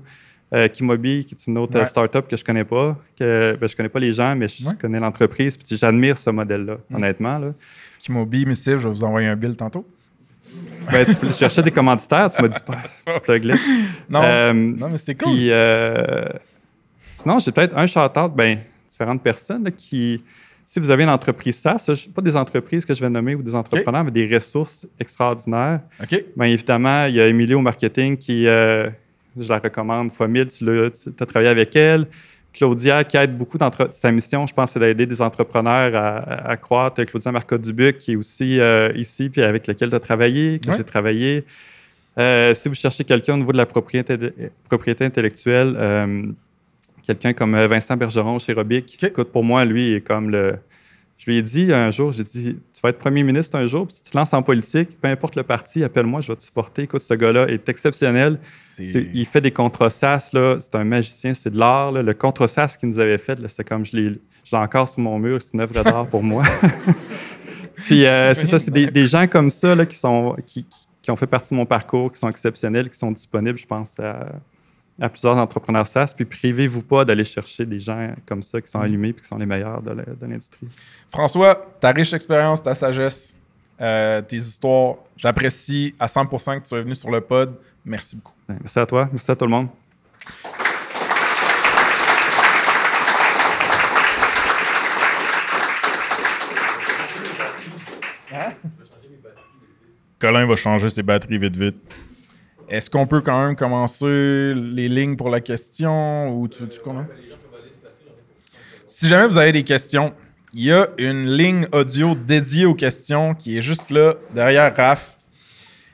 Euh, 0.54 0.68
Kimobi, 0.68 1.24
qui 1.24 1.34
est 1.34 1.46
une 1.46 1.56
autre 1.56 1.74
Ouais. 1.76 1.82
euh, 1.82 1.86
startup 1.86 2.28
que 2.28 2.36
je 2.36 2.44
connais 2.44 2.64
pas, 2.64 2.96
que 3.18 3.56
ben, 3.58 3.66
je 3.66 3.74
connais 3.74 3.88
pas 3.88 3.98
les 4.00 4.12
gens, 4.12 4.36
mais 4.36 4.48
je 4.48 4.66
Ouais. 4.66 4.74
connais 4.78 5.00
l'entreprise, 5.00 5.56
puis 5.56 5.76
j'admire 5.76 6.16
ce 6.16 6.28
modèle-là, 6.30 6.76
Mm. 6.90 6.94
honnêtement. 6.96 7.38
Là. 7.38 7.54
Kimobi, 8.00 8.44
Missive, 8.44 8.78
je 8.78 8.88
vais 8.88 8.94
vous 8.94 9.04
envoyer 9.04 9.28
un 9.28 9.36
bill 9.36 9.56
tantôt. 9.56 9.86
Ben, 10.90 11.06
tu, 11.06 11.14
je 11.26 11.32
cherchais 11.32 11.62
des 11.62 11.70
commanditaires, 11.70 12.28
tu 12.28 12.42
m'as 12.42 12.48
dit 12.48 12.58
pas. 12.66 12.76
Non, 14.10 14.20
Euh, 14.22 14.52
non 14.52 14.88
mais 14.90 14.98
c'est 14.98 15.14
cool. 15.14 15.32
Puis, 15.32 15.50
euh, 15.50 16.24
sinon, 17.14 17.38
j'ai 17.38 17.50
peut-être 17.52 17.76
un 17.78 17.86
shout-out, 17.86 18.32
ben, 18.34 18.58
différentes 18.88 19.22
personnes 19.22 19.64
là, 19.64 19.70
qui, 19.70 20.22
si 20.66 20.80
vous 20.80 20.90
avez 20.90 21.04
une 21.04 21.08
entreprise 21.08 21.56
SaaS, 21.58 21.90
pas 22.14 22.20
des 22.22 22.36
entreprises 22.36 22.84
que 22.84 22.92
je 22.92 23.00
vais 23.00 23.08
nommer 23.10 23.34
ou 23.34 23.42
des 23.42 23.54
entrepreneurs, 23.54 24.04
mais 24.04 24.10
des 24.10 24.26
ressources 24.34 24.86
extraordinaires. 25.00 25.80
OK? 26.02 26.24
Bien 26.36 26.46
évidemment, 26.46 27.06
il 27.06 27.14
y 27.14 27.20
a 27.20 27.26
Émilie 27.28 27.54
au 27.54 27.60
marketing 27.62 28.16
qui, 28.18 28.46
euh, 28.46 28.90
je 29.36 29.48
la 29.48 29.58
recommande 29.58 30.10
fois 30.12 30.28
mille, 30.28 30.48
tu, 30.48 30.64
as 30.68 31.26
travaillé 31.26 31.50
avec 31.50 31.74
elle. 31.76 32.06
Claudia 32.52 33.02
qui 33.04 33.16
aide 33.16 33.36
beaucoup 33.38 33.56
d'entre 33.56 33.88
sa 33.92 34.12
mission, 34.12 34.46
je 34.46 34.52
pense, 34.52 34.72
c'est 34.72 34.78
d'aider 34.80 35.06
des 35.06 35.22
entrepreneurs 35.22 35.94
à, 35.94 36.50
à- 36.50 36.56
croître. 36.58 37.02
Claudia 37.06 37.32
Marcotte-Dubuc 37.32 37.96
qui 37.98 38.12
est 38.12 38.16
aussi 38.16 38.60
euh, 38.60 38.92
ici, 38.94 39.30
puis 39.30 39.42
avec 39.42 39.66
lequel 39.66 39.88
tu 39.88 39.94
as 39.94 40.00
travaillé, 40.00 40.58
que 40.58 40.68
Ouais. 40.68 40.76
j'ai 40.76 40.84
travaillé. 40.84 41.44
Euh, 42.18 42.52
si 42.52 42.68
vous 42.68 42.74
cherchez 42.74 43.04
quelqu'un 43.04 43.34
au 43.34 43.38
niveau 43.38 43.52
de 43.52 43.56
la 43.56 43.64
propriété, 43.64 44.18
propriété 44.68 45.04
intellectuelle, 45.06 45.74
euh, 45.78 46.22
quelqu'un 47.06 47.32
comme 47.32 47.56
Vincent 47.66 47.96
Bergeron 47.96 48.38
chez 48.38 48.52
Robic, 48.52 48.98
OK. 48.98 49.04
écoute, 49.08 49.28
pour 49.32 49.44
moi, 49.44 49.64
lui, 49.64 49.94
est 49.94 50.02
comme 50.02 50.28
le. 50.30 50.56
Je 51.24 51.30
lui 51.30 51.38
ai 51.38 51.42
dit 51.42 51.72
un 51.72 51.92
jour, 51.92 52.10
j'ai 52.10 52.24
dit, 52.24 52.56
tu 52.74 52.80
vas 52.82 52.88
être 52.88 52.98
premier 52.98 53.22
ministre 53.22 53.54
un 53.54 53.64
jour, 53.68 53.86
puis 53.86 53.94
si 53.94 54.02
tu 54.02 54.10
te 54.10 54.16
lances 54.18 54.34
en 54.34 54.42
politique, 54.42 55.00
peu 55.00 55.06
importe 55.06 55.36
le 55.36 55.44
parti, 55.44 55.84
appelle-moi, 55.84 56.20
je 56.20 56.32
vais 56.32 56.36
te 56.36 56.42
supporter. 56.42 56.82
Écoute, 56.82 57.00
ce 57.02 57.14
gars-là 57.14 57.46
est 57.46 57.68
exceptionnel. 57.68 58.40
Il 59.14 59.24
fait 59.26 59.40
des 59.40 59.52
contrats 59.52 59.88
SAS, 59.88 60.32
là. 60.32 60.56
C'est 60.58 60.74
un 60.74 60.82
magicien, 60.82 61.32
c'est 61.32 61.50
de 61.50 61.58
l'art. 61.60 61.92
là. 61.92 62.02
Le 62.02 62.12
contrat 62.12 62.48
SAS 62.48 62.76
qu'il 62.76 62.88
nous 62.88 62.98
avait 62.98 63.18
fait, 63.18 63.38
là, 63.38 63.46
c'était 63.46 63.62
comme 63.62 63.84
je 63.86 63.96
l'ai, 63.96 64.08
je 64.44 64.50
l'ai 64.50 64.58
encore 64.58 64.88
sur 64.88 64.98
mon 65.00 65.16
mur, 65.20 65.40
c'est 65.40 65.52
une 65.54 65.60
œuvre 65.60 65.74
d'art 65.84 66.08
pour 66.08 66.24
moi. 66.24 66.42
Puis 67.76 68.04
euh, 68.04 68.34
c'est 68.34 68.46
ça, 68.46 68.58
c'est 68.58 68.70
des, 68.72 68.86
des 68.90 69.06
gens 69.06 69.26
comme 69.28 69.48
ça 69.50 69.74
là, 69.76 69.86
qui, 69.86 69.96
sont, 69.96 70.34
qui, 70.46 70.64
qui- 70.64 70.86
qui 71.02 71.10
ont 71.10 71.16
fait 71.16 71.26
partie 71.26 71.50
de 71.52 71.56
mon 71.56 71.66
parcours, 71.66 72.12
qui 72.12 72.18
sont 72.20 72.28
exceptionnels, 72.28 72.88
qui 72.88 72.96
sont 72.96 73.10
disponibles, 73.10 73.58
je 73.58 73.66
pense, 73.66 73.98
à, 73.98 74.26
à 75.02 75.08
plusieurs 75.08 75.36
entrepreneurs 75.36 75.86
SaaS. 75.86 76.12
Puis 76.14 76.24
privez-vous 76.24 76.82
pas 76.82 77.04
d'aller 77.04 77.24
chercher 77.24 77.66
des 77.66 77.80
gens 77.80 78.14
comme 78.24 78.42
ça 78.42 78.60
qui 78.60 78.70
sont 78.70 78.80
allumés 78.80 79.08
et 79.08 79.14
qui 79.14 79.24
sont 79.24 79.36
les 79.36 79.46
meilleurs 79.46 79.82
de 79.82 80.26
l'industrie. 80.26 80.68
François, 81.10 81.66
ta 81.80 81.90
riche 81.90 82.12
expérience, 82.12 82.62
ta 82.62 82.74
sagesse, 82.74 83.34
euh, 83.80 84.22
tes 84.22 84.36
histoires, 84.36 84.96
j'apprécie 85.16 85.94
à 85.98 86.06
100% 86.06 86.58
que 86.58 86.62
tu 86.62 86.68
sois 86.68 86.82
venu 86.82 86.94
sur 86.94 87.10
le 87.10 87.20
pod. 87.20 87.54
Merci 87.84 88.14
beaucoup. 88.14 88.32
Merci 88.48 88.78
à 88.78 88.86
toi, 88.86 89.08
merci 89.10 89.28
à 89.28 89.34
tout 89.34 89.44
le 89.44 89.50
monde. 89.50 89.68
Colin 100.20 100.46
va 100.46 100.54
changer 100.54 100.88
ses 100.88 101.02
batteries 101.02 101.38
vite 101.38 101.56
vite. 101.56 102.11
Est-ce 102.72 102.88
qu'on 102.88 103.06
peut 103.06 103.20
quand 103.20 103.38
même 103.44 103.54
commencer 103.54 104.54
les 104.54 104.88
lignes 104.88 105.14
pour 105.14 105.28
la 105.28 105.42
question 105.42 106.34
ou 106.34 106.48
tu 106.48 106.66
tu 106.66 106.80
comment? 106.82 107.04
Si 108.86 109.06
jamais 109.08 109.26
vous 109.26 109.36
avez 109.36 109.52
des 109.52 109.62
questions, 109.62 110.14
il 110.54 110.64
y 110.64 110.72
a 110.72 110.88
une 110.96 111.30
ligne 111.30 111.66
audio 111.72 112.14
dédiée 112.14 112.64
aux 112.64 112.74
questions 112.74 113.34
qui 113.34 113.58
est 113.58 113.60
juste 113.60 113.90
là, 113.90 114.14
derrière 114.34 114.74
Raph. 114.74 115.18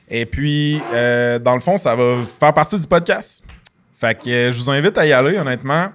Et 0.07 0.25
puis, 0.25 0.81
euh, 0.93 1.37
dans 1.37 1.53
le 1.53 1.59
fond, 1.59 1.75
ça 1.75 1.97
va 1.97 2.23
faire 2.39 2.53
partie 2.53 2.79
du 2.79 2.87
podcast. 2.87 3.43
Fait 3.97 4.17
que 4.17 4.29
euh, 4.29 4.51
je 4.53 4.57
vous 4.57 4.71
invite 4.71 4.97
à 4.97 5.05
y 5.05 5.11
aller, 5.11 5.37
honnêtement. 5.37 5.89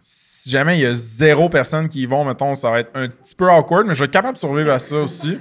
Si 0.00 0.50
jamais 0.50 0.78
il 0.78 0.82
y 0.82 0.86
a 0.86 0.94
zéro 0.94 1.48
personne 1.48 1.88
qui 1.88 2.02
y 2.02 2.06
vont, 2.06 2.24
mettons, 2.24 2.56
ça 2.56 2.72
va 2.72 2.80
être 2.80 2.90
un 2.94 3.06
petit 3.06 3.36
peu 3.36 3.48
awkward, 3.48 3.86
mais 3.86 3.94
je 3.94 4.00
vais 4.00 4.06
être 4.06 4.12
capable 4.12 4.34
de 4.34 4.40
survivre 4.40 4.72
à 4.72 4.80
ça 4.80 4.96
aussi. 4.96 5.38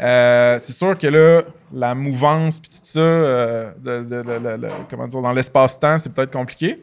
Euh, 0.00 0.58
c'est 0.58 0.72
sûr 0.72 0.98
que 0.98 1.06
là, 1.06 1.42
la 1.72 1.94
mouvance 1.94 2.58
puis 2.58 2.70
tout 2.70 2.78
ça, 2.82 3.00
euh, 3.00 3.70
de- 3.78 4.02
de- 4.02 4.22
de- 4.22 4.38
de- 4.38 4.56
de- 4.62 4.68
comment 4.90 5.06
dire, 5.06 5.20
dans 5.22 5.32
l'espace-temps, 5.32 5.98
c'est 5.98 6.12
peut-être 6.12 6.32
compliqué. 6.32 6.82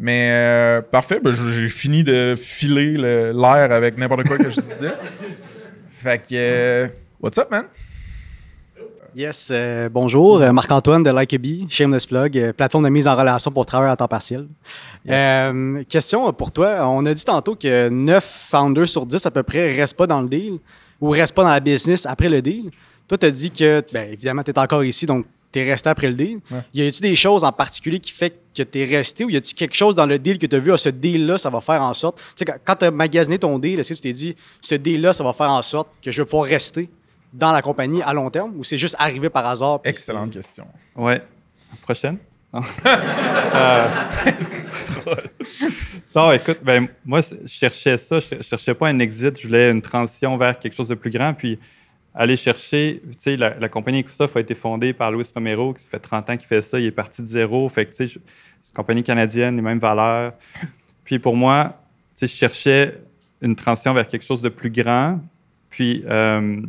Mais 0.00 0.28
euh, 0.30 0.80
parfait, 0.82 1.20
ben, 1.22 1.32
j'ai 1.32 1.68
fini 1.68 2.04
de 2.04 2.34
filer 2.36 2.92
l'air 2.96 3.72
avec 3.72 3.98
n'importe 3.98 4.26
quoi 4.28 4.38
que 4.38 4.50
je 4.50 4.60
disais. 4.60 4.92
Fait 5.90 6.22
que, 6.22 6.88
what's 7.20 7.36
up, 7.38 7.50
man? 7.50 7.64
Yes, 9.16 9.48
euh, 9.50 9.88
bonjour, 9.88 10.38
Marc-Antoine 10.52 11.02
de 11.02 11.10
Likeabee, 11.10 11.66
Shameless 11.68 12.06
Plug, 12.06 12.52
plateforme 12.52 12.84
de 12.84 12.88
mise 12.90 13.08
en 13.08 13.16
relation 13.16 13.50
pour 13.50 13.66
travailler 13.66 13.90
à 13.92 13.96
temps 13.96 14.06
partiel. 14.06 14.46
question 15.88 16.32
pour 16.32 16.52
toi, 16.52 16.88
on 16.88 17.04
a 17.04 17.12
dit 17.14 17.24
tantôt 17.24 17.56
que 17.56 17.88
9 17.88 18.46
founders 18.50 18.88
sur 18.88 19.04
10 19.06 19.26
à 19.26 19.30
peu 19.32 19.42
près 19.42 19.74
restent 19.74 19.96
pas 19.96 20.06
dans 20.06 20.20
le 20.20 20.28
deal 20.28 20.58
ou 21.00 21.10
restent 21.10 21.34
pas 21.34 21.42
dans 21.42 21.50
la 21.50 21.60
business 21.60 22.06
après 22.06 22.28
le 22.28 22.42
deal. 22.42 22.70
Toi, 23.06 23.18
tu 23.18 23.26
as 23.26 23.30
dit 23.30 23.50
que, 23.50 23.82
bien 23.92 24.04
évidemment, 24.04 24.42
tu 24.42 24.50
es 24.50 24.58
encore 24.58 24.84
ici, 24.84 25.06
donc 25.06 25.26
tu 25.50 25.60
es 25.60 25.70
resté 25.70 25.88
après 25.88 26.08
le 26.08 26.14
deal. 26.14 26.40
Y 26.74 26.86
a-tu 26.86 27.00
des 27.00 27.14
choses 27.14 27.44
en 27.44 27.52
particulier 27.52 28.00
qui 28.00 28.12
fait 28.12 28.38
que 28.54 28.62
tu 28.62 28.80
es 28.80 28.84
resté 28.84 29.24
ou 29.24 29.30
y 29.30 29.36
a-tu 29.36 29.54
quelque 29.54 29.74
chose 29.74 29.94
dans 29.94 30.06
le 30.06 30.18
deal 30.18 30.38
que 30.38 30.46
tu 30.46 30.54
as 30.54 30.58
vu, 30.58 30.70
à 30.70 30.74
ah, 30.74 30.76
ce 30.76 30.88
deal-là, 30.90 31.38
ça 31.38 31.50
va 31.50 31.60
faire 31.60 31.82
en 31.82 31.94
sorte. 31.94 32.18
Tu 32.36 32.44
sais, 32.44 32.60
quand 32.64 32.76
tu 32.76 32.84
as 32.84 32.90
magasiné 32.90 33.38
ton 33.38 33.58
deal, 33.58 33.80
est-ce 33.80 33.90
que 33.90 33.94
tu 33.94 34.02
t'es 34.02 34.12
dit, 34.12 34.36
ce 34.60 34.74
deal-là, 34.74 35.12
ça 35.12 35.24
va 35.24 35.32
faire 35.32 35.50
en 35.50 35.62
sorte 35.62 35.88
que 36.02 36.10
je 36.10 36.22
vais 36.22 36.26
pouvoir 36.26 36.48
rester 36.48 36.90
dans 37.32 37.52
la 37.52 37.62
compagnie 37.62 38.02
à 38.02 38.12
long 38.12 38.28
terme 38.30 38.54
ou 38.56 38.64
c'est 38.64 38.78
juste 38.78 38.96
arrivé 38.98 39.30
par 39.30 39.46
hasard? 39.46 39.80
Excellente 39.84 40.32
question. 40.32 40.66
Ouais. 40.96 41.22
Prochaine? 41.82 42.18
Euh, 43.54 43.88
non, 46.18 46.32
écoute, 46.32 46.58
ben, 46.64 46.88
moi, 47.04 47.20
je 47.20 47.46
cherchais 47.46 47.96
ça. 47.96 48.18
Je 48.18 48.42
cherchais 48.42 48.74
pas 48.74 48.88
un 48.88 48.98
exit. 48.98 49.40
Je 49.40 49.46
voulais 49.46 49.70
une 49.70 49.82
transition 49.82 50.36
vers 50.36 50.58
quelque 50.58 50.74
chose 50.74 50.88
de 50.88 50.96
plus 50.96 51.10
grand. 51.10 51.32
Puis, 51.32 51.60
aller 52.12 52.36
chercher, 52.36 53.00
tu 53.04 53.16
sais, 53.20 53.36
la, 53.36 53.68
compagnie 53.68 54.00
Ecosoft 54.00 54.36
a 54.36 54.40
été 54.40 54.56
fondée 54.56 54.92
par 54.92 55.12
Louis 55.12 55.24
Romero, 55.32 55.72
qui 55.74 55.86
fait 55.86 56.00
30 56.00 56.30
ans 56.30 56.36
qu'il 56.36 56.48
fait 56.48 56.60
ça, 56.60 56.80
il 56.80 56.86
est 56.86 56.90
parti 56.90 57.22
de 57.22 57.28
zéro, 57.28 57.68
fait 57.68 57.86
que, 57.86 57.90
tu 57.94 58.08
sais, 58.08 58.20
c'est 58.60 58.70
une 58.70 58.74
compagnie 58.74 59.04
canadienne, 59.04 59.54
les 59.54 59.62
mêmes 59.62 59.78
valeurs. 59.78 60.32
Puis 61.04 61.20
pour 61.20 61.36
moi, 61.36 61.80
tu 62.16 62.26
sais, 62.26 62.34
je 62.34 62.36
cherchais 62.36 63.00
une 63.40 63.54
transition 63.54 63.94
vers 63.94 64.08
quelque 64.08 64.24
chose 64.24 64.42
de 64.42 64.48
plus 64.48 64.70
grand. 64.70 65.20
Puis, 65.70 66.02
euh, 66.08 66.60
tu 66.60 66.68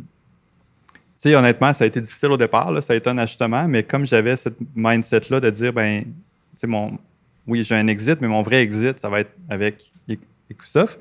sais, 1.16 1.34
honnêtement, 1.34 1.72
ça 1.72 1.82
a 1.82 1.88
été 1.88 2.00
difficile 2.00 2.30
au 2.30 2.36
départ, 2.36 2.80
ça 2.84 2.92
a 2.92 2.96
été 2.96 3.10
un 3.10 3.18
ajustement, 3.18 3.66
mais 3.66 3.82
comme 3.82 4.06
j'avais 4.06 4.36
cette 4.36 4.58
mindset-là 4.76 5.40
de 5.40 5.50
dire, 5.50 5.72
ben, 5.72 6.04
tu 6.04 6.10
sais, 6.54 6.66
mon, 6.68 6.96
oui, 7.50 7.64
j'ai 7.64 7.74
un 7.74 7.88
exit, 7.88 8.20
mais 8.20 8.28
mon 8.28 8.42
vrai 8.42 8.62
exit, 8.62 8.98
ça 9.00 9.08
va 9.08 9.20
être 9.20 9.32
avec 9.48 9.92
Ecosoft. 10.50 10.98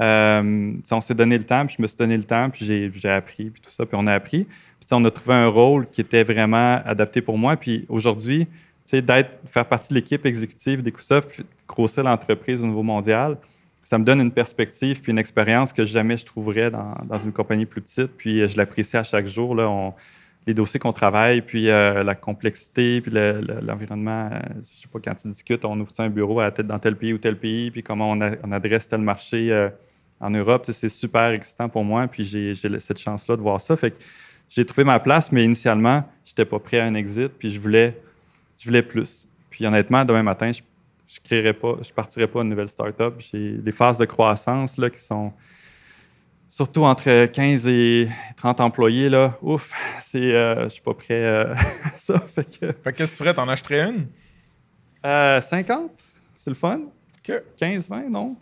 Euh, 0.00 0.72
on 0.90 1.00
s'est 1.00 1.14
donné 1.14 1.38
le 1.38 1.44
temps, 1.44 1.64
puis 1.66 1.76
je 1.78 1.82
me 1.82 1.88
suis 1.88 1.96
donné 1.96 2.16
le 2.16 2.24
temps, 2.24 2.50
puis 2.50 2.64
j'ai 2.64 3.08
appris, 3.08 3.50
puis 3.50 3.62
tout 3.62 3.70
ça, 3.70 3.86
puis 3.86 3.96
on 3.98 4.06
a 4.06 4.12
appris. 4.14 4.44
Puis 4.44 4.88
on 4.92 5.04
a 5.04 5.10
trouvé 5.10 5.34
un 5.34 5.48
rôle 5.48 5.88
qui 5.88 6.02
était 6.02 6.22
vraiment 6.22 6.80
adapté 6.84 7.22
pour 7.22 7.38
moi. 7.38 7.56
Puis 7.56 7.86
aujourd'hui, 7.88 8.46
d'être, 8.92 9.30
faire 9.46 9.66
partie 9.66 9.88
de 9.90 9.94
l'équipe 9.94 10.26
exécutive 10.26 10.82
d'EcoSoft, 10.82 11.30
puis 11.30 11.44
grossir 11.66 12.02
l'entreprise 12.02 12.62
au 12.62 12.66
niveau 12.66 12.82
mondial, 12.82 13.38
ça 13.82 13.98
me 13.98 14.04
donne 14.04 14.20
une 14.20 14.32
perspective 14.32 15.00
puis 15.00 15.10
une 15.10 15.18
expérience 15.18 15.72
que 15.72 15.84
jamais 15.84 16.16
je 16.16 16.26
trouverais 16.26 16.70
dans, 16.70 16.94
dans 17.04 17.18
une 17.18 17.32
compagnie 17.32 17.66
plus 17.66 17.80
petite. 17.80 18.12
Puis 18.16 18.46
je 18.48 18.56
l'apprécie 18.56 18.96
à 18.96 19.02
chaque 19.02 19.26
jour. 19.26 19.54
Là, 19.54 19.68
on, 19.68 19.94
les 20.50 20.54
dossiers 20.54 20.80
qu'on 20.80 20.92
travaille, 20.92 21.42
puis 21.42 21.70
euh, 21.70 22.02
la 22.02 22.16
complexité, 22.16 23.00
puis 23.00 23.12
l'environnement. 23.62 24.30
Euh, 24.32 24.40
je 24.56 24.80
sais 24.82 24.88
pas, 24.92 24.98
quand 24.98 25.14
tu 25.14 25.28
discutes, 25.28 25.64
on 25.64 25.78
ouvre 25.78 25.92
un 25.98 26.10
bureau 26.10 26.40
à 26.40 26.50
tête 26.50 26.66
dans 26.66 26.78
tel 26.80 26.96
pays 26.96 27.12
ou 27.12 27.18
tel 27.18 27.38
pays, 27.38 27.70
puis 27.70 27.84
comment 27.84 28.10
on, 28.10 28.52
adresse 28.52 28.88
tel 28.88 29.00
marché 29.00 29.52
euh, 29.52 29.68
en 30.18 30.30
Europe. 30.30 30.68
C'est 30.68 30.88
super 30.88 31.28
excitant 31.30 31.68
pour 31.68 31.84
moi, 31.84 32.08
puis 32.08 32.24
j'ai 32.24 32.54
cette 32.56 32.98
chance-là 32.98 33.36
de 33.36 33.42
voir 33.42 33.60
ça. 33.60 33.76
Fait 33.76 33.92
que 33.92 33.98
j'ai 34.48 34.64
trouvé 34.64 34.82
ma 34.82 34.98
place, 34.98 35.30
mais 35.30 35.44
initialement, 35.44 36.02
je 36.24 36.32
n'étais 36.32 36.44
pas 36.44 36.58
prêt 36.58 36.80
à 36.80 36.84
un 36.84 36.94
exit, 36.94 37.28
puis 37.28 37.48
je 37.48 37.60
voulais, 37.60 37.94
plus. 38.82 39.28
Puis 39.50 39.64
honnêtement, 39.64 40.04
demain 40.04 40.24
matin, 40.24 40.50
je 40.50 40.60
ne 41.36 41.52
pas, 41.52 41.76
je 41.80 41.92
partirai 41.92 42.26
pas 42.26 42.42
une 42.42 42.48
nouvelle 42.48 42.68
start-up. 42.68 43.14
J'ai 43.18 43.52
des 43.52 43.72
phases 43.72 43.98
de 43.98 44.04
croissance 44.04 44.78
là, 44.78 44.90
qui 44.90 45.00
sont 45.00 45.32
surtout 46.50 46.82
entre 46.82 47.26
15 47.26 47.68
et 47.68 48.08
30 48.36 48.60
employés, 48.60 49.08
là, 49.08 49.38
ouf, 49.40 49.72
c'est, 50.02 50.34
euh, 50.34 50.64
je 50.64 50.70
suis 50.70 50.82
pas 50.82 50.94
prêt 50.94 51.22
euh, 51.24 51.54
à 51.84 51.90
ça. 51.96 52.18
Fait 52.18 52.44
que, 52.44 52.66
qu'est-ce 52.90 53.12
que 53.12 53.16
tu 53.16 53.22
ferais? 53.22 53.32
T'en 53.32 53.48
achèterais 53.48 53.88
une? 53.88 54.06
50, 55.02 55.04
euh, 55.06 55.88
c'est 56.36 56.50
le 56.50 56.56
fun. 56.56 56.80
15, 57.56 57.88
20, 57.88 58.10
non? 58.10 58.36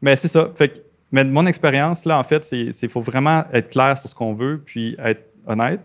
mais 0.00 0.16
c'est 0.16 0.28
ça. 0.28 0.50
Fait 0.54 0.86
mais 1.12 1.24
de 1.24 1.30
mon 1.30 1.44
expérience, 1.46 2.04
là, 2.04 2.16
en 2.16 2.22
fait, 2.22 2.44
c'est 2.44 2.88
faut 2.88 3.00
vraiment 3.00 3.44
être 3.52 3.70
clair 3.70 3.98
sur 3.98 4.08
ce 4.08 4.14
qu'on 4.14 4.32
veut, 4.32 4.62
puis 4.64 4.94
être 5.02 5.24
honnête. 5.44 5.80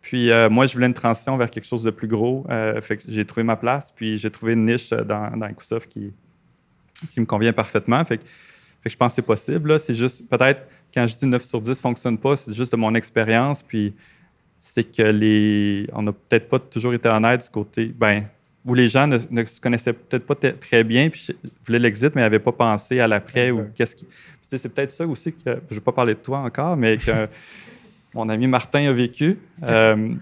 Puis 0.00 0.30
moi, 0.50 0.66
je 0.66 0.74
voulais 0.74 0.88
une 0.88 0.94
transition 0.94 1.36
vers 1.36 1.48
quelque 1.48 1.66
chose 1.66 1.84
de 1.84 1.90
plus 1.90 2.08
gros. 2.08 2.44
fait 2.82 2.96
que 2.96 3.04
j'ai 3.06 3.24
trouvé 3.24 3.44
ma 3.44 3.54
place, 3.54 3.92
puis 3.94 4.18
j'ai 4.18 4.32
trouvé 4.32 4.54
une 4.54 4.66
niche 4.66 4.90
dans, 4.90 5.30
dans 5.36 5.54
qui, 5.88 6.12
qui 7.12 7.20
me 7.20 7.26
convient 7.26 7.52
parfaitement. 7.52 8.04
Fait 8.04 8.18
que 8.18 8.24
je 8.88 8.96
pense 8.96 9.12
que 9.12 9.16
c'est 9.16 9.26
possible. 9.26 9.78
C'est 9.80 9.94
juste, 9.94 10.28
peut-être, 10.28 10.62
quand 10.92 11.06
je 11.06 11.16
dis 11.16 11.26
9 11.26 11.42
sur 11.42 11.60
10 11.60 11.70
ne 11.70 11.74
fonctionne 11.74 12.18
pas, 12.18 12.36
c'est 12.36 12.52
juste 12.52 12.72
de 12.72 12.76
mon 12.76 12.94
expérience. 12.94 13.62
Puis 13.62 13.94
c'est 14.58 14.84
que 14.84 15.02
les. 15.02 15.88
On 15.92 16.02
n'a 16.02 16.12
peut-être 16.12 16.48
pas 16.48 16.58
toujours 16.58 16.94
été 16.94 17.08
honnête 17.08 17.42
du 17.42 17.50
côté. 17.50 17.86
Ben, 17.86 18.24
où 18.64 18.74
les 18.74 18.88
gens 18.88 19.06
ne, 19.06 19.18
se 19.18 19.60
connaissaient 19.60 19.92
peut-être 19.92 20.26
pas 20.26 20.34
très 20.34 20.84
bien, 20.84 21.08
puis 21.08 21.28
voulaient 21.64 21.78
l'exit, 21.78 22.14
mais 22.14 22.20
n'avaient 22.20 22.38
pas 22.38 22.52
pensé 22.52 23.00
à 23.00 23.06
l'après 23.06 23.50
ou 23.50 23.66
qu'est-ce 23.74 23.96
qui. 23.96 24.06
C'est 24.46 24.68
peut-être 24.68 24.90
ça 24.90 25.06
aussi 25.06 25.32
que. 25.32 25.38
Je 25.44 25.50
ne 25.50 25.74
vais 25.74 25.80
pas 25.80 25.92
parler 25.92 26.14
de 26.14 26.18
toi 26.18 26.40
encore, 26.40 26.76
mais 26.76 26.98
que 26.98 27.28
mon 28.14 28.28
ami 28.28 28.46
Martin 28.46 28.88
a 28.88 28.92
vécu. 28.92 29.38
Euh, 29.62 30.14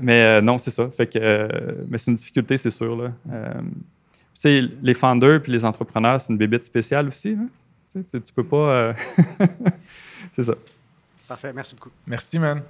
mais 0.00 0.22
euh, 0.22 0.40
non, 0.40 0.58
c'est 0.58 0.70
ça. 0.70 0.88
Fait 0.90 1.06
que, 1.06 1.18
euh, 1.20 1.48
mais 1.88 1.98
c'est 1.98 2.10
une 2.10 2.16
difficulté, 2.16 2.56
c'est 2.56 2.70
sûr. 2.70 2.96
Là. 2.96 3.12
les 4.44 4.94
founders 4.94 5.42
puis 5.42 5.52
les 5.52 5.64
entrepreneurs, 5.64 6.20
c'est 6.20 6.32
une 6.32 6.38
bébête 6.38 6.64
spéciale 6.64 7.08
aussi. 7.08 7.36
Hein? 7.38 7.48
Tu, 7.92 8.02
tu 8.02 8.32
peux 8.32 8.44
pas. 8.44 8.56
Euh, 8.56 8.94
c'est 10.34 10.44
ça. 10.44 10.54
Parfait. 11.28 11.52
Merci 11.52 11.74
beaucoup. 11.74 11.90
Merci, 12.06 12.38
man. 12.38 12.62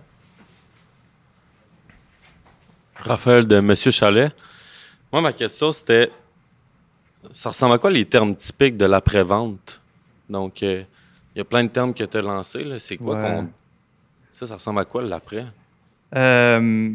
Raphaël 2.96 3.46
de 3.46 3.60
Monsieur 3.60 3.90
Chalet. 3.90 4.32
Moi, 5.12 5.22
ma 5.22 5.32
question, 5.32 5.72
c'était 5.72 6.10
ça 7.30 7.50
ressemble 7.50 7.74
à 7.74 7.78
quoi 7.78 7.90
les 7.90 8.04
termes 8.04 8.34
typiques 8.34 8.76
de 8.76 8.84
l'après-vente? 8.84 9.80
Donc, 10.28 10.62
euh, 10.62 10.82
il 11.34 11.38
y 11.38 11.40
a 11.40 11.44
plein 11.44 11.64
de 11.64 11.68
termes 11.68 11.94
que 11.94 12.04
tu 12.04 12.16
as 12.16 12.22
lancés. 12.22 12.66
C'est 12.78 12.96
quoi 12.96 13.16
qu'on. 13.16 13.48
Ça, 14.32 14.46
ça 14.46 14.54
ressemble 14.54 14.80
à 14.80 14.84
quoi 14.84 15.02
l'après? 15.02 15.46
Euh, 16.16 16.60
euh, 16.60 16.94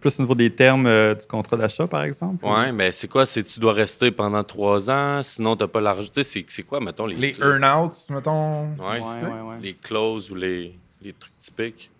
plus 0.00 0.18
au 0.18 0.22
niveau 0.22 0.34
des 0.34 0.50
termes 0.50 0.86
euh, 0.86 1.14
du 1.14 1.26
contrat 1.26 1.56
d'achat, 1.56 1.86
par 1.86 2.02
exemple? 2.02 2.44
Oui, 2.46 2.72
mais 2.72 2.92
c'est 2.92 3.08
quoi? 3.08 3.26
C'est 3.26 3.42
tu 3.42 3.60
dois 3.60 3.72
rester 3.72 4.10
pendant 4.10 4.42
trois 4.42 4.88
ans, 4.90 5.22
sinon 5.22 5.56
tu 5.56 5.64
n'as 5.64 5.68
pas 5.68 5.80
l'argent. 5.80 6.10
Tu 6.12 6.24
sais, 6.24 6.44
c'est 6.48 6.62
quoi, 6.62 6.80
mettons, 6.80 7.06
les. 7.06 7.16
Les 7.16 7.36
earn-outs, 7.40 8.10
mettons? 8.10 8.68
Oui, 8.70 8.76
ouais, 8.80 9.28
ouais, 9.28 9.56
les 9.60 9.74
clauses 9.74 10.30
ou 10.30 10.34
les, 10.34 10.74
les 11.02 11.12
trucs 11.12 11.36
typiques. 11.38 11.90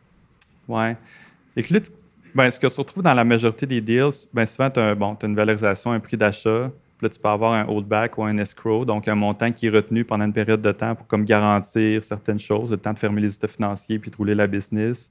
Oui. 0.69 0.93
Les 1.55 1.63
clés, 1.63 1.83
ben, 2.35 2.51
ce 2.51 2.59
que 2.59 2.69
se 2.69 2.77
retrouve 2.79 3.03
dans 3.03 3.15
la 3.15 3.25
majorité 3.25 3.67
des 3.67 3.81
deals, 3.81 4.29
ben, 4.33 4.47
souvent, 4.47 4.71
tu 4.71 4.81
as, 4.81 4.95
bon, 4.95 5.17
as, 5.21 5.27
une 5.27 5.37
valorisation, 5.37 5.93
un 5.93 6.01
prix 6.01 6.17
d'achat. 6.17 6.71
Puis 6.99 7.07
là, 7.07 7.11
tu 7.11 7.21
peux 7.21 7.29
avoir 7.29 7.53
un 7.53 7.69
holdback 7.69 8.17
ou 8.17 8.25
un 8.25 8.39
escrow, 8.39 8.87
donc 8.87 9.07
un 9.07 9.15
montant 9.15 9.53
qui 9.53 9.67
est 9.67 9.71
retenu 9.71 10.05
pendant 10.05 10.25
une 10.25 10.33
période 10.33 10.63
de 10.63 10.73
temps 10.73 10.95
pour 10.95 11.07
comme 11.07 11.27
garantir 11.27 12.03
certaines 12.03 12.39
choses, 12.39 12.71
le 12.71 12.79
temps 12.79 12.95
de 12.95 12.99
fermer 12.99 13.21
les 13.21 13.35
états 13.35 13.49
financiers 13.49 13.99
puis 13.99 14.11
de 14.11 14.17
rouler 14.17 14.35
la 14.35 14.47
business. 14.47 15.11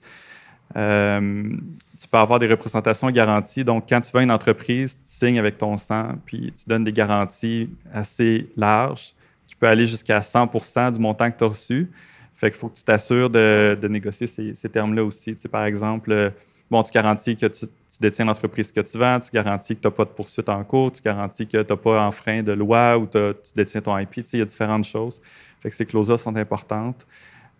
Euh, 0.76 1.56
tu 2.00 2.08
peux 2.08 2.18
avoir 2.18 2.40
des 2.40 2.48
représentations 2.48 3.10
garanties. 3.10 3.64
Donc, 3.64 3.86
quand 3.88 4.02
tu 4.02 4.12
vas 4.12 4.20
à 4.20 4.24
une 4.24 4.32
entreprise, 4.32 4.96
tu 4.96 5.00
signes 5.04 5.40
avec 5.40 5.58
ton 5.58 5.78
sang, 5.78 6.16
puis 6.26 6.52
tu 6.56 6.68
donnes 6.68 6.84
des 6.84 6.92
garanties 6.92 7.70
assez 7.94 8.50
larges 8.58 9.14
qui 9.48 9.56
peuvent 9.56 9.72
aller 9.72 9.86
jusqu'à 9.86 10.22
100 10.22 10.92
du 10.92 11.00
montant 11.00 11.32
que 11.32 11.38
tu 11.38 11.44
as 11.44 11.48
reçu. 11.48 11.92
Fait 12.36 12.52
qu'il 12.52 12.60
faut 12.60 12.68
que 12.68 12.76
tu 12.76 12.84
t'assures 12.84 13.30
de, 13.30 13.88
négocier 13.88 14.28
ces, 14.28 14.70
termes-là 14.70 15.04
aussi. 15.04 15.36
Tu 15.36 15.48
par 15.48 15.66
exemple, 15.66 16.12
euh, 16.12 16.30
bon, 16.70 16.84
tu 16.84 16.92
garantis 16.92 17.38
que 17.38 17.46
tu, 17.46 17.66
détiens 18.02 18.26
l'entreprise 18.26 18.74
que 18.74 18.82
tu 18.82 18.98
vends, 18.98 19.20
tu 19.22 19.32
garantis 19.32 19.76
que 19.76 19.82
tu 19.82 19.88
n'as 19.88 19.92
pas 19.92 20.04
de 20.04 20.10
poursuite 20.10 20.50
en 20.50 20.62
cours, 20.66 20.92
tu 20.92 21.02
garantis 21.02 21.48
que 21.48 21.62
tu 21.62 21.74
n'as 21.74 21.78
pas 21.78 22.02
enfreint 22.02 22.44
de 22.44 22.52
loi 22.52 22.98
ou 22.98 23.08
tu 23.08 23.54
détiens 23.56 23.80
ton 23.80 23.98
IP. 23.98 24.18
il 24.34 24.40
y 24.40 24.42
a 24.42 24.46
différentes 24.46 24.84
choses. 24.84 25.22
Fait 25.62 25.70
que 25.70 25.76
ces 25.76 25.86
clauses-là 25.86 26.18
sont 26.18 26.36
importantes. 26.36 27.08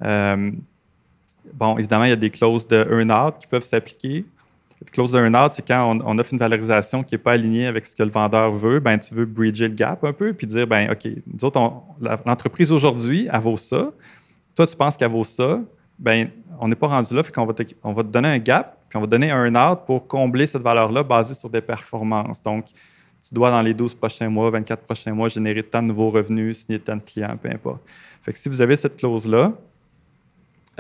Euh, 0.02 0.52
Bon, 1.54 1.78
évidemment, 1.78 2.06
il 2.06 2.10
y 2.10 2.14
a 2.14 2.18
des 2.18 2.30
clauses 2.30 2.68
de 2.68 2.76
earn-out 2.90 3.36
qui 3.40 3.48
peuvent 3.48 3.64
s'appliquer. 3.64 4.26
La 4.84 4.92
clause 4.92 5.12
de 5.12 5.20
earn-out, 5.20 5.54
c'est 5.54 5.66
quand 5.66 5.98
on, 6.04 6.18
offre 6.18 6.34
une 6.34 6.40
valorisation 6.40 7.04
qui 7.04 7.16
n'est 7.16 7.20
pas 7.20 7.32
alignée 7.32 7.68
avec 7.68 7.86
ce 7.86 7.96
que 7.96 8.04
le 8.04 8.10
vendeur 8.10 8.52
veut, 8.52 8.80
ben, 8.80 8.98
tu 8.98 9.14
veux 9.14 9.26
bridger 9.26 9.68
le 9.68 9.74
gap 9.74 10.04
un 10.04 10.14
peu 10.14 10.34
puis 10.34 10.48
dire, 10.48 10.68
ben, 10.68 10.92
OK, 10.92 11.08
nous 11.34 11.46
autres, 11.46 11.60
l'entreprise 12.26 12.72
aujourd'hui, 12.72 13.30
elle 13.32 13.40
vaut 13.40 13.58
ça. 13.58 13.92
Toi, 14.56 14.68
tu 14.68 14.76
penses 14.76 14.98
qu'elle 14.98 15.12
vaut 15.12 15.24
ça. 15.24 15.62
Ben, 15.98 16.30
on 16.60 16.68
n'est 16.68 16.76
pas 16.76 16.88
rendu 16.88 17.16
là, 17.16 17.24
fait 17.24 17.32
qu'on 17.32 17.46
va 17.46 17.54
te, 17.54 17.64
on 17.84 17.94
va 17.94 18.04
te 18.04 18.10
donner 18.10 18.28
un 18.28 18.38
gap, 18.38 18.78
puis 18.90 18.98
on 18.98 19.02
va 19.02 19.08
te 19.08 19.12
donner 19.12 19.32
un 19.32 19.46
earn-out 19.46 19.80
pour 19.86 20.08
combler 20.08 20.46
cette 20.46 20.62
valeur-là 20.62 21.04
basée 21.04 21.36
sur 21.36 21.50
des 21.50 21.62
performances. 21.62 22.42
Donc, 22.42 22.66
tu 23.28 23.34
dois, 23.34 23.50
dans 23.50 23.62
les 23.62 23.74
12 23.74 23.96
prochains 23.96 24.30
mois, 24.30 24.52
24 24.52 24.84
prochains 24.84 25.14
mois, 25.14 25.30
générer 25.30 25.64
tant 25.64 25.82
de 25.82 25.88
nouveaux 25.88 26.12
revenus, 26.12 26.60
signer 26.60 26.80
tant 26.80 26.96
de 26.96 27.02
clients, 27.02 27.36
peu 27.42 27.50
importe. 27.50 27.82
Fait 28.22 28.32
que 28.32 28.38
si 28.38 28.50
vous 28.50 28.62
avez 28.62 28.76
cette 28.76 28.98
clause-là, 28.98 29.54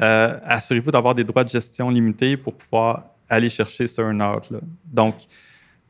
euh, 0.01 0.37
assurez-vous 0.43 0.91
d'avoir 0.91 1.15
des 1.15 1.23
droits 1.23 1.43
de 1.43 1.49
gestion 1.49 1.89
limités 1.89 2.37
pour 2.37 2.53
pouvoir 2.53 3.03
aller 3.29 3.49
chercher 3.49 3.87
ce 3.87 4.01
earn-out. 4.01 4.49
Donc, 4.85 5.15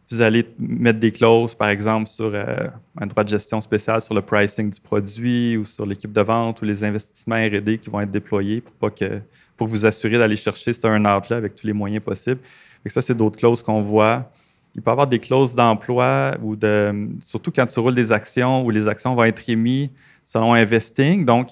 vous 0.10 0.22
allez 0.22 0.46
mettre 0.60 1.00
des 1.00 1.12
clauses, 1.12 1.56
par 1.56 1.70
exemple, 1.70 2.08
sur 2.08 2.32
euh, 2.34 2.68
un 3.00 3.08
droit 3.08 3.24
de 3.24 3.30
gestion 3.30 3.60
spécial 3.60 4.02
sur 4.02 4.14
le 4.14 4.22
pricing 4.22 4.70
du 4.70 4.80
produit 4.80 5.58
ou 5.58 5.66
sur 5.66 5.86
l'équipe 5.86 6.12
de 6.12 6.22
vente 6.22 6.62
ou 6.62 6.66
les 6.66 6.84
investissements 6.84 7.36
R&D 7.36 7.80
qui 7.80 7.90
vont 7.90 8.02
être 8.02 8.12
déployés 8.12 8.62
pour 8.62 8.74
pas 8.74 8.90
que 8.92 9.20
pour 9.58 9.68
vous 9.68 9.86
assurer 9.86 10.18
d'aller 10.18 10.36
chercher 10.36 10.74
ce 10.74 10.82
turn-out-là 10.82 11.38
avec 11.38 11.56
tous 11.56 11.66
les 11.66 11.74
moyens 11.74 12.04
possibles. 12.04 12.42
Et 12.86 12.90
ça, 12.90 13.02
c'est 13.02 13.16
d'autres 13.16 13.38
clauses 13.38 13.64
qu'on 13.64 13.82
voit. 13.82 14.30
Il 14.76 14.82
peut 14.82 14.92
y 14.92 14.94
avoir 14.94 15.08
des 15.08 15.20
clauses 15.20 15.56
d'emploi 15.56 16.36
ou 16.42 16.56
de 16.56 17.08
surtout 17.22 17.52
quand 17.52 17.66
tu 17.66 17.80
roules 17.80 17.96
des 17.96 18.12
actions 18.12 18.64
où 18.64 18.70
les 18.70 18.88
actions 18.88 19.16
vont 19.16 19.24
être 19.24 19.50
émises 19.50 19.90
selon 20.24 20.54
investing. 20.54 21.26
Donc, 21.26 21.52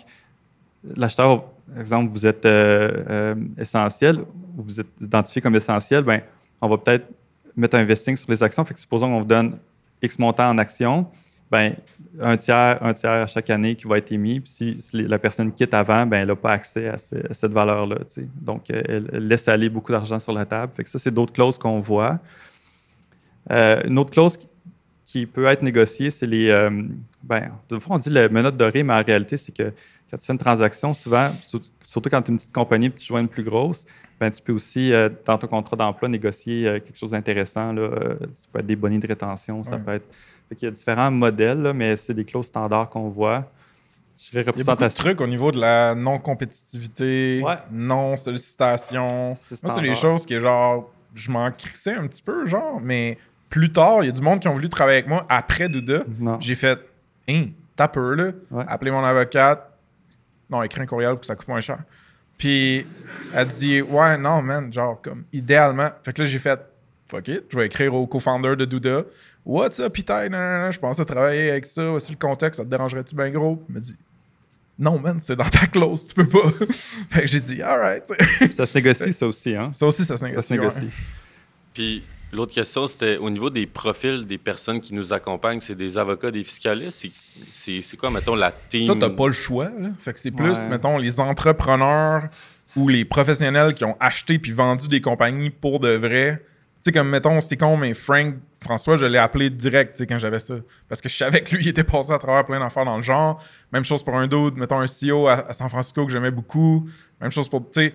l'acheteur, 0.96 1.46
par 1.70 1.80
exemple, 1.80 2.12
vous 2.12 2.26
êtes 2.26 2.46
euh, 2.46 3.04
euh, 3.10 3.36
essentiel, 3.58 4.20
vous 4.56 4.80
êtes 4.80 4.88
identifié 5.02 5.42
comme 5.42 5.56
essentiel, 5.56 6.04
ben, 6.04 6.22
on 6.62 6.70
va 6.70 6.78
peut-être 6.78 7.08
mettre 7.56 7.78
un 7.78 7.80
investing 7.80 8.16
sur 8.16 8.30
les 8.30 8.44
actions. 8.44 8.64
Fait 8.66 8.74
que 8.74 8.80
supposons 8.80 9.08
qu'on 9.08 9.20
vous 9.20 9.26
donne 9.26 9.58
X 10.02 10.20
montant 10.20 10.50
en 10.50 10.58
actions, 10.58 11.08
ben, 11.50 11.76
un 12.20 12.38
tiers, 12.38 12.78
un 12.82 12.94
tiers 12.94 13.12
à 13.12 13.28
chaque 13.28 13.50
année 13.50 13.76
qui 13.76 13.88
va 13.88 13.98
être 13.98 14.12
émis. 14.12 14.42
Si, 14.46 14.78
la 14.94 15.20
personne 15.20 15.52
quitte 15.52 15.74
avant, 15.74 16.06
ben, 16.06 16.22
elle 16.22 16.28
n'a 16.28 16.36
pas 16.36 16.54
accès 16.54 16.88
à, 16.88 16.98
cette 16.98 17.52
valeur-là. 17.52 17.98
Donc, 18.42 18.70
elle, 18.70 19.06
laisse 19.14 19.48
aller 19.48 19.70
beaucoup 19.70 19.92
d'argent 19.92 20.20
sur 20.20 20.34
la 20.34 20.46
table. 20.46 20.74
Fait 20.76 20.84
que 20.84 20.90
ça, 20.90 21.00
c'est 21.00 21.14
d'autres 21.14 21.34
clauses 21.34 21.58
qu'on 21.58 21.80
voit. 21.80 22.20
Euh, 23.52 23.82
une 23.86 23.98
autre 24.00 24.12
clause 24.12 24.38
qui, 25.06 25.26
peut 25.26 25.46
être 25.46 25.62
négociée, 25.62 26.10
c'est 26.10 26.26
les. 26.26 26.50
Euh, 26.50 26.72
ben, 27.22 27.52
on 27.88 27.98
dit 28.00 28.10
le 28.10 28.30
menotte 28.30 28.58
dorée, 28.58 28.82
mais 28.82 28.94
en 28.94 29.04
réalité, 29.04 29.38
c'est 29.38 29.56
que 29.56 29.72
quand 30.14 30.20
tu 30.20 30.28
fais 30.28 30.34
une 30.34 30.40
transaction, 30.40 30.94
souvent, 30.94 31.32
surtout 31.88 32.10
quand 32.12 32.22
tu 32.22 32.30
es 32.30 32.34
une 32.34 32.38
petite 32.38 32.54
compagnie 32.54 32.86
et 32.86 32.92
tu 32.92 33.04
joins 33.04 33.22
une 33.22 33.28
plus 33.28 33.42
grosse, 33.42 33.84
ben, 34.20 34.30
tu 34.30 34.44
peux 34.44 34.54
aussi, 34.54 34.94
euh, 34.94 35.10
dans 35.26 35.40
ton 35.40 35.48
contrat 35.48 35.76
d'emploi, 35.76 36.08
négocier 36.08 36.68
euh, 36.68 36.80
quelque 36.80 37.00
chose 37.00 37.12
d'intéressant. 37.12 37.76
Euh, 37.76 38.16
ça 38.32 38.48
peut 38.52 38.60
être 38.60 38.66
des 38.68 38.76
bonnets 38.76 39.00
de 39.00 39.08
rétention, 39.08 39.64
ça 39.64 39.78
peut 39.78 39.94
être. 39.94 40.06
Il 40.52 40.66
y 40.66 40.68
a 40.68 40.72
différents 40.72 41.10
modèles, 41.10 41.72
mais 41.74 41.96
c'est 41.96 42.14
des 42.14 42.26
clauses 42.26 42.46
standards 42.46 42.90
qu'on 42.90 43.10
voit. 43.10 43.52
Je 44.20 44.40
Il 44.40 44.46
y 44.46 44.48
a 44.48 44.52
beaucoup 44.52 44.84
de 44.84 44.88
trucs 44.90 45.20
au 45.20 45.26
niveau 45.26 45.52
de 45.52 45.60
la 45.60 45.96
non-compétitivité, 45.96 47.44
non-sollicitation. 47.72 49.08
Moi, 49.64 49.74
c'est 49.74 49.82
des 49.82 49.96
choses 49.96 50.28
qui, 50.28 50.40
genre, 50.40 50.92
je 51.16 51.32
m'en 51.32 51.52
crissais 51.52 51.96
un 51.96 52.06
petit 52.06 52.22
peu, 52.22 52.46
genre, 52.46 52.80
mais 52.80 53.18
plus 53.50 53.72
tard, 53.72 54.04
il 54.04 54.06
y 54.06 54.10
a 54.10 54.12
du 54.12 54.22
monde 54.22 54.40
qui 54.40 54.48
ont 54.48 54.54
voulu 54.54 54.70
travailler 54.70 55.00
avec 55.00 55.10
moi 55.10 55.26
après 55.28 55.70
Douda. 55.70 56.04
J'ai 56.40 56.54
fait, 56.54 56.80
hein, 57.28 57.46
tape 57.76 57.96
là, 57.96 58.32
appelez 58.68 58.92
mon 58.92 59.04
avocate. 59.04 59.73
Non, 60.50 60.64
écris 60.64 60.82
un 60.82 60.86
courriel 60.86 61.12
pour 61.12 61.22
que 61.22 61.26
ça 61.26 61.36
coûte 61.36 61.48
moins 61.48 61.62
cher. 61.62 61.80
Puis 62.38 62.86
elle 63.34 63.48
dit 63.48 63.82
Ouais, 63.82 64.18
non, 64.18 64.42
man, 64.42 64.72
genre, 64.72 65.02
comme 65.02 65.24
idéalement. 65.32 65.90
Fait 66.04 66.14
que 66.14 66.22
là, 66.22 66.28
j'ai 66.28 66.40
fait 66.40 66.60
Fuck 67.08 67.28
it, 67.28 67.44
je 67.50 67.58
vais 67.58 67.66
écrire 67.68 67.94
au 67.94 68.08
co-founder 68.08 68.56
de 68.56 68.66
Douda 68.66 69.04
What's 69.46 69.80
up, 69.80 69.94
Peter? 69.94 70.28
Je 70.32 70.80
pense 70.80 71.00
à 71.00 71.06
travailler 71.06 71.52
avec 71.52 71.66
ça. 71.66 71.90
Voici 71.90 72.12
le 72.12 72.18
contexte, 72.18 72.60
ça 72.60 72.66
te 72.66 72.70
dérangerait-tu 72.70 73.14
bien 73.16 73.30
gros? 73.30 73.62
Il 73.70 73.76
me 73.76 73.80
dit 73.82 73.96
non, 74.80 75.00
man, 75.00 75.20
c'est 75.20 75.36
dans 75.36 75.48
ta 75.48 75.68
clause, 75.68 76.08
tu 76.08 76.16
peux 76.16 76.28
pas. 76.28 76.50
fait 77.10 77.22
que 77.22 77.28
j'ai 77.28 77.40
dit, 77.40 77.62
alright. 77.62 78.04
ça 78.52 78.66
se 78.66 78.76
négocie, 78.76 79.14
ça 79.14 79.28
aussi, 79.28 79.56
hein? 79.56 79.72
Ça 79.74 79.86
aussi, 79.86 80.04
ça 80.04 80.18
se 80.18 80.26
négocie. 80.26 80.42
Ça 80.42 80.48
se 80.48 80.54
négocie. 80.54 80.90
Puis 81.74 82.04
l'autre 82.34 82.54
question, 82.54 82.88
c'était 82.88 83.18
au 83.18 83.30
niveau 83.30 83.50
des 83.50 83.66
profils 83.66 84.26
des 84.26 84.38
personnes 84.38 84.82
qui 84.82 84.94
nous 84.94 85.14
accompagnent, 85.14 85.62
c'est 85.62 85.76
des 85.76 85.98
avocats, 85.98 86.32
des 86.32 86.44
fiscalistes. 86.44 87.06
C'est 87.52 87.98
quoi, 87.98 88.10
mettons, 88.10 88.36
la 88.36 88.52
team? 88.52 88.88
Ça, 88.88 88.96
t'as 89.00 89.10
pas 89.10 89.28
le 89.28 89.34
choix, 89.34 89.66
là. 89.66 89.90
Fait 90.00 90.14
que 90.14 90.20
c'est 90.20 90.32
plus, 90.32 90.68
mettons, 90.68 90.98
les 90.98 91.20
entrepreneurs 91.20 92.24
ou 92.76 92.90
les 92.90 93.06
professionnels 93.06 93.74
qui 93.74 93.86
ont 93.86 93.96
acheté 94.00 94.40
puis 94.40 94.52
vendu 94.52 94.88
des 94.88 95.02
compagnies 95.02 95.52
pour 95.52 95.80
de 95.80 95.90
vrai. 95.90 96.44
Tu 96.84 96.90
sais, 96.90 96.92
comme, 96.92 97.10
mettons, 97.10 97.40
c'est 97.40 97.56
con, 97.56 97.78
mais 97.78 97.94
Frank 97.94 98.36
François, 98.62 98.98
je 98.98 99.06
l'ai 99.06 99.18
appelé 99.18 99.50
direct, 99.50 99.94
tu 99.94 100.00
sais, 100.00 100.08
quand 100.08 100.20
j'avais 100.20 100.40
ça. 100.40 100.56
Parce 100.90 101.02
que 101.02 101.10
je 101.10 101.16
savais 101.16 101.42
que 101.42 101.56
lui, 101.56 101.64
il 101.64 101.68
était 101.68 101.84
passé 101.84 102.12
à 102.12 102.18
travers 102.18 102.46
plein 102.46 102.60
d'affaires 102.60 102.86
dans 102.86 102.98
le 102.98 103.04
genre. 103.04 103.42
Même 103.72 103.86
chose 103.86 104.04
pour 104.04 104.16
un 104.16 104.28
d'autre, 104.28 104.58
mettons, 104.58 104.80
un 104.80 104.86
CEO 104.86 105.28
à, 105.28 105.54
San 105.54 105.70
Francisco 105.70 106.06
que 106.06 106.12
j'aimais 106.12 106.32
beaucoup. 106.32 106.90
Même 107.22 107.32
chose 107.32 107.48
pour, 107.48 107.62
tu 107.70 107.82
sais... 107.82 107.94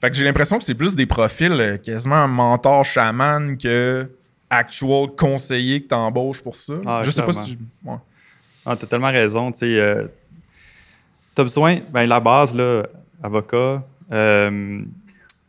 Fait 0.00 0.10
que 0.10 0.16
j'ai 0.16 0.24
l'impression 0.24 0.58
que 0.58 0.64
c'est 0.64 0.74
plus 0.74 0.94
des 0.94 1.06
profils 1.06 1.52
euh, 1.52 1.78
quasiment 1.78 2.16
un 2.16 2.28
mentor 2.28 2.84
chaman 2.84 3.56
que 3.56 4.08
actual 4.50 5.08
conseiller 5.16 5.82
que 5.82 5.88
t'embauches 5.88 6.42
pour 6.42 6.56
ça. 6.56 6.74
Ah, 6.84 7.00
je 7.02 7.10
sais 7.10 7.22
pas 7.22 7.32
si... 7.32 7.58
Ouais. 7.84 7.96
Ah, 8.64 8.76
t'as 8.76 8.86
tellement 8.86 9.10
raison, 9.10 9.50
tu 9.52 9.58
sais... 9.58 9.80
Euh, 9.80 10.06
t'as 11.34 11.42
besoin... 11.42 11.78
Ben, 11.90 12.06
la 12.06 12.20
base, 12.20 12.54
là, 12.54 12.84
avocat... 13.22 13.82
Euh, 14.12 14.82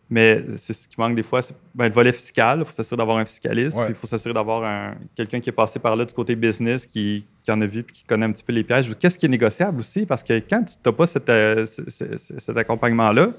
mais 0.09 0.41
c'est 0.55 0.71
ce 0.71 0.87
qui 0.87 0.95
manque 0.97 1.15
des 1.15 1.23
fois, 1.23 1.41
c'est 1.41 1.53
ben, 1.75 1.87
le 1.89 1.93
volet 1.93 2.13
fiscal. 2.13 2.59
Il 2.59 2.65
faut 2.65 2.71
s'assurer 2.71 2.97
d'avoir 2.97 3.17
un 3.17 3.25
fiscaliste. 3.25 3.77
Il 3.89 3.95
faut 3.95 4.07
s'assurer 4.07 4.33
d'avoir 4.33 4.93
quelqu'un 5.15 5.39
qui 5.41 5.49
est 5.49 5.53
passé 5.53 5.79
par 5.79 5.95
là 5.95 6.05
du 6.05 6.13
côté 6.13 6.35
business, 6.35 6.85
qui, 6.85 7.25
en 7.49 7.59
a 7.61 7.65
vu 7.65 7.83
puis 7.83 7.97
qui 7.97 8.03
connaît 8.03 8.25
un 8.25 8.31
petit 8.31 8.43
peu 8.43 8.53
les 8.53 8.63
pièges. 8.63 8.89
Qu'est-ce 8.97 9.19
qui 9.19 9.25
est 9.25 9.29
négociable 9.29 9.79
aussi? 9.79 10.05
Parce 10.05 10.23
que 10.23 10.39
quand 10.39 10.63
tu 10.63 10.75
n'as 10.85 10.91
pas 10.93 11.05
euh, 11.29 11.65
cet 11.65 12.57
accompagnement-là, 12.57 13.31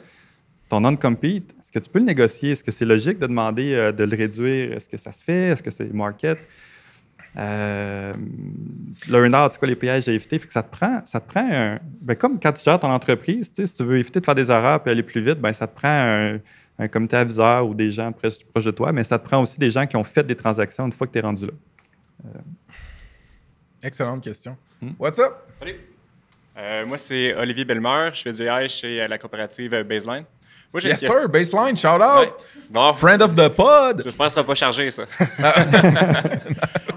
ton 0.68 0.80
non-compete, 0.80 1.54
est-ce 1.60 1.72
que 1.72 1.78
tu 1.78 1.88
peux 1.88 1.98
le 1.98 2.04
négocier? 2.04 2.52
Est-ce 2.52 2.64
que 2.64 2.70
c'est 2.70 2.84
logique 2.84 3.18
de 3.18 3.26
demander 3.26 3.74
euh, 3.74 3.92
de 3.92 4.04
le 4.04 4.16
réduire? 4.16 4.72
Est-ce 4.72 4.88
que 4.88 4.98
ça 4.98 5.12
se 5.12 5.24
fait? 5.24 5.48
Est-ce 5.48 5.62
que 5.62 5.70
c'est 5.70 5.92
market? 5.92 6.38
Euh, 7.36 8.12
Learn 9.08 9.50
c'est 9.50 9.58
quoi 9.58 9.68
les 9.68 9.76
pièges 9.76 10.08
à 10.08 10.12
éviter? 10.12 10.38
Fait 10.38 10.46
que 10.46 10.52
ça 10.52 10.62
te 10.62 10.70
prend, 10.70 11.02
ça 11.04 11.20
te 11.20 11.28
prend 11.28 11.46
un. 11.50 11.78
Ben, 12.00 12.14
comme 12.16 12.40
quand 12.40 12.52
tu 12.52 12.64
gères 12.64 12.80
ton 12.80 12.90
entreprise, 12.90 13.50
si 13.54 13.72
tu 13.72 13.84
veux 13.84 13.98
éviter 13.98 14.20
de 14.20 14.24
faire 14.24 14.34
des 14.34 14.50
erreurs 14.50 14.80
et 14.86 14.90
aller 14.90 15.02
plus 15.02 15.20
vite, 15.20 15.38
ben, 15.38 15.52
ça 15.52 15.66
te 15.66 15.74
prend 15.74 15.88
un, 15.88 16.38
un 16.78 16.88
comité 16.88 17.16
aviseur 17.16 17.66
ou 17.66 17.74
des 17.74 17.90
gens 17.90 18.12
proches, 18.12 18.64
de 18.64 18.70
toi, 18.70 18.92
mais 18.92 19.04
ça 19.04 19.18
te 19.18 19.24
prend 19.24 19.40
aussi 19.42 19.58
des 19.58 19.70
gens 19.70 19.86
qui 19.86 19.96
ont 19.96 20.04
fait 20.04 20.24
des 20.24 20.36
transactions 20.36 20.86
une 20.86 20.92
fois 20.92 21.06
que 21.06 21.12
tu 21.12 21.18
es 21.18 21.22
rendu 21.22 21.46
là. 21.46 21.52
Euh. 22.24 22.38
Excellente 23.82 24.22
question. 24.22 24.56
Hmm? 24.80 24.90
What's 24.98 25.18
up? 25.18 25.34
Salut. 25.58 25.76
Euh, 26.56 26.86
moi, 26.86 26.98
c'est 26.98 27.34
Olivier 27.36 27.64
Belmer. 27.64 28.10
Je 28.12 28.22
fais 28.22 28.32
du 28.32 28.42
AI 28.42 28.68
chez 28.68 29.06
la 29.06 29.18
coopérative 29.18 29.70
Baseline. 29.82 30.24
Moi, 30.72 30.82
yes, 30.82 31.00
sir. 31.00 31.28
Baseline, 31.28 31.76
shout 31.76 32.02
out. 32.02 32.34
Bon, 32.70 32.92
Friend 32.92 33.22
of 33.22 33.34
the 33.34 33.48
pod. 33.48 34.02
J'espère 34.04 34.26
que 34.26 34.32
ça 34.32 34.34
sera 34.34 34.46
pas 34.46 34.54
chargé, 34.54 34.90
ça. 34.90 35.02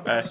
euh, 0.08 0.22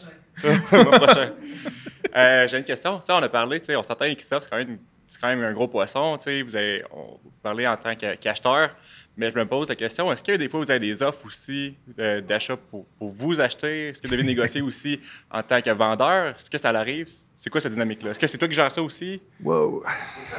euh, 2.16 2.48
J'ai 2.48 2.58
une 2.58 2.64
question. 2.64 3.00
on 3.08 3.22
a 3.22 3.28
parlé, 3.28 3.62
on 3.70 3.82
s'entend 3.82 4.04
ça, 4.18 4.40
c'est 4.40 4.50
quand, 4.50 4.58
même, 4.58 4.78
quand 5.18 5.28
même 5.28 5.42
un 5.42 5.54
gros 5.54 5.68
poisson. 5.68 6.18
Vous 6.18 6.56
avez 6.56 6.84
on, 6.92 7.18
parlé 7.42 7.66
en 7.66 7.76
tant 7.76 7.94
qu'acheteur. 7.94 8.70
Mais 9.16 9.30
je 9.30 9.36
me 9.36 9.44
pose 9.44 9.68
la 9.68 9.74
question, 9.74 10.10
est-ce 10.12 10.22
que 10.22 10.36
des 10.36 10.48
fois 10.48 10.60
vous 10.60 10.70
avez 10.70 10.80
des 10.80 11.02
offres 11.02 11.26
aussi 11.26 11.74
euh, 11.98 12.22
d'achat 12.22 12.56
pour, 12.56 12.86
pour, 12.98 13.10
vous 13.10 13.40
acheter? 13.40 13.88
Est-ce 13.88 14.00
que 14.00 14.06
vous 14.06 14.12
devez 14.12 14.26
négocier 14.26 14.62
aussi 14.62 15.00
en 15.30 15.42
tant 15.42 15.60
que 15.60 15.70
vendeur? 15.70 16.36
Est-ce 16.36 16.48
que 16.48 16.58
ça 16.58 16.70
arrive? 16.70 17.08
C'est 17.36 17.50
quoi 17.50 17.60
cette 17.60 17.72
dynamique-là? 17.72 18.12
Est-ce 18.12 18.20
que 18.20 18.26
c'est 18.26 18.38
toi 18.38 18.48
qui 18.48 18.54
gères 18.54 18.70
ça 18.70 18.82
aussi? 18.82 19.20
Wow! 19.42 19.82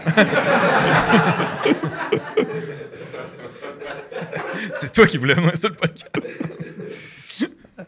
c'est 4.81 4.91
toi 4.91 5.05
qui 5.05 5.17
voulais 5.17 5.35
moi 5.35 5.55
sur 5.55 5.69
le 5.69 5.75
podcast. 5.75 6.43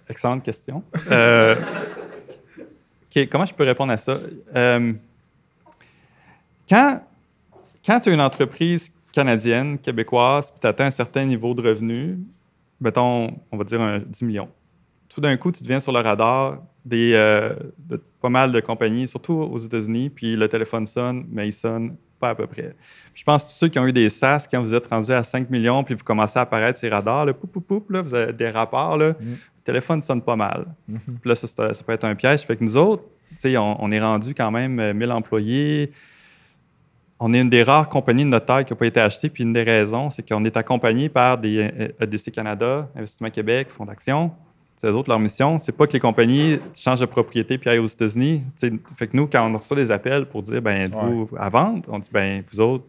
Excellente 0.07 0.43
question. 0.43 0.83
Euh, 1.09 1.55
comment 3.31 3.45
je 3.45 3.53
peux 3.53 3.63
répondre 3.63 3.91
à 3.91 3.97
ça? 3.97 4.19
Euh, 4.55 4.93
quand, 6.69 7.03
quand 7.85 7.99
tu 7.99 8.09
as 8.09 8.13
une 8.13 8.21
entreprise 8.21 8.91
canadienne, 9.11 9.79
québécoise, 9.79 10.51
puis 10.51 10.59
tu 10.61 10.67
atteins 10.67 10.85
un 10.85 10.91
certain 10.91 11.25
niveau 11.25 11.53
de 11.53 11.67
revenu, 11.67 12.19
mettons, 12.79 13.35
on 13.51 13.57
va 13.57 13.63
dire 13.63 13.81
un 13.81 13.99
10 13.99 14.25
millions, 14.25 14.49
tout 15.09 15.21
d'un 15.21 15.35
coup, 15.37 15.51
tu 15.51 15.63
deviens 15.63 15.79
sur 15.79 15.91
le 15.91 15.99
radar 15.99 16.59
des, 16.85 17.13
euh, 17.13 17.55
de 17.79 18.01
pas 18.21 18.29
mal 18.29 18.51
de 18.51 18.59
compagnies, 18.59 19.07
surtout 19.07 19.33
aux 19.33 19.57
États-Unis, 19.57 20.09
puis 20.09 20.35
le 20.35 20.47
téléphone 20.47 20.85
sonne, 20.85 21.25
mais 21.29 21.47
il 21.47 21.53
sonne 21.53 21.95
pas 22.23 22.29
à 22.29 22.35
peu 22.35 22.47
près. 22.47 22.73
je 23.13 23.23
pense 23.25 23.43
que 23.43 23.49
tous 23.49 23.55
ceux 23.55 23.67
qui 23.67 23.77
ont 23.79 23.85
eu 23.85 23.91
des 23.91 24.09
SaaS, 24.09 24.47
quand 24.49 24.61
vous 24.61 24.73
êtes 24.73 24.87
rendu 24.87 25.11
à 25.11 25.23
5 25.23 25.49
millions, 25.49 25.83
puis 25.83 25.93
vous 25.93 26.05
commencez 26.05 26.39
à 26.39 26.43
apparaître 26.43 26.79
ces 26.79 26.87
radars, 26.87 27.25
là, 27.25 27.33
poup, 27.33 27.59
poup, 27.59 27.89
là, 27.89 28.01
vous 28.01 28.15
avez 28.15 28.31
des 28.31 28.49
rapports, 28.49 28.95
là, 28.97 29.09
mm. 29.09 29.15
le 29.19 29.63
téléphone 29.65 30.01
sonne 30.01 30.21
pas 30.21 30.37
mal. 30.37 30.67
Mm-hmm. 30.89 31.17
Puis 31.19 31.29
là, 31.29 31.35
ça, 31.35 31.47
ça, 31.47 31.83
peut 31.83 31.91
être 31.91 32.05
un 32.05 32.15
piège. 32.15 32.43
Fait 32.43 32.55
que 32.55 32.63
nous 32.63 32.77
autres, 32.77 33.03
on, 33.45 33.75
on 33.77 33.91
est 33.91 33.99
rendu 33.99 34.33
quand 34.33 34.51
même 34.51 34.93
1000 34.93 35.11
employés. 35.11 35.91
On 37.19 37.33
est 37.33 37.41
une 37.41 37.49
des 37.49 37.63
rares 37.63 37.89
compagnies 37.89 38.23
de 38.23 38.29
notre 38.29 38.45
taille 38.45 38.63
qui 38.63 38.71
n'a 38.71 38.77
pas 38.77 38.85
été 38.85 39.01
achetée. 39.01 39.29
Puis 39.29 39.43
une 39.43 39.53
des 39.53 39.63
raisons, 39.63 40.09
c'est 40.09 40.25
qu'on 40.25 40.45
est 40.45 40.55
accompagné 40.55 41.09
par 41.09 41.37
des 41.37 41.91
EDC 41.99 42.31
Canada, 42.31 42.89
Investissement 42.95 43.31
Québec, 43.31 43.67
Fonds 43.69 43.85
d'action, 43.85 44.31
eux 44.89 44.95
autres, 44.95 45.10
leur 45.10 45.19
mission, 45.19 45.57
c'est 45.57 45.72
pas 45.72 45.88
que 45.88 45.93
les 45.93 45.99
compagnies 45.99 46.60
changent 46.73 46.99
de 46.99 47.05
propriété 47.05 47.57
puis 47.57 47.69
aillent 47.69 47.80
aux 47.80 47.85
États-Unis. 47.85 48.43
Fait 48.95 49.07
que 49.07 49.15
nous, 49.15 49.27
quand 49.27 49.49
on 49.49 49.57
reçoit 49.57 49.77
des 49.77 49.91
appels 49.91 50.26
pour 50.26 50.43
dire, 50.43 50.61
ben, 50.61 50.91
vous 50.91 51.30
à 51.38 51.49
vendre, 51.49 51.89
on 51.91 51.99
dit, 51.99 52.10
ben, 52.11 52.43
vous 52.51 52.60
autres, 52.60 52.85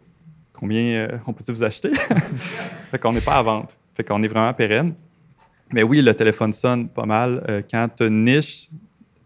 combien 0.53 0.83
euh, 0.83 1.19
on 1.27 1.33
peut 1.33 1.45
vous 1.49 1.63
acheter? 1.63 1.93
fait 2.91 2.99
qu'on 2.99 3.13
n'est 3.13 3.21
pas 3.21 3.37
à 3.37 3.43
vente. 3.43 3.77
Fait 3.95 4.05
qu'on 4.05 4.23
est 4.23 4.29
vraiment 4.29 4.53
pérenne. 4.53 4.95
Mais 5.73 5.83
oui, 5.83 6.03
le 6.03 6.15
téléphone 6.15 6.53
sonne 6.53 6.89
pas 6.89 7.07
mal. 7.07 7.45
Euh, 7.49 7.63
quand 7.69 7.89
tu 7.97 8.11
niche, 8.11 8.69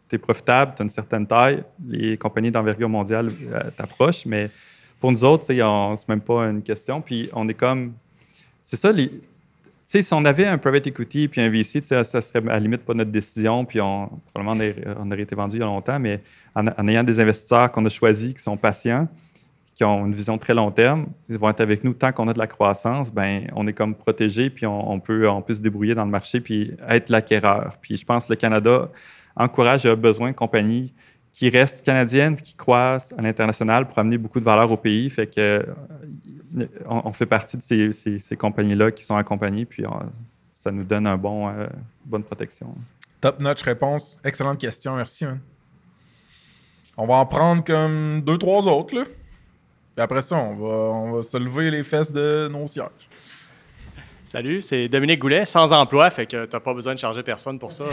tu 0.09 0.17
es 0.17 0.19
profitable, 0.19 0.73
tu 0.77 0.83
as 0.83 0.85
une 0.85 0.91
certaine 0.91 1.27
taille, 1.27 1.63
les 1.87 2.17
compagnies 2.17 2.51
d'envergure 2.51 2.89
mondiale 2.89 3.31
euh, 3.53 3.71
t'approchent. 3.77 4.25
Mais 4.27 4.51
pour 5.01 5.13
nous 5.13 5.25
autres, 5.25 5.45
c'est 5.45 6.09
même 6.09 6.21
pas 6.21 6.45
une 6.45 6.63
question. 6.63 7.01
Puis 7.01 7.29
on 7.33 7.49
est 7.49 7.55
comme. 7.55 7.93
C'est 8.63 8.77
ça, 8.77 8.93
les, 8.93 9.11
si 9.89 10.13
on 10.13 10.25
avait 10.27 10.47
un 10.47 10.59
private 10.59 10.87
equity 10.87 11.29
puis 11.29 11.41
un 11.41 11.49
VC, 11.49 11.81
ça, 11.81 12.05
ça 12.05 12.21
serait 12.21 12.41
à 12.41 12.53
la 12.53 12.59
limite 12.59 12.83
pas 12.83 12.93
notre 12.93 13.11
décision, 13.11 13.65
puis 13.65 13.81
on, 13.81 14.11
probablement 14.33 14.63
on 14.99 15.11
aurait, 15.11 15.23
été 15.23 15.35
vendu 15.35 15.57
il 15.57 15.61
y 15.61 15.63
a 15.63 15.67
longtemps, 15.67 15.99
mais 15.99 16.21
en, 16.55 16.89
ayant 16.89 17.03
des 17.03 17.21
investisseurs 17.21 17.73
qu'on 17.73 17.85
a 17.87 17.89
choisis, 17.89 18.35
qui 18.35 18.43
sont 18.43 18.59
patients, 18.59 19.09
qui 19.75 19.85
ont 19.85 20.05
une 20.05 20.13
vision 20.13 20.37
très 20.37 20.53
long 20.53 20.71
terme, 20.71 21.07
ils 21.31 21.39
vont 21.39 21.49
être 21.49 21.63
avec 21.63 21.85
nous 21.85 21.95
tant 21.95 22.13
qu'on 22.13 22.29
a 22.29 22.35
de 22.35 22.39
la 22.39 22.47
croissance, 22.47 23.11
ben 23.11 23.51
on 23.57 23.67
est 23.67 23.73
comme 23.73 23.95
protégé, 23.95 24.51
puis 24.51 24.67
on, 24.67 25.01
peut, 25.01 25.27
on 25.27 25.41
peut 25.41 25.55
se 25.55 25.63
débrouiller 25.63 25.95
dans 25.95 26.05
le 26.05 26.11
marché, 26.11 26.41
puis 26.41 26.73
être 26.87 27.09
l'acquéreur. 27.09 27.77
Puis 27.81 27.97
je 27.97 28.05
pense 28.05 28.27
que 28.27 28.33
le 28.33 28.37
Canada 28.37 28.91
encourage 29.37 29.87
et 29.87 29.89
a 29.89 29.97
besoin 29.97 30.33
de 30.33 30.37
compagnies 30.37 30.93
qui 31.33 31.49
restent 31.49 31.85
canadiennes 31.85 32.35
puis 32.35 32.43
qui 32.43 32.55
croissent 32.55 33.15
à 33.17 33.23
l'international 33.23 33.87
pour 33.87 33.99
amener 33.99 34.19
beaucoup 34.19 34.41
de 34.41 34.45
valeur 34.45 34.71
au 34.71 34.77
pays. 34.77 35.09
Fait 35.09 35.29
que 35.29 35.65
euh, 36.57 36.67
on, 36.87 37.13
fait 37.13 37.27
partie 37.27 37.57
de 37.57 37.63
ces, 37.93 38.37
compagnies-là 38.37 38.91
qui 38.93 39.05
sont 39.05 39.17
accompagnées, 39.17 39.65
puis 39.65 39.85
euh, 39.85 39.89
ça 40.55 40.71
nous 40.71 40.85
donne 40.85 41.07
un 41.07 41.17
bon, 41.17 41.49
euh, 41.49 41.67
bonne 42.05 42.23
protection. 42.23 42.75
Top 43.21 43.41
notch 43.41 43.63
réponse. 43.63 44.21
Excellente 44.25 44.59
question, 44.59 44.97
merci. 44.97 45.25
On 46.97 47.07
va 47.07 47.15
en 47.15 47.27
prendre 47.27 47.65
comme 47.65 48.23
deux, 48.23 48.39
trois 48.39 48.67
autres. 48.67 48.95
Là. 48.95 49.05
Puis 49.05 50.03
après 50.03 50.23
ça, 50.23 50.37
on 50.37 50.57
va, 50.57 50.75
on 50.75 51.13
va 51.13 51.23
se 51.23 51.37
lever 51.37 51.71
les 51.71 51.85
fesses 51.85 52.13
de 52.13 52.49
nos 52.49 52.67
sièges. 52.67 53.09
Salut, 54.25 54.61
c'est 54.61 54.89
Dominique 54.89 55.21
Goulet, 55.21 55.47
sans 55.47 55.73
emploi, 55.73 56.11
fait 56.11 56.27
que 56.27 56.45
tu 56.45 56.53
n'as 56.53 56.61
pas 56.61 56.75
besoin 56.75 56.95
de 56.95 56.99
charger 56.99 57.23
personne 57.23 57.59
pour 57.59 57.73
ça, 57.73 57.85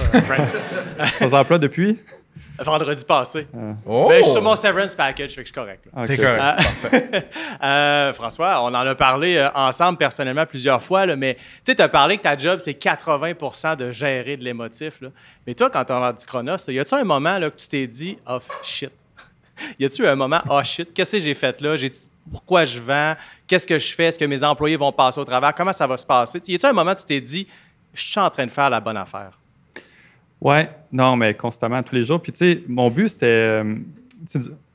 sans 1.19 1.33
emploi 1.33 1.57
depuis? 1.57 1.97
Vendredi 2.59 3.03
passé. 3.03 3.47
Ah. 3.53 3.75
Oh! 3.85 4.07
Ben, 4.09 4.19
je 4.19 4.23
suis 4.23 4.31
sur 4.31 4.41
mon 4.41 4.55
severance 4.55 4.95
package, 4.95 5.31
fait 5.31 5.43
que 5.43 5.47
je 5.47 5.53
suis 5.53 5.53
correct. 5.53 5.85
T'es 6.07 6.17
correct. 6.17 6.61
Euh, 6.93 7.21
euh, 7.63 8.13
François, 8.13 8.61
on 8.61 8.67
en 8.67 8.75
a 8.75 8.95
parlé 8.95 9.35
euh, 9.35 9.49
ensemble 9.53 9.97
personnellement 9.97 10.45
plusieurs 10.45 10.81
fois, 10.81 11.05
là, 11.05 11.15
mais 11.15 11.37
tu 11.65 11.73
as 11.77 11.89
parlé 11.89 12.17
que 12.17 12.23
ta 12.23 12.37
job, 12.37 12.59
c'est 12.59 12.73
80% 12.73 13.75
de 13.75 13.91
gérer 13.91 14.37
de 14.37 14.43
l'émotif. 14.43 15.01
Mais 15.45 15.53
toi, 15.53 15.69
quand 15.69 15.83
tu 15.83 15.93
as 15.93 16.13
du 16.13 16.25
Chronos, 16.25 16.69
y 16.69 16.79
a-tu 16.79 16.93
un 16.93 17.03
moment 17.03 17.37
là, 17.37 17.49
que 17.49 17.57
tu 17.57 17.67
t'es 17.67 17.87
dit, 17.87 18.17
oh 18.27 18.39
shit? 18.61 18.91
y 19.79 19.85
a-tu 19.85 20.05
un 20.07 20.15
moment, 20.15 20.41
oh 20.49 20.63
shit, 20.63 20.93
qu'est-ce 20.93 21.17
que 21.17 21.23
j'ai 21.23 21.33
fait 21.33 21.59
là? 21.61 21.75
Pourquoi 22.31 22.65
je 22.65 22.79
vends? 22.79 23.15
Qu'est-ce 23.47 23.67
que 23.67 23.77
je 23.77 23.93
fais? 23.93 24.05
Est-ce 24.05 24.17
que 24.17 24.25
mes 24.25 24.43
employés 24.43 24.77
vont 24.77 24.91
passer 24.91 25.19
au 25.19 25.25
travers? 25.25 25.53
Comment 25.53 25.73
ça 25.73 25.85
va 25.85 25.97
se 25.97 26.05
passer? 26.05 26.41
Y 26.47 26.55
a-tu 26.55 26.65
un 26.65 26.73
moment 26.73 26.91
où 26.91 26.95
tu 26.95 27.05
t'es 27.05 27.21
dit, 27.21 27.47
je 27.93 28.01
suis 28.01 28.19
en 28.19 28.29
train 28.29 28.45
de 28.45 28.51
faire 28.51 28.69
la 28.69 28.79
bonne 28.79 28.97
affaire? 28.97 29.37
Oui, 30.41 30.57
non, 30.91 31.15
mais 31.15 31.33
constamment, 31.33 31.81
tous 31.83 31.95
les 31.95 32.05
jours. 32.05 32.21
Puis, 32.21 32.31
tu 32.31 32.39
sais, 32.39 32.63
mon 32.67 32.89
but, 32.89 33.09
c'était. 33.09 33.25
Euh, 33.25 33.75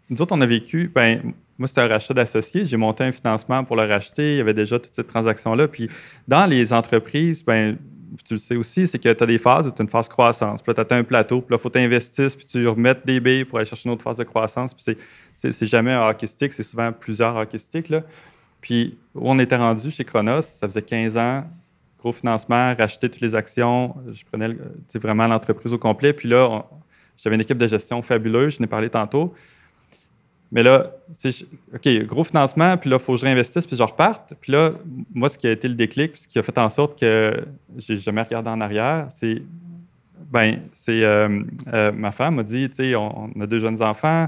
nous 0.09 0.23
autres, 0.23 0.35
on 0.35 0.41
a 0.41 0.47
vécu. 0.47 0.91
Ben, 0.95 1.33
moi, 1.59 1.69
c'était 1.69 1.83
un 1.83 1.89
rachat 1.89 2.15
d'associés. 2.15 2.65
J'ai 2.65 2.77
monté 2.77 3.05
un 3.05 3.13
financement 3.13 3.65
pour 3.65 3.77
le 3.77 3.85
racheter. 3.85 4.35
Il 4.35 4.39
y 4.39 4.41
avait 4.41 4.55
déjà 4.55 4.79
toute 4.79 4.95
cette 4.95 5.09
transaction-là. 5.09 5.69
Puis, 5.69 5.89
dans 6.27 6.47
les 6.47 6.73
entreprises, 6.73 7.45
ben, 7.45 7.77
tu 8.25 8.35
le 8.35 8.39
sais 8.39 8.57
aussi, 8.57 8.87
c'est 8.87 8.99
que 8.99 9.13
tu 9.13 9.23
as 9.23 9.27
des 9.27 9.39
phases, 9.39 9.73
tu 9.75 9.81
as 9.81 9.85
une 9.85 9.91
phase 9.91 10.09
croissance. 10.09 10.63
Puis 10.63 10.73
là, 10.77 10.85
tu 10.85 10.95
as 10.95 10.97
un 10.97 11.05
plateau, 11.05 11.41
puis 11.41 11.53
là, 11.53 11.59
il 11.59 11.63
faut 11.63 11.69
t'investir, 11.69 12.29
puis 12.37 12.45
tu 12.45 12.67
remettes 12.67 13.07
des 13.07 13.21
billes 13.21 13.45
pour 13.45 13.59
aller 13.59 13.67
chercher 13.67 13.89
une 13.89 13.95
autre 13.95 14.03
phase 14.03 14.17
de 14.17 14.25
croissance. 14.25 14.75
Puis 14.75 14.97
c'est 15.35 15.67
jamais 15.67 15.93
un 15.93 16.09
hockey 16.09 16.27
stick, 16.27 16.53
c'est 16.53 16.63
souvent 16.63 16.93
plusieurs 16.93 17.37
hockey 17.37 17.59
sticks. 17.59 17.93
Puis 18.61 18.99
où 19.15 19.31
on 19.31 19.39
était 19.39 19.57
rendu 19.57 19.91
chez 19.91 20.05
Chronos, 20.05 20.43
ça 20.43 20.69
faisait 20.69 20.83
15 20.83 21.17
ans, 21.17 21.45
gros 22.01 22.13
financement, 22.13 22.75
racheter 22.75 23.09
toutes 23.09 23.21
les 23.21 23.35
actions. 23.35 23.95
Je 24.13 24.25
prenais 24.25 24.57
vraiment 24.95 25.27
l'entreprise 25.27 25.73
au 25.73 25.79
complet. 25.79 26.13
Puis 26.13 26.29
là, 26.29 26.65
j'avais 27.17 27.37
une 27.37 27.43
équipe 27.43 27.59
de 27.59 27.67
gestion 27.67 28.03
fabuleuse, 28.03 28.57
je 28.57 28.61
n'ai 28.61 28.67
parlé 28.67 28.89
tantôt. 28.89 29.35
Mais 30.53 30.65
là, 30.65 30.91
OK, 31.75 31.89
gros 32.07 32.25
financement, 32.25 32.77
puis 32.77 32.91
là, 32.91 32.97
il 32.97 33.03
faut 33.03 33.13
que 33.13 33.21
je 33.21 33.25
réinvestisse, 33.25 33.67
puis 33.67 33.77
je 33.77 33.83
reparte. 33.83 34.35
Puis 34.41 34.51
là, 34.51 34.73
moi, 35.15 35.29
ce 35.29 35.39
qui 35.39 35.47
a 35.47 35.53
été 35.53 35.69
le 35.69 35.75
déclic, 35.75 36.17
ce 36.17 36.27
qui 36.27 36.39
a 36.39 36.43
fait 36.43 36.59
en 36.59 36.69
sorte 36.69 36.99
que 36.99 37.45
j'ai 37.77 37.99
jamais 37.99 38.23
regardé 38.23 38.51
en 38.51 38.61
arrière, 38.61 39.07
c'est, 39.11 39.43
ben, 40.31 40.63
c'est 40.73 41.05
euh, 41.05 41.43
euh, 41.73 41.93
ma 41.93 42.11
femme 42.11 42.37
m'a 42.37 42.43
dit, 42.43 42.69
tu 42.69 42.77
sais, 42.77 42.97
on, 42.97 43.31
a 43.41 43.47
deux 43.47 43.61
jeunes 43.61 43.81
enfants, 43.81 44.27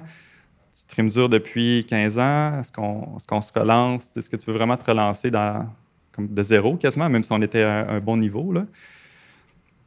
tu 0.72 0.86
trimes 0.86 1.08
dur 1.08 1.28
depuis 1.28 1.84
15 1.88 2.18
ans, 2.18 2.60
est-ce 2.60 2.70
qu'on 2.70 3.16
est 3.18 3.26
qu'on 3.26 3.40
se 3.40 3.52
relance? 3.52 4.16
Est-ce 4.16 4.30
que 4.30 4.36
tu 4.36 4.46
veux 4.46 4.56
vraiment 4.56 4.76
te 4.76 4.84
relancer 4.84 5.30
dans, 5.30 5.66
comme 6.12 6.28
de 6.28 6.42
zéro 6.42 6.76
quasiment, 6.76 7.08
même 7.08 7.24
si 7.24 7.32
on 7.32 7.42
était 7.42 7.62
à 7.62 7.90
un 7.90 8.00
bon 8.00 8.16
niveau? 8.16 8.52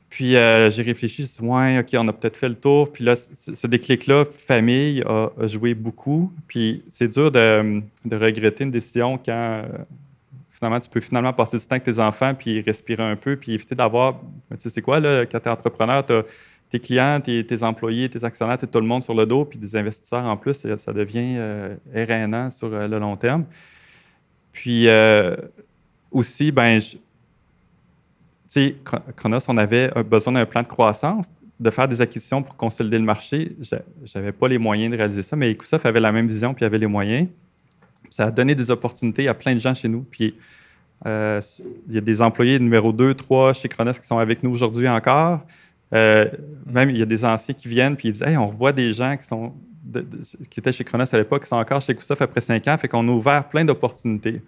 Puis 0.10 0.36
euh, 0.38 0.72
j'ai 0.72 0.84
réfléchi, 0.84 1.24
je 1.24 1.42
dit, 1.42 1.46
ouais, 1.46 1.80
OK, 1.80 1.90
on 1.98 2.08
a 2.08 2.14
peut-être 2.14 2.38
fait 2.38 2.48
le 2.48 2.56
tour. 2.56 2.92
Puis 2.92 3.04
là, 3.04 3.16
ce 3.16 3.68
déclic-là, 3.68 4.26
famille, 4.26 5.04
a, 5.06 5.30
joué 5.48 5.74
beaucoup. 5.74 6.32
Puis 6.48 6.84
c'est 6.88 7.10
dur 7.10 7.32
de, 7.32 7.82
regretter 8.12 8.64
une 8.64 8.72
décision 8.72 9.18
quand 9.18 9.32
euh, 9.32 9.64
finalement 10.52 10.80
tu 10.80 10.90
peux 10.90 11.02
finalement 11.02 11.34
passer 11.34 11.58
du 11.58 11.66
temps 11.66 11.74
avec 11.74 11.84
tes 11.84 12.00
enfants, 12.00 12.34
puis 12.34 12.62
respirer 12.62 13.04
un 13.04 13.18
peu, 13.18 13.36
puis 13.36 13.54
éviter 13.54 13.76
d'avoir. 13.76 14.22
Tu 14.52 14.58
sais, 14.60 14.70
c'est 14.70 14.82
quoi, 14.82 15.00
là, 15.00 15.26
quand 15.26 15.40
tu 15.40 15.50
es 15.50 15.52
entrepreneur, 15.52 16.06
tu 16.06 16.14
as 16.14 16.24
tes 16.70 16.80
clients, 16.80 17.20
tes, 17.22 17.64
employés, 17.64 18.10
tes 18.10 18.24
actionnaires, 18.24 18.58
tout 18.58 18.80
le 18.80 18.88
monde 18.88 19.04
sur 19.04 19.14
le 19.14 19.26
dos, 19.26 19.46
puis 19.46 19.60
des 19.60 19.76
investisseurs 19.76 20.26
en 20.26 20.38
plus, 20.38 20.66
ça, 20.78 20.94
devient 20.94 21.36
euh, 21.38 22.50
sur 22.50 22.74
euh, 22.74 22.88
le 22.88 23.00
long 23.00 23.16
terme. 23.18 23.46
Puis 24.52 24.88
aussi, 26.16 26.52
ben, 26.52 26.80
sais, 28.48 28.76
Chronos, 29.18 29.40
on 29.50 29.58
avait 29.58 29.92
besoin 30.10 30.34
d'un 30.34 30.46
plan 30.46 30.62
de 30.62 30.68
croissance, 30.68 31.28
de 31.60 31.70
faire 31.70 31.88
des 31.90 32.00
acquisitions 32.00 32.42
pour 32.42 32.56
consolider 32.56 32.98
le 32.98 33.04
marché. 33.04 33.56
Je 33.62 33.76
n'avais 34.18 34.32
pas 34.32 34.48
les 34.48 34.58
moyens 34.58 34.92
de 34.92 34.98
réaliser 34.98 35.24
ça, 35.24 35.36
mais 35.36 35.52
Ecosoft 35.52 35.86
avait 35.86 36.00
la 36.00 36.14
même 36.14 36.28
vision 36.28 36.54
puis 36.54 36.64
avait 36.64 36.78
les 36.78 36.88
moyens. 36.88 37.28
Ça 38.10 38.28
a 38.28 38.32
donné 38.32 38.56
des 38.56 38.72
opportunités 38.72 39.28
à 39.28 39.34
plein 39.34 39.54
de 39.54 39.60
gens 39.60 39.74
chez 39.74 39.90
nous. 39.90 40.06
Puis 40.10 40.36
euh, 41.06 41.42
il 41.90 41.96
y 41.96 41.98
a 41.98 42.02
des 42.02 42.22
employés 42.22 42.60
numéro 42.60 42.94
2, 42.94 43.14
3 43.14 43.54
chez 43.54 43.68
Chronos 43.68 43.94
qui 43.94 44.08
sont 44.08 44.18
avec 44.18 44.42
nous 44.42 44.52
aujourd'hui 44.52 44.88
encore. 44.88 45.42
Euh, 45.94 46.30
même 46.66 46.90
il 46.90 46.98
y 46.98 47.02
a 47.02 47.06
des 47.06 47.26
anciens 47.26 47.54
qui 47.54 47.68
viennent 47.68 47.96
puis 47.96 48.08
ils 48.08 48.12
disent 48.14 48.24
Hey, 48.24 48.38
on 48.38 48.48
revoit 48.48 48.72
des 48.72 48.94
gens 48.94 49.16
qui 49.18 49.28
sont 49.28 49.54
qui 50.50 50.60
étaient 50.60 50.72
chez 50.72 50.84
Chronos 50.84 51.14
à 51.14 51.18
l'époque, 51.18 51.44
qui 51.44 51.50
sont 51.50 51.58
encore 51.58 51.82
chez 51.82 51.94
Ecosoft 51.94 52.22
après 52.22 52.42
cinq 52.42 52.68
ans. 52.68 52.78
Fait 52.78 52.88
qu'on 52.88 53.08
a 53.08 53.12
ouvert 53.12 53.48
plein 53.48 53.66
d'opportunités. 53.66 54.42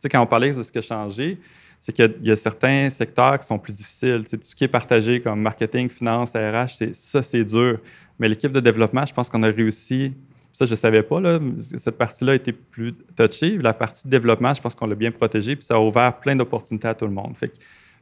Tu 0.00 0.04
sais, 0.04 0.08
quand 0.08 0.22
on 0.22 0.26
parlait 0.26 0.54
de 0.54 0.62
ce 0.62 0.72
qui 0.72 0.78
a 0.78 0.82
changé, 0.82 1.38
c'est 1.78 1.92
qu'il 1.92 2.14
y, 2.22 2.30
a 2.30 2.36
certains 2.36 2.88
secteurs 2.88 3.38
qui 3.38 3.46
sont 3.46 3.58
plus 3.58 3.76
difficiles. 3.76 4.24
tout 4.28 4.38
ce 4.40 4.54
qui 4.54 4.64
est 4.64 4.68
partagé 4.68 5.20
comme 5.20 5.42
marketing, 5.42 5.90
finance, 5.90 6.32
RH, 6.32 6.92
ça, 6.94 7.22
c'est 7.22 7.44
dur. 7.44 7.78
Mais 8.18 8.28
l'équipe 8.28 8.50
de 8.50 8.60
développement, 8.60 9.04
je 9.04 9.12
pense 9.12 9.28
qu'on 9.28 9.42
a 9.42 9.48
réussi. 9.48 10.14
Ça, 10.52 10.64
je 10.64 10.70
ne 10.70 10.76
savais 10.76 11.02
pas. 11.02 11.20
Là, 11.20 11.38
cette 11.76 11.98
partie-là 11.98 12.34
était 12.34 12.52
plus 12.52 12.94
touchée. 13.14 13.58
La 13.58 13.74
partie 13.74 14.04
de 14.04 14.10
développement, 14.10 14.54
je 14.54 14.60
pense 14.62 14.74
qu'on 14.74 14.86
l'a 14.86 14.94
bien 14.94 15.10
protégée. 15.10 15.54
Puis 15.54 15.66
ça 15.66 15.76
a 15.76 15.80
ouvert 15.80 16.18
plein 16.18 16.34
d'opportunités 16.34 16.88
à 16.88 16.94
tout 16.94 17.06
le 17.06 17.12
monde. 17.12 17.34
Fait 17.36 17.48
que, 17.48 17.54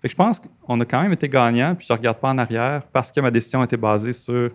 je 0.08 0.14
pense 0.14 0.40
qu'on 0.40 0.80
a 0.80 0.84
quand 0.84 1.02
même 1.02 1.12
été 1.12 1.28
gagnant. 1.28 1.74
Puis 1.74 1.86
je 1.88 1.92
ne 1.92 1.98
regarde 1.98 2.18
pas 2.18 2.30
en 2.30 2.38
arrière 2.38 2.82
parce 2.92 3.10
que 3.10 3.20
ma 3.20 3.30
décision 3.32 3.62
était 3.64 3.76
basée 3.76 4.12
sur 4.12 4.50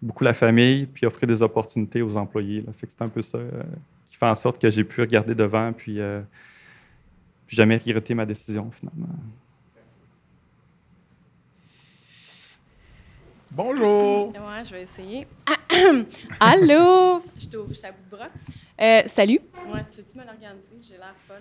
beaucoup 0.00 0.24
la 0.24 0.34
famille, 0.34 0.86
puis 0.86 1.06
offrir 1.06 1.26
des 1.28 1.42
opportunités 1.42 2.02
aux 2.02 2.16
employés. 2.16 2.64
Fait 2.76 2.86
que 2.86 2.92
c'est 2.92 3.02
un 3.02 3.08
peu 3.08 3.22
ça 3.22 3.38
euh, 3.38 3.62
qui 4.06 4.16
fait 4.16 4.26
en 4.26 4.34
sorte 4.34 4.60
que 4.60 4.70
j'ai 4.70 4.84
pu 4.84 5.00
regarder 5.00 5.34
devant, 5.34 5.72
puis 5.72 6.00
euh, 6.00 6.20
jamais 7.48 7.76
regretté 7.76 8.14
ma 8.14 8.26
décision 8.26 8.70
finalement. 8.70 9.08
Bonjour! 13.50 14.28
Ouais, 14.34 14.64
je 14.64 14.70
vais 14.70 14.82
essayer. 14.82 15.26
Allô! 16.40 17.22
Je 17.38 17.46
touche 17.46 17.84
à 17.84 17.92
bout 17.92 18.04
de 18.04 18.16
bras. 18.16 18.28
Euh, 18.80 19.02
salut! 19.06 19.40
Ouais, 19.72 19.84
tu 19.90 19.98
veux-tu 20.02 20.18
me 20.18 20.24
l'organiser? 20.24 20.76
J'ai 20.82 20.96
l'air 20.98 21.14
fun. 21.26 21.36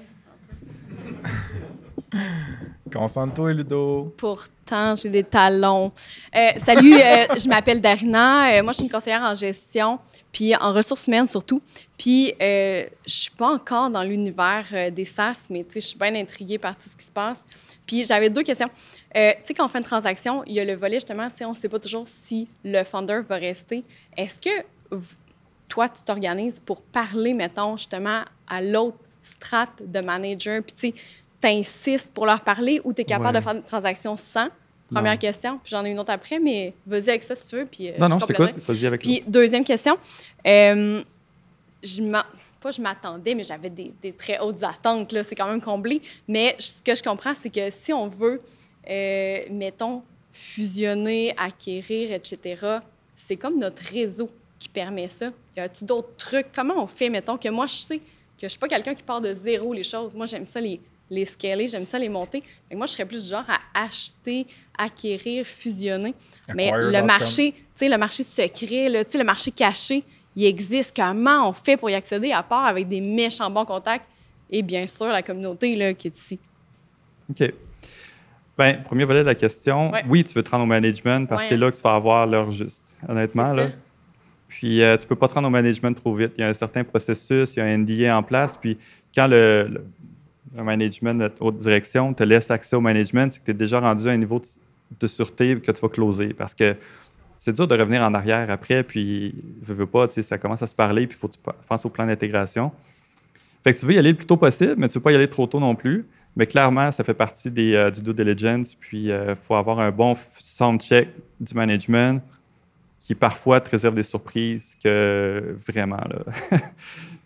Concentre-toi, 2.93 3.53
Ludo? 3.53 4.13
Pourtant, 4.17 4.95
j'ai 4.95 5.09
des 5.09 5.23
talons. 5.23 5.91
Euh, 6.35 6.49
salut, 6.63 6.93
euh, 6.93 7.25
je 7.37 7.47
m'appelle 7.47 7.81
Darina. 7.81 8.61
moi, 8.61 8.71
je 8.71 8.77
suis 8.77 8.85
une 8.85 8.91
conseillère 8.91 9.21
en 9.21 9.33
gestion, 9.35 9.99
puis 10.31 10.55
en 10.55 10.71
ressources 10.71 11.07
humaines 11.07 11.27
surtout. 11.27 11.61
Puis, 11.97 12.33
je 12.39 12.87
suis 13.05 13.31
pas 13.31 13.53
encore 13.53 13.89
dans 13.89 14.03
l'univers 14.03 14.65
des 14.91 15.05
SaaS, 15.05 15.47
mais 15.49 15.65
je 15.73 15.79
suis 15.79 15.97
bien 15.97 16.15
intriguée 16.15 16.57
par 16.57 16.75
tout 16.75 16.87
ce 16.89 16.95
qui 16.95 17.05
se 17.05 17.11
passe. 17.11 17.43
Puis, 17.85 18.03
j'avais 18.03 18.29
deux 18.29 18.43
questions. 18.43 18.69
tu 19.13 19.19
sais, 19.19 19.53
quand 19.55 19.65
on 19.65 19.69
fait 19.69 19.79
une 19.79 19.83
transaction, 19.83 20.43
il 20.45 20.53
y 20.53 20.59
a 20.59 20.65
le 20.65 20.75
volet, 20.75 20.97
justement, 20.97 21.29
tu 21.29 21.37
sais, 21.37 21.45
on 21.45 21.51
ne 21.51 21.55
sait 21.55 21.69
pas 21.69 21.79
toujours 21.79 22.03
si 22.05 22.47
le 22.63 22.83
founder 22.83 23.21
va 23.27 23.35
rester. 23.35 23.83
Est-ce 24.15 24.39
que 24.39 24.65
toi, 25.67 25.89
tu 25.89 26.03
t'organises 26.03 26.59
pour 26.59 26.81
parler, 26.81 27.33
mettons, 27.33 27.77
justement, 27.77 28.21
à 28.47 28.61
l'autre 28.61 28.97
strate 29.25 29.81
de 29.85 29.99
manager, 29.99 30.61
puis 30.63 30.91
tu 30.93 31.01
t'insistes 31.41 32.11
pour 32.13 32.25
leur 32.25 32.41
parler 32.41 32.79
ou 32.83 32.93
tu 32.93 33.01
es 33.01 33.05
capable 33.05 33.37
de 33.37 33.43
faire 33.43 33.55
une 33.55 33.63
transaction 33.63 34.17
sans? 34.17 34.49
Première 34.91 35.17
question. 35.17 35.59
Puis 35.63 35.71
j'en 35.71 35.83
ai 35.83 35.89
une 35.89 35.99
autre 35.99 36.11
après, 36.11 36.39
mais 36.39 36.73
vas-y 36.85 37.09
avec 37.09 37.23
ça 37.23 37.35
si 37.35 37.47
tu 37.47 37.55
veux. 37.55 37.65
Puis, 37.65 37.89
euh, 37.89 37.97
non, 37.99 38.07
non, 38.07 38.19
je 38.19 38.25
t'écoute. 38.25 38.53
Vas-y 38.57 38.85
avec 38.85 39.01
Puis 39.01 39.23
deuxième 39.27 39.63
question. 39.63 39.97
Euh, 40.45 41.03
je 41.83 42.01
pas 42.61 42.71
je 42.71 42.81
m'attendais, 42.81 43.35
mais 43.35 43.43
j'avais 43.43 43.69
des, 43.69 43.93
très 44.17 44.39
hautes 44.39 44.63
attentes. 44.63 45.11
Là, 45.11 45.23
c'est 45.23 45.35
quand 45.35 45.47
même 45.47 45.61
comblé. 45.61 46.01
Mais 46.27 46.55
ce 46.57 46.81
que 46.81 46.95
je 46.95 47.03
comprends, 47.03 47.33
c'est 47.33 47.51
que 47.51 47.69
si 47.69 47.93
on 47.93 48.07
veut, 48.07 48.41
euh, 48.89 49.39
mettons, 49.51 50.01
fusionner, 50.33 51.33
acquérir, 51.37 52.11
etc., 52.11 52.79
c'est 53.13 53.35
comme 53.35 53.59
notre 53.59 53.83
réseau 53.83 54.29
qui 54.59 54.67
permet 54.69 55.07
ça. 55.07 55.31
Y 55.55 55.59
a-tu 55.59 55.85
d'autres 55.85 56.15
trucs? 56.17 56.47
Comment 56.53 56.83
on 56.83 56.87
fait, 56.87 57.09
mettons, 57.09 57.37
que 57.37 57.49
moi, 57.49 57.67
je 57.67 57.75
sais 57.75 58.01
que 58.47 58.49
je 58.49 58.51
suis 58.51 58.59
pas 58.59 58.67
quelqu'un 58.67 58.93
qui 58.95 59.03
part 59.03 59.21
de 59.21 59.33
zéro 59.33 59.73
les 59.73 59.83
choses. 59.83 60.13
Moi, 60.13 60.25
j'aime 60.25 60.45
ça, 60.45 60.59
les 60.61 60.79
les 61.09 61.25
scaler, 61.25 61.67
j'aime 61.67 61.85
ça 61.85 61.99
les 61.99 62.09
monter. 62.09 62.41
Que 62.69 62.75
moi, 62.75 62.87
je 62.87 62.93
serais 62.93 63.05
plus 63.05 63.23
du 63.23 63.29
genre 63.29 63.45
à 63.47 63.59
acheter, 63.85 64.47
acquérir, 64.77 65.45
fusionner. 65.45 66.15
Mais 66.55 66.71
le 66.73 67.01
marché, 67.03 67.51
tu 67.51 67.61
sais, 67.75 67.89
le 67.89 67.97
marché 67.97 68.23
secret, 68.23 68.89
là, 68.89 69.03
le 69.13 69.23
marché 69.23 69.51
caché, 69.51 70.03
il 70.35 70.45
existe. 70.45 70.95
Comment 70.95 71.47
on 71.49 71.53
fait 71.53 71.77
pour 71.77 71.89
y 71.89 71.93
accéder 71.93 72.31
à 72.31 72.41
part 72.41 72.65
avec 72.65 72.87
des 72.87 73.01
méchants 73.01 73.49
bons 73.51 73.65
contacts? 73.65 74.05
Et 74.49 74.61
bien 74.61 74.85
sûr 74.87 75.07
la 75.07 75.21
communauté 75.21 75.75
là, 75.75 75.93
qui 75.93 76.07
est 76.07 76.17
ici. 76.17 76.39
OK. 77.29 77.53
Ben, 78.57 78.81
premier 78.83 79.03
volet 79.03 79.19
de 79.19 79.25
la 79.25 79.35
question. 79.35 79.91
Ouais. 79.91 80.03
Oui, 80.07 80.23
tu 80.23 80.33
veux 80.33 80.41
te 80.43 80.49
rendre 80.49 80.63
au 80.63 80.67
management 80.67 81.27
parce 81.27 81.43
que 81.43 81.45
Ouais. 81.47 81.49
c'est 81.49 81.57
là 81.57 81.69
que 81.71 81.75
tu 81.75 81.81
vas 81.81 81.95
avoir 81.95 82.25
l'heure 82.25 82.51
juste, 82.51 82.97
honnêtement. 83.07 83.51
Là. 83.53 83.67
ça. 83.67 83.71
Puis, 84.55 84.81
euh, 84.81 84.95
tu 84.95 85.05
peux 85.05 85.17
pas 85.17 85.27
te 85.27 85.33
rendre 85.33 85.49
au 85.49 85.51
management 85.51 85.93
trop 85.93 86.15
vite. 86.15 86.31
Il 86.37 86.41
y 86.41 86.43
a 86.45 86.47
un 86.47 86.53
certain 86.53 86.85
processus, 86.85 87.55
il 87.55 87.59
y 87.59 87.61
a 87.61 87.65
un 87.65 87.77
NDA 87.77 88.17
en 88.17 88.23
place. 88.23 88.55
Puis, 88.55 88.77
quand 89.13 89.27
le, 89.27 89.83
management, 90.53 91.13
notre 91.13 91.41
haute 91.41 91.57
direction, 91.57 92.13
te 92.13 92.23
laisse 92.23 92.49
accès 92.49 92.77
au 92.77 92.79
management, 92.79 93.33
c'est 93.33 93.41
que 93.41 93.45
tu 93.45 93.51
es 93.51 93.53
déjà 93.53 93.81
rendu 93.81 94.07
à 94.07 94.11
un 94.11 94.17
niveau 94.17 94.41
de, 94.97 95.07
sûreté 95.07 95.59
que 95.59 95.73
tu 95.73 95.81
vas 95.81 95.89
closer. 95.89 96.33
Parce 96.33 96.55
que 96.55 96.73
c'est 97.37 97.51
dur 97.51 97.67
de 97.67 97.75
revenir 97.75 98.01
en 98.01 98.13
arrière 98.13 98.49
après, 98.49 98.83
puis, 98.83 99.35
veux, 99.61 99.75
veux 99.75 99.87
pas, 99.87 100.07
tu 100.07 100.13
sais, 100.13 100.21
ça 100.21 100.37
commence 100.37 100.61
à 100.61 100.67
se 100.67 100.75
parler, 100.75 101.05
puis 101.05 101.17
il 101.17 101.19
faut 101.19 101.27
que 101.27 101.33
tu 101.33 101.41
penses 101.67 101.85
au 101.85 101.89
plan 101.89 102.05
d'intégration. 102.05 102.71
Fait 103.61 103.73
que 103.73 103.79
tu 103.79 103.85
veux 103.85 103.93
y 103.93 103.97
aller 103.97 104.11
le 104.11 104.17
plus 104.17 104.25
tôt 104.25 104.37
possible, 104.37 104.75
mais 104.77 104.87
tu 104.87 104.93
veux 104.93 105.01
pas 105.01 105.11
y 105.11 105.15
aller 105.15 105.29
trop 105.29 105.47
tôt 105.47 105.59
non 105.59 105.75
plus. 105.75 106.05
Mais 106.37 106.47
clairement, 106.47 106.93
ça 106.93 107.03
fait 107.03 107.13
partie 107.13 107.51
des, 107.51 107.75
euh, 107.75 107.91
du 107.91 108.01
due 108.01 108.13
diligence. 108.13 108.73
Puis, 108.75 109.07
il 109.07 109.35
faut 109.41 109.55
avoir 109.55 109.81
un 109.81 109.91
bon 109.91 110.15
sound 110.39 110.79
check 110.79 111.09
du 111.41 111.53
management 111.53 112.21
qui 113.05 113.13
parfois 113.13 113.61
te 113.61 113.69
réserve 113.69 113.93
des 113.93 114.03
surprises 114.03 114.75
que 114.83 115.55
vraiment. 115.67 116.01
Là. 116.09 116.57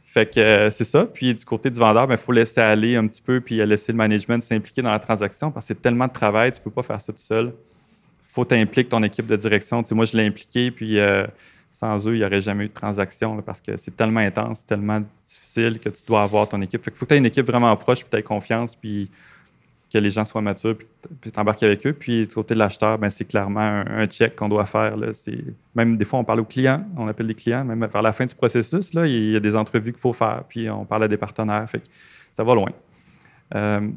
fait 0.05 0.29
que 0.29 0.39
euh, 0.41 0.69
c'est 0.69 0.83
ça. 0.83 1.05
Puis, 1.05 1.33
du 1.33 1.45
côté 1.45 1.69
du 1.69 1.79
vendeur, 1.79 2.05
il 2.11 2.17
faut 2.17 2.33
laisser 2.33 2.59
aller 2.59 2.97
un 2.97 3.07
petit 3.07 3.21
peu 3.21 3.39
puis 3.39 3.61
euh, 3.61 3.65
laisser 3.65 3.93
le 3.93 3.97
management 3.97 4.43
s'impliquer 4.43 4.81
dans 4.81 4.91
la 4.91 4.99
transaction 4.99 5.51
parce 5.51 5.65
que 5.65 5.67
c'est 5.69 5.81
tellement 5.81 6.07
de 6.07 6.11
travail, 6.11 6.51
tu 6.51 6.59
peux 6.59 6.69
pas 6.69 6.83
faire 6.83 6.99
ça 6.99 7.13
tout 7.13 7.19
seul. 7.19 7.53
faut 8.29 8.43
t'impliquer 8.43 8.89
ton 8.89 9.01
équipe 9.03 9.25
de 9.25 9.37
direction. 9.37 9.81
Moi, 9.91 10.03
je 10.03 10.17
l'ai 10.17 10.25
impliqué, 10.25 10.69
puis 10.69 10.99
euh, 10.99 11.25
sans 11.71 12.09
eux, 12.09 12.15
il 12.15 12.19
n'y 12.19 12.25
aurait 12.25 12.41
jamais 12.41 12.65
eu 12.65 12.67
de 12.67 12.73
transaction 12.73 13.41
parce 13.41 13.61
que 13.61 13.77
c'est 13.77 13.95
tellement 13.95 14.19
intense, 14.19 14.65
tellement 14.65 15.01
difficile 15.25 15.79
que 15.79 15.87
tu 15.87 16.03
dois 16.05 16.23
avoir 16.23 16.49
ton 16.49 16.61
équipe. 16.61 16.83
Fait 16.83 16.91
qu'il 16.91 16.97
faut 16.97 17.05
que 17.05 17.11
tu 17.11 17.15
aies 17.15 17.19
une 17.19 17.25
équipe 17.25 17.47
vraiment 17.47 17.73
proche, 17.77 17.99
puis 17.99 18.09
tu 18.11 18.17
aies 18.17 18.23
confiance, 18.23 18.75
puis 18.75 19.09
que 19.91 19.97
les 19.97 20.09
gens 20.09 20.23
soient 20.23 20.41
matures, 20.41 20.77
puis, 20.77 20.87
puis 21.19 21.31
t'embarques 21.31 21.63
avec 21.63 21.85
eux. 21.87 21.93
Puis 21.93 22.27
du 22.27 22.33
côté 22.33 22.53
de 22.53 22.59
l'acheteur, 22.59 22.97
ben, 22.99 23.09
c'est 23.09 23.25
clairement 23.25 23.83
un, 23.87 24.05
check 24.07 24.35
qu'on 24.35 24.49
doit 24.49 24.65
faire. 24.65 24.95
Là. 24.95 25.07
Même 25.75 25.97
des 25.97 26.05
fois, 26.05 26.19
on 26.19 26.23
parle 26.23 26.41
aux 26.41 26.45
clients, 26.45 26.85
on 26.95 27.07
appelle 27.07 27.25
les 27.25 27.35
clients, 27.35 27.65
même 27.65 27.85
vers 27.91 28.01
la 28.01 28.11
fin 28.11 28.25
du 28.25 28.35
processus, 28.35 28.93
là, 28.93 29.07
il 29.07 29.31
y 29.31 29.35
a 29.35 29.39
des 29.39 29.55
entrevues 29.55 29.91
qu'il 29.91 30.01
faut 30.01 30.13
faire, 30.13 30.43
puis 30.47 30.69
on 30.69 30.85
parle 30.85 31.03
à 31.03 31.07
des 31.07 31.17
partenaires. 31.17 31.67
Fait 31.69 31.79
que 31.79 31.85
ça 32.33 32.43
va 32.43 32.53
loin. 32.53 32.69
Euh, 33.55 33.89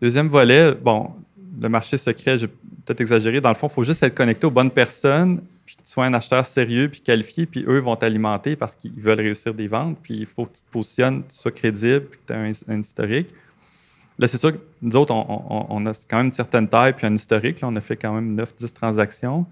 deuxième 0.00 0.28
volet, 0.28 0.72
bon, 0.72 1.12
le 1.60 1.68
marché 1.68 1.96
secret, 1.96 2.38
j'ai 2.38 2.48
peut-être 2.48 3.00
exagéré. 3.00 3.40
Dans 3.40 3.50
le 3.50 3.54
fond, 3.54 3.68
il 3.68 3.72
faut 3.72 3.84
juste 3.84 4.02
être 4.02 4.14
connecté 4.14 4.46
aux 4.46 4.50
bonnes 4.50 4.70
personnes, 4.70 5.40
puis 5.64 5.76
que 5.76 5.82
tu 5.82 5.90
sois 5.90 6.06
un 6.06 6.14
acheteur 6.14 6.44
sérieux, 6.44 6.88
puis 6.88 7.00
qualifié, 7.00 7.46
puis 7.46 7.64
eux 7.68 7.78
vont 7.78 7.94
t'alimenter 7.94 8.56
parce 8.56 8.74
qu'ils 8.74 8.92
veulent 9.00 9.20
réussir 9.20 9.54
des 9.54 9.68
ventes. 9.68 9.98
Puis 10.02 10.14
il 10.14 10.26
faut 10.26 10.46
que 10.46 10.56
tu 10.56 10.62
te 10.62 10.70
positionnes, 10.72 11.22
tu 11.28 11.36
sois 11.36 11.52
crédible, 11.52 12.06
puis 12.06 12.18
que 12.18 12.32
tu 12.32 12.32
un, 12.32 12.74
un 12.74 12.80
historique. 12.80 13.28
Là, 14.22 14.28
c'est 14.28 14.38
sûr 14.38 14.52
que 14.52 14.58
nous 14.80 14.96
autres, 14.96 15.12
on, 15.12 15.26
on- 15.50 15.66
on 15.68 15.86
a 15.86 15.92
quand 16.08 16.18
même 16.18 16.26
une 16.26 16.32
certaine 16.32 16.68
taille, 16.68 16.92
puis 16.92 17.06
un 17.06 17.14
historique. 17.14 17.60
Là, 17.60 17.66
on 17.68 17.74
a 17.76 17.80
fait 17.80 17.96
quand 17.96 18.12
même 18.14 18.36
9-10 18.40 18.72
transactions. 18.72 19.44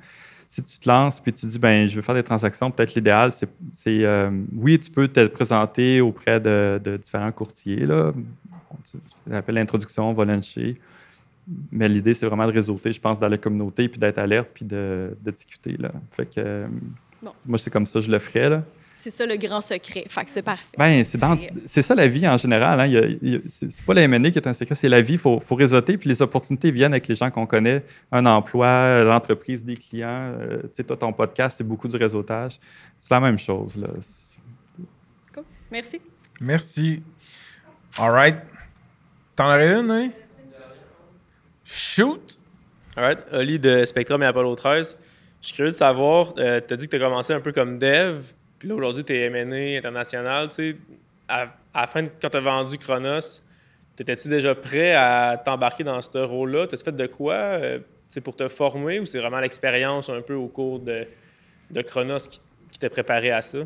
Si 0.46 0.62
tu 0.62 0.78
te 0.78 0.88
lances, 0.88 1.18
puis 1.20 1.32
tu 1.32 1.44
dis, 1.46 1.58
ben, 1.58 1.88
je 1.88 1.96
veux 1.96 2.02
faire 2.02 2.14
des 2.14 2.22
transactions, 2.22 2.70
peut-être 2.70 2.94
l'idéal, 2.94 3.32
c'est, 3.32 3.48
euh, 4.04 4.30
oui, 4.56 4.78
tu 4.78 4.90
peux 4.90 5.08
te 5.08 5.26
présenter 5.26 6.00
auprès 6.00 6.40
de, 6.40 6.80
de 6.82 6.96
différents 6.96 7.32
courtiers. 7.32 7.84
Là. 7.86 8.12
Tu 9.28 9.34
appelles 9.34 9.56
l'introduction, 9.56 10.08
on 10.10 10.12
va 10.12 10.24
luncher. 10.24 10.80
Mais 11.72 11.88
l'idée, 11.88 12.14
c'est 12.14 12.26
vraiment 12.26 12.46
de 12.46 12.52
réseauter, 12.52 12.92
je 12.92 13.00
pense, 13.00 13.18
dans 13.18 13.28
la 13.28 13.38
communauté, 13.38 13.88
puis 13.88 13.98
d'être 13.98 14.18
alerte, 14.18 14.50
puis 14.54 14.64
de, 14.64 15.16
de 15.20 15.30
discuter. 15.32 15.76
Là. 15.78 15.90
Fait 16.12 16.26
que, 16.26 16.32
euh, 16.38 16.66
Bon. 17.22 17.32
moi, 17.44 17.58
c'est 17.58 17.70
comme 17.70 17.86
ça, 17.86 17.98
je 18.00 18.10
le 18.10 18.18
ferais. 18.18 18.48
Là. 18.50 18.62
C'est 19.02 19.08
ça 19.10 19.24
le 19.24 19.36
grand 19.36 19.62
secret. 19.62 20.04
Fait 20.08 20.24
que 20.24 20.30
c'est 20.30 20.42
parfait. 20.42 20.76
Ben, 20.76 21.02
c'est, 21.04 21.16
dans- 21.16 21.38
C'est- 21.64 21.80
ça 21.80 21.94
la 21.94 22.06
vie 22.06 22.28
en 22.28 22.36
général. 22.36 22.78
Hein. 22.80 22.86
Il 22.86 22.92
y 22.92 22.98
a- 22.98 23.06
il 23.06 23.28
y 23.30 23.36
a- 23.36 23.40
c'est, 23.46 23.70
c'est 23.70 23.82
pas 23.84 23.94
la 23.94 24.02
M&A 24.02 24.30
qui 24.30 24.38
est 24.38 24.46
un 24.46 24.52
secret, 24.52 24.74
c'est 24.74 24.90
la 24.90 25.00
vie. 25.00 25.14
Il 25.14 25.18
faut, 25.18 25.40
faut 25.40 25.54
réseauter, 25.54 25.96
puis 25.96 26.10
les 26.10 26.20
opportunités 26.20 26.70
viennent 26.70 26.92
avec 26.92 27.08
les 27.08 27.14
gens 27.14 27.30
qu'on 27.30 27.46
connaît. 27.46 27.82
Un 28.12 28.26
emploi, 28.26 29.02
l'entreprise, 29.02 29.64
des 29.64 29.76
clients. 29.76 30.34
Euh, 30.38 30.58
tu 30.64 30.68
sais, 30.72 30.84
toi, 30.84 30.98
ton 30.98 31.14
podcast, 31.14 31.56
c'est 31.56 31.64
beaucoup 31.64 31.88
du 31.88 31.96
réseautage. 31.96 32.60
C'est 32.98 33.14
la 33.14 33.20
même 33.20 33.38
chose. 33.38 33.76
Là. 33.78 33.88
Merci. 35.70 36.00
Merci. 36.40 37.02
All 37.96 38.10
right. 38.10 38.36
T'en 39.34 39.46
aurais 39.46 39.80
une, 39.80 39.90
Oli? 39.90 40.10
Shoot! 41.64 42.38
All 42.96 43.04
right. 43.04 43.18
Oli 43.32 43.58
de 43.58 43.84
Spectrum 43.84 44.22
et 44.22 44.26
Apollo 44.26 44.56
13. 44.56 44.96
Je 45.40 45.46
suis 45.46 45.56
curieux 45.56 45.70
de 45.70 45.76
savoir, 45.76 46.34
tu 46.34 46.42
as 46.42 46.60
dit 46.76 46.86
que 46.86 46.90
tu 46.90 46.96
as 46.96 47.06
commencé 47.06 47.32
un 47.32 47.40
peu 47.40 47.52
comme 47.52 47.78
dev, 47.78 48.18
puis 48.60 48.68
là 48.68 48.76
aujourd'hui 48.76 49.02
tu 49.02 49.12
es 49.12 49.22
M&A 49.24 49.78
international. 49.78 50.48
tu 50.48 50.54
sais. 50.54 50.76
À, 51.28 51.46
quand 52.20 52.30
tu 52.30 52.36
as 52.36 52.40
vendu 52.40 52.76
Chronos, 52.78 53.40
étais-tu 53.98 54.28
déjà 54.28 54.54
prêt 54.54 54.92
à 54.92 55.40
t'embarquer 55.44 55.84
dans 55.84 56.00
ce 56.02 56.18
rôle-là? 56.18 56.66
T'as-tu 56.66 56.84
fait 56.84 56.96
de 56.96 57.06
quoi 57.06 57.34
euh, 57.34 57.78
pour 58.24 58.34
te 58.34 58.48
former 58.48 58.98
ou 58.98 59.06
c'est 59.06 59.18
vraiment 59.18 59.38
l'expérience 59.38 60.08
un 60.08 60.20
peu 60.22 60.34
au 60.34 60.48
cours 60.48 60.80
de, 60.80 61.06
de 61.70 61.82
Chronos 61.82 62.18
qui, 62.28 62.78
t'a 62.78 62.90
préparé 62.90 63.30
à 63.30 63.42
ça? 63.42 63.58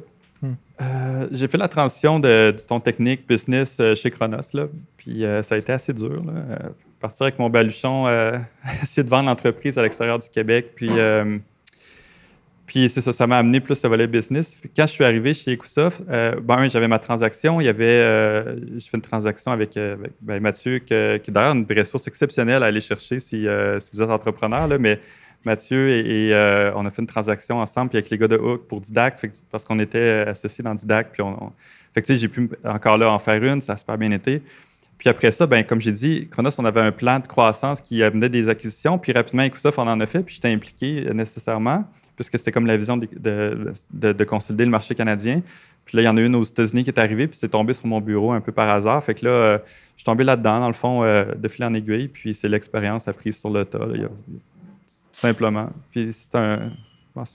Euh, 0.42 1.28
j'ai 1.30 1.48
fait 1.48 1.56
la 1.56 1.68
transition 1.68 2.20
de, 2.20 2.54
ton 2.68 2.80
technique 2.80 3.26
business 3.26 3.78
euh, 3.80 3.94
chez 3.94 4.10
Chronos. 4.10 4.42
Là. 4.52 4.66
Puis 4.96 5.24
euh, 5.24 5.42
ça 5.42 5.54
a 5.54 5.58
été 5.58 5.72
assez 5.72 5.92
dur. 5.92 6.22
Là. 6.24 6.70
Partir 7.00 7.22
avec 7.22 7.38
mon 7.38 7.48
baluchon, 7.48 8.06
essayer 8.82 9.04
de 9.04 9.10
vendre 9.10 9.28
l'entreprise 9.28 9.78
à 9.78 9.82
l'extérieur 9.82 10.18
du 10.18 10.28
Québec. 10.28 10.72
Puis, 10.74 10.90
puis 12.66 12.88
c'est 12.88 13.00
ça, 13.02 13.12
ça 13.12 13.26
m'a 13.26 13.38
amené 13.38 13.60
plus 13.60 13.82
le 13.82 13.88
volet 13.90 14.06
business. 14.06 14.56
Quand 14.74 14.86
je 14.86 14.92
suis 14.92 15.04
arrivé 15.04 15.34
chez 15.34 15.52
Ecosoft, 15.52 16.02
euh, 16.08 16.34
ben, 16.40 16.66
j'avais 16.68 16.88
ma 16.88 16.98
transaction. 16.98 17.60
Il 17.60 17.64
y 17.64 17.68
avait, 17.68 17.84
euh, 17.84 18.56
j'ai 18.78 18.88
fait 18.88 18.96
une 18.96 19.02
transaction 19.02 19.52
avec, 19.52 19.76
euh, 19.76 19.96
ben, 20.22 20.40
Mathieu, 20.40 20.78
que- 20.78 21.18
qui 21.18 21.30
d'ailleurs 21.30 21.54
une 21.54 21.66
ressource 21.76 22.06
exceptionnelle 22.06 22.62
à 22.62 22.66
aller 22.66 22.80
chercher 22.80 23.20
si, 23.20 23.46
vous 23.46 24.02
êtes 24.02 24.08
entrepreneur. 24.10 24.66
Mais 24.80 24.98
Mathieu 25.44 25.90
et, 25.90 26.32
on 26.74 26.86
a 26.86 26.90
fait 26.90 27.02
une 27.02 27.06
transaction 27.06 27.58
ensemble 27.60 27.90
puis 27.90 27.98
avec 27.98 28.08
les 28.10 28.16
gars 28.16 28.28
de 28.28 28.36
Hook 28.36 28.66
pour 28.66 28.80
Didact 28.80 29.26
parce 29.50 29.64
qu'on 29.66 29.78
était 29.78 30.24
associés 30.26 30.64
dans 30.64 30.74
Didact. 30.74 31.12
Puis 31.12 31.22
on, 31.22 31.44
on- 31.44 31.52
j'ai 32.08 32.28
pu 32.28 32.48
encore 32.64 32.96
là 32.96 33.10
en 33.10 33.18
faire 33.18 33.44
une, 33.44 33.60
ça 33.60 33.74
a 33.74 33.76
super 33.76 33.98
bien 33.98 34.10
été. 34.10 34.42
Puis 34.96 35.08
après 35.10 35.30
ça, 35.32 35.46
ben, 35.46 35.62
comme 35.64 35.80
j'ai 35.82 35.92
dit, 35.92 36.28
Chronos, 36.30 36.50
on 36.58 36.64
avait 36.64 36.80
un 36.80 36.92
plan 36.92 37.18
de 37.18 37.26
croissance 37.26 37.80
qui 37.82 38.02
amenait 38.02 38.30
des 38.30 38.48
acquisitions. 38.48 38.96
Puis 38.98 39.12
rapidement, 39.12 39.44
Ecosoft, 39.44 39.78
on 39.78 39.82
en 39.86 40.00
a 40.00 40.06
fait. 40.06 40.22
Puis 40.22 40.36
j'étais 40.36 40.48
impliqué 40.52 41.06
nécessairement, 41.12 41.84
puisque 42.16 42.38
c'était 42.38 42.52
comme 42.52 42.66
la 42.66 42.76
vision 42.76 42.96
de, 42.96 43.08
de, 43.16 43.72
de- 43.92 44.12
de 44.12 44.24
consolider 44.24 44.64
le 44.64 44.70
marché 44.70 44.94
canadien. 44.94 45.42
Puis 45.84 45.96
là, 45.96 46.02
il 46.02 46.06
y 46.06 46.08
en 46.08 46.16
a 46.16 46.20
une 46.20 46.34
aux 46.34 46.42
États-Unis 46.42 46.84
qui 46.84 46.90
est 46.90 46.98
arrivée, 46.98 47.26
puis 47.26 47.36
c'est 47.38 47.48
tombé 47.48 47.72
sur 47.74 47.86
mon 47.86 48.00
bureau 48.00 48.32
un 48.32 48.40
peu 48.40 48.52
par 48.52 48.68
hasard. 48.70 49.02
Fait 49.04 49.14
que 49.14 49.24
là, 49.26 49.30
euh, 49.32 49.58
je 49.96 50.00
suis 50.00 50.04
tombé 50.04 50.24
là-dedans, 50.24 50.60
dans 50.60 50.66
le 50.68 50.72
fond, 50.74 51.02
euh, 51.04 51.24
de 51.34 51.48
fil 51.48 51.64
en 51.64 51.74
aiguille. 51.74 52.08
Puis 52.08 52.34
c'est 52.34 52.48
l'expérience 52.48 53.06
apprise 53.08 53.36
sur 53.38 53.50
le 53.50 53.64
tas. 53.64 53.84
là. 53.86 53.96
Y 53.96 54.04
a- 54.04 54.08
simplement. 55.12 55.70
Puis 55.90 56.12
c'est 56.12 56.34
un, 56.36 56.70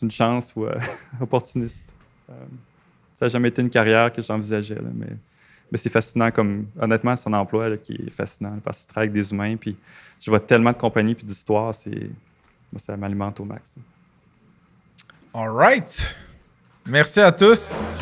une 0.01 0.11
chance 0.11 0.53
ou 0.56 0.65
euh, 0.65 0.73
opportuniste. 1.22 1.88
Ça 3.15 3.26
n'a 3.26 3.30
jamais 3.30 3.49
été 3.49 3.61
une 3.61 3.69
carrière 3.69 4.11
que 4.14 4.22
j'envisageais, 4.22 4.77
mais, 4.95 5.07
mais 5.72 5.77
c'est 5.77 5.89
fascinant 5.91 6.31
comme, 6.31 6.68
honnêtement, 6.80 7.15
c'est 7.15 7.30
un 7.30 7.34
emploi 7.34 7.76
qui 7.77 7.93
est 7.93 8.10
fascinant 8.10 8.51
là, 8.51 8.57
parce 8.64 8.77
que 8.80 8.84
tu 8.84 8.88
travailles 8.88 9.10
avec 9.10 9.22
des 9.22 9.31
humains, 9.31 9.56
puis 9.57 9.76
je 10.22 10.30
vois 10.31 10.39
tellement 10.39 10.72
de 10.72 10.77
compagnies 10.77 11.15
puis 11.15 11.26
d'histoires, 11.26 11.73
c'est, 11.76 12.10
ça 12.77 12.95
m'alimente 12.95 13.39
au 13.39 13.45
max. 13.45 13.73
All 15.34 15.49
right. 15.49 16.15
Merci 16.85 17.22
à 17.22 17.31
tous. 17.31 17.93